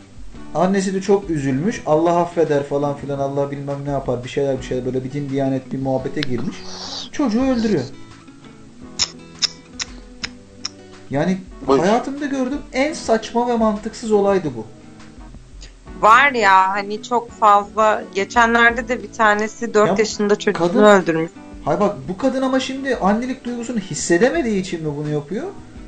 Annesi 0.56 0.94
de 0.94 1.02
çok 1.02 1.30
üzülmüş. 1.30 1.82
Allah 1.86 2.18
affeder 2.20 2.64
falan 2.64 2.96
filan 2.98 3.20
Allah 3.20 3.52
bilmem 3.52 3.78
ne 3.86 3.92
yapar 3.92 4.24
bir 4.24 4.30
şeyler 4.30 4.58
bir 4.58 4.64
şeyler 4.64 4.86
böyle 4.86 5.04
bir 5.04 5.12
din 5.12 5.30
diyanet 5.30 5.72
bir 5.74 5.80
muhabbete 5.80 6.22
girmiş. 6.22 6.58
Çocuğu 7.12 7.42
öldürüyor. 7.42 7.84
Yani 11.10 11.38
Buyur. 11.68 11.80
hayatımda 11.80 12.26
gördüğüm 12.26 12.62
en 12.74 12.94
saçma 12.94 13.48
ve 13.48 13.58
mantıksız 13.58 14.12
olaydı 14.12 14.48
bu. 14.58 14.66
Var 16.02 16.32
ya 16.32 16.70
hani 16.70 17.04
çok 17.04 17.32
fazla 17.32 18.04
geçenlerde 18.16 18.88
de 18.88 19.04
bir 19.04 19.12
tanesi 19.14 19.74
4 19.74 19.88
Ya, 19.90 19.96
yaşında 19.98 20.36
çocuğunu 20.40 20.68
kadın- 20.68 20.84
öldürmüş. 20.84 21.32
Hay 21.66 21.80
bak 21.80 21.96
bu 22.10 22.18
kadın 22.18 22.42
ama 22.42 22.60
şimdi 22.60 22.96
annelik 22.96 23.44
duygusunu 23.46 23.80
hissedemediği 23.80 24.62
için 24.62 24.84
mi 24.84 24.98
bunu 24.98 25.10
yapıyor? 25.10 25.44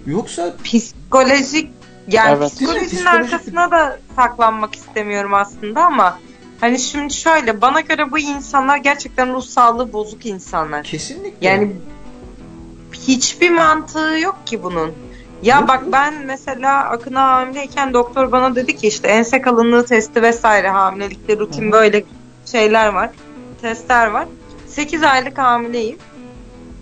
Yoksa 0.06 0.54
Psikolojik 0.64 1.70
yani 2.08 2.36
Evet. 2.38 2.52
psikolojinin 2.52 2.88
Psikolojik- 2.90 3.10
arkasına 3.10 3.72
da 3.72 3.98
saklanmak 4.16 4.76
istemiyorum 4.76 5.34
aslında 5.34 5.86
ama 5.86 6.20
hani 6.62 6.80
şimdi 6.80 7.14
şöyle 7.14 7.62
bana 7.62 7.82
göre 7.82 8.12
bu 8.12 8.20
insanlar 8.20 8.78
gerçekten 8.78 9.34
ruh 9.34 9.42
sağlığı 9.44 9.94
bozuk 9.94 10.26
insanlar. 10.26 10.84
kesinlikle 10.84 11.48
Yani 11.48 11.72
hiçbir 12.94 13.50
mantığı 13.50 14.18
yok 14.22 14.38
ki 14.46 14.64
bunun. 14.64 14.92
Ya 15.42 15.60
Yok, 15.60 15.68
bak 15.68 15.82
yok. 15.84 15.94
ben 15.94 16.14
mesela 16.26 16.84
Akın'a 16.90 17.22
hamileyken 17.28 17.94
doktor 17.94 18.32
bana 18.32 18.56
dedi 18.56 18.76
ki 18.78 18.88
işte 18.88 19.08
ense 19.08 19.42
kalınlığı 19.42 19.86
testi 19.86 20.22
vesaire 20.22 20.70
hamilelikte 20.70 21.38
rutin 21.38 21.68
Hı 21.68 21.72
böyle 21.72 22.04
şeyler 22.46 22.88
var. 22.88 23.10
Testler 23.62 24.08
var. 24.08 24.26
8 24.78 25.04
aylık 25.04 25.38
hamileyim. 25.38 25.98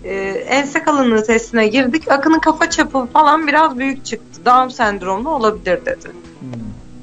Ee, 0.04 0.14
ense 0.48 0.82
kalınlığı 0.82 1.24
testine 1.24 1.66
girdik. 1.68 2.10
Akın'ın 2.12 2.38
kafa 2.38 2.70
çapı 2.70 3.06
falan 3.06 3.46
biraz 3.46 3.78
büyük 3.78 4.04
çıktı. 4.04 4.44
Down 4.44 4.68
sendromlu 4.68 5.30
olabilir 5.30 5.86
dedi. 5.86 6.08
Hmm, 6.40 6.48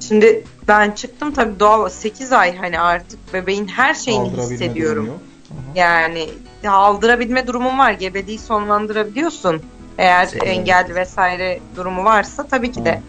Şimdi 0.08 0.44
ben 0.68 0.92
çıktım 0.92 1.32
tabii 1.34 1.60
doğal 1.60 1.90
8 1.90 2.32
ay 2.32 2.58
hani 2.58 2.80
artık 2.80 3.34
bebeğin 3.34 3.68
her 3.68 3.94
şeyini 3.94 4.30
hissediyorum. 4.38 5.10
Yani 5.76 6.30
aldırabilme 6.68 7.48
durumu 7.48 7.78
var. 7.78 7.92
Gebeliği 7.92 8.40
sonlandırabiliyorsun. 8.40 9.62
Eğer 9.98 10.30
Evet. 10.34 10.44
engelli 10.44 10.96
vesaire 10.96 11.60
durumu 11.76 12.04
varsa 12.04 12.48
tabii 12.48 12.72
ki 12.72 12.86
de 12.86 13.02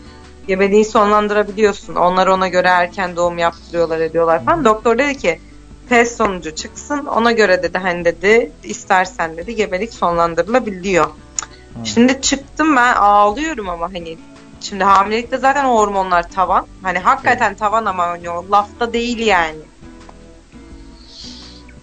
gebeliği 0.47 0.85
sonlandırabiliyorsun. 0.85 1.95
Onlar 1.95 2.27
ona 2.27 2.49
göre 2.49 2.69
erken 2.69 3.17
doğum 3.17 3.39
yaptırıyorlar 3.39 4.01
ediyorlar 4.01 4.45
falan. 4.45 4.65
Doktor 4.65 4.99
dedi 4.99 5.19
ki 5.19 5.41
test 5.89 6.17
sonucu 6.17 6.55
çıksın. 6.55 7.07
Ona 7.07 7.33
göre 7.33 7.63
dedi 7.63 7.79
hani 7.79 8.05
dedi 8.05 8.53
istersen 8.63 9.37
dedi 9.37 9.55
gebelik 9.55 9.93
sonlandırılabiliyor. 9.93 11.05
Ha. 11.05 11.85
Şimdi 11.85 12.21
çıktım 12.21 12.77
ben 12.77 12.95
ağlıyorum 12.95 13.69
ama 13.69 13.89
hani 13.89 14.19
şimdi 14.61 14.85
hamilelikte 14.85 15.39
zaten 15.39 15.65
hormonlar 15.65 16.31
tavan. 16.31 16.67
Hani 16.83 16.99
hakikaten 16.99 17.55
tavan 17.55 17.85
ama 17.85 18.07
hani 18.07 18.31
o 18.31 18.51
lafta 18.51 18.93
değil 18.93 19.19
yani. 19.19 19.59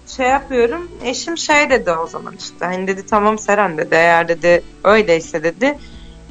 Şey 0.07 0.27
yapıyorum. 0.27 0.91
Eşim 1.03 1.37
şey 1.37 1.69
dedi 1.69 1.91
o 1.91 2.07
zaman 2.07 2.35
işte. 2.39 2.65
Hani 2.65 2.87
dedi 2.87 3.05
tamam 3.05 3.39
Seren 3.39 3.77
dedi. 3.77 3.95
Eğer 3.95 4.27
dedi 4.27 4.63
öyleyse 4.83 5.43
dedi. 5.43 5.77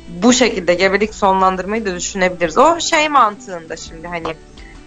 Bu 0.09 0.33
şekilde 0.33 0.75
gebelik 0.75 1.15
sonlandırmayı 1.15 1.87
da 1.87 1.95
düşünebiliriz. 1.95 2.59
O 2.59 2.81
şey 2.81 3.09
mantığında 3.09 3.77
şimdi 3.77 4.09
hani. 4.09 4.35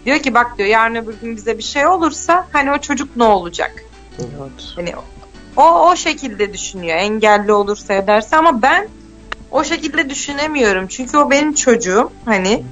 Diyor 0.05 0.19
ki 0.19 0.34
bak 0.34 0.57
diyor 0.57 0.69
yarın 0.69 0.95
öbür 0.95 1.15
gün 1.21 1.35
bize 1.35 1.57
bir 1.57 1.63
şey 1.63 1.88
olursa 1.88 2.47
hani 2.51 2.71
o 2.71 2.77
çocuk 2.77 3.17
ne 3.17 3.23
olacak? 3.23 3.84
Evet. 4.19 4.73
Hani 4.75 4.93
o 5.57 5.89
o 5.89 5.95
şekilde 5.95 6.53
düşünüyor. 6.53 6.97
Engelli 6.97 7.53
olursa 7.53 7.93
ederse 7.93 8.38
ama 8.38 8.61
ben 8.61 8.88
o 9.51 9.63
şekilde 9.63 10.09
düşünemiyorum. 10.09 10.88
Çünkü 10.88 11.17
o 11.17 11.30
benim 11.30 11.53
çocuğum. 11.53 12.11
Hani 12.25 12.63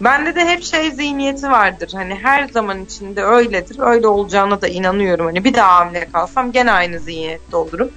bende 0.00 0.34
de 0.34 0.44
hep 0.44 0.62
şey 0.62 0.90
zihniyeti 0.90 1.50
vardır. 1.50 1.90
Hani 1.94 2.14
her 2.14 2.48
zaman 2.48 2.84
içinde 2.84 3.22
öyledir. 3.22 3.76
Öyle 3.78 4.06
olacağına 4.06 4.62
da 4.62 4.68
inanıyorum. 4.68 5.26
Hani 5.26 5.44
bir 5.44 5.54
daha 5.54 5.80
hamile 5.80 6.08
kalsam 6.12 6.52
gene 6.52 6.72
aynı 6.72 6.98
zihniyette 6.98 7.56
olurum. 7.56 7.90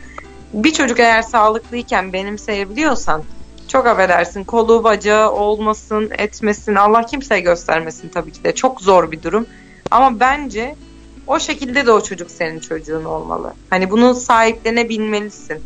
Bir 0.53 0.73
çocuk 0.73 0.99
eğer 0.99 1.21
sağlıklıyken 1.21 2.13
benimseyebiliyorsan 2.13 3.23
çok 3.67 3.87
affedersin 3.87 4.43
kolu 4.43 4.83
bacağı 4.83 5.31
olmasın 5.31 6.09
etmesin. 6.17 6.75
Allah 6.75 7.05
kimseye 7.05 7.41
göstermesin 7.41 8.09
tabii 8.09 8.31
ki 8.31 8.43
de. 8.43 8.55
Çok 8.55 8.81
zor 8.81 9.11
bir 9.11 9.23
durum. 9.23 9.45
Ama 9.91 10.19
bence 10.19 10.75
o 11.27 11.39
şekilde 11.39 11.85
de 11.85 11.91
o 11.91 12.01
çocuk 12.01 12.31
senin 12.31 12.59
çocuğun 12.59 13.05
olmalı. 13.05 13.53
Hani 13.69 13.91
bunu 13.91 14.15
sahiplenebilmelisin. 14.15 15.61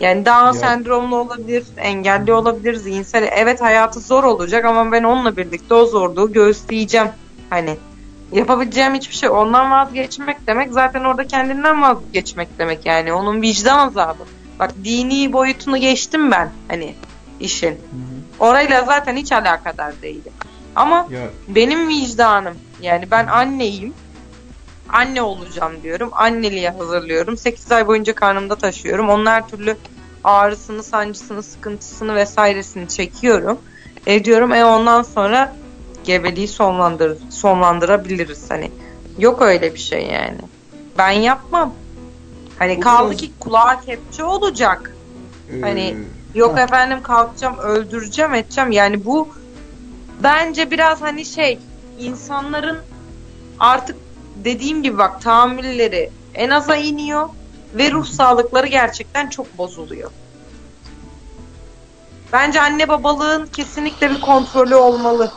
Yani 0.00 0.26
Down 0.26 0.46
Ya. 0.46 0.52
sendromlu 0.52 1.16
olabilir 1.16 1.64
engelli 1.76 2.32
olabilir 2.32 2.74
zihinsel. 2.74 3.28
Evet 3.32 3.60
hayatı 3.60 4.00
zor 4.00 4.24
olacak 4.24 4.64
ama 4.64 4.92
ben 4.92 5.02
onunla 5.02 5.36
birlikte 5.36 5.74
o 5.74 5.86
zorluğu 5.86 6.32
göğüsleyeceğim. 6.32 7.08
Hani 7.50 7.76
yapabileceğim 8.32 8.94
hiçbir 8.94 9.14
şey 9.14 9.28
ondan 9.30 9.70
vazgeçmek 9.70 10.46
demek 10.46 10.72
zaten 10.72 11.04
orada 11.04 11.26
kendinden 11.26 11.82
vazgeçmek 11.82 12.58
demek 12.58 12.86
yani. 12.86 13.12
Onun 13.12 13.42
vicdan 13.42 13.88
azabı. 13.88 14.22
Bak 14.58 14.74
dini 14.84 15.32
boyutunu 15.32 15.76
geçtim 15.76 16.30
ben 16.30 16.50
hani 16.68 16.94
işin. 17.40 17.70
Hı 17.70 17.74
hı. 17.74 17.78
Orayla 18.40 18.84
zaten 18.84 19.16
hiç 19.16 19.32
alakadar 19.32 20.02
değilim. 20.02 20.32
Ama 20.76 21.08
Ya 21.10 21.20
benim 21.48 21.88
vicdanım 21.88 22.54
yani 22.82 23.10
ben 23.10 23.26
anneyim. 23.26 23.94
Anne 24.88 25.22
olacağım 25.22 25.72
diyorum. 25.82 26.10
Anneliğe 26.12 26.70
hazırlıyorum. 26.70 27.36
8 27.36 27.72
ay 27.72 27.86
boyunca 27.86 28.14
karnımda 28.14 28.56
taşıyorum. 28.56 29.08
Onun 29.08 29.26
her 29.26 29.48
türlü 29.48 29.76
ağrısını, 30.24 30.82
sancısını, 30.82 31.42
sıkıntısını 31.42 32.14
vesairesini 32.14 32.88
çekiyorum. 32.88 33.58
E 34.06 34.24
diyorum 34.24 34.52
e 34.52 34.64
ondan 34.64 35.02
sonra 35.02 35.56
gebeliği 36.04 36.48
sonlandır 36.48 37.18
sonlandırabiliriz 37.30 38.50
hani. 38.50 38.70
Yok 39.18 39.42
öyle 39.42 39.74
bir 39.74 39.78
şey 39.78 40.02
yani. 40.06 40.38
Ben 40.98 41.10
yapmam. 41.10 41.74
Hani 42.58 42.80
kaldı 42.80 43.16
ki 43.16 43.32
kulağa 43.40 43.80
kepçe 43.80 44.24
olacak. 44.24 44.92
e, 45.52 45.60
Hani 45.60 45.96
Yok 46.34 46.56
Ha. 46.56 46.60
efendim 46.60 47.02
kalkacağım 47.02 47.58
öldüreceğim 47.58 48.34
edeceğim 48.34 48.70
yani 48.70 49.04
bu 49.04 49.28
bence 50.22 50.70
biraz 50.70 51.02
hani 51.02 51.24
şey 51.24 51.58
insanların 51.98 52.78
artık 53.58 53.96
dediğim 54.44 54.82
gibi 54.82 54.98
bak 54.98 55.20
tahammülleri 55.20 56.10
en 56.34 56.50
aza 56.50 56.76
iniyor 56.76 57.28
ve 57.74 57.90
ruh 57.90 58.06
sağlıkları 58.06 58.66
gerçekten 58.66 59.28
çok 59.28 59.58
bozuluyor. 59.58 60.10
Bence 62.32 62.60
anne 62.60 62.88
babalığın 62.88 63.46
kesinlikle 63.46 64.10
bir 64.10 64.20
kontrolü 64.20 64.74
olmalı. 64.74 65.30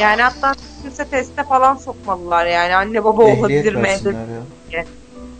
Yani 0.00 0.22
hatta 0.22 0.52
kimse 0.82 1.04
teste 1.04 1.44
falan 1.44 1.76
sokmalılar 1.76 2.46
yani 2.46 2.74
anne 2.74 3.04
baba 3.04 3.24
ehliyet 3.24 3.38
olabilir 3.38 3.74
mi? 3.74 3.88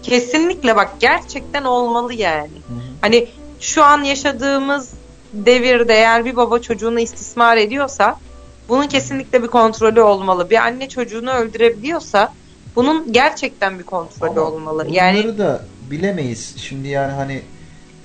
Kesinlikle 0.03 0.77
bak 0.77 0.91
gerçekten 1.01 1.65
olmalı 1.65 2.15
yani. 2.15 2.49
Hı 2.49 2.75
hı. 2.75 2.81
Hani 3.01 3.29
şu 3.61 3.85
an 3.85 4.03
yaşadığımız 4.03 4.91
devirde 5.33 5.95
eğer 5.95 6.25
bir 6.25 6.37
baba 6.37 6.59
çocuğunu 6.59 7.01
istismar 7.01 7.57
ediyorsa 7.57 8.19
bunun 8.69 8.87
kesinlikle 8.87 9.43
bir 9.43 9.49
kontrolü 9.49 10.01
olmalı. 10.01 10.51
Bir 10.51 10.57
anne 10.57 10.89
çocuğunu 10.89 11.31
öldürebiliyorsa 11.31 12.33
bunun 12.77 13.13
gerçekten 13.13 13.79
bir 13.79 13.85
kontrolü 13.85 14.31
Ama 14.31 14.41
olmalı. 14.41 14.85
Bunları 14.85 14.95
Yani 14.95 15.39
da 15.39 15.65
bilemeyiz. 15.91 16.55
Şimdi 16.57 16.89
yani 16.89 17.13
hani 17.13 17.43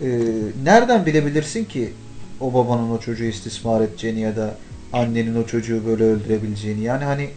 e, 0.01 0.07
nereden 0.63 1.05
bilebilirsin 1.05 1.65
ki 1.65 1.93
o 2.39 2.53
babanın 2.53 2.91
o 2.91 2.99
çocuğu 2.99 3.23
istismar 3.23 3.81
edeceğini 3.81 4.19
ya 4.19 4.35
da 4.35 4.55
annenin 4.93 5.43
o 5.43 5.45
çocuğu 5.45 5.85
böyle 5.85 6.03
öldürebileceğini. 6.03 6.84
Yani 6.84 7.03
hani 7.03 7.30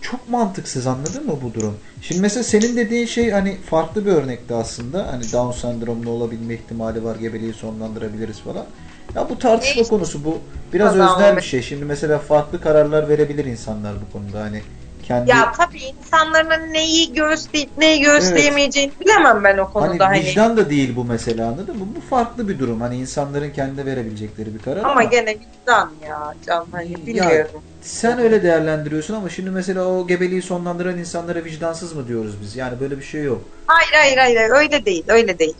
çok 0.00 0.28
mantıksız 0.28 0.86
anladın 0.86 1.26
mı 1.26 1.36
bu 1.42 1.54
durum? 1.54 1.76
Şimdi 2.02 2.20
mesela 2.20 2.44
senin 2.44 2.76
dediğin 2.76 3.06
şey 3.06 3.30
hani 3.30 3.58
farklı 3.60 4.06
bir 4.06 4.12
örnekti 4.12 4.54
aslında. 4.54 5.12
Hani 5.12 5.22
Down 5.22 5.58
sendromlu 5.60 6.10
olabilme 6.10 6.54
ihtimali 6.54 7.04
var. 7.04 7.16
Gebeliği 7.16 7.52
sonlandırabiliriz 7.52 8.38
falan. 8.40 8.66
Ya 9.14 9.30
bu 9.30 9.38
tartışma 9.38 9.82
konusu 9.82 10.24
bu. 10.24 10.38
Biraz 10.72 10.94
öznel 10.94 11.36
bir 11.36 11.42
şey. 11.42 11.62
Şimdi 11.62 11.84
mesela 11.84 12.18
farklı 12.18 12.60
kararlar 12.60 13.08
verebilir 13.08 13.44
insanlar 13.44 13.94
bu 14.06 14.12
konuda. 14.12 14.40
Hani 14.40 14.62
kendi 15.10 15.30
ya 15.30 15.52
tabii 15.52 15.80
insanların 16.00 16.72
neyi 16.72 17.12
göğüsleyip 17.12 17.78
neyi 17.78 18.00
göğüsleyemeyeceğini 18.00 18.92
bilemem 19.00 19.44
ben 19.44 19.58
o 19.58 19.64
Hani 19.64 19.72
konuda 19.72 20.08
hani. 20.08 20.20
vicdan 20.20 20.56
da 20.56 20.70
değil 20.70 20.96
bu 20.96 21.04
mesela 21.04 21.48
anladın 21.48 21.76
mı? 21.78 21.86
Bu 21.96 22.00
farklı 22.00 22.48
bir 22.48 22.58
durum. 22.58 22.80
Hani 22.80 22.96
insanların 22.96 23.50
kendine 23.50 23.86
verebilecekleri 23.86 24.54
bir 24.54 24.62
karar 24.62 24.76
ama, 24.76 24.90
Ama 24.90 25.04
gene 25.04 25.30
vicdan 25.34 25.90
ya 26.08 26.34
can 26.46 26.66
hani 26.72 26.90
Ya, 26.90 27.06
bilmiyorum. 27.06 27.62
sen 27.82 28.18
öyle 28.18 28.42
değerlendiriyorsun 28.42 29.14
ama 29.14 29.28
şimdi 29.28 29.50
mesela 29.50 29.84
o 29.86 30.06
gebeliği 30.06 30.42
sonlandıran 30.42 30.98
insanlara 30.98 31.44
vicdansız 31.44 31.92
mı 31.96 32.08
diyoruz 32.08 32.34
biz? 32.42 32.56
Yani 32.56 32.80
böyle 32.80 32.98
bir 32.98 33.04
şey 33.04 33.22
yok. 33.22 33.42
Hayır 33.66 33.92
hayır 33.92 34.36
hayır 34.36 34.50
öyle 34.50 34.84
değil 34.86 35.04
öyle 35.08 35.38
değil. 35.38 35.56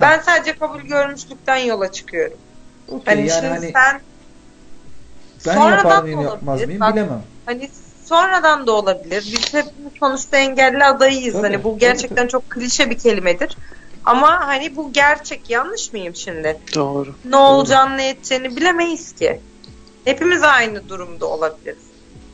Ben 0.00 0.20
sadece 0.20 0.52
kabul 0.52 0.80
görmüşlükten 0.80 1.56
yola 1.56 1.92
çıkıyorum. 1.92 2.38
Okey 2.88 3.14
Hani 3.14 3.28
yani 3.28 3.40
şimdi 3.40 3.48
hani 3.48 3.72
sen 3.72 4.00
ben 5.46 5.54
sonradan 5.54 5.76
yapar 5.76 6.02
mıyım 6.02 6.20
yapmaz 6.22 6.64
mıyım 6.66 6.80
Bak, 6.80 6.92
bilemem. 6.94 7.22
Hani 7.46 7.70
sonradan 8.04 8.66
da 8.66 8.72
olabilir. 8.72 9.24
Biz 9.32 9.54
hepimiz 9.54 9.92
sonuçta 10.00 10.36
engelli 10.36 10.84
adayıyız. 10.84 11.34
Tabii, 11.34 11.42
hani 11.46 11.64
bu 11.64 11.70
tabii, 11.70 11.80
gerçekten 11.80 12.26
çok 12.26 12.50
klişe 12.50 12.90
bir 12.90 12.98
kelimedir. 12.98 13.56
Ama 14.04 14.46
hani 14.46 14.76
bu 14.76 14.92
gerçek 14.92 15.50
yanlış 15.50 15.92
mıyım 15.92 16.14
şimdi? 16.14 16.58
Doğru. 16.74 17.14
Ne 17.24 17.36
olacağını 17.36 17.96
ne 17.96 18.08
edeceğini 18.08 18.56
bilemeyiz 18.56 19.12
ki. 19.12 19.40
Hepimiz 20.04 20.42
aynı 20.42 20.88
durumda 20.88 21.26
olabiliriz. 21.26 21.82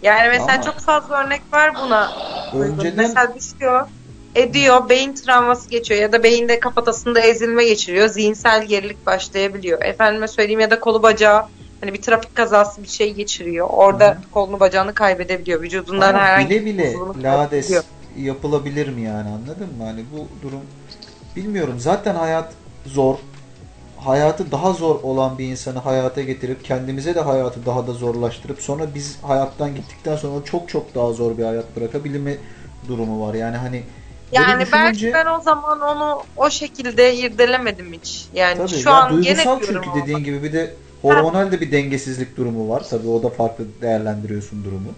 Yani 0.03 0.29
mesela 0.29 0.55
Ama- 0.55 0.63
çok 0.63 0.79
fazla 0.79 1.25
örnek 1.25 1.43
var 1.53 1.75
buna. 1.75 2.13
Önceden 2.55 2.97
Mesela 2.97 3.35
düşüyor, 3.35 3.89
ediyor, 4.35 4.89
beyin 4.89 5.15
travması 5.15 5.71
geçiyor 5.71 6.01
ya 6.01 6.13
da 6.13 6.23
beyinde 6.23 6.61
kafatasında 6.61 7.21
ezilme 7.21 7.65
geçiriyor. 7.65 8.09
Zihinsel 8.09 8.65
gerilik 8.65 9.07
başlayabiliyor. 9.07 9.83
Efendime 9.83 10.29
söyleyeyim 10.29 10.61
ya 10.61 10.71
da 10.71 10.81
kolu 10.81 11.03
bacağı 11.03 11.45
hani 11.81 11.93
bir 11.95 12.03
trafik 12.03 12.35
kazası 12.35 12.83
bir 12.83 12.89
şey 12.89 13.15
geçiriyor. 13.15 13.67
Orada 13.71 14.07
Hı 14.07 14.13
hı. 14.13 14.31
kolunu 14.33 14.61
bacağını 14.61 14.95
kaybedebiliyor. 14.95 15.63
Vücudundan 15.63 16.15
ama 16.15 16.25
herhangi 16.25 16.51
bile 16.51 16.65
bile 16.67 16.97
lades 17.23 17.85
yapılabilir 18.19 18.89
mi 18.89 19.03
yani 19.03 19.29
anladın 19.29 19.77
mı? 19.79 19.85
Hani 19.85 20.05
bu 20.13 20.29
durum 20.43 20.61
bilmiyorum. 21.37 21.75
Zaten 21.79 22.15
hayat 22.15 22.53
zor. 22.87 23.17
Hayatı 23.97 24.53
daha 24.53 24.73
zor 24.73 25.03
olan 25.03 25.39
bir 25.39 25.45
insanı 25.45 25.79
hayata 25.79 26.21
getirip 26.23 26.65
kendimize 26.65 27.15
de 27.15 27.21
hayatı 27.21 27.67
daha 27.67 27.87
da 27.87 27.93
zorlaştırıp 27.93 28.61
sonra 28.61 28.85
biz 28.95 29.19
hayattan 29.23 29.75
gittikten 29.75 30.17
sonra 30.17 30.45
çok 30.45 30.69
çok 30.69 30.95
daha 30.95 31.13
zor 31.13 31.39
bir 31.39 31.45
hayat 31.45 31.77
bırakabilme 31.77 32.37
durumu 32.89 33.27
var. 33.29 33.35
Yani 33.35 33.57
hani 33.57 33.83
Yani 34.33 34.65
belki 34.73 34.93
düşününce- 35.01 35.13
ben 35.15 35.27
o 35.27 35.41
zaman 35.41 35.81
onu 35.81 36.23
o 36.37 36.51
şekilde 36.51 37.15
irdelemedim 37.17 37.93
hiç. 37.93 38.27
Yani 38.35 38.57
Tabii 38.57 38.69
şu 38.69 38.91
ya 38.91 38.97
an 38.97 39.23
gene 39.23 39.43
diyorum 39.45 39.61
çünkü 39.67 39.91
dediğin 40.03 40.25
gibi 40.25 40.43
bir 40.43 40.53
de 40.53 40.75
hormonal 41.03 41.53
de 41.53 41.61
bir 41.61 41.73
dengesizlik 41.73 42.37
durumu 42.37 42.69
var. 42.69 42.83
Tabii 42.91 43.09
o 43.09 43.23
da 43.23 43.29
farklı 43.29 43.65
değerlendiriyorsun 43.83 44.65
durumu. 44.65 44.95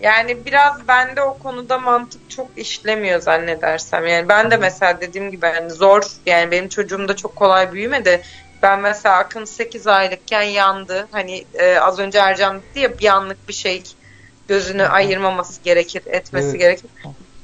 Yani 0.00 0.44
biraz 0.46 0.88
bende 0.88 1.22
o 1.22 1.38
konuda 1.38 1.78
mantık 1.78 2.30
çok 2.30 2.48
işlemiyor 2.56 3.20
zannedersem. 3.20 4.06
Yani 4.06 4.28
ben 4.28 4.50
de 4.50 4.56
mesela 4.56 5.00
dediğim 5.00 5.30
gibi 5.30 5.46
hani 5.46 5.70
zor 5.70 6.02
yani 6.26 6.50
benim 6.50 6.68
çocuğum 6.68 7.08
da 7.08 7.16
çok 7.16 7.36
kolay 7.36 7.72
büyümedi. 7.72 8.22
Ben 8.62 8.80
mesela 8.80 9.16
Akın 9.16 9.44
8 9.44 9.86
aylıkken 9.86 10.42
yandı. 10.42 11.08
Hani 11.10 11.44
e, 11.54 11.78
az 11.78 11.98
önce 11.98 12.18
Ercan 12.18 12.60
dedi 12.70 12.80
ya 12.80 12.98
bir 12.98 13.06
anlık 13.06 13.48
bir 13.48 13.52
şey 13.52 13.82
gözünü 14.48 14.82
ayırmaması 14.82 15.62
gerekir, 15.62 16.02
etmesi 16.06 16.48
Evet. 16.48 16.60
gerekir. 16.60 16.90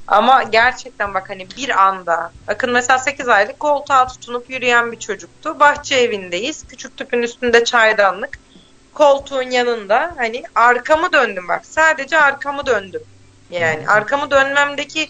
Ama 0.07 0.43
gerçekten 0.43 1.13
bak 1.13 1.29
hani 1.29 1.47
bir 1.57 1.85
anda 1.85 2.31
Akın 2.47 2.71
mesela 2.71 2.99
8 2.99 3.27
aylık 3.27 3.59
koltuğa 3.59 4.07
tutunup 4.07 4.49
yürüyen 4.49 4.91
bir 4.91 4.99
çocuktu. 4.99 5.59
Bahçe 5.59 5.95
evindeyiz. 5.95 6.67
Küçük 6.67 6.97
tüpün 6.97 7.23
üstünde 7.23 7.63
çaydanlık. 7.63 8.39
Koltuğun 8.93 9.51
yanında 9.51 10.13
hani 10.17 10.43
arkamı 10.55 11.13
döndüm 11.13 11.47
bak. 11.47 11.65
Sadece 11.65 12.19
arkamı 12.19 12.65
döndüm. 12.65 13.01
Yani 13.51 13.87
arkamı 13.87 14.31
dönmemdeki 14.31 15.09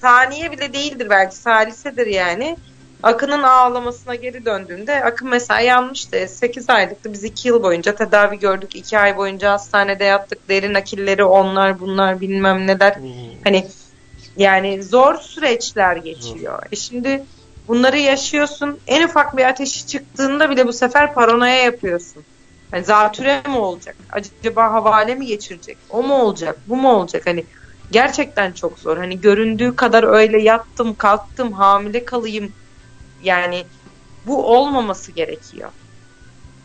saniye 0.00 0.52
bile 0.52 0.72
değildir 0.72 1.06
belki 1.10 1.36
salisedir 1.36 2.06
yani. 2.06 2.56
Akın'ın 3.02 3.42
ağlamasına 3.42 4.14
geri 4.14 4.44
döndüğümde 4.44 5.04
Akın 5.04 5.28
mesela 5.28 5.60
yanmıştı. 5.60 6.28
8 6.28 6.70
aylıktı. 6.70 7.12
Biz 7.12 7.24
2 7.24 7.48
yıl 7.48 7.62
boyunca 7.62 7.94
tedavi 7.94 8.38
gördük. 8.38 8.76
2 8.76 8.98
ay 8.98 9.16
boyunca 9.16 9.52
hastanede 9.52 10.04
yattık. 10.04 10.48
Derin 10.48 10.74
akilleri 10.74 11.24
onlar 11.24 11.80
bunlar 11.80 12.20
bilmem 12.20 12.66
neler. 12.66 12.94
Hani 13.44 13.66
yani 14.36 14.82
zor 14.82 15.14
süreçler 15.16 15.96
geçiyor. 15.96 16.62
E 16.72 16.76
şimdi 16.76 17.26
bunları 17.68 17.98
yaşıyorsun. 17.98 18.82
En 18.86 19.04
ufak 19.06 19.36
bir 19.36 19.44
ateşi 19.44 19.86
çıktığında 19.86 20.50
bile 20.50 20.66
bu 20.66 20.72
sefer 20.72 21.14
paranoya 21.14 21.56
yapıyorsun. 21.64 22.26
Hani 22.70 22.84
zatüre 22.84 23.42
mi 23.46 23.56
olacak? 23.56 23.98
Acaba 24.10 24.72
havale 24.72 25.14
mi 25.14 25.26
geçirecek? 25.26 25.80
O 25.88 26.02
mu 26.02 26.14
olacak? 26.22 26.62
Bu 26.66 26.76
mu 26.76 26.92
olacak? 26.92 27.22
Hani 27.26 27.46
gerçekten 27.90 28.52
çok 28.52 28.78
zor. 28.80 28.96
Hani 28.96 29.20
göründüğü 29.20 29.76
kadar 29.76 30.04
öyle 30.04 30.42
yattım, 30.42 30.96
kalktım, 30.96 31.52
hamile 31.52 32.04
kalayım. 32.04 32.54
Yani 33.20 33.70
bu 34.24 34.46
olmaması 34.56 35.12
gerekiyor. 35.12 35.72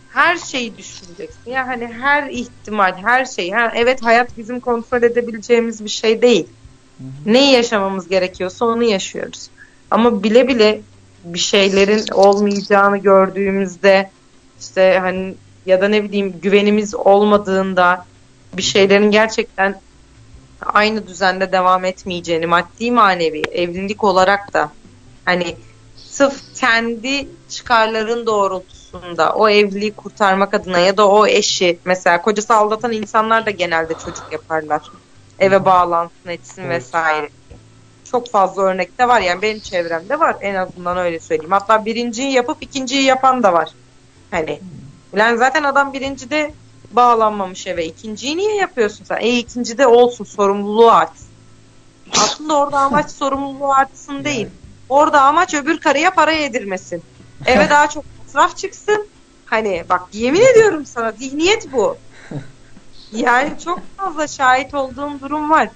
her 0.07 0.37
şeyi 0.37 0.77
düşüneceksin. 0.77 1.51
Ya 1.51 1.67
hani 1.67 1.87
her 1.87 2.29
ihtimal, 2.29 2.97
her 2.97 3.25
şey. 3.25 3.51
Ha, 3.51 3.71
evet 3.75 4.03
hayat 4.03 4.37
bizim 4.37 4.59
kontrol 4.61 5.03
edebileceğimiz 5.03 5.83
bir 5.83 5.89
şey 5.89 6.21
değil. 6.21 6.56
Neyi 7.25 7.51
yaşamamız 7.51 8.07
gerekiyorsa 8.07 8.65
onu 8.65 8.83
yaşıyoruz. 8.83 9.49
Ama 9.91 10.23
bile 10.23 10.47
bile 10.47 10.81
bir 11.23 11.39
şeylerin 11.39 12.05
olmayacağını 12.13 12.97
gördüğümüzde 12.97 14.11
işte 14.59 14.97
hani 15.01 15.35
ya 15.65 15.81
da 15.81 15.87
ne 15.87 16.03
bileyim 16.03 16.35
güvenimiz 16.41 16.95
olmadığında 16.95 18.05
bir 18.57 18.61
şeylerin 18.61 19.11
gerçekten 19.11 19.81
aynı 20.61 21.07
düzende 21.07 21.51
devam 21.51 21.85
etmeyeceğini 21.85 22.45
maddi 22.45 22.91
manevi 22.91 23.41
evlilik 23.51 24.03
olarak 24.03 24.53
da 24.53 24.71
hani 25.25 25.55
sırf 25.95 26.41
kendi 26.55 27.27
çıkarların 27.49 28.25
doğrultusunda 28.25 29.33
o 29.33 29.49
evliliği 29.49 29.91
kurtarmak 29.91 30.53
adına 30.53 30.79
ya 30.79 30.97
da 30.97 31.07
o 31.07 31.27
eşi 31.27 31.79
mesela 31.85 32.21
kocası 32.21 32.53
aldatan 32.53 32.91
insanlar 32.91 33.45
da 33.45 33.51
genelde 33.51 33.93
çocuk 33.93 34.25
yaparlar. 34.31 34.81
Eve 35.39 35.65
bağlansın 35.65 36.29
etsin 36.29 36.61
Evet. 36.61 36.71
vesaire. 36.81 37.29
Çok 38.11 38.31
fazla 38.31 38.61
örnekte 38.61 39.07
var 39.07 39.21
yani 39.21 39.41
benim 39.41 39.59
çevremde 39.59 40.19
var 40.19 40.35
en 40.41 40.55
azından 40.55 40.97
öyle 40.97 41.19
söyleyeyim. 41.19 41.51
Hatta 41.51 41.85
birinciyi 41.85 42.31
yapıp 42.31 42.57
ikinciyi 42.63 43.03
yapan 43.03 43.43
da 43.43 43.53
var. 43.53 43.69
Hani 44.31 44.59
yani 45.15 45.37
zaten 45.37 45.63
adam 45.63 45.93
birincide 45.93 46.53
bağlanmamış 46.91 47.67
eve. 47.67 47.85
İkinciyi 47.85 48.37
niye 48.37 48.55
yapıyorsun 48.55 49.05
sen? 49.05 49.17
E 49.17 49.37
ikincide 49.37 49.87
olsun 49.87 50.25
sorumluluğu 50.25 50.91
artsın. 50.91 51.27
Aslında 52.11 52.57
orada 52.57 52.79
amaç 52.79 53.11
sorumluluğu 53.19 53.71
artsın 53.73 54.23
değil. 54.23 54.47
Orada 54.89 55.21
amaç 55.21 55.53
öbür 55.53 55.79
karıya 55.79 56.11
para 56.13 56.31
yedirmesin. 56.31 57.03
Eve 57.45 57.69
daha 57.69 57.89
çok 57.89 58.05
masraf 58.17 58.57
çıksın. 58.57 59.07
Hani 59.45 59.83
bak 59.89 60.01
yemin 60.13 60.41
ediyorum 60.41 60.85
sana 60.85 61.11
zihniyet 61.11 61.71
bu. 61.71 61.97
Yani 63.11 63.59
çok 63.59 63.79
fazla 63.97 64.27
şahit 64.27 64.73
olduğum 64.73 65.19
durum 65.19 65.49
var. 65.49 65.69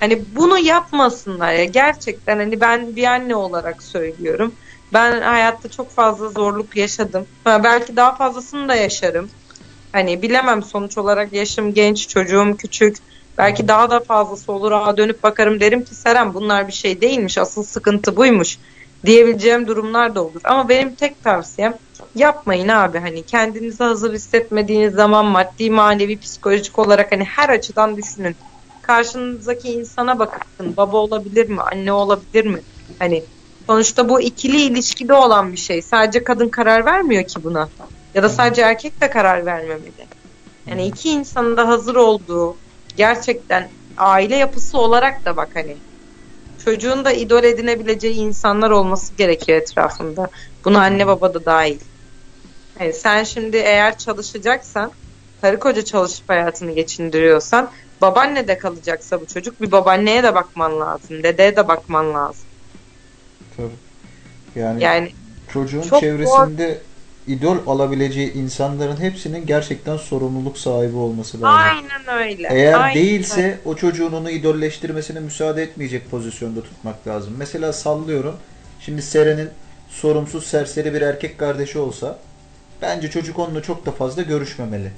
Hani 0.00 0.36
bunu 0.36 0.58
yapmasınlar 0.58 1.52
ya 1.52 1.64
gerçekten 1.64 2.38
hani 2.38 2.60
ben 2.60 2.96
bir 2.96 3.04
anne 3.04 3.36
olarak 3.36 3.82
söylüyorum. 3.82 4.54
Ben 4.92 5.22
hayatta 5.22 5.70
çok 5.70 5.94
fazla 5.94 6.28
zorluk 6.28 6.76
yaşadım. 6.76 7.26
Ha, 7.44 7.64
belki 7.64 7.96
daha 7.96 8.16
fazlasını 8.16 8.68
da 8.68 8.74
yaşarım. 8.74 9.30
Hani 9.92 10.22
bilemem 10.22 10.62
sonuç 10.62 10.98
olarak 10.98 11.32
yaşım 11.32 11.74
genç, 11.74 12.08
çocuğum 12.08 12.56
küçük. 12.58 12.96
Belki 13.38 13.68
daha 13.68 13.90
da 13.90 14.00
fazlası 14.00 14.52
olur. 14.52 14.72
Aa, 14.72 14.96
dönüp 14.96 15.22
bakarım 15.22 15.60
derim 15.60 15.84
ki 15.84 15.94
Serem 15.94 16.34
bunlar 16.34 16.68
bir 16.68 16.72
şey 16.72 17.00
değilmiş. 17.00 17.38
Asıl 17.38 17.62
sıkıntı 17.62 18.16
buymuş 18.16 18.58
diyebileceğim 19.06 19.66
durumlar 19.66 20.14
da 20.14 20.24
olur. 20.24 20.40
Ama 20.44 20.68
benim 20.68 20.94
tek 20.94 21.22
tavsiyem 21.24 21.74
yapmayın 22.14 22.68
abi. 22.68 22.98
Hani 22.98 23.22
kendinizi 23.22 23.84
hazır 23.84 24.12
hissetmediğiniz 24.12 24.94
zaman 24.94 25.26
maddi, 25.26 25.70
manevi, 25.70 26.18
psikolojik 26.18 26.78
olarak 26.78 27.12
hani 27.12 27.24
her 27.24 27.48
açıdan 27.48 27.96
düşünün. 27.96 28.36
Karşınızdaki 28.82 29.72
insana 29.72 30.18
bakın. 30.18 30.76
Baba 30.76 30.96
olabilir 30.96 31.48
mi? 31.48 31.60
Anne 31.60 31.92
olabilir 31.92 32.46
mi? 32.46 32.60
Hani 32.98 33.22
sonuçta 33.66 34.08
bu 34.08 34.20
ikili 34.20 34.60
ilişkide 34.60 35.14
olan 35.14 35.52
bir 35.52 35.56
şey. 35.56 35.82
Sadece 35.82 36.24
kadın 36.24 36.48
karar 36.48 36.84
vermiyor 36.84 37.24
ki 37.24 37.44
buna. 37.44 37.68
Ya 38.14 38.22
da 38.22 38.28
sadece 38.28 38.62
erkek 38.62 39.00
de 39.00 39.10
karar 39.10 39.46
vermemeli. 39.46 40.06
Yani 40.66 40.86
iki 40.86 41.10
insanın 41.10 41.56
da 41.56 41.68
hazır 41.68 41.94
olduğu 41.94 42.56
gerçekten 42.96 43.68
aile 43.98 44.36
yapısı 44.36 44.78
olarak 44.78 45.24
da 45.24 45.36
bak 45.36 45.48
hani 45.54 45.76
çocuğun 46.64 47.04
da 47.04 47.12
idol 47.12 47.44
edinebileceği 47.44 48.14
insanlar 48.14 48.70
olması 48.70 49.14
gerekiyor 49.14 49.58
etrafında. 49.58 50.28
Buna 50.64 50.80
anne 50.80 51.06
baba 51.06 51.34
da 51.34 51.44
dahil. 51.44 51.78
Yani 52.80 52.92
sen 52.92 53.24
şimdi 53.24 53.56
eğer 53.56 53.98
çalışacaksan, 53.98 54.92
karı 55.40 55.58
koca 55.58 55.84
çalışıp 55.84 56.28
hayatını 56.28 56.72
geçindiriyorsan, 56.72 57.70
babaanne 58.00 58.48
de 58.48 58.58
kalacaksa 58.58 59.20
bu 59.20 59.26
çocuk 59.26 59.60
bir 59.60 59.72
babaanneye 59.72 60.22
de 60.22 60.34
bakman 60.34 60.80
lazım, 60.80 61.22
dedeye 61.22 61.56
de 61.56 61.68
bakman 61.68 62.14
lazım. 62.14 62.44
Tabii. 63.56 63.68
Yani, 64.54 64.82
Yani 64.82 65.12
çocuğun 65.52 65.82
çevresinde 66.00 66.80
idol 67.26 67.56
alabileceği 67.66 68.32
insanların 68.32 68.96
hepsinin 69.00 69.46
gerçekten 69.46 69.96
sorumluluk 69.96 70.58
sahibi 70.58 70.96
olması 70.96 71.40
lazım. 71.42 71.58
aynen 72.08 72.18
öyle. 72.20 72.48
Eğer 72.50 72.80
Aynen 72.80 72.94
değilse 73.02 73.42
öyle. 73.42 73.58
o 73.64 73.74
çocuğun 73.76 74.12
onu 74.12 74.30
idolleştirmesine 74.30 75.20
müsaade 75.20 75.62
etmeyecek 75.62 76.10
pozisyonda 76.10 76.62
tutmak 76.62 77.06
lazım. 77.06 77.34
Mesela 77.38 77.72
sallıyorum. 77.72 78.36
Şimdi 78.80 79.02
Seren'in 79.02 79.48
sorumsuz 79.88 80.46
serseri 80.46 80.94
bir 80.94 81.02
erkek 81.02 81.38
kardeşi 81.38 81.78
olsa 81.78 82.18
bence 82.82 83.10
çocuk 83.10 83.38
onunla 83.38 83.62
çok 83.62 83.86
da 83.86 83.90
fazla 83.90 84.22
görüşmemeli. 84.22 84.90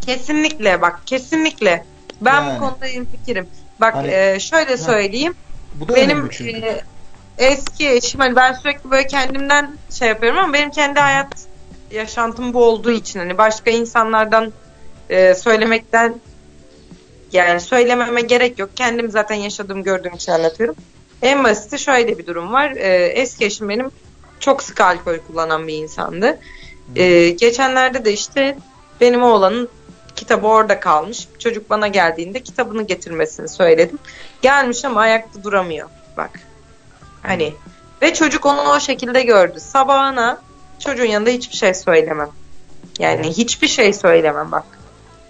Kesinlikle 0.00 0.80
bak 0.82 1.00
kesinlikle. 1.06 1.84
Ben 2.20 2.34
Yani. 2.42 2.54
bu 2.56 2.60
konuda 2.60 2.86
fikrim. 3.16 3.46
Bak 3.80 3.94
Hani- 3.94 4.10
e, 4.10 4.40
şöyle 4.40 4.70
Ha. 4.70 4.76
söyleyeyim. 4.76 5.34
Bu 5.74 5.88
da 5.88 5.94
benim 5.94 6.18
e, 6.26 6.80
eski 7.38 7.90
eşim 7.90 8.20
hani 8.20 8.36
ben 8.36 8.52
sürekli 8.52 8.90
böyle 8.90 9.06
kendimden 9.06 9.76
şey 9.98 10.08
yapıyorum 10.08 10.38
ama 10.38 10.52
benim 10.52 10.70
kendi 10.70 11.00
hayat 11.00 11.46
yaşantım 11.90 12.54
bu 12.54 12.64
olduğu 12.64 12.90
için 12.90 13.18
hani 13.18 13.38
başka 13.38 13.70
insanlardan 13.70 14.52
e, 15.10 15.34
söylemekten 15.34 16.20
yani 17.32 17.60
söylememe 17.60 18.20
gerek 18.20 18.58
yok. 18.58 18.70
Kendim 18.76 19.10
zaten 19.10 19.34
yaşadığım 19.34 19.82
gördüğüm 19.82 20.14
için 20.14 20.32
anlatıyorum. 20.32 20.76
En 21.22 21.44
basiti 21.44 21.78
şöyle 21.78 22.18
bir 22.18 22.26
durum 22.26 22.52
var. 22.52 22.70
E, 22.70 23.06
eski 23.06 23.44
eşim 23.44 23.68
benim 23.68 23.90
çok 24.40 24.62
sık 24.62 24.80
alkol 24.80 25.18
kullanan 25.18 25.68
bir 25.68 25.74
insandı. 25.74 26.38
E, 26.96 27.30
geçenlerde 27.30 28.04
de 28.04 28.12
işte 28.12 28.58
benim 29.00 29.22
oğlanın 29.22 29.68
kitabı 30.16 30.46
orada 30.46 30.80
kalmış. 30.80 31.28
Çocuk 31.38 31.70
bana 31.70 31.88
geldiğinde 31.88 32.40
kitabını 32.40 32.82
getirmesini 32.82 33.48
söyledim. 33.48 33.98
Gelmiş 34.42 34.84
ama 34.84 35.00
ayakta 35.00 35.44
duramıyor. 35.44 35.88
Bak. 36.16 36.30
Hani 37.22 37.54
ve 38.02 38.14
çocuk 38.14 38.46
onu 38.46 38.60
o 38.60 38.80
şekilde 38.80 39.22
gördü. 39.22 39.60
Sabahına 39.60 40.40
çocuğun 40.78 41.04
yanında 41.04 41.30
hiçbir 41.30 41.56
şey 41.56 41.74
söylemem. 41.74 42.30
Yani 42.98 43.28
hiçbir 43.28 43.68
şey 43.68 43.92
söylemem 43.92 44.52
bak. 44.52 44.64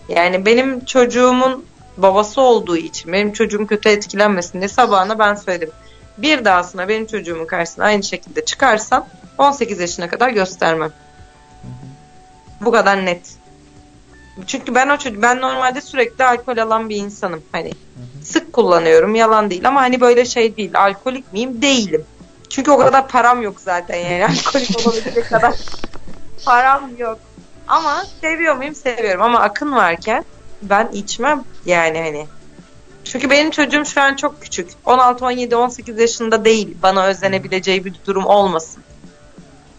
Yani 0.09 0.47
benim 0.47 0.85
çocuğumun 0.85 1.65
babası 1.97 2.41
olduğu 2.41 2.77
için 2.77 3.13
benim 3.13 3.33
çocuğum 3.33 3.67
kötü 3.67 3.89
etkilenmesin 3.89 4.59
diye 4.59 4.69
sabahına 4.69 5.19
ben 5.19 5.35
söyledim. 5.35 5.75
Bir 6.19 6.45
dahasına 6.45 6.89
benim 6.89 7.07
çocuğumun 7.07 7.47
karşısına 7.47 7.85
aynı 7.85 8.03
şekilde 8.03 8.45
çıkarsam 8.45 9.07
18 9.39 9.81
yaşına 9.81 10.09
kadar 10.09 10.29
göstermem. 10.29 10.93
Bu 12.61 12.73
kadar 12.73 13.07
net. 13.07 13.37
Çünkü 14.47 14.75
ben 14.75 14.89
o 14.89 14.97
çocuk 14.97 15.23
ben 15.23 15.41
normalde 15.41 15.81
sürekli 15.81 16.25
alkol 16.25 16.57
alan 16.57 16.89
bir 16.89 16.97
insanım. 16.97 17.43
Hani 17.53 17.73
sık 18.29 18.53
kullanıyorum 18.53 19.15
yalan 19.15 19.51
değil 19.51 19.69
ama 19.69 19.81
hani 19.81 20.01
böyle 20.01 20.25
şey 20.25 20.57
değil. 20.57 20.71
Alkolik 20.75 21.33
miyim? 21.33 21.63
Değilim. 21.63 22.05
Çünkü 22.49 22.71
o 22.71 22.79
kadar 22.79 23.09
param 23.09 23.43
yok 23.43 23.61
zaten 23.61 23.97
yani 23.97 24.25
alkolik 24.47 24.87
olabilecek 24.87 25.29
kadar 25.29 25.55
param 26.45 26.91
yok. 26.99 27.19
Ama 27.69 28.05
seviyor 28.21 28.57
muyum? 28.57 28.75
Seviyorum 28.75 29.23
ama 29.23 29.41
akın 29.41 29.73
varken 29.73 30.25
ben 30.63 30.89
içmem 30.93 31.45
yani 31.67 31.99
hani. 31.99 32.27
Çünkü 33.05 33.31
benim 33.31 33.51
çocuğum 33.51 33.85
şu 33.85 34.01
an 34.01 34.17
çok 34.17 34.43
küçük. 34.43 34.71
16, 34.85 35.25
17, 35.25 35.57
18 35.57 35.99
yaşında 35.99 36.45
değil. 36.45 36.77
Bana 36.83 37.07
özlenebileceği 37.07 37.85
bir 37.85 37.95
durum 38.07 38.27
olmasın. 38.27 38.83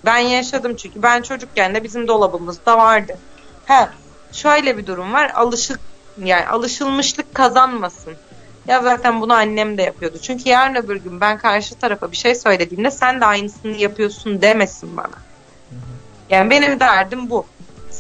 Ben 0.06 0.18
yaşadım 0.18 0.76
çünkü. 0.76 1.04
Ben 1.04 1.22
çocukken 1.22 1.76
de 1.76 1.84
bizim 1.84 2.08
dolabımızda 2.08 2.78
vardı. 2.78 3.18
He, 3.66 3.88
şöyle 4.32 4.78
bir 4.78 4.88
durum 4.88 5.14
var. 5.14 5.32
Alışık 5.36 5.80
yani 6.24 6.48
alışılmışlık 6.48 7.36
kazanmasın. 7.36 8.14
Ya 8.68 8.84
zaten 8.84 9.22
bunu 9.22 9.34
annem 9.34 9.78
de 9.78 9.82
yapıyordu. 9.82 10.18
Çünkü 10.22 10.50
yarın 10.50 10.76
öbür 10.76 10.96
gün 10.96 11.22
ben 11.22 11.38
karşı 11.38 11.76
tarafa 11.76 12.12
bir 12.12 12.18
şey 12.18 12.36
söylediğimde 12.36 12.92
sen 12.92 13.22
de 13.22 13.26
aynısını 13.26 13.78
yapıyorsun 13.78 14.42
demesin 14.42 14.98
bana. 14.98 15.16
Yani 16.30 16.50
benim 16.50 16.80
derdim 16.80 17.30
bu. 17.30 17.46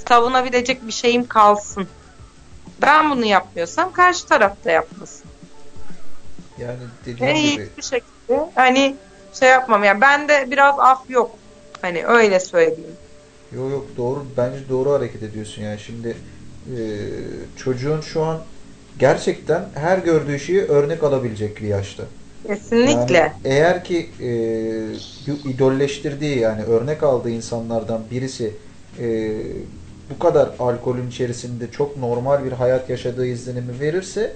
Savunabilecek 0.07 0.87
bir 0.87 0.91
şeyim 0.91 1.27
kalsın. 1.27 1.87
Ben 2.81 3.11
bunu 3.11 3.25
yapmıyorsam 3.25 3.91
karşı 3.91 4.25
taraf 4.25 4.65
da 4.65 4.71
yapmasın. 4.71 5.25
Yani 6.57 6.79
dediğim 7.05 7.33
Ve 7.33 7.41
gibi 7.41 7.51
hiçbir 7.51 7.83
şekilde 7.83 8.49
hani 8.55 8.95
şey 9.33 9.49
yapmam. 9.49 9.83
Yani 9.83 10.01
bende 10.01 10.47
biraz 10.51 10.79
af 10.79 11.09
yok. 11.09 11.35
Hani 11.81 12.05
öyle 12.05 12.39
söyleyeyim. 12.39 12.97
Yok 13.51 13.71
yok 13.71 13.85
doğru 13.97 14.25
bence 14.37 14.69
doğru 14.69 14.91
hareket 14.91 15.23
ediyorsun 15.23 15.61
yani 15.61 15.79
şimdi 15.79 16.17
e, 16.67 16.79
çocuğun 17.57 18.01
şu 18.01 18.23
an 18.23 18.41
gerçekten 18.99 19.71
her 19.75 19.97
gördüğü 19.97 20.39
şeyi 20.39 20.61
örnek 20.61 21.03
alabilecek 21.03 21.57
bir 21.61 21.67
yaşta. 21.67 22.03
Kesinlikle. 22.47 23.17
Yani 23.17 23.33
eğer 23.43 23.83
ki 23.83 24.15
e, 24.19 24.29
idolleştirdiği 25.49 26.39
yani 26.39 26.63
örnek 26.63 27.03
aldığı 27.03 27.29
insanlardan 27.29 28.09
birisi 28.11 28.59
e, 28.99 29.05
bu 30.09 30.19
kadar 30.19 30.55
alkolün 30.59 31.07
içerisinde 31.07 31.71
çok 31.71 31.97
normal 31.97 32.45
bir 32.45 32.51
hayat 32.51 32.89
yaşadığı 32.89 33.27
izlenimi 33.27 33.79
verirse 33.79 34.35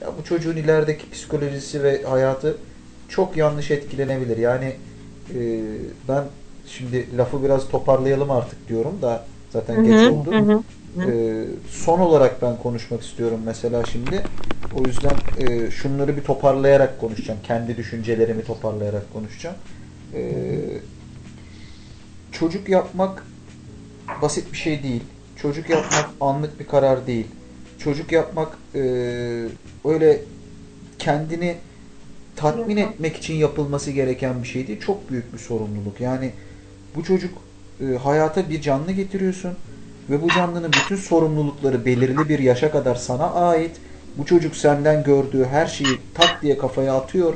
ya 0.00 0.18
bu 0.18 0.24
çocuğun 0.24 0.56
ilerideki 0.56 1.10
psikolojisi 1.10 1.82
ve 1.82 2.02
hayatı 2.04 2.58
çok 3.08 3.36
yanlış 3.36 3.70
etkilenebilir. 3.70 4.36
Yani 4.36 4.80
e, 5.34 5.38
ben 6.08 6.24
şimdi 6.66 7.16
lafı 7.16 7.42
biraz 7.42 7.68
toparlayalım 7.68 8.30
artık 8.30 8.68
diyorum 8.68 9.02
da 9.02 9.32
Zaten 9.52 9.76
Hı 9.76 9.80
geç 9.82 10.06
hı, 10.06 10.08
oldu. 10.08 10.30
hı 10.30 10.38
hı. 10.38 10.62
Ee, 11.00 11.44
son 11.70 12.00
olarak 12.00 12.42
ben 12.42 12.56
konuşmak 12.56 13.02
istiyorum 13.02 13.40
mesela 13.44 13.84
şimdi. 13.84 14.22
O 14.74 14.86
yüzden 14.86 15.14
e, 15.38 15.70
şunları 15.70 16.16
bir 16.16 16.22
toparlayarak 16.22 17.00
konuşacağım. 17.00 17.40
Kendi 17.42 17.76
düşüncelerimi 17.76 18.44
toparlayarak 18.44 19.12
konuşacağım. 19.12 19.56
Ee, 20.14 20.58
çocuk 22.32 22.68
yapmak 22.68 23.26
basit 24.22 24.52
bir 24.52 24.58
şey 24.58 24.82
değil. 24.82 25.02
Çocuk 25.36 25.70
yapmak 25.70 26.10
anlık 26.20 26.60
bir 26.60 26.66
karar 26.66 27.06
değil. 27.06 27.26
Çocuk 27.78 28.12
yapmak 28.12 28.58
e, 28.74 28.80
öyle 29.84 30.20
kendini 30.98 31.56
tatmin 32.36 32.76
etmek 32.76 33.16
için 33.16 33.34
yapılması 33.34 33.90
gereken 33.90 34.42
bir 34.42 34.48
şey 34.48 34.66
değil. 34.66 34.80
Çok 34.80 35.10
büyük 35.10 35.32
bir 35.32 35.38
sorumluluk. 35.38 36.00
Yani 36.00 36.30
bu 36.96 37.04
çocuk 37.04 37.38
e, 37.80 37.96
hayata 37.96 38.50
bir 38.50 38.60
canlı 38.62 38.92
getiriyorsun 38.92 39.56
ve 40.10 40.22
bu 40.22 40.28
canlının 40.28 40.70
bütün 40.72 40.96
sorumlulukları 40.96 41.84
belirli 41.84 42.28
bir 42.28 42.38
yaşa 42.38 42.70
kadar 42.70 42.94
sana 42.94 43.30
ait. 43.32 43.76
Bu 44.18 44.26
çocuk 44.26 44.56
senden 44.56 45.04
gördüğü 45.04 45.44
her 45.44 45.66
şeyi 45.66 45.98
tak 46.14 46.42
diye 46.42 46.58
kafaya 46.58 46.96
atıyor. 46.96 47.34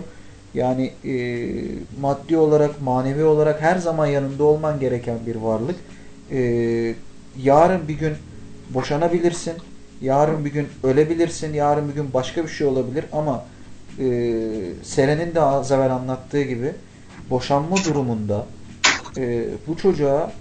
Yani 0.54 0.92
e, 1.04 1.14
maddi 2.00 2.36
olarak, 2.36 2.82
manevi 2.82 3.24
olarak 3.24 3.62
her 3.62 3.76
zaman 3.76 4.06
yanında 4.06 4.44
olman 4.44 4.80
gereken 4.80 5.18
bir 5.26 5.36
varlık. 5.36 5.76
E, 6.32 6.40
yarın 7.42 7.88
bir 7.88 7.94
gün 7.94 8.12
boşanabilirsin. 8.70 9.54
Yarın 10.00 10.44
bir 10.44 10.52
gün 10.52 10.68
ölebilirsin. 10.82 11.54
Yarın 11.54 11.88
bir 11.88 11.94
gün 11.94 12.12
başka 12.14 12.44
bir 12.44 12.48
şey 12.48 12.66
olabilir 12.66 13.04
ama 13.12 13.44
e, 13.98 14.04
Seren'in 14.82 15.34
de 15.34 15.40
az 15.40 15.72
evvel 15.72 15.94
anlattığı 15.94 16.42
gibi 16.42 16.72
boşanma 17.30 17.76
durumunda 17.84 18.46
e, 19.16 19.44
bu 19.66 19.76
çocuğa 19.76 20.32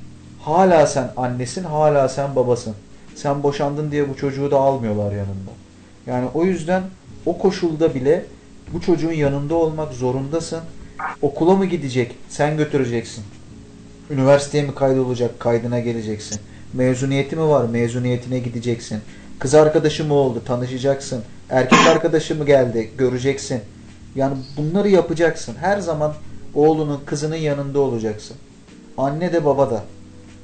hala 0.46 0.88
sen 0.88 1.12
annesin, 1.18 1.64
hala 1.64 2.10
sen 2.10 2.36
babasın. 2.36 2.76
Sen 3.16 3.44
boşandın 3.44 3.92
diye 3.92 4.10
bu 4.10 4.16
çocuğu 4.16 4.52
da 4.52 4.58
almıyorlar 4.58 5.12
yanında. 5.12 5.52
Yani 6.08 6.28
o 6.34 6.46
yüzden 6.46 6.84
o 7.26 7.38
koşulda 7.38 7.96
bile 7.96 8.26
bu 8.74 8.82
çocuğun 8.82 9.12
yanında 9.12 9.56
olmak 9.56 9.94
zorundasın. 9.94 10.60
Okula 11.22 11.56
mı 11.56 11.66
gidecek? 11.66 12.16
Sen 12.30 12.58
götüreceksin. 12.58 13.24
Üniversiteye 14.10 14.64
mi 14.64 14.76
kaydolacak? 14.76 15.40
Kaydına 15.40 15.80
geleceksin. 15.80 16.40
Mezuniyeti 16.74 17.36
mi 17.36 17.48
var? 17.48 17.66
Mezuniyetine 17.66 18.40
gideceksin. 18.40 19.00
Kız 19.40 19.54
arkadaşı 19.56 20.06
mı 20.06 20.14
oldu? 20.14 20.42
Tanışacaksın. 20.46 21.24
Erkek 21.50 21.80
arkadaşı 21.80 22.36
mı 22.36 22.46
geldi? 22.46 22.92
Göreceksin. 22.98 23.62
Yani 24.16 24.38
bunları 24.58 24.90
yapacaksın. 24.90 25.56
Her 25.62 25.80
zaman 25.80 26.14
oğlunun, 26.54 27.00
kızının 27.06 27.36
yanında 27.36 27.80
olacaksın. 27.80 28.38
Anne 28.98 29.34
de 29.34 29.46
baba 29.46 29.72
da. 29.72 29.84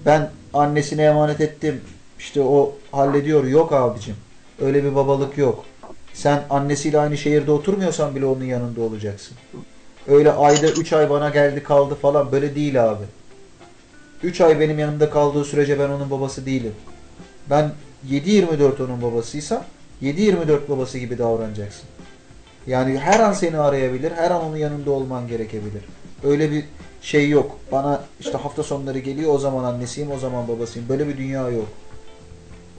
Ben 0.05 0.29
annesine 0.53 1.03
emanet 1.03 1.41
ettim. 1.41 1.81
İşte 2.19 2.41
o 2.41 2.75
hallediyor. 2.91 3.43
Yok 3.43 3.73
abicim. 3.73 4.15
Öyle 4.61 4.83
bir 4.83 4.95
babalık 4.95 5.37
yok. 5.37 5.65
Sen 6.13 6.43
annesiyle 6.49 6.99
aynı 6.99 7.17
şehirde 7.17 7.51
oturmuyorsan 7.51 8.15
bile 8.15 8.25
onun 8.25 8.43
yanında 8.43 8.81
olacaksın. 8.81 9.37
Öyle 10.07 10.31
ayda 10.31 10.67
3 10.67 10.93
ay 10.93 11.09
bana 11.09 11.29
geldi 11.29 11.63
kaldı 11.63 11.95
falan 11.95 12.31
böyle 12.31 12.55
değil 12.55 12.85
abi. 12.89 13.03
3 14.23 14.41
ay 14.41 14.59
benim 14.59 14.79
yanımda 14.79 15.09
kaldığı 15.09 15.45
sürece 15.45 15.79
ben 15.79 15.89
onun 15.89 16.11
babası 16.11 16.45
değilim. 16.45 16.73
Ben 17.49 17.71
7-24 18.09 18.85
onun 18.85 19.01
babasıysam 19.01 19.63
7-24 20.01 20.69
babası 20.69 20.97
gibi 20.97 21.17
davranacaksın. 21.17 21.83
Yani 22.67 22.99
her 22.99 23.19
an 23.19 23.33
seni 23.33 23.57
arayabilir, 23.57 24.11
her 24.11 24.31
an 24.31 24.43
onun 24.43 24.57
yanında 24.57 24.91
olman 24.91 25.27
gerekebilir. 25.27 25.83
Öyle 26.23 26.51
bir 26.51 26.63
şey 27.01 27.29
yok. 27.29 27.59
Bana 27.71 28.01
işte 28.19 28.37
hafta 28.37 28.63
sonları 28.63 28.99
geliyor 28.99 29.33
o 29.33 29.37
zaman 29.37 29.63
annesiyim, 29.63 30.11
o 30.11 30.19
zaman 30.19 30.47
babasıyım. 30.47 30.89
Böyle 30.89 31.07
bir 31.07 31.17
dünya 31.17 31.49
yok. 31.49 31.67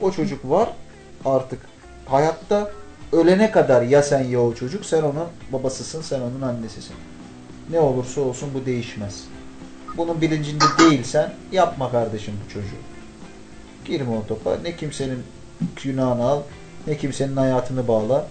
O 0.00 0.10
çocuk 0.10 0.50
var 0.50 0.68
artık 1.24 1.60
hayatta 2.06 2.70
ölene 3.12 3.50
kadar 3.50 3.82
ya 3.82 4.02
sen 4.02 4.24
ya 4.24 4.40
o 4.40 4.54
çocuk 4.54 4.84
sen 4.84 5.02
onun 5.02 5.28
babasısın, 5.52 6.02
sen 6.02 6.20
onun 6.20 6.42
annesisin. 6.42 6.94
Ne 7.70 7.80
olursa 7.80 8.20
olsun 8.20 8.50
bu 8.54 8.66
değişmez. 8.66 9.24
Bunun 9.96 10.20
bilincinde 10.20 10.64
değilsen 10.78 11.32
yapma 11.52 11.90
kardeşim 11.90 12.34
bu 12.44 12.52
çocuğu. 12.52 12.82
Girme 13.84 14.16
o 14.16 14.26
topa. 14.26 14.56
Ne 14.62 14.76
kimsenin 14.76 15.22
günahını 15.82 16.24
al, 16.24 16.40
ne 16.86 16.96
kimsenin 16.96 17.36
hayatını 17.36 17.88
bağla. 17.88 18.26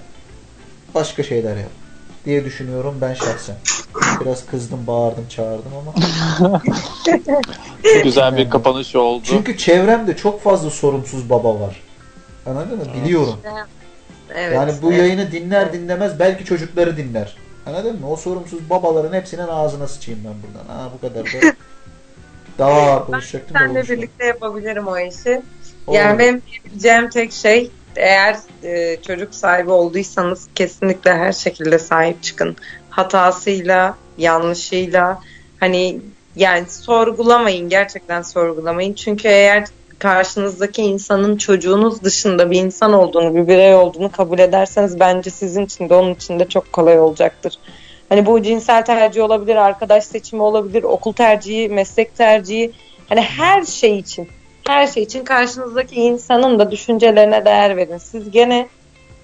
Başka 0.95 1.23
şeyler 1.23 1.57
yap 1.57 1.71
diye 2.25 2.45
düşünüyorum 2.45 2.97
ben 3.01 3.13
şahsen. 3.13 3.55
Biraz 4.21 4.45
kızdım, 4.45 4.87
bağırdım, 4.87 5.27
çağırdım 5.29 5.71
ama. 5.79 6.61
Güzel 8.03 8.37
bir 8.37 8.49
kapanış 8.49 8.95
oldu. 8.95 9.23
Çünkü 9.25 9.57
çevremde 9.57 10.15
çok 10.15 10.41
fazla 10.41 10.69
sorumsuz 10.69 11.29
baba 11.29 11.59
var. 11.59 11.81
Anladın 12.45 12.77
mı? 12.77 12.85
Biliyorum. 13.01 13.39
Evet. 14.35 14.55
Yani 14.55 14.73
bu 14.81 14.91
evet. 14.91 14.99
yayını 14.99 15.31
dinler 15.31 15.73
dinlemez 15.73 16.19
belki 16.19 16.45
çocukları 16.45 16.97
dinler. 16.97 17.37
Anladın 17.65 17.99
mı? 17.99 18.11
O 18.11 18.15
sorumsuz 18.15 18.69
babaların 18.69 19.13
hepsinin 19.13 19.47
ağzına 19.47 19.87
sıçayım 19.87 20.19
ben 20.25 20.33
buradan. 20.43 20.73
Ha 20.75 20.89
bu 20.95 21.01
kadar 21.01 21.25
da. 21.25 21.55
Daha 22.57 22.71
ağır 22.71 23.05
konuşacaktım 23.05 23.57
Senle 23.57 23.73
konuşmadım. 23.73 23.97
birlikte 23.97 24.25
yapabilirim 24.25 24.87
o 24.87 24.99
işi. 24.99 25.41
Olur. 25.87 25.97
Yani 25.97 26.19
benim 26.19 26.41
diyebileceğim 26.41 27.09
tek 27.09 27.31
şey 27.31 27.71
eğer 27.95 28.37
e, 28.63 29.01
çocuk 29.01 29.35
sahibi 29.35 29.71
olduysanız 29.71 30.47
kesinlikle 30.55 31.13
her 31.13 31.31
şekilde 31.31 31.79
sahip 31.79 32.23
çıkın. 32.23 32.55
Hatasıyla, 32.91 33.95
yanlışıyla 34.17 35.21
hani 35.59 35.99
yani 36.35 36.65
sorgulamayın 36.69 37.69
gerçekten 37.69 38.21
sorgulamayın. 38.21 38.93
Çünkü 38.93 39.27
eğer 39.27 39.65
karşınızdaki 39.99 40.81
insanın 40.81 41.37
çocuğunuz 41.37 42.03
dışında 42.03 42.51
bir 42.51 42.59
insan 42.59 42.93
olduğunu, 42.93 43.35
bir 43.35 43.47
birey 43.47 43.75
olduğunu 43.75 44.11
kabul 44.11 44.39
ederseniz 44.39 44.99
bence 44.99 45.29
sizin 45.29 45.65
için 45.65 45.89
de 45.89 45.93
onun 45.95 46.13
için 46.13 46.39
de 46.39 46.49
çok 46.49 46.73
kolay 46.73 46.99
olacaktır. 46.99 47.59
Hani 48.09 48.25
bu 48.25 48.41
cinsel 48.41 48.85
tercih 48.85 49.23
olabilir, 49.23 49.55
arkadaş 49.55 50.03
seçimi 50.03 50.41
olabilir, 50.41 50.83
okul 50.83 51.13
tercihi, 51.13 51.69
meslek 51.69 52.15
tercihi. 52.15 52.71
Hani 53.09 53.21
her 53.21 53.63
şey 53.63 53.99
için 53.99 54.27
her 54.67 54.87
şey 54.87 55.03
için 55.03 55.23
karşınızdaki 55.23 55.95
insanın 55.95 56.59
da 56.59 56.71
düşüncelerine 56.71 57.45
değer 57.45 57.77
verin. 57.77 57.97
Siz 57.97 58.31
gene 58.31 58.67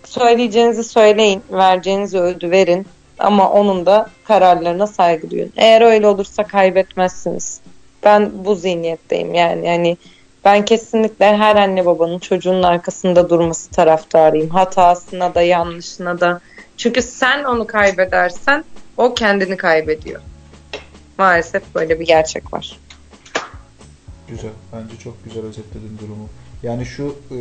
söyleyeceğinizi 0.05 0.83
söyleyin, 0.83 1.41
vereceğinizi 1.51 2.19
ödü 2.19 2.51
verin 2.51 2.87
ama 3.19 3.51
onun 3.51 3.85
da 3.85 4.09
kararlarına 4.23 4.87
saygı 4.87 5.31
duyun. 5.31 5.53
Eğer 5.57 5.81
öyle 5.81 6.07
olursa 6.07 6.43
kaybetmezsiniz. 6.43 7.59
Ben 8.03 8.31
bu 8.45 8.55
zihniyetteyim 8.55 9.33
yani 9.33 9.69
hani 9.69 9.97
ben 10.45 10.65
kesinlikle 10.65 11.37
her 11.37 11.55
anne 11.55 11.85
babanın 11.85 12.19
çocuğunun 12.19 12.63
arkasında 12.63 13.29
durması 13.29 13.71
taraftarıyım. 13.71 14.49
Hatasına 14.49 15.35
da 15.35 15.41
yanlışına 15.41 16.19
da. 16.19 16.41
Çünkü 16.77 17.01
sen 17.01 17.43
onu 17.43 17.67
kaybedersen 17.67 18.63
o 18.97 19.13
kendini 19.13 19.57
kaybediyor. 19.57 20.21
Maalesef 21.17 21.75
böyle 21.75 21.99
bir 21.99 22.05
gerçek 22.05 22.53
var. 22.53 22.77
Güzel. 24.27 24.51
Bence 24.73 24.97
çok 25.03 25.23
güzel 25.23 25.43
özetledin 25.43 25.97
durumu. 26.01 26.29
Yani 26.63 26.85
şu 26.85 27.15
e, 27.31 27.39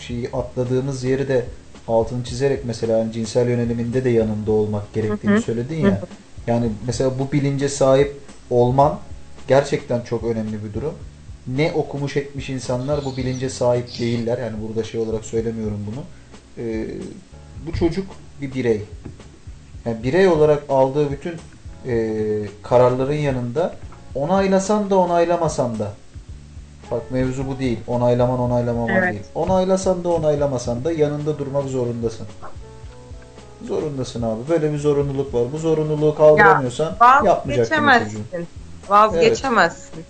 şeyi 0.00 0.30
atladığımız 0.32 1.04
yeri 1.04 1.28
de 1.28 1.46
altını 1.88 2.24
çizerek 2.24 2.64
mesela 2.64 2.98
yani 2.98 3.12
cinsel 3.12 3.48
yöneliminde 3.48 4.04
de 4.04 4.10
yanında 4.10 4.52
olmak 4.52 4.94
gerektiğini 4.94 5.40
söyledin 5.42 5.76
ya. 5.76 6.00
Yani 6.46 6.70
mesela 6.86 7.18
bu 7.18 7.32
bilince 7.32 7.68
sahip 7.68 8.16
olman 8.50 8.98
gerçekten 9.48 10.00
çok 10.00 10.24
önemli 10.24 10.64
bir 10.64 10.74
durum. 10.74 10.94
Ne 11.46 11.72
okumuş 11.72 12.16
etmiş 12.16 12.50
insanlar 12.50 13.04
bu 13.04 13.16
bilince 13.16 13.50
sahip 13.50 13.98
değiller. 13.98 14.38
Yani 14.38 14.56
burada 14.68 14.84
şey 14.84 15.00
olarak 15.00 15.24
söylemiyorum 15.24 15.86
bunu. 15.86 16.04
E, 16.66 16.86
bu 17.66 17.72
çocuk 17.72 18.06
bir 18.40 18.54
birey. 18.54 18.82
Yani 19.84 20.02
birey 20.02 20.28
olarak 20.28 20.62
aldığı 20.68 21.10
bütün 21.10 21.34
e, 21.86 22.48
kararların 22.62 23.14
yanında 23.14 23.76
onaylasan 24.14 24.90
da 24.90 24.96
onaylamasan 24.96 25.78
da 25.78 25.92
bak 26.90 27.02
mevzu 27.10 27.46
bu 27.46 27.58
değil. 27.58 27.78
Onaylaman 27.86 28.38
onaylamaman 28.38 28.88
Evet. 28.88 29.12
değil. 29.12 29.24
Onaylasan 29.34 30.04
da 30.04 30.08
onaylamasan 30.08 30.84
da 30.84 30.92
yanında 30.92 31.38
durmak 31.38 31.64
zorundasın. 31.64 32.26
Zorundasın 33.64 34.22
abi. 34.22 34.40
Böyle 34.48 34.72
bir 34.72 34.78
zorunluluk 34.78 35.34
var. 35.34 35.42
Bu 35.52 35.58
zorunluluğu 35.58 36.14
kaldıramıyorsan 36.14 36.96
yapmayacaksın 37.24 37.76
bu 37.76 37.92
çocuğu. 37.92 38.02
Vazgeçemezsin. 38.08 38.26
Vazgeçemezsin. 38.88 40.04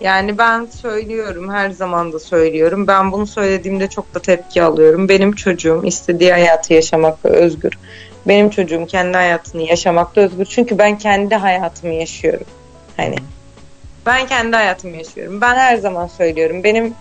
Yani 0.00 0.38
ben 0.38 0.66
söylüyorum, 0.66 1.50
her 1.50 1.70
zaman 1.70 2.12
da 2.12 2.18
söylüyorum. 2.18 2.86
Ben 2.86 3.12
bunu 3.12 3.26
söylediğimde 3.26 3.88
çok 3.88 4.14
da 4.14 4.18
tepki 4.18 4.62
alıyorum. 4.62 5.08
Benim 5.08 5.32
çocuğum 5.32 5.80
istediği 5.84 6.32
hayatı 6.32 6.74
yaşamakta 6.74 7.28
özgür. 7.28 7.78
Benim 8.28 8.50
çocuğum 8.50 8.86
kendi 8.86 9.16
hayatını 9.16 9.62
yaşamakta 9.62 10.20
özgür. 10.20 10.44
Çünkü 10.44 10.78
ben 10.78 10.98
kendi 10.98 11.34
hayatımı 11.34 11.92
yaşıyorum. 11.92 12.46
Hani 12.96 13.16
ben 14.06 14.26
kendi 14.26 14.56
hayatımı 14.56 14.96
yaşıyorum. 14.96 15.40
Ben 15.40 15.54
her 15.54 15.76
zaman 15.76 16.06
söylüyorum. 16.06 16.64
Benim 16.64 16.94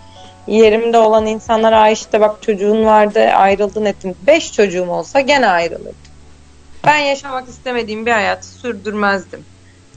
yerimde 0.48 0.98
olan 0.98 1.26
insanlar 1.26 1.74
"Aa 1.74 1.90
işte 1.90 2.22
bak 2.22 2.42
çocuğun 2.42 2.86
vardı 2.86 3.20
ayrıldın 3.20 3.86
ettin. 3.86 4.18
Beş 4.28 4.54
çocuğum 4.54 4.90
olsa 4.90 5.20
gene 5.22 5.48
ayrılırdım. 5.48 5.96
Ben 6.86 6.98
yaşamak 6.98 7.50
istemediğim 7.50 8.06
bir 8.06 8.12
hayatı 8.12 8.48
sürdürmezdim. 8.48 9.46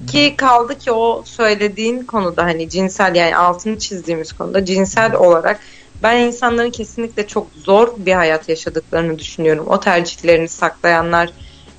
Ki 0.07 0.35
kaldı 0.37 0.79
ki 0.79 0.93
o 0.93 1.23
söylediğin 1.27 2.03
konuda 2.05 2.45
hani 2.45 2.69
cinsel 2.69 3.15
yani 3.15 3.37
altını 3.37 3.79
çizdiğimiz 3.79 4.33
konuda 4.33 4.65
cinsel 4.65 5.15
olarak 5.15 5.61
ben 6.03 6.17
insanların 6.19 6.71
kesinlikle 6.71 7.27
çok 7.27 7.47
zor 7.55 7.89
bir 7.99 8.13
hayat 8.13 8.49
yaşadıklarını 8.49 9.19
düşünüyorum. 9.19 9.67
O 9.69 9.81
tercihlerini 9.81 10.49
saklayanlar 10.49 11.31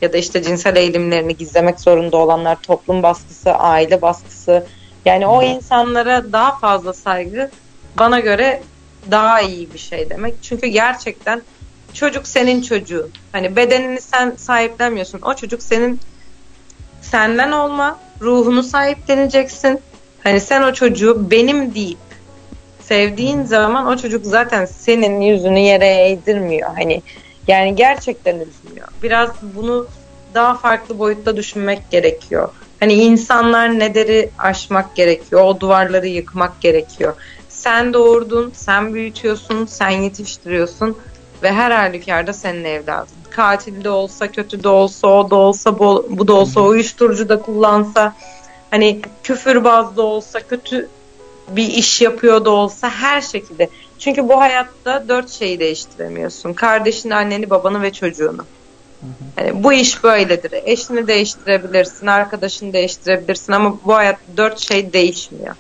ya 0.02 0.14
da 0.14 0.18
işte 0.18 0.44
cinsel 0.44 0.76
eğilimlerini 0.76 1.38
gizlemek 1.38 1.80
zorunda 1.80 2.18
olanlar, 2.18 2.58
toplum 2.62 3.04
baskısı, 3.04 3.52
aile 3.52 4.02
baskısı. 4.02 4.66
Yani 5.06 5.28
o 5.28 5.44
insanlara 5.44 6.32
daha 6.32 6.58
fazla 6.58 6.94
saygı 6.94 7.52
bana 8.00 8.20
göre 8.20 8.62
daha 9.12 9.42
iyi 9.42 9.74
bir 9.74 9.80
şey 9.80 10.10
demek. 10.10 10.36
Çünkü 10.42 10.68
gerçekten 10.68 11.42
çocuk 11.94 12.28
senin 12.28 12.62
çocuğun. 12.62 13.12
Hani 13.32 13.56
bedenini 13.56 14.02
sen 14.02 14.34
sahiplenmiyorsun. 14.38 15.22
O 15.22 15.34
çocuk 15.34 15.64
senin 15.64 16.00
senden 17.02 17.52
olma, 17.52 18.00
ruhunu 18.22 18.64
sahipleneceksin. 18.64 19.80
Hani 20.24 20.42
sen 20.42 20.62
o 20.62 20.74
çocuğu 20.74 21.32
benim 21.32 21.76
deyip 21.76 21.98
sevdiğin 22.82 23.44
zaman 23.44 23.88
o 23.88 23.98
çocuk 23.98 24.26
zaten 24.26 24.66
senin 24.66 25.22
yüzünü 25.22 25.60
yere 25.60 25.88
eğdirmiyor. 25.88 26.76
Hani 26.76 27.02
yani 27.48 27.76
gerçekten 27.76 28.36
üzmüyor. 28.36 28.88
Biraz 29.04 29.30
bunu 29.42 29.88
daha 30.34 30.56
farklı 30.56 31.00
boyutta 31.00 31.38
düşünmek 31.38 31.92
gerekiyor. 31.92 32.50
Hani 32.86 32.94
insanlar 32.94 33.80
nederi 33.80 34.30
aşmak 34.38 34.96
gerekiyor. 34.96 35.42
O 35.42 35.60
duvarları 35.60 36.08
yıkmak 36.08 36.62
gerekiyor. 36.62 37.14
Sen 37.50 37.94
doğurdun, 37.94 38.52
sen 38.56 38.94
büyütüyorsun, 38.94 39.66
sen 39.66 39.90
yetiştiriyorsun 39.90 40.98
ve 41.44 41.52
her 41.52 41.72
halükarda 41.72 42.34
senin 42.34 42.64
evladın. 42.64 43.16
Katil 43.30 43.84
de 43.84 43.90
olsa, 43.90 44.32
kötü 44.32 44.64
de 44.64 44.70
olsa, 44.70 45.08
o 45.08 45.30
da 45.30 45.36
olsa, 45.36 45.80
bu, 45.80 46.28
da 46.28 46.34
olsa, 46.34 46.62
uyuşturucu 46.62 47.30
da 47.30 47.42
kullansa, 47.42 48.16
hani 48.72 49.02
küfürbaz 49.24 49.98
da 49.98 50.02
olsa, 50.02 50.40
kötü 50.40 50.90
bir 51.50 51.68
iş 51.68 52.02
yapıyor 52.02 52.46
da 52.46 52.50
olsa 52.50 52.90
her 52.90 53.22
şekilde. 53.22 53.70
Çünkü 54.00 54.30
bu 54.30 54.40
hayatta 54.40 55.10
dört 55.10 55.30
şeyi 55.30 55.60
değiştiremiyorsun. 55.60 56.54
Kardeşini, 56.54 57.16
anneni, 57.16 57.50
babanı 57.50 57.82
ve 57.82 57.94
çocuğunu. 57.94 58.46
Yani 59.38 59.64
bu 59.64 59.74
iş 59.74 60.04
böyledir. 60.04 60.52
Eşini 60.66 61.08
değiştirebilirsin, 61.08 62.08
arkadaşını 62.08 62.74
değiştirebilirsin 62.74 63.54
ama 63.54 63.78
bu 63.86 63.96
hayat 63.96 64.18
dört 64.38 64.60
şey 64.60 64.94
değişmiyor. 64.94 65.56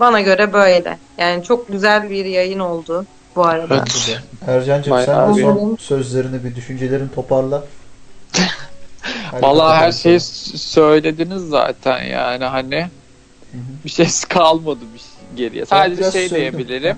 Bana 0.00 0.20
göre 0.20 0.52
böyle. 0.52 0.98
Yani 1.18 1.44
çok 1.44 1.68
güzel 1.68 2.10
bir 2.10 2.24
yayın 2.24 2.58
oldu 2.58 3.06
bu 3.36 3.46
arada. 3.46 3.74
Evet. 3.74 4.20
Ercan'cığım 4.46 4.98
sen 5.04 5.36
de 5.36 5.40
son 5.40 5.76
sözlerini 5.80 6.44
bir 6.44 6.54
düşüncelerini 6.54 7.14
toparla. 7.14 7.64
Vallahi 9.32 9.76
her 9.76 9.92
şeyi 9.92 10.20
söylediniz 10.20 11.42
zaten 11.48 12.02
yani 12.02 12.44
hani 12.44 12.82
Hı 13.52 13.58
bir 13.84 13.90
şey 13.90 14.06
kalmadı 14.28 14.80
bir 14.94 14.98
şey 14.98 15.36
geriye. 15.36 15.66
Sadece 15.66 16.02
şey 16.02 16.28
söyledim. 16.28 16.58
diyebilirim. 16.58 16.96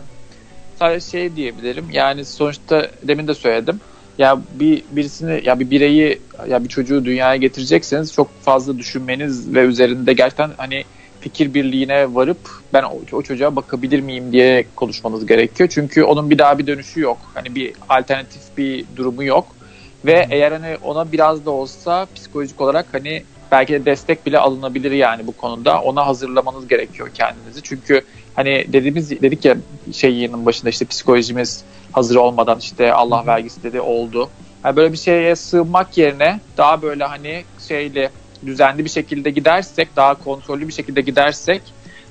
Sadece 0.79 1.11
şey 1.11 1.37
diyebilirim. 1.37 1.91
Yani 1.91 2.25
sonuçta 2.25 2.91
demin 3.03 3.29
de 3.29 3.35
söyledim. 3.35 3.81
Ya 4.19 4.41
bir 4.61 4.85
birisini 4.91 5.41
ya 5.45 5.61
bir 5.61 5.71
bireyi 5.71 6.19
ya 6.49 6.65
bir 6.65 6.69
çocuğu 6.69 7.05
dünyaya 7.05 7.37
getirecekseniz 7.37 8.13
çok 8.13 8.41
fazla 8.43 8.79
düşünmeniz 8.79 9.55
ve 9.55 9.61
üzerinde 9.61 10.13
gerçekten 10.13 10.51
hani 10.57 10.85
fikir 11.21 11.55
birliğine 11.55 12.15
varıp 12.15 12.49
ben 12.73 12.83
o, 12.83 13.01
o 13.13 13.23
çocuğa 13.23 13.57
bakabilir 13.57 14.01
miyim 14.01 14.33
diye 14.33 14.67
konuşmanız 14.77 15.27
gerekiyor. 15.27 15.71
Çünkü 15.73 16.03
onun 16.03 16.31
bir 16.31 16.39
daha 16.39 16.59
bir 16.59 16.67
dönüşü 16.67 17.01
yok. 17.01 17.19
Hani 17.35 17.55
bir 17.55 17.73
alternatif 17.89 18.43
bir 18.59 18.85
durumu 18.97 19.25
yok. 19.25 19.57
Ve 20.05 20.27
eğer 20.31 20.53
hani 20.53 20.77
ona 20.83 21.13
biraz 21.13 21.47
da 21.47 21.51
olsa 21.51 22.07
psikolojik 22.15 22.61
olarak 22.61 22.87
hani 22.93 23.25
belki 23.53 23.73
de 23.73 23.85
destek 23.85 24.27
bile 24.27 24.39
alınabilir 24.39 24.93
yani 24.93 25.27
bu 25.27 25.33
konuda. 25.33 25.81
Ona 25.81 26.07
hazırlamanız 26.07 26.69
gerekiyor 26.69 27.11
kendinizi. 27.15 27.63
Çünkü 27.63 28.05
hani 28.37 28.67
dediğimiz 28.69 29.11
dedik 29.11 29.45
ya 29.45 29.57
şey 29.93 30.15
yayının 30.15 30.47
başında 30.47 30.71
işte 30.71 30.85
psikolojimiz 30.85 31.65
hazır 31.93 32.17
olmadan 32.17 32.59
işte 32.59 32.93
Allah 32.93 33.27
vergisi 33.27 33.63
dedi 33.63 33.81
oldu. 33.81 34.31
Yani 34.65 34.77
böyle 34.77 34.93
bir 34.93 34.99
şeye 34.99 35.37
sığınmak 35.37 35.99
yerine 35.99 36.41
daha 36.57 36.83
böyle 36.83 37.05
hani 37.05 37.45
şeyli 37.69 38.11
düzenli 38.47 38.85
bir 38.85 38.91
şekilde 38.91 39.31
gidersek, 39.31 39.97
daha 39.97 40.15
kontrollü 40.15 40.69
bir 40.69 40.73
şekilde 40.73 41.01
gidersek 41.01 41.63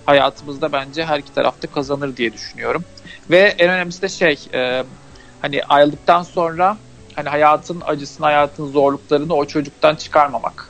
hayatımızda 0.06 0.72
bence 0.72 1.06
her 1.06 1.20
iki 1.20 1.34
tarafta 1.34 1.68
kazanır 1.68 2.18
diye 2.18 2.34
düşünüyorum. 2.34 2.84
Ve 3.30 3.40
en 3.40 3.70
önemlisi 3.70 4.02
de 4.02 4.10
şey 4.10 4.40
e, 4.54 4.84
hani 5.42 5.64
ayrıldıktan 5.64 6.24
sonra 6.24 6.78
hani 7.16 7.30
hayatın 7.30 7.82
acısını, 7.86 8.26
hayatın 8.26 8.68
zorluklarını 8.68 9.34
o 9.34 9.46
çocuktan 9.46 9.96
çıkarmamak 9.96 10.70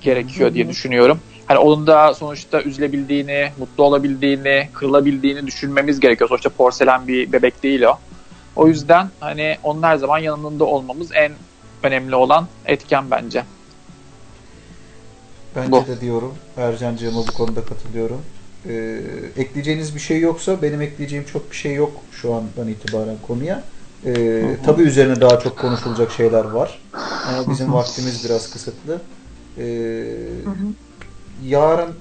gerekiyor 0.00 0.54
diye 0.54 0.68
düşünüyorum. 0.68 1.20
Hani 1.46 1.58
onun 1.58 1.86
da 1.86 2.14
sonuçta 2.14 2.62
üzülebildiğini, 2.62 3.50
mutlu 3.58 3.84
olabildiğini, 3.84 4.68
kırılabildiğini 4.72 5.46
düşünmemiz 5.46 6.00
gerekiyor. 6.00 6.28
Sonuçta 6.28 6.50
porselen 6.50 7.08
bir 7.08 7.32
bebek 7.32 7.62
değil 7.62 7.82
o. 7.82 7.98
O 8.56 8.68
yüzden 8.68 9.10
hani 9.20 9.56
onun 9.62 9.82
her 9.82 9.96
zaman 9.96 10.18
yanında 10.18 10.64
olmamız 10.64 11.10
en 11.14 11.32
önemli 11.82 12.14
olan 12.14 12.48
etken 12.66 13.10
bence. 13.10 13.44
Bence 15.56 15.70
Bu. 15.72 15.86
de 15.86 16.00
diyorum. 16.00 16.34
Ercan'cığıma 16.56 17.20
bu 17.28 17.32
konuda 17.32 17.64
katılıyorum. 17.64 18.20
Ee, 18.68 19.00
ekleyeceğiniz 19.36 19.94
bir 19.94 20.00
şey 20.00 20.20
yoksa 20.20 20.62
benim 20.62 20.82
ekleyeceğim 20.82 21.24
çok 21.24 21.50
bir 21.50 21.56
şey 21.56 21.74
yok 21.74 21.92
şu 22.12 22.34
andan 22.34 22.68
itibaren 22.68 23.16
konuya. 23.26 23.62
Ee, 24.06 24.56
tabii 24.64 24.82
üzerine 24.82 25.20
daha 25.20 25.38
çok 25.38 25.58
konuşulacak 25.58 26.12
şeyler 26.12 26.44
var. 26.44 26.78
Ama 27.28 27.50
bizim 27.50 27.72
vaktimiz 27.72 28.24
biraz 28.24 28.50
kısıtlı. 28.50 29.00
Ee, 29.58 30.04
yarın 31.44 31.94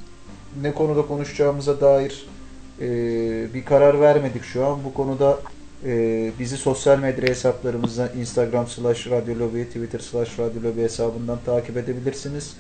ne 0.62 0.74
konuda 0.74 1.08
konuşacağımıza 1.08 1.82
dair 1.82 2.26
e, 2.82 2.88
bir 3.54 3.66
karar 3.66 4.02
vermedik 4.02 4.44
şu 4.44 4.66
an. 4.66 4.84
Bu 4.84 4.94
konuda 4.94 5.40
e, 5.86 6.32
bizi 6.40 6.58
sosyal 6.58 7.00
medya 7.00 7.30
hesaplarımızdan 7.30 8.10
Instagram 8.20 8.68
slash 8.68 9.08
radyolobi, 9.08 9.66
Twitter 9.66 10.00
slash 10.00 10.40
radyolobi 10.40 10.82
hesabından 10.82 11.40
takip 11.46 11.78
edebilirsiniz. 11.78 12.58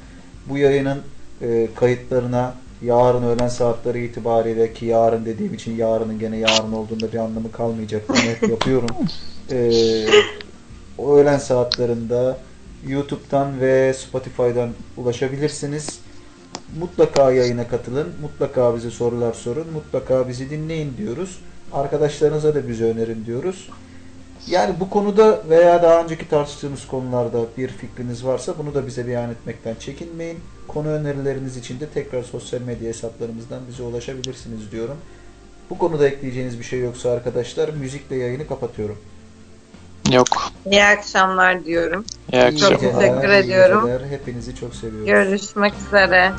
Bu 0.49 0.57
yayının 0.57 1.01
e, 1.41 1.67
kayıtlarına 1.75 2.55
yarın 2.81 3.23
öğlen 3.23 3.47
saatleri 3.47 4.05
itibariyle 4.05 4.73
ki 4.73 4.85
yarın 4.85 5.25
dediğim 5.25 5.53
için 5.53 5.75
yarının 5.75 6.19
gene 6.19 6.37
yarın 6.37 6.71
olduğunda 6.71 7.11
bir 7.13 7.17
anlamı 7.17 7.51
kalmayacak. 7.51 8.09
Bunu 8.09 8.17
hep 8.17 8.49
yapıyorum. 8.49 8.89
E, 9.51 9.57
öğlen 11.07 11.37
saatlerinde 11.37 12.35
YouTube'dan 12.87 13.61
ve 13.61 13.93
Spotify'dan 13.93 14.69
ulaşabilirsiniz. 14.97 15.99
Mutlaka 16.79 17.31
yayına 17.31 17.67
katılın. 17.67 18.07
Mutlaka 18.21 18.75
bize 18.75 18.91
sorular 18.91 19.33
sorun. 19.33 19.67
Mutlaka 19.73 20.27
bizi 20.27 20.49
dinleyin 20.49 20.97
diyoruz. 20.97 21.39
Arkadaşlarınıza 21.73 22.55
da 22.55 22.67
bizi 22.67 22.85
önerin 22.85 23.25
diyoruz. 23.25 23.69
Yani 24.47 24.79
bu 24.79 24.89
konuda 24.89 25.43
veya 25.49 25.83
daha 25.83 26.03
önceki 26.03 26.29
tartıştığımız 26.29 26.87
konularda 26.87 27.45
bir 27.57 27.67
fikriniz 27.67 28.25
varsa 28.25 28.57
bunu 28.57 28.73
da 28.73 28.87
bize 28.87 29.07
beyan 29.07 29.29
etmekten 29.31 29.75
çekinmeyin. 29.75 30.39
Konu 30.67 30.87
önerileriniz 30.87 31.57
için 31.57 31.79
de 31.79 31.89
tekrar 31.89 32.23
sosyal 32.23 32.61
medya 32.61 32.89
hesaplarımızdan 32.89 33.59
bize 33.69 33.83
ulaşabilirsiniz 33.83 34.71
diyorum. 34.71 34.97
Bu 35.69 35.77
konuda 35.77 36.07
ekleyeceğiniz 36.07 36.59
bir 36.59 36.63
şey 36.63 36.79
yoksa 36.79 37.11
arkadaşlar 37.11 37.69
müzikle 37.69 38.15
yayını 38.15 38.47
kapatıyorum. 38.47 38.97
Yok. 40.11 40.27
İyi 40.71 40.83
akşamlar 40.83 41.65
diyorum. 41.65 42.05
İyi 42.33 42.43
akşamlar. 42.43 42.79
Çok 42.79 42.79
teşekkür 42.79 43.29
ediyorum. 43.29 43.89
Hepinizi 44.09 44.55
çok 44.55 44.75
seviyoruz. 44.75 45.05
Görüşmek 45.05 45.73
üzere. 45.87 46.31